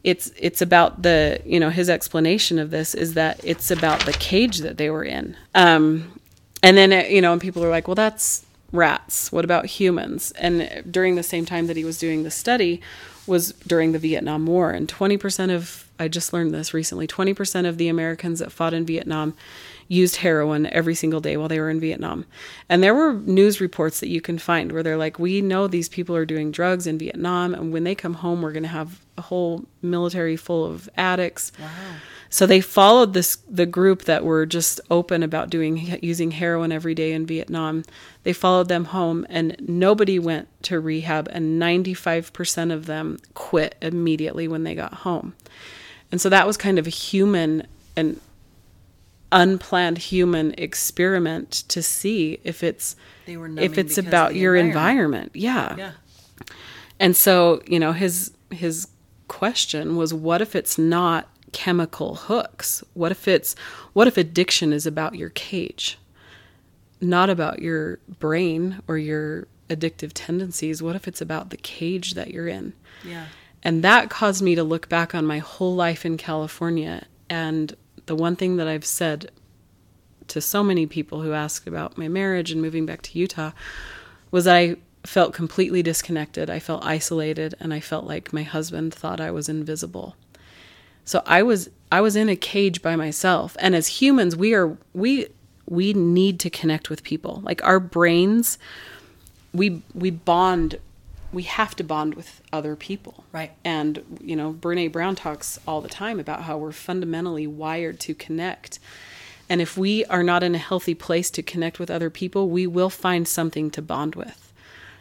It's 0.02 0.32
it's 0.36 0.62
about 0.62 1.02
the 1.02 1.40
you 1.44 1.60
know 1.60 1.70
his 1.70 1.88
explanation 1.88 2.58
of 2.58 2.70
this 2.70 2.94
is 2.94 3.14
that 3.14 3.40
it's 3.44 3.70
about 3.70 4.04
the 4.04 4.12
cage 4.14 4.58
that 4.58 4.78
they 4.78 4.90
were 4.90 5.04
in. 5.04 5.36
Um, 5.54 6.20
and 6.62 6.76
then 6.76 6.92
it, 6.92 7.10
you 7.10 7.20
know, 7.20 7.32
and 7.32 7.40
people 7.40 7.64
are 7.64 7.70
like, 7.70 7.86
well, 7.86 7.94
that's 7.94 8.44
rats. 8.72 9.30
What 9.30 9.44
about 9.44 9.66
humans? 9.66 10.32
And 10.32 10.84
during 10.90 11.16
the 11.16 11.22
same 11.22 11.44
time 11.44 11.66
that 11.66 11.76
he 11.76 11.84
was 11.84 11.98
doing 11.98 12.22
the 12.22 12.30
study 12.30 12.80
was 13.26 13.52
during 13.66 13.92
the 13.92 13.98
Vietnam 13.98 14.46
War, 14.46 14.70
and 14.70 14.88
20% 14.88 15.54
of 15.54 15.88
I 15.98 16.08
just 16.08 16.32
learned 16.32 16.52
this 16.52 16.74
recently. 16.74 17.06
20% 17.06 17.68
of 17.68 17.78
the 17.78 17.88
Americans 17.88 18.40
that 18.40 18.50
fought 18.50 18.74
in 18.74 18.84
Vietnam 18.84 19.34
used 19.92 20.16
heroin 20.16 20.66
every 20.66 20.94
single 20.94 21.20
day 21.20 21.36
while 21.36 21.48
they 21.48 21.60
were 21.60 21.68
in 21.68 21.78
Vietnam. 21.78 22.24
And 22.68 22.82
there 22.82 22.94
were 22.94 23.12
news 23.12 23.60
reports 23.60 24.00
that 24.00 24.08
you 24.08 24.22
can 24.22 24.38
find 24.38 24.72
where 24.72 24.82
they're 24.82 24.96
like, 24.96 25.18
we 25.18 25.42
know 25.42 25.66
these 25.66 25.90
people 25.90 26.16
are 26.16 26.24
doing 26.24 26.50
drugs 26.50 26.86
in 26.86 26.96
Vietnam, 26.98 27.52
and 27.52 27.72
when 27.72 27.84
they 27.84 27.94
come 27.94 28.14
home, 28.14 28.40
we're 28.40 28.52
going 28.52 28.62
to 28.62 28.68
have 28.70 29.00
a 29.18 29.22
whole 29.22 29.64
military 29.82 30.36
full 30.36 30.64
of 30.64 30.88
addicts. 30.96 31.52
Wow. 31.60 31.68
So 32.30 32.46
they 32.46 32.62
followed 32.62 33.12
this 33.12 33.36
the 33.46 33.66
group 33.66 34.04
that 34.04 34.24
were 34.24 34.46
just 34.46 34.80
open 34.90 35.22
about 35.22 35.50
doing 35.50 35.98
using 36.02 36.30
heroin 36.30 36.72
every 36.72 36.94
day 36.94 37.12
in 37.12 37.26
Vietnam. 37.26 37.84
They 38.22 38.32
followed 38.32 38.68
them 38.68 38.86
home 38.86 39.26
and 39.28 39.54
nobody 39.60 40.18
went 40.18 40.48
to 40.62 40.80
rehab 40.80 41.28
and 41.30 41.60
95% 41.60 42.72
of 42.72 42.86
them 42.86 43.18
quit 43.34 43.74
immediately 43.82 44.48
when 44.48 44.64
they 44.64 44.74
got 44.74 44.94
home. 44.94 45.34
And 46.10 46.22
so 46.22 46.30
that 46.30 46.46
was 46.46 46.56
kind 46.56 46.78
of 46.78 46.86
a 46.86 46.90
human 46.90 47.66
and 47.96 48.18
unplanned 49.32 49.98
human 49.98 50.54
experiment 50.56 51.50
to 51.68 51.82
see 51.82 52.38
if 52.44 52.62
it's 52.62 52.94
if 53.26 53.78
it's 53.78 53.98
about 53.98 54.36
your 54.36 54.54
environment. 54.54 55.32
environment. 55.34 55.36
Yeah. 55.36 55.76
Yeah. 55.76 55.92
And 57.00 57.16
so, 57.16 57.62
you 57.66 57.80
know, 57.80 57.92
his 57.92 58.32
his 58.50 58.88
question 59.26 59.96
was 59.96 60.12
what 60.14 60.40
if 60.40 60.54
it's 60.54 60.78
not 60.78 61.28
chemical 61.52 62.14
hooks? 62.14 62.84
What 62.94 63.10
if 63.10 63.26
it's 63.26 63.54
what 63.92 64.06
if 64.06 64.16
addiction 64.16 64.72
is 64.72 64.86
about 64.86 65.16
your 65.16 65.30
cage? 65.30 65.98
Not 67.00 67.30
about 67.30 67.60
your 67.60 67.98
brain 68.20 68.80
or 68.86 68.98
your 68.98 69.48
addictive 69.68 70.12
tendencies. 70.14 70.82
What 70.82 70.94
if 70.94 71.08
it's 71.08 71.20
about 71.20 71.50
the 71.50 71.56
cage 71.56 72.14
that 72.14 72.30
you're 72.30 72.48
in? 72.48 72.74
Yeah. 73.04 73.26
And 73.62 73.82
that 73.84 74.10
caused 74.10 74.42
me 74.42 74.54
to 74.54 74.64
look 74.64 74.88
back 74.88 75.14
on 75.14 75.24
my 75.24 75.38
whole 75.38 75.74
life 75.74 76.04
in 76.04 76.16
California 76.16 77.06
and 77.30 77.74
the 78.06 78.16
one 78.16 78.36
thing 78.36 78.56
that 78.56 78.68
I've 78.68 78.84
said 78.84 79.30
to 80.28 80.40
so 80.40 80.62
many 80.62 80.86
people 80.86 81.22
who 81.22 81.32
asked 81.32 81.66
about 81.66 81.98
my 81.98 82.08
marriage 82.08 82.50
and 82.50 82.62
moving 82.62 82.86
back 82.86 83.02
to 83.02 83.18
Utah 83.18 83.52
was 84.30 84.46
I 84.46 84.76
felt 85.04 85.34
completely 85.34 85.82
disconnected. 85.82 86.48
I 86.48 86.58
felt 86.58 86.84
isolated 86.84 87.54
and 87.60 87.74
I 87.74 87.80
felt 87.80 88.06
like 88.06 88.32
my 88.32 88.42
husband 88.42 88.94
thought 88.94 89.20
I 89.20 89.30
was 89.30 89.48
invisible. 89.48 90.16
So 91.04 91.22
I 91.26 91.42
was 91.42 91.68
I 91.90 92.00
was 92.00 92.16
in 92.16 92.28
a 92.28 92.36
cage 92.36 92.82
by 92.82 92.96
myself. 92.96 93.56
And 93.58 93.74
as 93.74 93.88
humans, 93.88 94.36
we 94.36 94.54
are 94.54 94.76
we 94.94 95.26
we 95.68 95.92
need 95.92 96.38
to 96.40 96.50
connect 96.50 96.88
with 96.88 97.02
people. 97.02 97.40
Like 97.44 97.62
our 97.64 97.80
brains 97.80 98.58
we 99.52 99.82
we 99.94 100.10
bond 100.10 100.78
we 101.32 101.44
have 101.44 101.74
to 101.76 101.84
bond 101.84 102.14
with 102.14 102.42
other 102.52 102.76
people. 102.76 103.24
Right. 103.32 103.52
And, 103.64 104.18
you 104.20 104.36
know, 104.36 104.52
Brené 104.52 104.92
Brown 104.92 105.16
talks 105.16 105.58
all 105.66 105.80
the 105.80 105.88
time 105.88 106.20
about 106.20 106.42
how 106.42 106.58
we're 106.58 106.72
fundamentally 106.72 107.46
wired 107.46 107.98
to 108.00 108.14
connect. 108.14 108.78
And 109.48 109.60
if 109.60 109.76
we 109.76 110.04
are 110.06 110.22
not 110.22 110.42
in 110.42 110.54
a 110.54 110.58
healthy 110.58 110.94
place 110.94 111.30
to 111.30 111.42
connect 111.42 111.78
with 111.78 111.90
other 111.90 112.10
people, 112.10 112.48
we 112.48 112.66
will 112.66 112.90
find 112.90 113.26
something 113.26 113.70
to 113.72 113.82
bond 113.82 114.14
with. 114.14 114.52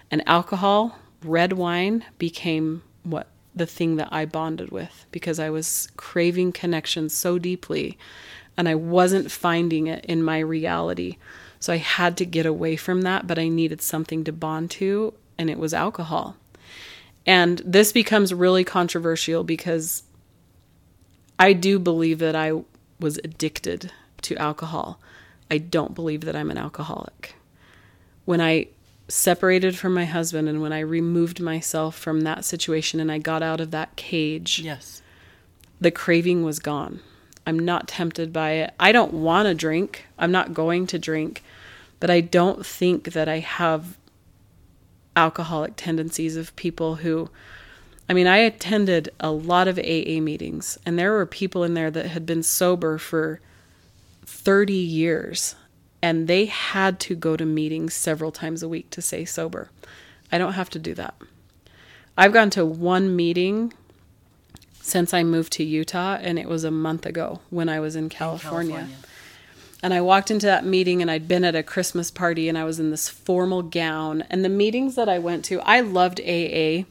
And 0.10 0.28
alcohol, 0.28 0.98
red 1.24 1.54
wine 1.54 2.06
became 2.18 2.84
what 3.04 3.28
the 3.54 3.66
thing 3.66 3.98
that 3.98 4.10
I 4.12 4.26
bonded 4.26 4.72
with 4.72 5.06
because 5.12 5.40
I 5.40 5.50
was 5.50 5.90
craving 5.98 6.54
connection 6.54 7.10
so 7.10 7.38
deeply 7.38 7.98
and 8.56 8.68
I 8.70 8.76
wasn't 8.76 9.32
finding 9.32 9.88
it 9.88 10.06
in 10.06 10.24
my 10.24 10.40
reality. 10.40 11.18
So 11.60 11.74
I 11.74 11.78
had 11.78 12.18
to 12.18 12.26
get 12.26 12.46
away 12.46 12.76
from 12.76 13.02
that, 13.04 13.28
but 13.28 13.38
I 13.38 13.48
needed 13.48 13.82
something 13.82 14.24
to 14.24 14.32
bond 14.32 14.72
to 14.72 15.14
and 15.42 15.50
it 15.50 15.58
was 15.58 15.74
alcohol. 15.74 16.38
And 17.26 17.62
this 17.66 17.92
becomes 17.92 18.32
really 18.32 18.64
controversial 18.64 19.44
because 19.44 20.04
I 21.40 21.54
do 21.54 21.80
believe 21.80 22.20
that 22.20 22.36
I 22.36 22.62
was 23.00 23.18
addicted 23.24 23.92
to 24.22 24.38
alcohol. 24.38 25.00
I 25.50 25.58
don't 25.58 25.96
believe 25.96 26.22
that 26.22 26.36
I'm 26.36 26.52
an 26.52 26.60
alcoholic. 26.60 27.34
When 28.26 28.40
I 28.40 28.68
separated 29.08 29.76
from 29.78 29.96
my 29.96 30.06
husband 30.06 30.48
and 30.48 30.62
when 30.62 30.72
I 30.72 30.80
removed 30.80 31.42
myself 31.42 31.98
from 31.98 32.22
that 32.22 32.46
situation 32.46 33.00
and 33.00 33.12
I 33.12 33.18
got 33.18 33.42
out 33.42 33.60
of 33.60 33.72
that 33.72 33.96
cage, 33.96 34.60
Yes. 34.60 35.02
the 35.82 35.92
craving 35.92 36.44
was 36.44 36.60
gone. 36.60 37.00
I'm 37.48 37.58
not 37.58 37.88
tempted 37.88 38.32
by 38.32 38.52
it. 38.52 38.74
I 38.80 38.92
don't 38.92 39.14
want 39.14 39.48
to 39.48 39.56
drink. 39.56 40.06
I'm 40.20 40.32
not 40.32 40.54
going 40.54 40.86
to 40.88 41.00
drink, 41.00 41.44
but 42.00 42.12
I 42.12 42.22
don't 42.22 42.64
think 42.64 43.14
that 43.14 43.28
I 43.28 43.40
have 43.40 43.98
alcoholic 45.16 45.76
tendencies 45.76 46.36
of 46.36 46.56
people 46.56 46.96
who 46.96 47.30
I 48.10 48.14
mean, 48.14 48.28
I 48.28 48.38
attended 48.38 49.10
a 49.22 49.32
lot 49.32 49.70
of 49.70 49.80
AA 49.80 50.20
meetings 50.20 50.78
and 50.86 51.00
there 51.00 51.14
were 51.14 51.26
people 51.26 51.64
in 51.64 51.76
there 51.76 51.92
that 51.92 52.08
had 52.08 52.26
been 52.26 52.44
sober 52.44 52.98
for 52.98 53.40
30 54.26 54.74
years 54.74 55.56
and 56.02 56.28
they 56.28 56.46
had 56.46 57.00
to 57.02 57.16
go 57.16 57.38
to 57.38 57.46
meetings 57.46 57.94
several 57.94 58.32
times 58.32 58.64
a 58.64 58.70
week 58.70 58.90
to 58.90 59.02
stay 59.02 59.24
sober. 59.24 59.70
I 60.32 60.38
don't 60.38 60.54
have 60.54 60.70
to 60.72 60.80
do 60.80 60.94
that. 60.96 61.14
I've 62.18 62.34
gone 62.34 62.50
to 62.52 62.66
one 62.66 63.16
meeting 63.16 63.74
since 64.82 65.14
I 65.14 65.24
moved 65.24 65.54
to 65.54 65.64
Utah, 65.64 66.18
and 66.20 66.40
it 66.40 66.48
was 66.48 66.64
a 66.64 66.72
month 66.72 67.06
ago 67.06 67.40
when 67.50 67.70
I 67.70 67.80
was 67.80 67.96
in 67.96 68.10
California. 68.10 68.78
California. 68.78 68.98
And 69.84 69.94
I 69.94 70.02
walked 70.02 70.30
into 70.30 70.46
that 70.46 70.66
meeting, 70.66 71.02
and 71.02 71.10
I'd 71.10 71.28
been 71.28 71.44
at 71.44 71.56
a 71.56 71.64
Christmas 71.64 72.12
party, 72.12 72.48
and 72.48 72.58
I 72.58 72.64
was 72.66 72.80
in 72.80 72.92
this 72.92 73.10
formal 73.10 73.64
gown. 73.64 74.24
And 74.30 74.46
the 74.46 74.50
meetings 74.50 74.96
that 74.96 75.10
I 75.10 75.18
went 75.18 75.44
to, 75.46 75.60
I 75.62 75.80
loved 75.82 76.20
AA, 76.22 76.84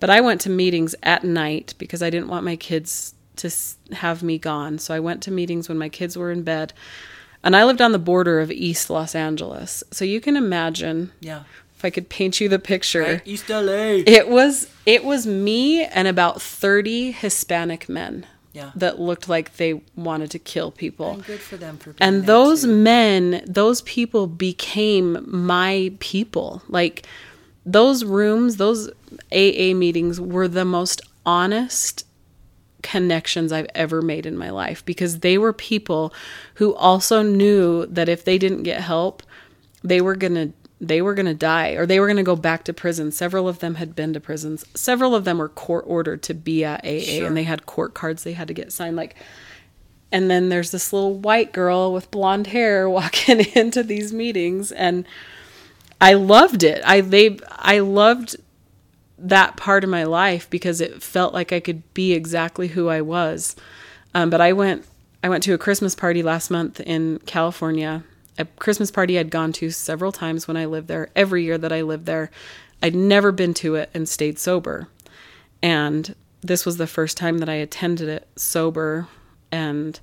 but 0.00 0.10
I 0.10 0.20
went 0.20 0.40
to 0.42 0.50
meetings 0.50 0.94
at 1.02 1.22
night 1.22 1.74
because 1.78 2.02
I 2.02 2.10
didn't 2.10 2.28
want 2.28 2.44
my 2.44 2.56
kids 2.56 3.14
to 3.36 3.50
have 3.92 4.22
me 4.22 4.38
gone. 4.38 4.78
So 4.78 4.94
I 4.94 5.00
went 5.00 5.22
to 5.24 5.30
meetings 5.30 5.68
when 5.68 5.78
my 5.78 5.88
kids 5.88 6.16
were 6.16 6.30
in 6.32 6.42
bed. 6.42 6.72
And 7.42 7.54
I 7.54 7.64
lived 7.64 7.82
on 7.82 7.92
the 7.92 7.98
border 7.98 8.40
of 8.40 8.50
East 8.50 8.90
Los 8.90 9.14
Angeles. 9.14 9.84
So 9.90 10.04
you 10.04 10.20
can 10.20 10.36
imagine 10.36 11.12
Yeah. 11.20 11.42
if 11.76 11.84
I 11.84 11.90
could 11.90 12.08
paint 12.08 12.40
you 12.40 12.48
the 12.48 12.58
picture. 12.58 13.02
Right? 13.02 13.22
East 13.24 13.48
LA. 13.50 14.02
It 14.06 14.28
was 14.28 14.68
it 14.86 15.04
was 15.04 15.26
me 15.26 15.84
and 15.84 16.08
about 16.08 16.40
30 16.42 17.12
Hispanic 17.12 17.88
men 17.88 18.26
Yeah. 18.54 18.70
that 18.76 19.00
looked 19.00 19.28
like 19.28 19.56
they 19.56 19.82
wanted 19.96 20.30
to 20.30 20.38
kill 20.38 20.70
people. 20.70 21.10
And 21.14 21.24
good 21.26 21.40
for 21.40 21.56
them 21.56 21.76
for 21.76 21.92
And 21.98 22.24
those 22.24 22.62
too. 22.62 22.68
men, 22.74 23.42
those 23.46 23.82
people 23.82 24.26
became 24.28 25.24
my 25.26 25.92
people. 25.98 26.62
Like 26.68 27.04
those 27.66 28.04
rooms, 28.04 28.56
those 28.56 28.88
AA 29.32 29.74
meetings 29.74 30.20
were 30.20 30.46
the 30.48 30.64
most 30.64 31.02
honest 31.26 32.06
connections 32.82 33.50
I've 33.50 33.66
ever 33.74 34.02
made 34.02 34.24
in 34.26 34.36
my 34.36 34.50
life 34.50 34.84
because 34.84 35.20
they 35.20 35.36
were 35.38 35.52
people 35.52 36.12
who 36.54 36.74
also 36.74 37.22
knew 37.22 37.86
that 37.86 38.08
if 38.08 38.24
they 38.24 38.38
didn't 38.38 38.62
get 38.62 38.80
help, 38.82 39.22
they 39.82 40.00
were 40.00 40.14
going 40.14 40.34
to 40.34 40.52
they 40.80 41.00
were 41.00 41.14
going 41.14 41.26
to 41.26 41.34
die 41.34 41.70
or 41.70 41.86
they 41.86 42.00
were 42.00 42.06
going 42.06 42.16
to 42.16 42.22
go 42.22 42.36
back 42.36 42.64
to 42.64 42.72
prison. 42.72 43.10
Several 43.12 43.48
of 43.48 43.60
them 43.60 43.76
had 43.76 43.94
been 43.94 44.12
to 44.12 44.20
prisons. 44.20 44.64
Several 44.74 45.14
of 45.14 45.24
them 45.24 45.38
were 45.38 45.48
court 45.48 45.84
ordered 45.86 46.22
to 46.24 46.34
be 46.34 46.64
at 46.64 46.84
AA 46.84 47.00
Sure. 47.00 47.26
and 47.26 47.36
they 47.36 47.44
had 47.44 47.64
court 47.66 47.94
cards 47.94 48.24
they 48.24 48.32
had 48.32 48.48
to 48.48 48.54
get 48.54 48.72
signed 48.72 48.96
like 48.96 49.14
and 50.12 50.30
then 50.30 50.48
there's 50.48 50.70
this 50.70 50.92
little 50.92 51.14
white 51.18 51.52
girl 51.52 51.92
with 51.92 52.10
blonde 52.10 52.48
hair 52.48 52.88
walking 52.98 53.40
into 53.54 53.82
these 53.82 54.12
meetings 54.12 54.72
and 54.72 55.06
I 56.00 56.14
loved 56.14 56.62
it. 56.62 56.82
I 56.84 57.00
they 57.00 57.38
I 57.50 57.78
loved 57.78 58.36
that 59.16 59.56
part 59.56 59.84
of 59.84 59.90
my 59.90 60.04
life 60.04 60.50
because 60.50 60.80
it 60.80 61.02
felt 61.02 61.32
like 61.32 61.52
I 61.52 61.60
could 61.60 61.82
be 61.94 62.12
exactly 62.12 62.68
who 62.68 62.88
I 62.88 63.00
was. 63.00 63.56
Um, 64.12 64.28
but 64.28 64.40
I 64.40 64.52
went 64.52 64.84
I 65.22 65.28
went 65.28 65.42
to 65.44 65.54
a 65.54 65.58
Christmas 65.58 65.94
party 65.94 66.22
last 66.22 66.50
month 66.50 66.80
in 66.80 67.20
California. 67.26 68.02
A 68.38 68.44
Christmas 68.44 68.90
party 68.90 69.18
I'd 69.18 69.30
gone 69.30 69.52
to 69.54 69.70
several 69.70 70.12
times 70.12 70.48
when 70.48 70.56
I 70.56 70.66
lived 70.66 70.88
there. 70.88 71.10
Every 71.14 71.44
year 71.44 71.58
that 71.58 71.72
I 71.72 71.82
lived 71.82 72.06
there, 72.06 72.30
I'd 72.82 72.94
never 72.94 73.32
been 73.32 73.54
to 73.54 73.76
it 73.76 73.90
and 73.94 74.08
stayed 74.08 74.38
sober. 74.38 74.88
And 75.62 76.14
this 76.42 76.66
was 76.66 76.76
the 76.76 76.86
first 76.86 77.16
time 77.16 77.38
that 77.38 77.48
I 77.48 77.54
attended 77.54 78.08
it 78.08 78.28
sober 78.36 79.08
and 79.50 79.98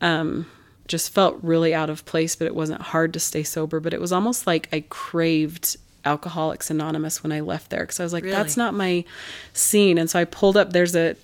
um, 0.00 0.46
just 0.88 1.12
felt 1.12 1.38
really 1.42 1.74
out 1.74 1.90
of 1.90 2.04
place, 2.04 2.36
but 2.36 2.46
it 2.46 2.54
wasn't 2.54 2.80
hard 2.80 3.12
to 3.14 3.20
stay 3.20 3.42
sober. 3.42 3.80
But 3.80 3.92
it 3.92 4.00
was 4.00 4.12
almost 4.12 4.46
like 4.46 4.68
I 4.72 4.84
craved 4.88 5.76
Alcoholics 6.04 6.70
Anonymous 6.70 7.22
when 7.22 7.32
I 7.32 7.40
left 7.40 7.70
there 7.70 7.80
because 7.80 8.00
I 8.00 8.04
was 8.04 8.12
like, 8.12 8.24
Really? 8.24 8.34
that's 8.34 8.56
not 8.56 8.72
my 8.74 9.04
scene. 9.52 9.98
And 9.98 10.08
so 10.08 10.18
I 10.18 10.24
pulled 10.24 10.56
up. 10.56 10.72
There's 10.72 10.96
a 10.96 11.16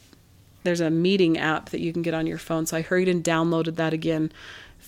there's 0.64 0.80
a 0.80 0.90
meeting 0.90 1.38
app 1.38 1.70
that 1.70 1.80
you 1.80 1.92
can 1.92 2.02
get 2.02 2.12
on 2.12 2.26
your 2.26 2.38
phone. 2.38 2.66
So 2.66 2.76
I 2.76 2.82
hurried 2.82 3.08
and 3.08 3.22
downloaded 3.22 3.76
that 3.76 3.92
again. 3.92 4.32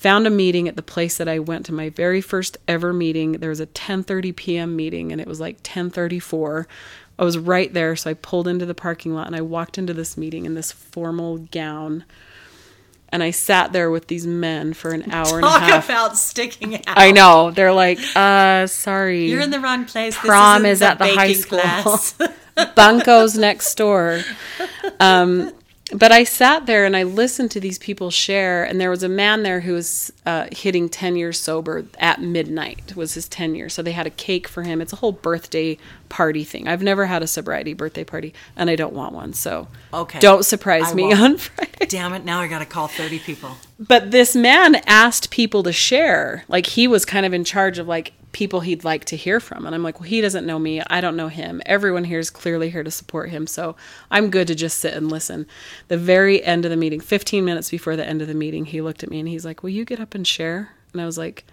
Found 0.00 0.28
a 0.28 0.30
meeting 0.30 0.68
at 0.68 0.76
the 0.76 0.82
place 0.82 1.16
that 1.18 1.28
I 1.28 1.40
went 1.40 1.66
to 1.66 1.72
my 1.72 1.88
very 1.90 2.20
first 2.20 2.56
ever 2.68 2.92
meeting. 2.92 3.32
There 3.32 3.50
was 3.50 3.58
a 3.58 3.66
10:30 3.66 4.36
p.m. 4.36 4.76
meeting 4.76 5.10
and 5.10 5.20
it 5.20 5.26
was 5.26 5.40
like 5.40 5.60
10:34. 5.64 6.66
I 7.18 7.24
was 7.24 7.36
right 7.36 7.72
there, 7.74 7.96
so 7.96 8.10
I 8.10 8.14
pulled 8.14 8.46
into 8.46 8.64
the 8.64 8.76
parking 8.76 9.12
lot 9.12 9.26
and 9.26 9.34
I 9.34 9.40
walked 9.40 9.76
into 9.76 9.92
this 9.92 10.16
meeting 10.16 10.46
in 10.46 10.54
this 10.54 10.70
formal 10.70 11.38
gown. 11.38 12.04
And 13.08 13.24
I 13.24 13.30
sat 13.32 13.72
there 13.72 13.90
with 13.90 14.06
these 14.06 14.24
men 14.26 14.72
for 14.72 14.90
an 14.92 15.10
hour 15.10 15.36
and 15.38 15.44
a 15.44 15.48
Talk 15.48 15.62
half. 15.62 15.84
about 15.86 16.16
sticking 16.16 16.76
out. 16.76 16.82
I 16.86 17.10
know. 17.10 17.50
They're 17.50 17.72
like, 17.72 17.98
uh, 18.14 18.66
sorry. 18.68 19.28
You're 19.28 19.40
in 19.40 19.50
the 19.50 19.58
wrong 19.60 19.84
place. 19.86 20.16
Prom 20.16 20.64
is 20.64 20.80
at 20.80 20.98
the 20.98 21.06
high 21.08 21.32
school. 21.32 21.58
Bunko's 22.76 23.36
next 23.36 23.74
door. 23.76 24.22
Um, 25.00 25.52
but 25.94 26.12
I 26.12 26.24
sat 26.24 26.66
there 26.66 26.84
and 26.84 26.96
I 26.96 27.02
listened 27.02 27.50
to 27.52 27.60
these 27.60 27.78
people 27.78 28.10
share, 28.10 28.64
and 28.64 28.80
there 28.80 28.90
was 28.90 29.02
a 29.02 29.08
man 29.08 29.42
there 29.42 29.60
who 29.60 29.72
was 29.74 30.12
uh, 30.26 30.46
hitting 30.52 30.88
10 30.88 31.16
years 31.16 31.38
sober 31.38 31.84
at 31.98 32.20
midnight, 32.20 32.94
was 32.96 33.14
his 33.14 33.28
10 33.28 33.54
years. 33.54 33.72
So 33.74 33.82
they 33.82 33.92
had 33.92 34.06
a 34.06 34.10
cake 34.10 34.48
for 34.48 34.62
him. 34.62 34.80
It's 34.80 34.92
a 34.92 34.96
whole 34.96 35.12
birthday 35.12 35.78
party 36.08 36.44
thing. 36.44 36.68
I've 36.68 36.82
never 36.82 37.06
had 37.06 37.22
a 37.22 37.26
sobriety 37.26 37.74
birthday 37.74 38.04
party, 38.04 38.34
and 38.56 38.68
I 38.70 38.76
don't 38.76 38.92
want 38.94 39.14
one. 39.14 39.32
So 39.32 39.68
Okay. 39.92 40.18
don't 40.18 40.44
surprise 40.44 40.90
I 40.92 40.94
me 40.94 41.02
won't. 41.04 41.20
on 41.20 41.36
Friday. 41.38 41.86
Damn 41.88 42.12
it! 42.12 42.24
Now 42.24 42.40
I 42.40 42.48
got 42.48 42.58
to 42.58 42.66
call 42.66 42.88
thirty 42.88 43.18
people. 43.18 43.56
But 43.78 44.10
this 44.10 44.34
man 44.34 44.76
asked 44.86 45.30
people 45.30 45.62
to 45.62 45.72
share. 45.72 46.44
Like 46.48 46.66
he 46.66 46.88
was 46.88 47.04
kind 47.04 47.24
of 47.24 47.32
in 47.32 47.44
charge 47.44 47.78
of 47.78 47.86
like 47.86 48.12
people 48.38 48.60
he'd 48.60 48.84
like 48.84 49.04
to 49.04 49.16
hear 49.16 49.40
from. 49.40 49.66
And 49.66 49.74
I'm 49.74 49.82
like, 49.82 49.98
well, 49.98 50.08
he 50.08 50.20
doesn't 50.20 50.46
know 50.46 50.60
me. 50.60 50.80
I 50.88 51.00
don't 51.00 51.16
know 51.16 51.26
him. 51.26 51.60
Everyone 51.66 52.04
here 52.04 52.20
is 52.20 52.30
clearly 52.30 52.70
here 52.70 52.84
to 52.84 52.90
support 52.90 53.30
him. 53.30 53.48
So 53.48 53.74
I'm 54.12 54.30
good 54.30 54.46
to 54.46 54.54
just 54.54 54.78
sit 54.78 54.94
and 54.94 55.10
listen. 55.10 55.44
The 55.88 55.98
very 55.98 56.40
end 56.44 56.64
of 56.64 56.70
the 56.70 56.76
meeting, 56.76 57.00
15 57.00 57.44
minutes 57.44 57.68
before 57.68 57.96
the 57.96 58.06
end 58.06 58.22
of 58.22 58.28
the 58.28 58.34
meeting, 58.34 58.64
he 58.64 58.80
looked 58.80 59.02
at 59.02 59.10
me 59.10 59.18
and 59.18 59.28
he's 59.28 59.44
like, 59.44 59.64
will 59.64 59.70
you 59.70 59.84
get 59.84 59.98
up 59.98 60.14
and 60.14 60.24
share? 60.24 60.70
And 60.92 61.02
I 61.02 61.04
was 61.04 61.18
like, 61.18 61.46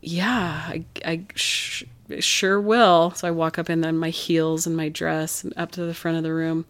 yeah, 0.00 0.62
I, 0.68 0.84
I 1.04 1.24
sh- 1.34 1.82
sure 2.20 2.60
will. 2.60 3.10
So 3.16 3.26
I 3.26 3.32
walk 3.32 3.58
up 3.58 3.68
in 3.68 3.80
then 3.80 3.98
my 3.98 4.10
heels 4.10 4.68
and 4.68 4.76
my 4.76 4.88
dress 4.88 5.42
and 5.42 5.52
up 5.56 5.72
to 5.72 5.84
the 5.84 5.94
front 5.94 6.16
of 6.16 6.22
the 6.22 6.32
room. 6.32 6.64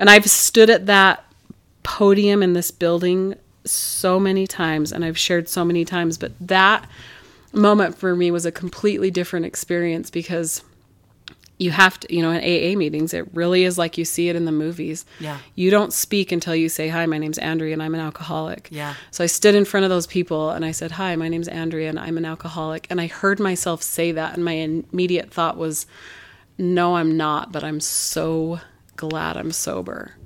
And 0.00 0.10
I've 0.10 0.26
stood 0.26 0.70
at 0.70 0.86
that 0.86 1.24
podium 1.84 2.42
in 2.42 2.54
this 2.54 2.72
building 2.72 3.36
so 3.64 4.18
many 4.18 4.48
times 4.48 4.90
and 4.90 5.04
I've 5.04 5.18
shared 5.18 5.48
so 5.48 5.64
many 5.64 5.84
times, 5.84 6.18
but 6.18 6.32
that 6.40 6.88
moment 7.52 7.96
for 7.96 8.14
me 8.16 8.30
was 8.30 8.46
a 8.46 8.52
completely 8.52 9.10
different 9.10 9.46
experience 9.46 10.10
because 10.10 10.62
you 11.58 11.70
have 11.70 12.00
to, 12.00 12.14
you 12.14 12.22
know, 12.22 12.30
in 12.30 12.38
AA 12.38 12.76
meetings, 12.76 13.14
it 13.14 13.32
really 13.34 13.64
is 13.64 13.78
like 13.78 13.96
you 13.96 14.04
see 14.04 14.28
it 14.28 14.36
in 14.36 14.46
the 14.46 14.52
movies. 14.52 15.04
Yeah. 15.20 15.38
You 15.54 15.70
don't 15.70 15.92
speak 15.92 16.32
until 16.32 16.56
you 16.56 16.68
say, 16.68 16.88
Hi, 16.88 17.06
my 17.06 17.18
name's 17.18 17.38
Andrea 17.38 17.72
and 17.72 17.82
I'm 17.82 17.94
an 17.94 18.00
alcoholic. 18.00 18.68
Yeah. 18.70 18.94
So 19.10 19.22
I 19.22 19.28
stood 19.28 19.54
in 19.54 19.64
front 19.64 19.84
of 19.84 19.90
those 19.90 20.06
people 20.06 20.50
and 20.50 20.64
I 20.64 20.72
said, 20.72 20.92
Hi, 20.92 21.14
my 21.14 21.28
name's 21.28 21.48
Andrea 21.48 21.88
and 21.88 22.00
I'm 22.00 22.18
an 22.18 22.24
alcoholic. 22.24 22.86
And 22.90 23.00
I 23.00 23.06
heard 23.06 23.38
myself 23.38 23.82
say 23.82 24.12
that, 24.12 24.34
and 24.34 24.44
my 24.44 24.52
immediate 24.52 25.30
thought 25.30 25.56
was, 25.56 25.86
No, 26.58 26.96
I'm 26.96 27.16
not, 27.16 27.52
but 27.52 27.62
I'm 27.62 27.80
so 27.80 28.60
glad 28.96 29.36
I'm 29.36 29.52
sober. 29.52 30.16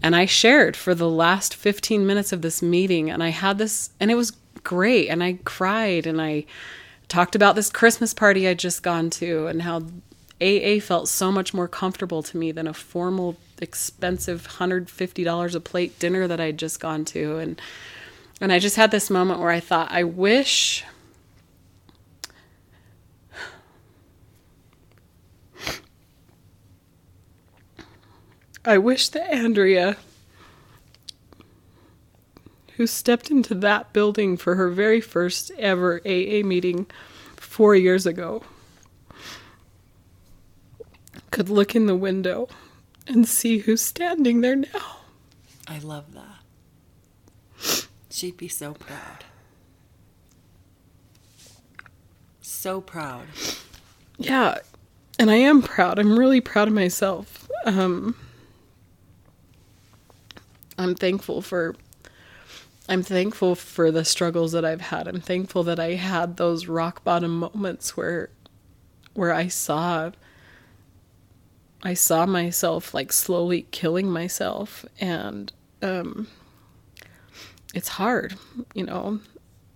And 0.00 0.14
I 0.14 0.26
shared 0.26 0.76
for 0.76 0.94
the 0.94 1.08
last 1.08 1.56
15 1.56 2.06
minutes 2.06 2.32
of 2.32 2.42
this 2.42 2.62
meeting, 2.62 3.10
and 3.10 3.20
I 3.20 3.30
had 3.30 3.58
this, 3.58 3.90
and 3.98 4.12
it 4.12 4.14
was 4.14 4.32
great. 4.68 5.08
And 5.08 5.24
I 5.24 5.38
cried, 5.44 6.06
and 6.06 6.20
I, 6.20 6.44
talked 7.08 7.34
about 7.34 7.56
this 7.56 7.70
Christmas 7.70 8.14
party 8.14 8.46
I'd 8.46 8.58
just 8.58 8.82
gone 8.82 9.08
to 9.10 9.46
and 9.46 9.62
how 9.62 9.86
AA 10.40 10.78
felt 10.80 11.08
so 11.08 11.32
much 11.32 11.52
more 11.52 11.66
comfortable 11.66 12.22
to 12.22 12.36
me 12.36 12.52
than 12.52 12.68
a 12.68 12.74
formal, 12.74 13.36
expensive 13.60 14.58
$150 14.58 15.54
a 15.54 15.60
plate 15.60 15.98
dinner 15.98 16.28
that 16.28 16.40
I'd 16.40 16.58
just 16.58 16.78
gone 16.78 17.04
to. 17.06 17.38
And, 17.38 17.60
and 18.40 18.52
I 18.52 18.60
just 18.60 18.76
had 18.76 18.92
this 18.92 19.10
moment 19.10 19.40
where 19.40 19.50
I 19.50 19.60
thought, 19.60 19.90
I 19.90 20.04
wish. 20.04 20.84
I 28.64 28.78
wish 28.78 29.08
that 29.08 29.34
Andrea 29.34 29.96
who 32.78 32.86
stepped 32.86 33.28
into 33.28 33.56
that 33.56 33.92
building 33.92 34.36
for 34.36 34.54
her 34.54 34.70
very 34.70 35.00
first 35.00 35.50
ever 35.58 36.00
AA 36.06 36.46
meeting 36.46 36.86
four 37.34 37.74
years 37.74 38.06
ago, 38.06 38.44
could 41.32 41.48
look 41.48 41.74
in 41.74 41.86
the 41.86 41.96
window 41.96 42.48
and 43.08 43.26
see 43.26 43.58
who's 43.58 43.82
standing 43.82 44.42
there 44.42 44.54
now. 44.54 44.98
I 45.66 45.80
love 45.80 46.14
that. 46.14 47.88
She'd 48.10 48.36
be 48.36 48.46
so 48.46 48.74
proud. 48.74 49.24
So 52.40 52.80
proud. 52.80 53.26
Yeah, 54.18 54.58
and 55.18 55.32
I 55.32 55.36
am 55.36 55.62
proud. 55.62 55.98
I'm 55.98 56.16
really 56.16 56.40
proud 56.40 56.68
of 56.68 56.74
myself. 56.74 57.50
Um, 57.64 58.14
I'm 60.78 60.94
thankful 60.94 61.42
for 61.42 61.74
I'm 62.88 63.02
thankful 63.02 63.54
for 63.54 63.90
the 63.90 64.04
struggles 64.04 64.52
that 64.52 64.64
I've 64.64 64.80
had. 64.80 65.06
I'm 65.06 65.20
thankful 65.20 65.62
that 65.64 65.78
I 65.78 65.94
had 65.94 66.36
those 66.36 66.66
rock 66.66 67.04
bottom 67.04 67.38
moments 67.38 67.96
where 67.96 68.30
where 69.14 69.32
I 69.34 69.48
saw 69.48 70.12
I 71.82 71.94
saw 71.94 72.24
myself 72.26 72.94
like 72.94 73.12
slowly 73.12 73.66
killing 73.70 74.10
myself 74.10 74.86
and 75.00 75.52
um 75.82 76.28
it's 77.74 77.88
hard, 77.88 78.36
you 78.74 78.84
know. 78.84 79.20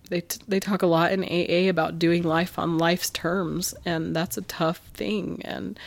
They 0.08 0.22
t- 0.22 0.40
they 0.48 0.60
talk 0.60 0.82
a 0.82 0.86
lot 0.86 1.12
in 1.12 1.22
AA 1.24 1.68
about 1.68 1.98
doing 1.98 2.22
life 2.22 2.58
on 2.58 2.78
life's 2.78 3.10
terms 3.10 3.74
and 3.84 4.16
that's 4.16 4.36
a 4.38 4.42
tough 4.42 4.78
thing 4.94 5.42
and 5.44 5.78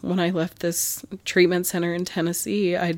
when 0.00 0.18
I 0.18 0.30
left 0.30 0.60
this 0.60 1.04
treatment 1.24 1.66
center 1.66 1.92
in 1.92 2.04
Tennessee, 2.04 2.76
I 2.76 2.94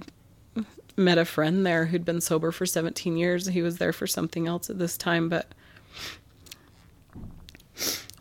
met 0.96 1.18
a 1.18 1.24
friend 1.24 1.64
there 1.66 1.86
who'd 1.86 2.04
been 2.04 2.20
sober 2.20 2.50
for 2.50 2.66
17 2.66 3.16
years. 3.16 3.46
He 3.46 3.62
was 3.62 3.78
there 3.78 3.92
for 3.92 4.06
something 4.06 4.46
else 4.46 4.70
at 4.70 4.78
this 4.78 4.96
time, 4.96 5.28
but 5.28 5.46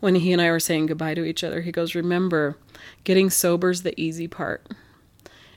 when 0.00 0.16
he 0.16 0.32
and 0.32 0.42
I 0.42 0.50
were 0.50 0.60
saying 0.60 0.86
goodbye 0.86 1.14
to 1.14 1.24
each 1.24 1.44
other, 1.44 1.60
he 1.60 1.70
goes, 1.72 1.94
Remember, 1.94 2.56
getting 3.04 3.30
sober's 3.30 3.82
the 3.82 3.98
easy 4.00 4.26
part. 4.26 4.66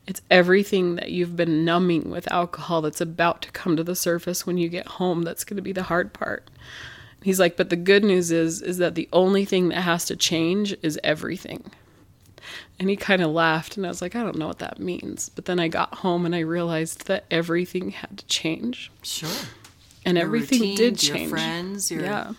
It's 0.07 0.21
everything 0.29 0.95
that 0.95 1.11
you've 1.11 1.35
been 1.35 1.65
numbing 1.65 2.11
with 2.11 2.31
alcohol 2.31 2.81
that's 2.81 3.01
about 3.01 3.41
to 3.41 3.51
come 3.51 3.75
to 3.75 3.83
the 3.83 3.95
surface 3.95 4.45
when 4.45 4.57
you 4.57 4.69
get 4.69 4.87
home 4.87 5.23
that's 5.23 5.43
going 5.43 5.55
to 5.55 5.63
be 5.63 5.71
the 5.71 5.83
hard 5.83 6.13
part. 6.13 6.47
He's 7.23 7.39
like, 7.39 7.57
but 7.57 7.71
the 7.71 7.75
good 7.75 8.03
news 8.03 8.31
is 8.31 8.61
is 8.61 8.77
that 8.77 8.93
the 8.93 9.09
only 9.11 9.45
thing 9.45 9.69
that 9.69 9.81
has 9.81 10.05
to 10.05 10.15
change 10.15 10.75
is 10.83 10.99
everything. 11.03 11.71
And 12.77 12.89
he 12.89 12.97
kind 12.97 13.21
of 13.21 13.31
laughed, 13.31 13.77
and 13.77 13.85
I 13.85 13.89
was 13.89 14.01
like, 14.01 14.15
I 14.15 14.23
don't 14.23 14.37
know 14.37 14.47
what 14.47 14.59
that 14.59 14.79
means. 14.79 15.29
But 15.29 15.45
then 15.45 15.59
I 15.59 15.69
got 15.69 15.95
home 15.95 16.25
and 16.25 16.35
I 16.35 16.39
realized 16.39 17.07
that 17.07 17.23
everything 17.31 17.91
had 17.91 18.17
to 18.17 18.25
change. 18.25 18.91
Sure. 19.01 19.29
And 20.05 20.17
Your 20.17 20.25
everything 20.25 20.59
routines, 20.59 20.77
did 20.77 20.97
change. 20.97 21.29
Your 21.29 21.29
friends, 21.29 21.91
your 21.91 22.03
Yeah. 22.03 22.33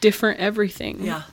Different 0.00 0.38
everything. 0.38 1.02
Yeah. 1.04 1.24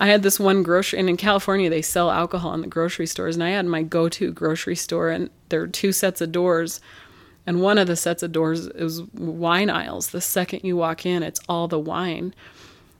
I 0.00 0.06
had 0.06 0.22
this 0.22 0.40
one 0.40 0.62
grocery, 0.62 0.98
and 0.98 1.08
in 1.08 1.16
California, 1.16 1.68
they 1.68 1.82
sell 1.82 2.10
alcohol 2.10 2.54
in 2.54 2.62
the 2.62 2.66
grocery 2.66 3.06
stores. 3.06 3.36
And 3.36 3.44
I 3.44 3.50
had 3.50 3.66
my 3.66 3.82
go 3.82 4.08
to 4.08 4.32
grocery 4.32 4.76
store, 4.76 5.10
and 5.10 5.28
there 5.50 5.60
were 5.60 5.66
two 5.66 5.92
sets 5.92 6.20
of 6.20 6.32
doors. 6.32 6.80
And 7.46 7.60
one 7.60 7.78
of 7.78 7.86
the 7.86 7.96
sets 7.96 8.22
of 8.22 8.32
doors 8.32 8.66
is 8.68 9.02
wine 9.14 9.70
aisles. 9.70 10.08
The 10.08 10.20
second 10.20 10.60
you 10.64 10.76
walk 10.76 11.04
in, 11.04 11.22
it's 11.22 11.40
all 11.48 11.68
the 11.68 11.78
wine. 11.78 12.34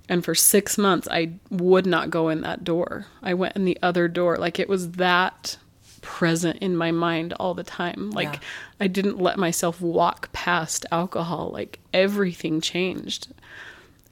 And 0.09 0.25
for 0.25 0.35
six 0.35 0.79
months, 0.79 1.07
I 1.11 1.33
would 1.51 1.87
not 1.87 2.11
go 2.11 2.29
in 2.29 2.41
that 2.41 2.65
door. 2.65 3.07
I 3.23 3.35
went 3.35 3.57
in 3.57 3.65
the 3.65 3.79
other 3.83 4.09
door. 4.09 4.37
Like 4.37 4.59
it 4.59 4.69
was 4.69 4.93
that 4.93 5.59
present 6.01 6.59
in 6.61 6.77
my 6.77 6.91
mind 6.91 7.35
all 7.35 7.55
the 7.55 7.65
time. 7.65 8.11
Like 8.11 8.35
Yeah. 8.35 8.41
I 8.81 8.87
didn't 8.87 9.21
let 9.21 9.39
myself 9.39 9.81
walk 9.81 10.33
past 10.33 10.87
alcohol. 10.91 11.51
Like 11.53 11.79
everything 11.93 12.61
changed. 12.61 13.29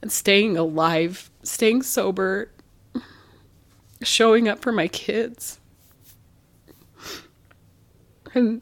And 0.01 0.11
staying 0.11 0.57
alive, 0.57 1.31
staying 1.41 1.81
sober, 1.81 2.51
showing 4.03 4.47
up 4.47 4.59
for 4.59 4.71
my 4.71 4.87
kids, 4.87 5.59
and 8.35 8.61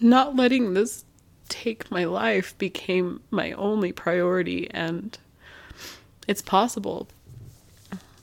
not 0.00 0.34
letting 0.34 0.72
this 0.72 1.04
take 1.50 1.90
my 1.90 2.04
life 2.04 2.56
became 2.56 3.20
my 3.30 3.52
only 3.52 3.92
priority. 3.92 4.70
And 4.70 5.18
it's 6.26 6.42
possible. 6.42 7.08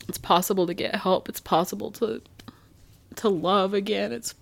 It's 0.08 0.18
possible 0.18 0.66
to 0.66 0.74
get 0.74 0.94
help. 0.96 1.28
It's 1.28 1.40
possible 1.40 1.90
to 1.92 2.22
to 3.16 3.28
love 3.28 3.74
again. 3.74 4.12
It's 4.12 4.34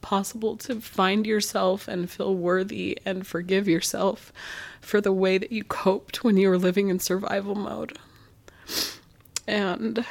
possible 0.00 0.56
to 0.56 0.80
find 0.80 1.26
yourself 1.26 1.88
and 1.88 2.08
feel 2.08 2.34
worthy 2.34 2.98
and 3.04 3.26
forgive 3.26 3.66
yourself 3.66 4.32
for 4.80 5.00
the 5.00 5.12
way 5.12 5.36
that 5.38 5.50
you 5.50 5.64
coped 5.64 6.22
when 6.22 6.36
you 6.36 6.48
were 6.48 6.58
living 6.58 6.88
in 6.88 7.00
survival 7.00 7.54
mode. 7.54 7.98
And 9.48 10.04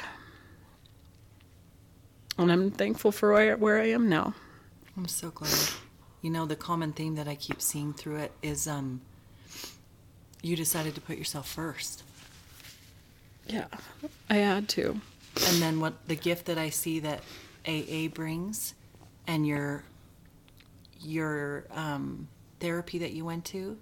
and 2.38 2.52
I'm 2.52 2.70
thankful 2.70 3.12
for 3.12 3.32
where, 3.32 3.56
where 3.56 3.80
I 3.80 3.86
am 3.86 4.08
now. 4.10 4.34
I'm 4.96 5.08
so 5.08 5.30
glad. 5.30 5.70
You 6.20 6.30
know, 6.30 6.44
the 6.44 6.56
common 6.56 6.92
theme 6.92 7.14
that 7.14 7.28
I 7.28 7.34
keep 7.34 7.62
seeing 7.62 7.94
through 7.94 8.16
it 8.16 8.32
is 8.42 8.66
um 8.66 9.00
you 10.42 10.56
decided 10.56 10.94
to 10.94 11.00
put 11.00 11.18
yourself 11.18 11.48
first. 11.48 12.02
Yeah, 13.46 13.66
I 14.28 14.36
had 14.36 14.68
to. 14.70 15.00
And 15.48 15.62
then 15.62 15.80
what 15.80 16.06
the 16.08 16.16
gift 16.16 16.46
that 16.46 16.58
I 16.58 16.70
see 16.70 17.00
that 17.00 17.20
AA 17.66 18.08
brings 18.12 18.74
and 19.26 19.46
your 19.46 19.84
your 21.00 21.64
um, 21.72 22.26
therapy 22.58 22.98
that 22.98 23.12
you 23.12 23.24
went 23.24 23.44
to, 23.46 23.76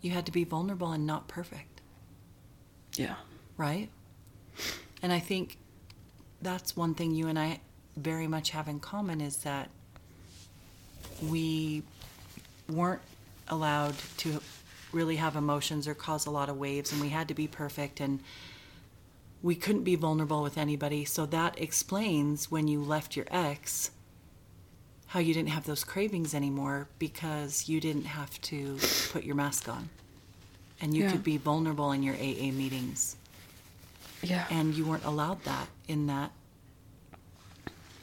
you 0.00 0.10
had 0.12 0.24
to 0.26 0.32
be 0.32 0.44
vulnerable 0.44 0.92
and 0.92 1.06
not 1.06 1.28
perfect, 1.28 1.80
Yeah. 2.96 3.16
right? 3.56 3.88
And 5.02 5.12
I 5.12 5.18
think 5.18 5.58
that's 6.40 6.76
one 6.76 6.94
thing 6.94 7.14
you 7.14 7.26
and 7.26 7.38
I 7.38 7.60
very 7.96 8.26
much 8.28 8.50
have 8.50 8.68
in 8.68 8.80
common 8.80 9.20
is 9.20 9.38
that 9.38 9.68
we 11.22 11.82
weren't 12.68 13.02
allowed 13.48 13.96
to 14.18 14.40
really 14.92 15.16
have 15.16 15.36
emotions 15.36 15.86
or 15.88 15.94
cause 15.94 16.26
a 16.26 16.30
lot 16.30 16.48
of 16.48 16.56
waves 16.56 16.92
and 16.92 17.00
we 17.00 17.08
had 17.08 17.28
to 17.28 17.34
be 17.34 17.46
perfect 17.46 18.00
and 18.00 18.20
we 19.42 19.54
couldn't 19.54 19.84
be 19.84 19.94
vulnerable 19.96 20.42
with 20.42 20.58
anybody 20.58 21.04
so 21.04 21.24
that 21.26 21.58
explains 21.60 22.50
when 22.50 22.68
you 22.68 22.82
left 22.82 23.16
your 23.16 23.26
ex 23.30 23.90
how 25.08 25.18
you 25.18 25.34
didn't 25.34 25.48
have 25.48 25.64
those 25.66 25.82
cravings 25.82 26.34
anymore 26.34 26.88
because 26.98 27.68
you 27.68 27.80
didn't 27.80 28.04
have 28.04 28.40
to 28.42 28.78
put 29.10 29.24
your 29.24 29.34
mask 29.34 29.68
on 29.68 29.88
and 30.80 30.94
you 30.94 31.04
Yeah. 31.04 31.10
could 31.12 31.24
be 31.24 31.36
vulnerable 31.36 31.90
in 31.92 32.02
your 32.02 32.14
AA 32.14 32.52
meetings 32.52 33.16
Yeah. 34.22 34.46
and 34.50 34.74
you 34.74 34.84
weren't 34.84 35.04
allowed 35.04 35.42
that 35.44 35.68
in 35.88 36.06
that 36.06 36.30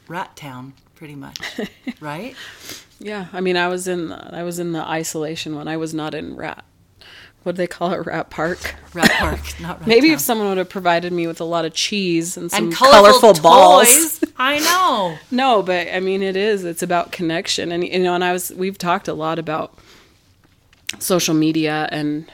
rat 0.06 0.36
town 0.36 0.74
pretty 0.94 1.14
much 1.14 1.38
right 2.00 2.34
Yeah, 3.00 3.26
I 3.32 3.40
mean, 3.40 3.56
I 3.56 3.68
was 3.68 3.86
in 3.86 4.08
the, 4.08 4.34
I 4.34 4.42
was 4.42 4.58
in 4.58 4.72
the 4.72 4.82
isolation 4.84 5.54
when 5.54 5.68
I 5.68 5.76
was 5.76 5.94
not 5.94 6.14
in 6.14 6.34
rat. 6.34 6.64
What 7.48 7.54
do 7.56 7.62
they 7.62 7.66
call 7.66 7.92
it? 7.94 8.04
Rat 8.06 8.28
park. 8.28 8.74
rat 8.92 9.10
park 9.12 9.40
not 9.58 9.78
rat 9.80 9.88
Maybe 9.88 10.08
town. 10.08 10.14
if 10.16 10.20
someone 10.20 10.48
would 10.50 10.58
have 10.58 10.68
provided 10.68 11.14
me 11.14 11.26
with 11.26 11.40
a 11.40 11.44
lot 11.44 11.64
of 11.64 11.72
cheese 11.72 12.36
and 12.36 12.50
some 12.50 12.64
and 12.64 12.74
colorful, 12.74 13.20
colorful, 13.20 13.42
balls. 13.42 14.22
i 14.36 14.58
know 14.58 15.16
No, 15.30 15.62
but 15.62 15.88
I 15.88 16.00
mean, 16.00 16.22
it 16.22 16.36
is. 16.36 16.64
It's 16.66 16.82
about 16.82 17.10
connection, 17.10 17.72
and 17.72 17.82
you 17.82 18.00
know, 18.00 18.14
and 18.14 18.22
I 18.22 18.34
was. 18.34 18.50
We've 18.54 18.76
talked 18.76 19.08
a 19.08 19.14
lot 19.14 19.38
about 19.38 19.72
social 20.98 21.34
media 21.34 21.88
and 21.90 22.30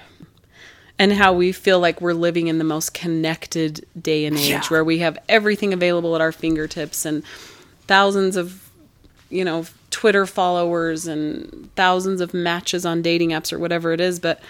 and 0.98 1.12
how 1.12 1.32
we 1.32 1.52
feel 1.52 1.78
like 1.80 2.00
we're 2.00 2.12
living 2.12 2.46
in 2.48 2.58
the 2.58 2.64
most 2.64 2.92
connected 2.92 3.84
day 4.00 4.26
and 4.26 4.36
age, 4.36 4.48
Yeah. 4.48 4.62
where 4.68 4.84
we 4.84 4.98
have 4.98 5.16
everything 5.28 5.72
available 5.72 6.14
at 6.16 6.20
our 6.20 6.32
fingertips 6.32 7.04
and 7.04 7.22
thousands 7.86 8.36
of 8.36 8.68
you 9.30 9.44
know 9.44 9.64
Twitter 9.90 10.26
followers 10.26 11.06
and 11.06 11.70
thousands 11.76 12.20
of 12.20 12.34
matches 12.34 12.84
on 12.84 13.00
dating 13.02 13.30
apps 13.30 13.52
or 13.52 13.58
whatever 13.60 13.92
it 13.92 14.00
is. 14.00 14.18
But 14.20 14.40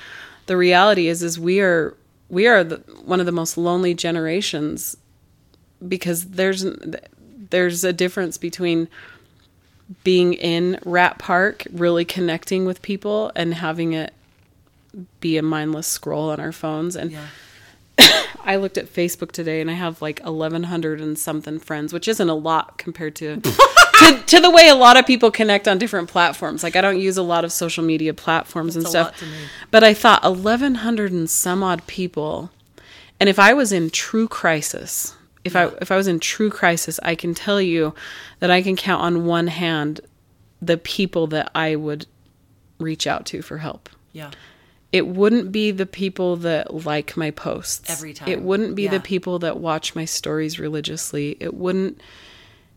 the 0.46 0.56
reality 0.56 1.08
is, 1.08 1.22
is 1.22 1.38
we 1.38 1.60
are 1.60 1.94
we 2.28 2.46
are 2.46 2.64
the, 2.64 2.76
one 3.04 3.20
of 3.20 3.26
the 3.26 3.32
most 3.32 3.56
lonely 3.56 3.94
generations 3.94 4.96
because 5.86 6.26
there's 6.26 6.64
there's 7.50 7.84
a 7.84 7.92
difference 7.92 8.38
between 8.38 8.88
being 10.02 10.34
in 10.34 10.78
Rat 10.84 11.18
Park, 11.18 11.66
really 11.70 12.04
connecting 12.04 12.64
with 12.64 12.80
people, 12.82 13.30
and 13.36 13.54
having 13.54 13.92
it 13.92 14.14
be 15.20 15.36
a 15.36 15.42
mindless 15.42 15.86
scroll 15.86 16.30
on 16.30 16.40
our 16.40 16.52
phones. 16.52 16.96
And 16.96 17.12
yeah 17.12 17.26
I 18.44 18.56
looked 18.56 18.78
at 18.78 18.86
Facebook 18.86 19.32
today 19.32 19.60
and 19.60 19.70
I 19.70 19.74
have 19.74 20.02
like 20.02 20.20
1100 20.20 21.00
and 21.00 21.18
something 21.18 21.58
friends, 21.58 21.92
which 21.92 22.08
isn't 22.08 22.28
a 22.28 22.34
lot 22.34 22.78
compared 22.78 23.16
to 23.16 23.40
to, 23.40 24.22
to 24.26 24.40
the 24.40 24.50
way 24.50 24.68
a 24.68 24.74
lot 24.74 24.96
of 24.96 25.06
people 25.06 25.30
connect 25.30 25.66
on 25.68 25.78
different 25.78 26.08
platforms. 26.08 26.62
Like 26.62 26.76
I 26.76 26.80
don't 26.80 27.00
use 27.00 27.16
a 27.16 27.22
lot 27.22 27.44
of 27.44 27.52
social 27.52 27.84
media 27.84 28.12
platforms 28.12 28.74
That's 28.74 28.86
and 28.86 28.90
stuff. 28.90 29.22
But 29.70 29.84
I 29.84 29.94
thought 29.94 30.22
1100 30.22 31.12
and 31.12 31.28
some 31.30 31.62
odd 31.62 31.86
people 31.86 32.50
and 33.20 33.28
if 33.28 33.38
I 33.38 33.52
was 33.52 33.72
in 33.72 33.90
true 33.90 34.28
crisis, 34.28 35.16
if 35.44 35.56
I 35.56 35.66
if 35.80 35.90
I 35.90 35.96
was 35.96 36.08
in 36.08 36.20
true 36.20 36.50
crisis, 36.50 36.98
I 37.02 37.14
can 37.14 37.34
tell 37.34 37.60
you 37.60 37.94
that 38.40 38.50
I 38.50 38.62
can 38.62 38.76
count 38.76 39.02
on 39.02 39.24
one 39.26 39.46
hand 39.46 40.00
the 40.60 40.76
people 40.76 41.26
that 41.28 41.50
I 41.54 41.76
would 41.76 42.06
reach 42.78 43.06
out 43.06 43.26
to 43.26 43.42
for 43.42 43.58
help. 43.58 43.88
Yeah. 44.12 44.30
It 44.94 45.08
wouldn't 45.08 45.50
be 45.50 45.72
the 45.72 45.86
people 45.86 46.36
that 46.36 46.72
like 46.84 47.16
my 47.16 47.32
posts 47.32 47.90
Every 47.90 48.14
time. 48.14 48.28
It 48.28 48.42
wouldn't 48.42 48.76
be 48.76 48.84
Yeah. 48.84 48.92
the 48.92 49.00
people 49.00 49.40
that 49.40 49.58
watch 49.58 49.96
my 49.96 50.04
stories 50.04 50.60
religiously. 50.60 51.36
It 51.40 51.52
wouldn't 51.54 52.00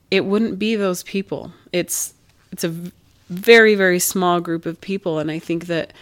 it 0.10 0.26
wouldn't 0.26 0.57
be 0.57 0.76
those 0.76 1.03
people. 1.03 1.52
It's 1.72 2.15
it's 2.52 2.64
a 2.64 2.73
very 3.30 3.76
very 3.76 3.99
small 3.99 4.39
group 4.41 4.65
of 4.65 4.81
people 4.81 5.19
and 5.19 5.30
I 5.30 5.38
think 5.38 5.68
that 5.68 5.94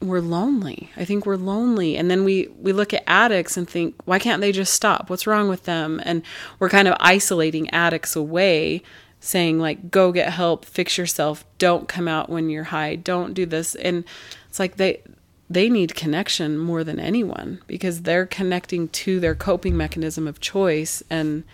we're 0.00 0.20
lonely. 0.20 0.90
I 0.96 1.04
think 1.04 1.26
we're 1.26 1.36
lonely. 1.36 1.96
And 1.96 2.08
then 2.08 2.22
we 2.24 2.48
we 2.60 2.72
look 2.72 2.94
at 2.94 3.02
addicts 3.08 3.56
and 3.56 3.68
think, 3.68 3.96
why 4.04 4.20
can't 4.20 4.40
they 4.40 4.52
just 4.52 4.72
stop? 4.74 5.10
What's 5.10 5.26
wrong 5.26 5.48
with 5.48 5.64
them? 5.64 6.00
And 6.04 6.22
we're 6.60 6.68
kind 6.70 6.86
of 6.86 6.94
isolating 7.00 7.68
addicts 7.70 8.14
away, 8.14 8.82
saying 9.18 9.58
like 9.58 9.90
go 9.90 10.12
get 10.12 10.32
help, 10.32 10.64
fix 10.64 10.96
yourself, 10.96 11.44
don't 11.58 11.88
come 11.88 12.06
out 12.06 12.30
when 12.30 12.48
you're 12.48 12.70
high, 12.70 12.94
don't 12.94 13.34
do 13.34 13.44
this. 13.44 13.74
And 13.74 14.04
it's 14.50 14.58
like 14.58 14.76
they 14.76 15.00
they 15.48 15.68
need 15.70 15.94
connection 15.94 16.58
more 16.58 16.84
than 16.84 17.00
anyone 17.00 17.60
because 17.66 18.02
they're 18.02 18.26
connecting 18.26 18.88
to 18.88 19.18
their 19.18 19.34
coping 19.34 19.76
mechanism 19.76 20.26
of 20.28 20.40
choice 20.40 21.02
and 21.08 21.44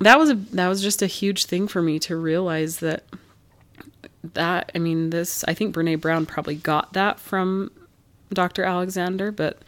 that 0.00 0.18
was 0.18 0.30
a 0.30 0.34
that 0.34 0.68
was 0.68 0.82
just 0.82 1.00
a 1.00 1.06
huge 1.06 1.46
thing 1.46 1.68
for 1.68 1.80
me 1.80 1.98
to 2.00 2.16
realize 2.16 2.80
that 2.80 3.04
that 4.34 4.72
I 4.74 4.78
mean 4.78 5.10
this 5.10 5.44
I 5.44 5.54
think 5.54 5.74
Brené 5.74 5.98
Brown 6.00 6.26
probably 6.26 6.56
got 6.56 6.92
that 6.92 7.20
from 7.20 7.70
Dr. 8.32 8.64
Alexander, 8.64 9.30
but 9.30 9.62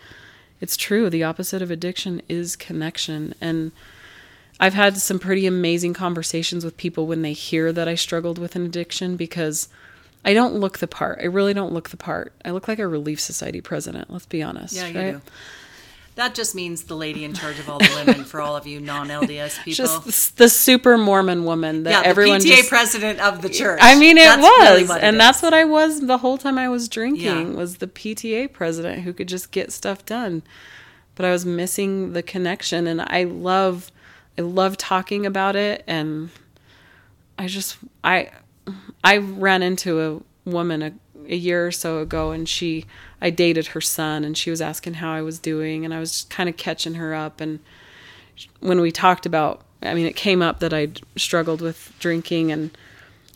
it's 0.60 0.76
true. 0.76 1.08
The 1.08 1.22
opposite 1.22 1.62
of 1.62 1.70
addiction 1.70 2.20
is 2.28 2.56
connection 2.56 3.34
and 3.40 3.70
I've 4.58 4.74
had 4.74 4.96
some 4.96 5.20
pretty 5.20 5.46
amazing 5.46 5.94
conversations 5.94 6.64
with 6.64 6.76
people 6.76 7.06
when 7.06 7.22
they 7.22 7.32
hear 7.32 7.72
that 7.72 7.86
I 7.86 7.94
struggled 7.94 8.38
with 8.38 8.56
an 8.56 8.66
addiction 8.66 9.16
because 9.16 9.68
I 10.24 10.34
don't 10.34 10.54
look 10.54 10.78
the 10.78 10.86
part. 10.86 11.20
I 11.20 11.26
really 11.26 11.54
don't 11.54 11.72
look 11.72 11.90
the 11.90 11.96
part. 11.96 12.32
I 12.44 12.50
look 12.50 12.68
like 12.68 12.78
a 12.78 12.86
Relief 12.86 13.20
Society 13.20 13.60
president, 13.60 14.10
let's 14.10 14.26
be 14.26 14.42
honest. 14.42 14.74
Yeah, 14.74 14.86
you 14.88 15.00
right? 15.00 15.12
do. 15.12 15.20
That 16.18 16.34
just 16.34 16.56
means 16.56 16.82
the 16.82 16.96
lady 16.96 17.24
in 17.24 17.32
charge 17.32 17.60
of 17.60 17.70
all 17.70 17.78
the 17.78 18.04
women 18.04 18.24
for 18.24 18.40
all 18.40 18.56
of 18.56 18.66
you 18.66 18.80
non-LDS 18.80 19.58
people. 19.64 19.86
Just 19.86 20.36
the, 20.36 20.42
the 20.44 20.48
super 20.48 20.98
Mormon 20.98 21.44
woman 21.44 21.84
that 21.84 21.90
yeah, 21.90 22.02
the 22.02 22.08
everyone 22.08 22.40
PTA 22.40 22.56
just 22.56 22.68
president 22.68 23.20
of 23.20 23.40
the 23.40 23.48
church. 23.48 23.78
I 23.80 23.96
mean, 23.96 24.18
it 24.18 24.24
That's 24.24 24.42
was, 24.42 24.68
really 24.68 24.82
it 24.82 25.04
and 25.04 25.20
that's 25.20 25.42
what 25.42 25.54
I 25.54 25.64
was 25.64 26.00
the 26.00 26.18
whole 26.18 26.36
time 26.36 26.58
I 26.58 26.68
was 26.68 26.88
drinking. 26.88 27.52
Yeah. 27.52 27.56
Was 27.56 27.76
the 27.76 27.86
PTA 27.86 28.52
president 28.52 29.02
who 29.02 29.12
could 29.12 29.28
just 29.28 29.52
get 29.52 29.70
stuff 29.70 30.04
done, 30.04 30.42
but 31.14 31.24
I 31.24 31.30
was 31.30 31.46
missing 31.46 32.14
the 32.14 32.22
connection. 32.24 32.88
And 32.88 33.00
I 33.00 33.22
love, 33.22 33.92
I 34.36 34.42
love 34.42 34.76
talking 34.76 35.24
about 35.24 35.54
it, 35.54 35.84
and 35.86 36.30
I 37.38 37.46
just, 37.46 37.76
I, 38.02 38.30
I 39.04 39.18
ran 39.18 39.62
into 39.62 40.00
a 40.00 40.50
woman 40.50 40.82
a, 40.82 40.92
a 41.28 41.36
year 41.36 41.66
or 41.66 41.72
so 41.72 41.98
ago, 42.00 42.30
and 42.30 42.48
she, 42.48 42.86
I 43.20 43.30
dated 43.30 43.68
her 43.68 43.80
son, 43.80 44.24
and 44.24 44.36
she 44.36 44.50
was 44.50 44.60
asking 44.60 44.94
how 44.94 45.12
I 45.12 45.22
was 45.22 45.38
doing, 45.38 45.84
and 45.84 45.92
I 45.94 46.00
was 46.00 46.12
just 46.12 46.30
kind 46.30 46.48
of 46.48 46.56
catching 46.56 46.94
her 46.94 47.14
up, 47.14 47.40
and 47.40 47.60
when 48.60 48.80
we 48.80 48.90
talked 48.92 49.26
about 49.26 49.62
I 49.82 49.94
mean 49.94 50.06
it 50.06 50.16
came 50.16 50.42
up 50.42 50.60
that 50.60 50.72
I'd 50.72 51.00
struggled 51.16 51.60
with 51.60 51.92
drinking 51.98 52.52
and 52.52 52.76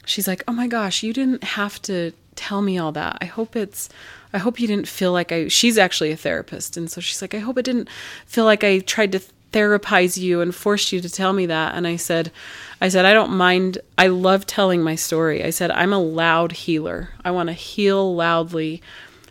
she's 0.04 0.26
like, 0.26 0.42
"Oh 0.48 0.52
my 0.52 0.66
gosh, 0.66 1.02
you 1.02 1.12
didn't 1.12 1.44
have 1.44 1.80
to 1.82 2.12
tell 2.34 2.62
me 2.62 2.78
all 2.78 2.92
that. 2.92 3.18
I 3.20 3.26
hope 3.26 3.56
it's 3.56 3.88
I 4.32 4.38
hope 4.38 4.58
you 4.58 4.66
didn't 4.66 4.88
feel 4.88 5.12
like 5.12 5.30
I 5.32 5.48
she's 5.48 5.78
actually 5.78 6.10
a 6.10 6.16
therapist 6.16 6.76
and 6.76 6.90
so 6.90 7.00
she's 7.00 7.22
like, 7.22 7.34
"I 7.34 7.38
hope 7.38 7.58
it 7.58 7.64
didn't 7.64 7.88
feel 8.26 8.44
like 8.44 8.64
I 8.64 8.80
tried 8.80 9.12
to 9.12 9.20
therapize 9.52 10.16
you 10.16 10.40
and 10.40 10.54
forced 10.54 10.92
you 10.92 11.00
to 11.00 11.08
tell 11.10 11.32
me 11.32 11.46
that." 11.46 11.74
And 11.74 11.86
I 11.86 11.96
said 11.96 12.32
I 12.80 12.88
said, 12.88 13.04
"I 13.04 13.12
don't 13.12 13.32
mind. 13.32 13.78
I 13.96 14.08
love 14.08 14.46
telling 14.46 14.82
my 14.82 14.96
story." 14.96 15.44
I 15.44 15.50
said, 15.50 15.70
"I'm 15.70 15.92
a 15.92 16.02
loud 16.02 16.52
healer. 16.52 17.10
I 17.24 17.30
want 17.30 17.48
to 17.48 17.52
heal 17.52 18.14
loudly 18.14 18.82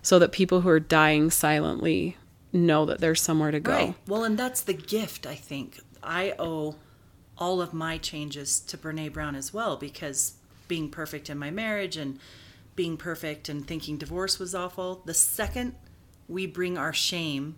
so 0.01 0.19
that 0.19 0.31
people 0.31 0.61
who 0.61 0.69
are 0.69 0.79
dying 0.79 1.29
silently 1.29 2.17
know 2.53 2.85
that 2.85 2.99
there's 2.99 3.21
somewhere 3.21 3.51
to 3.51 3.59
go." 3.59 3.71
Right. 3.71 3.95
Well, 4.07 4.23
and 4.23 4.37
that's 4.37 4.61
the 4.61 4.73
gift, 4.73 5.25
I 5.27 5.35
think. 5.35 5.81
I 6.01 6.33
owe 6.39 6.75
all 7.37 7.61
of 7.61 7.73
my 7.73 7.97
changes 7.97 8.59
to 8.59 8.77
Brené 8.77 9.11
Brown 9.11 9.35
as 9.35 9.53
well 9.53 9.75
because 9.75 10.33
being 10.67 10.89
perfect 10.89 11.29
in 11.29 11.37
my 11.37 11.51
marriage 11.51 11.97
and 11.97 12.19
being 12.75 12.95
perfect 12.95 13.49
and 13.49 13.67
thinking 13.67 13.97
divorce 13.97 14.39
was 14.39 14.55
awful, 14.55 15.01
the 15.05 15.13
second 15.13 15.75
we 16.29 16.45
bring 16.45 16.77
our 16.77 16.93
shame 16.93 17.55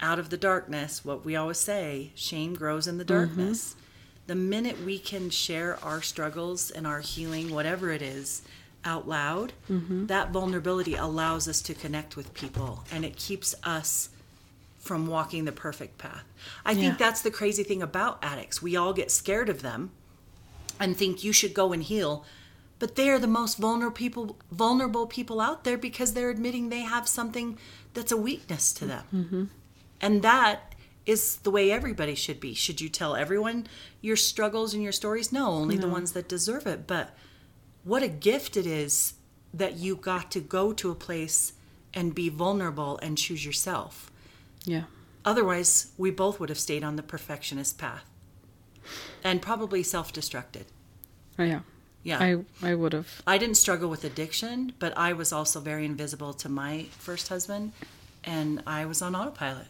out 0.00 0.18
of 0.18 0.30
the 0.30 0.36
darkness, 0.36 1.04
what 1.04 1.24
we 1.24 1.36
always 1.36 1.58
say, 1.58 2.12
shame 2.14 2.54
grows 2.54 2.86
in 2.86 2.98
the 2.98 3.04
mm-hmm. 3.04 3.14
darkness. 3.14 3.76
The 4.26 4.34
minute 4.34 4.84
we 4.84 4.98
can 4.98 5.30
share 5.30 5.78
our 5.82 6.02
struggles 6.02 6.70
and 6.70 6.86
our 6.86 7.00
healing, 7.00 7.52
whatever 7.52 7.90
it 7.90 8.02
is, 8.02 8.42
out 8.84 9.08
loud, 9.08 9.52
mm-hmm. 9.68 10.06
that 10.06 10.30
vulnerability 10.30 10.94
allows 10.94 11.48
us 11.48 11.60
to 11.62 11.74
connect 11.74 12.16
with 12.16 12.32
people 12.34 12.84
and 12.90 13.04
it 13.04 13.16
keeps 13.16 13.54
us 13.62 14.10
from 14.78 15.06
walking 15.06 15.44
the 15.44 15.52
perfect 15.52 15.98
path. 15.98 16.24
I 16.64 16.72
Yeah. 16.72 16.80
think 16.80 16.98
that's 16.98 17.20
the 17.20 17.30
crazy 17.30 17.62
thing 17.62 17.82
about 17.82 18.18
addicts. 18.22 18.62
We 18.62 18.76
all 18.76 18.94
get 18.94 19.10
scared 19.10 19.50
of 19.50 19.60
them 19.60 19.90
and 20.78 20.96
think 20.96 21.22
you 21.22 21.32
should 21.32 21.52
go 21.52 21.72
and 21.72 21.82
heal, 21.82 22.24
but 22.78 22.94
they 22.94 23.10
are 23.10 23.18
the 23.18 23.26
most 23.26 23.58
vulnerable 23.58 23.94
people 23.94 24.38
vulnerable 24.50 25.06
people 25.06 25.40
out 25.40 25.64
there 25.64 25.76
because 25.76 26.14
they're 26.14 26.30
admitting 26.30 26.70
they 26.70 26.80
have 26.80 27.06
something 27.06 27.58
that's 27.92 28.10
a 28.10 28.16
weakness 28.16 28.72
to 28.72 28.86
them. 28.86 29.04
Mm-hmm. 29.14 29.44
And 30.00 30.22
that 30.22 30.74
is 31.06 31.36
the 31.38 31.50
way 31.50 31.70
everybody 31.70 32.14
should 32.14 32.40
be. 32.40 32.54
Should 32.54 32.80
you 32.80 32.88
tell 32.88 33.16
everyone 33.16 33.66
your 34.00 34.16
struggles 34.16 34.74
and 34.74 34.82
your 34.82 34.92
stories? 34.92 35.32
No, 35.32 35.48
only 35.48 35.76
the 35.76 35.88
ones 35.88 36.12
that 36.12 36.28
deserve 36.28 36.66
it. 36.66 36.86
But 36.86 37.16
what 37.84 38.02
a 38.02 38.08
gift 38.08 38.56
it 38.56 38.66
is 38.66 39.14
that 39.52 39.76
you 39.76 39.96
got 39.96 40.30
to 40.32 40.40
go 40.40 40.72
to 40.72 40.90
a 40.90 40.94
place 40.94 41.54
and 41.92 42.14
be 42.14 42.28
vulnerable 42.28 42.98
and 43.02 43.18
choose 43.18 43.44
yourself. 43.44 44.10
Yeah. 44.64 44.84
Otherwise, 45.24 45.92
we 45.98 46.10
both 46.10 46.38
would 46.40 46.48
have 46.48 46.58
stayed 46.58 46.84
on 46.84 46.96
the 46.96 47.02
perfectionist 47.02 47.78
path 47.78 48.04
and 49.22 49.42
probably 49.42 49.82
self 49.82 50.12
destructed. 50.12 50.64
Oh 51.38 51.44
yeah. 51.44 51.60
Yeah. 52.02 52.18
I 52.18 52.44
I 52.62 52.74
would 52.74 52.92
have. 52.92 53.22
I 53.26 53.38
didn't 53.38 53.56
struggle 53.56 53.90
with 53.90 54.04
addiction, 54.04 54.72
but 54.78 54.96
I 54.96 55.12
was 55.12 55.32
also 55.32 55.60
very 55.60 55.84
invisible 55.84 56.32
to 56.34 56.48
my 56.48 56.86
first 56.98 57.28
husband, 57.28 57.72
and 58.24 58.62
I 58.66 58.86
was 58.86 59.02
on 59.02 59.14
autopilot. 59.14 59.66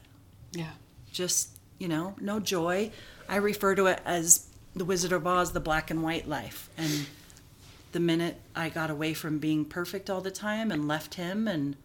Yeah. 0.53 0.71
Just, 1.13 1.51
you 1.79 1.89
know, 1.89 2.15
no 2.21 2.41
joy. 2.41 2.91
I 3.29 3.37
refer 3.37 3.75
to 3.75 3.87
it 3.87 4.01
as 4.05 4.47
the 4.75 4.85
Wizard 4.85 5.13
of 5.13 5.27
Oz, 5.27 5.53
the 5.53 5.61
black 5.61 5.91
and 5.91 6.03
white 6.03 6.29
life. 6.29 6.69
And 6.79 7.07
the 7.93 8.01
minute 8.01 8.41
I 8.55 8.69
got 8.69 8.91
away 8.91 9.15
from 9.15 9.39
being 9.39 9.65
perfect 9.65 10.09
all 10.11 10.21
the 10.21 10.31
time 10.31 10.71
and 10.71 10.87
left 10.87 11.15
him, 11.15 11.49
and 11.49 11.77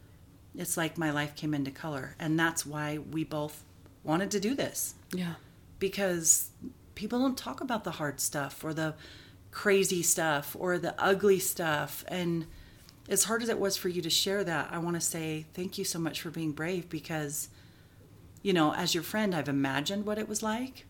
it's 0.56 0.78
like 0.78 0.98
my 0.98 1.12
life 1.12 1.36
came 1.36 1.54
into 1.54 1.72
color. 1.72 2.16
And 2.20 2.40
that's 2.40 2.66
why 2.66 2.98
we 3.00 3.24
both 3.24 3.64
wanted 4.04 4.30
to 4.32 4.40
do 4.40 4.54
this 4.54 4.94
Yeah. 5.14 5.34
because 5.80 6.50
people 6.94 7.20
don't 7.20 7.38
talk 7.38 7.60
about 7.60 7.84
the 7.84 7.92
hard 7.92 8.20
stuff 8.22 8.64
or 8.64 8.72
the 8.74 8.94
crazy 9.52 10.04
stuff 10.04 10.56
or 10.60 10.78
the 10.78 10.94
ugly 11.02 11.40
stuff. 11.40 12.06
And 12.08 12.46
as 13.10 13.24
hard 13.24 13.42
as 13.42 13.50
it 13.50 13.60
was 13.60 13.76
for 13.78 13.90
you 13.90 14.02
to 14.04 14.10
share 14.10 14.44
that, 14.44 14.70
I 14.72 14.78
want 14.78 14.96
to 14.96 15.02
say 15.02 15.46
thank 15.56 15.78
you 15.80 15.84
so 15.86 15.98
much 15.98 16.22
for 16.22 16.30
being 16.30 16.52
brave 16.52 16.88
because, 16.90 17.50
you 18.46 18.54
know, 18.54 18.76
as 18.76 18.94
your 18.94 19.02
friend, 19.04 19.34
I've 19.34 19.50
imagined 19.50 20.06
what 20.06 20.20
it 20.20 20.30
was 20.30 20.44
like, 20.44 20.86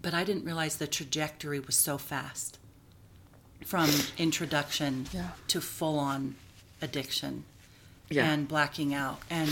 but 0.00 0.14
I 0.14 0.22
didn't 0.22 0.44
realize 0.44 0.76
the 0.76 0.86
trajectory 0.86 1.58
was 1.58 1.74
so 1.74 1.98
fast 1.98 2.60
from 3.64 3.90
introduction 4.16 5.06
Yeah. 5.12 5.30
to 5.48 5.60
full 5.60 5.98
on 5.98 6.36
addiction 6.80 7.42
Yeah. 8.08 8.30
and 8.30 8.46
blacking 8.46 8.94
out. 8.94 9.18
And 9.30 9.50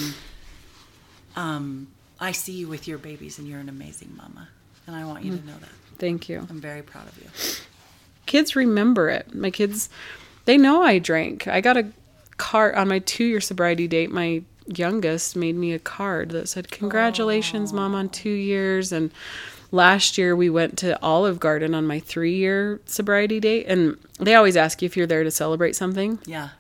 um, 1.35 1.89
I 2.21 2.31
see 2.31 2.53
you 2.53 2.69
with 2.69 2.87
your 2.87 2.99
babies, 2.99 3.41
and 3.41 3.49
you're 3.49 3.59
an 3.59 3.69
amazing 3.69 4.15
mama. 4.17 4.49
And 4.87 4.95
I 4.95 5.05
want 5.05 5.25
you 5.25 5.37
to 5.37 5.45
know 5.45 5.59
that. 5.59 5.71
Thank 5.99 6.29
you. 6.29 6.47
I'm 6.49 6.61
very 6.61 6.83
proud 6.83 7.09
of 7.09 7.19
you. 7.19 7.29
Kids 8.27 8.55
remember 8.55 9.09
it. 9.09 9.35
My 9.35 9.51
kids, 9.51 9.89
they 10.45 10.57
know 10.57 10.83
I 10.83 11.01
drank. 11.01 11.49
I 11.49 11.61
got 11.61 11.77
a 11.77 11.87
card 12.37 12.77
on 12.77 12.87
my 12.87 13.01
two-year 13.01 13.41
sobriety 13.41 13.89
date. 13.89 14.13
My 14.13 14.43
youngest 14.67 15.37
made 15.37 15.57
me 15.57 15.73
a 15.73 15.79
card 15.79 16.31
that 16.31 16.49
said, 16.49 16.71
"Congratulations, 16.71 17.73
mom, 17.73 17.95
on 17.95 18.09
two 18.09 18.31
years." 18.31 18.93
And 18.93 19.11
last 19.71 20.19
year 20.19 20.35
we 20.35 20.51
went 20.51 20.79
to 20.79 21.01
Olive 21.03 21.41
Garden 21.41 21.75
on 21.75 21.87
my 21.87 22.01
three-year 22.01 22.81
sobriety 22.87 23.41
date, 23.41 23.67
and 23.69 23.97
they 24.19 24.35
always 24.35 24.57
ask 24.57 24.83
you 24.83 24.87
if 24.87 24.97
you're 24.97 25.07
there 25.07 25.25
to 25.25 25.31
celebrate 25.31 25.77
something. 25.77 26.19
Yeah. 26.25 26.51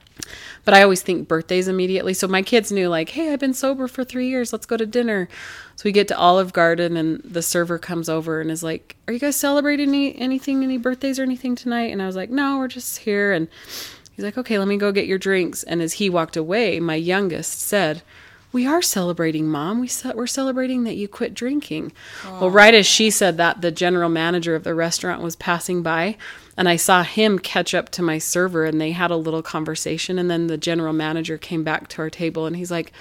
But 0.64 0.74
I 0.74 0.82
always 0.82 1.02
think 1.02 1.28
birthdays 1.28 1.68
immediately. 1.68 2.14
So 2.14 2.28
my 2.28 2.43
kids 2.43 2.70
knew, 2.70 2.89
like, 2.89 3.10
hey, 3.10 3.32
I've 3.32 3.40
been 3.40 3.55
sober 3.55 3.89
for 3.89 4.05
three 4.05 4.28
years. 4.28 4.52
Let's 4.52 4.66
go 4.66 4.77
to 4.77 4.86
dinner. 4.86 5.28
So 5.77 5.82
we 5.85 5.93
get 5.93 6.09
to 6.09 6.16
Olive 6.16 6.52
Garden, 6.52 6.97
and 6.97 7.20
the 7.22 7.43
server 7.43 7.78
comes 7.78 8.09
over 8.09 8.40
and 8.40 8.51
is 8.51 8.62
like, 8.62 8.97
Are 9.09 9.14
you 9.14 9.18
guys 9.18 9.36
celebrating 9.36 9.89
any, 9.89 10.16
anything, 10.18 10.62
any 10.62 10.77
birthdays 10.77 11.18
or 11.18 11.22
anything 11.22 11.56
tonight? 11.56 11.90
And 11.90 12.02
I 12.02 12.06
was 12.06 12.16
like, 12.16 12.31
No, 12.31 12.59
we're 12.59 12.68
just 12.68 12.98
here. 12.98 13.32
And 13.32 13.48
he's 14.20 14.24
like, 14.24 14.38
Okay, 14.38 14.59
let 14.59 14.68
me 14.68 14.76
go 14.76 14.92
get 14.92 15.06
your 15.06 15.18
drinks. 15.18 15.62
And 15.62 15.80
as 15.80 15.94
he 15.94 16.10
walked 16.10 16.36
away, 16.36 16.78
my 16.80 16.94
youngest 16.94 17.60
said, 17.60 18.02
we 18.52 18.66
are 18.66 18.82
celebrating, 18.82 19.47
Mom. 19.47 19.80
We 19.80 19.86
ce- 19.86 20.14
we're 20.14 20.26
celebrating 20.26 20.82
that 20.84 20.97
you 20.97 21.06
quit 21.06 21.34
drinking. 21.34 21.92
Well, 22.24 22.51
right 22.51 22.74
as 22.74 22.84
she 22.84 23.10
said 23.10 23.36
that, 23.36 23.60
the 23.60 23.70
general 23.70 24.09
manager 24.09 24.56
of 24.56 24.64
the 24.64 24.74
restaurant 24.74 25.22
was 25.22 25.36
passing 25.36 25.82
by, 25.82 26.16
and 26.56 26.68
I 26.68 26.74
saw 26.74 27.05
him 27.05 27.38
catch 27.38 27.74
up 27.74 27.90
to 27.90 28.02
my 28.02 28.18
server, 28.18 28.64
and 28.64 28.80
they 28.80 28.90
had 28.90 29.12
a 29.12 29.16
little 29.16 29.42
conversation. 29.42 30.18
And 30.18 30.28
then 30.28 30.48
the 30.48 30.56
general 30.56 30.92
manager 30.92 31.38
came 31.38 31.62
back 31.62 31.86
to 31.88 32.02
our 32.02 32.10
table, 32.10 32.47
and 32.47 32.56
he's 32.56 32.72
like, 32.72 32.92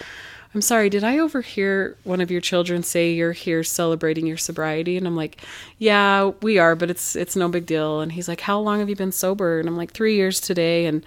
I'm 0.54 0.62
sorry, 0.62 0.90
did 0.90 1.04
I 1.04 1.20
overhear 1.20 1.96
one 2.04 2.22
of 2.22 2.32
your 2.32 2.42
children 2.42 2.82
say 2.82 3.12
you're 3.14 3.34
here 3.34 3.64
celebrating 3.64 4.26
your 4.26 4.38
sobriety? 4.38 4.98
And 4.98 5.06
I'm 5.06 5.16
like, 5.16 5.42
Yeah, 5.78 6.32
we 6.42 6.58
are, 6.58 6.76
but 6.76 6.90
it's 6.90 7.16
it's 7.16 7.36
no 7.36 7.50
big 7.50 7.66
deal. 7.68 8.02
And 8.02 8.12
he's 8.12 8.28
like, 8.28 8.42
How 8.42 8.60
long 8.60 8.80
have 8.80 8.90
you 8.90 8.96
been 8.96 9.12
sober? 9.12 9.60
And 9.60 9.68
I'm 9.70 9.78
like, 9.78 9.92
Three 9.92 10.16
years 10.16 10.40
today. 10.40 10.88
And 10.88 11.06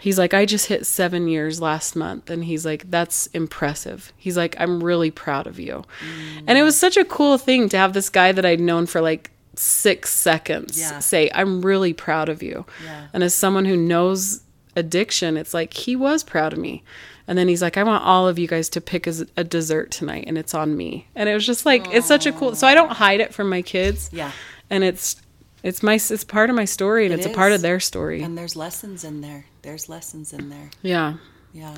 he's 0.00 0.18
like, 0.18 0.34
I 0.34 0.44
just 0.44 0.66
hit 0.66 0.86
seven 0.86 1.28
years 1.28 1.60
last 1.60 1.94
month. 1.94 2.30
And 2.30 2.44
he's 2.44 2.66
like, 2.66 2.90
That's 2.90 3.28
impressive. 3.28 4.12
He's 4.16 4.36
like, 4.36 4.56
I'm 4.58 4.82
really 4.82 5.12
proud 5.12 5.46
of 5.46 5.60
you. 5.60 5.84
Mm. 6.00 6.44
And 6.48 6.58
it 6.58 6.62
was 6.64 6.76
such 6.76 6.96
a 6.96 7.04
cool 7.04 7.38
thing 7.38 7.68
to 7.68 7.76
have 7.76 7.92
this 7.92 8.10
guy 8.10 8.32
that 8.32 8.44
I'd 8.44 8.60
known 8.60 8.86
for 8.86 9.00
like 9.00 9.30
six 9.54 10.10
seconds 10.12 10.80
Yeah. 10.80 10.98
say, 10.98 11.30
I'm 11.32 11.62
really 11.62 11.92
proud 11.92 12.28
of 12.28 12.42
you. 12.42 12.66
Yeah. 12.84 13.06
And 13.12 13.22
as 13.22 13.34
someone 13.36 13.66
who 13.66 13.76
knows 13.76 14.40
addiction, 14.74 15.36
it's 15.36 15.54
like 15.54 15.74
he 15.74 15.94
was 15.94 16.24
proud 16.24 16.52
of 16.52 16.58
me. 16.58 16.82
And 17.26 17.38
then 17.38 17.48
he's 17.48 17.62
like, 17.62 17.76
I 17.78 17.82
want 17.84 18.04
all 18.04 18.28
of 18.28 18.38
you 18.38 18.46
guys 18.46 18.68
to 18.70 18.80
pick 18.80 19.06
a, 19.06 19.14
a 19.36 19.44
dessert 19.44 19.90
tonight, 19.90 20.24
and 20.26 20.36
it's 20.36 20.52
on 20.54 20.76
me. 20.76 21.06
And 21.14 21.28
it 21.28 21.34
was 21.34 21.46
just 21.46 21.64
like, 21.64 21.86
it's 21.92 22.06
such 22.06 22.26
a 22.26 22.32
cool. 22.32 22.54
So 22.54 22.66
I 22.66 22.74
don't 22.74 22.92
hide 22.92 23.20
it 23.20 23.32
from 23.32 23.48
my 23.48 23.62
kids. 23.62 24.10
Yeah. 24.12 24.30
And 24.70 24.84
it's 24.84 25.16
it's 25.62 25.82
my 25.82 25.94
it's 25.94 26.24
part 26.24 26.50
of 26.50 26.56
my 26.56 26.66
story, 26.66 27.06
and 27.06 27.14
It 27.14 27.18
it's 27.20 27.26
a 27.26 27.30
part 27.30 27.52
of 27.52 27.62
their 27.62 27.80
story. 27.80 28.22
And 28.22 28.36
there's 28.36 28.56
lessons 28.56 29.04
in 29.04 29.22
there. 29.22 29.46
There's 29.62 29.88
lessons 29.88 30.32
in 30.32 30.50
there. 30.50 30.70
yeah. 30.82 31.14
Yeah. 31.54 31.76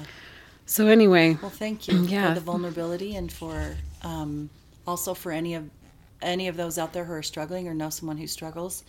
So 0.68 0.89
anyway, 0.89 1.39
Well, 1.40 1.51
thank 1.51 1.86
you 1.86 2.02
Yeah. 2.06 2.31
for 2.31 2.40
the 2.40 2.44
vulnerability 2.44 3.14
and 3.14 3.31
for 3.31 3.77
um, 4.02 4.51
also 4.86 5.14
for 5.14 5.31
any 5.31 5.55
of 5.55 5.70
any 6.23 6.48
of 6.48 6.56
those 6.56 6.77
out 6.78 6.93
there 6.93 7.05
who 7.05 7.12
are 7.12 7.23
struggling 7.23 7.68
or 7.68 7.74
know 7.74 7.90
someone 7.90 8.16
who 8.16 8.27
struggles. 8.27 8.82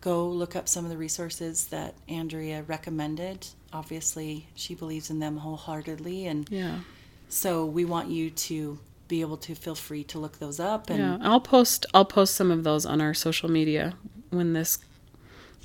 Go 0.00 0.26
look 0.28 0.54
up 0.56 0.68
some 0.68 0.84
of 0.84 0.90
the 0.90 0.96
resources 0.96 1.66
that 1.66 1.94
Andrea 2.08 2.62
recommended. 2.62 3.48
Obviously, 3.74 4.46
she 4.54 4.74
believes 4.74 5.10
in 5.10 5.18
them 5.18 5.38
wholeheartedly, 5.38 6.26
and 6.26 6.48
yeah, 6.48 6.78
so 7.28 7.66
we 7.66 7.84
want 7.84 8.08
you 8.08 8.30
to 8.30 8.78
be 9.08 9.20
able 9.20 9.36
to 9.36 9.54
feel 9.54 9.74
free 9.74 10.04
to 10.04 10.18
look 10.18 10.38
those 10.38 10.60
up. 10.60 10.88
And 10.88 10.98
yeah. 10.98 11.18
I'll 11.20 11.40
post 11.40 11.84
I'll 11.92 12.04
post 12.04 12.34
some 12.36 12.50
of 12.50 12.62
those 12.64 12.86
on 12.86 13.00
our 13.00 13.12
social 13.12 13.50
media 13.50 13.94
when 14.30 14.52
this. 14.52 14.78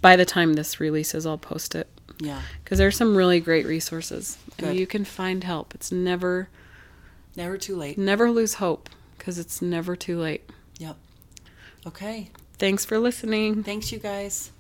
By 0.02 0.15
the 0.15 0.26
time 0.26 0.53
this 0.53 0.80
releases, 0.80 1.26
I'll 1.26 1.38
post 1.38 1.76
it 1.76 1.88
yeah, 2.19 2.41
because 2.64 2.77
there's 2.77 2.98
some 2.98 3.15
really 3.15 3.40
great 3.40 3.65
resources, 3.65 4.38
Good. 4.57 4.69
and 4.69 4.80
you 4.80 4.86
can 4.86 5.06
find 5.06 5.44
help. 5.44 5.73
It's 5.73 5.91
never 5.91 6.49
never 7.36 7.57
too 7.57 7.76
late. 7.76 7.98
never 7.98 8.30
lose 8.30 8.56
hope 8.56 8.90
because 9.18 9.40
it's 9.40 9.61
never 9.61 9.95
too 9.95 10.19
late. 10.19 10.49
Yep. 10.80 10.98
Okay. 11.88 12.30
Thanks 12.57 12.84
for 12.84 12.99
listening. 12.99 13.64
Thanks, 13.64 13.91
you 13.91 13.99
guys. 13.99 14.52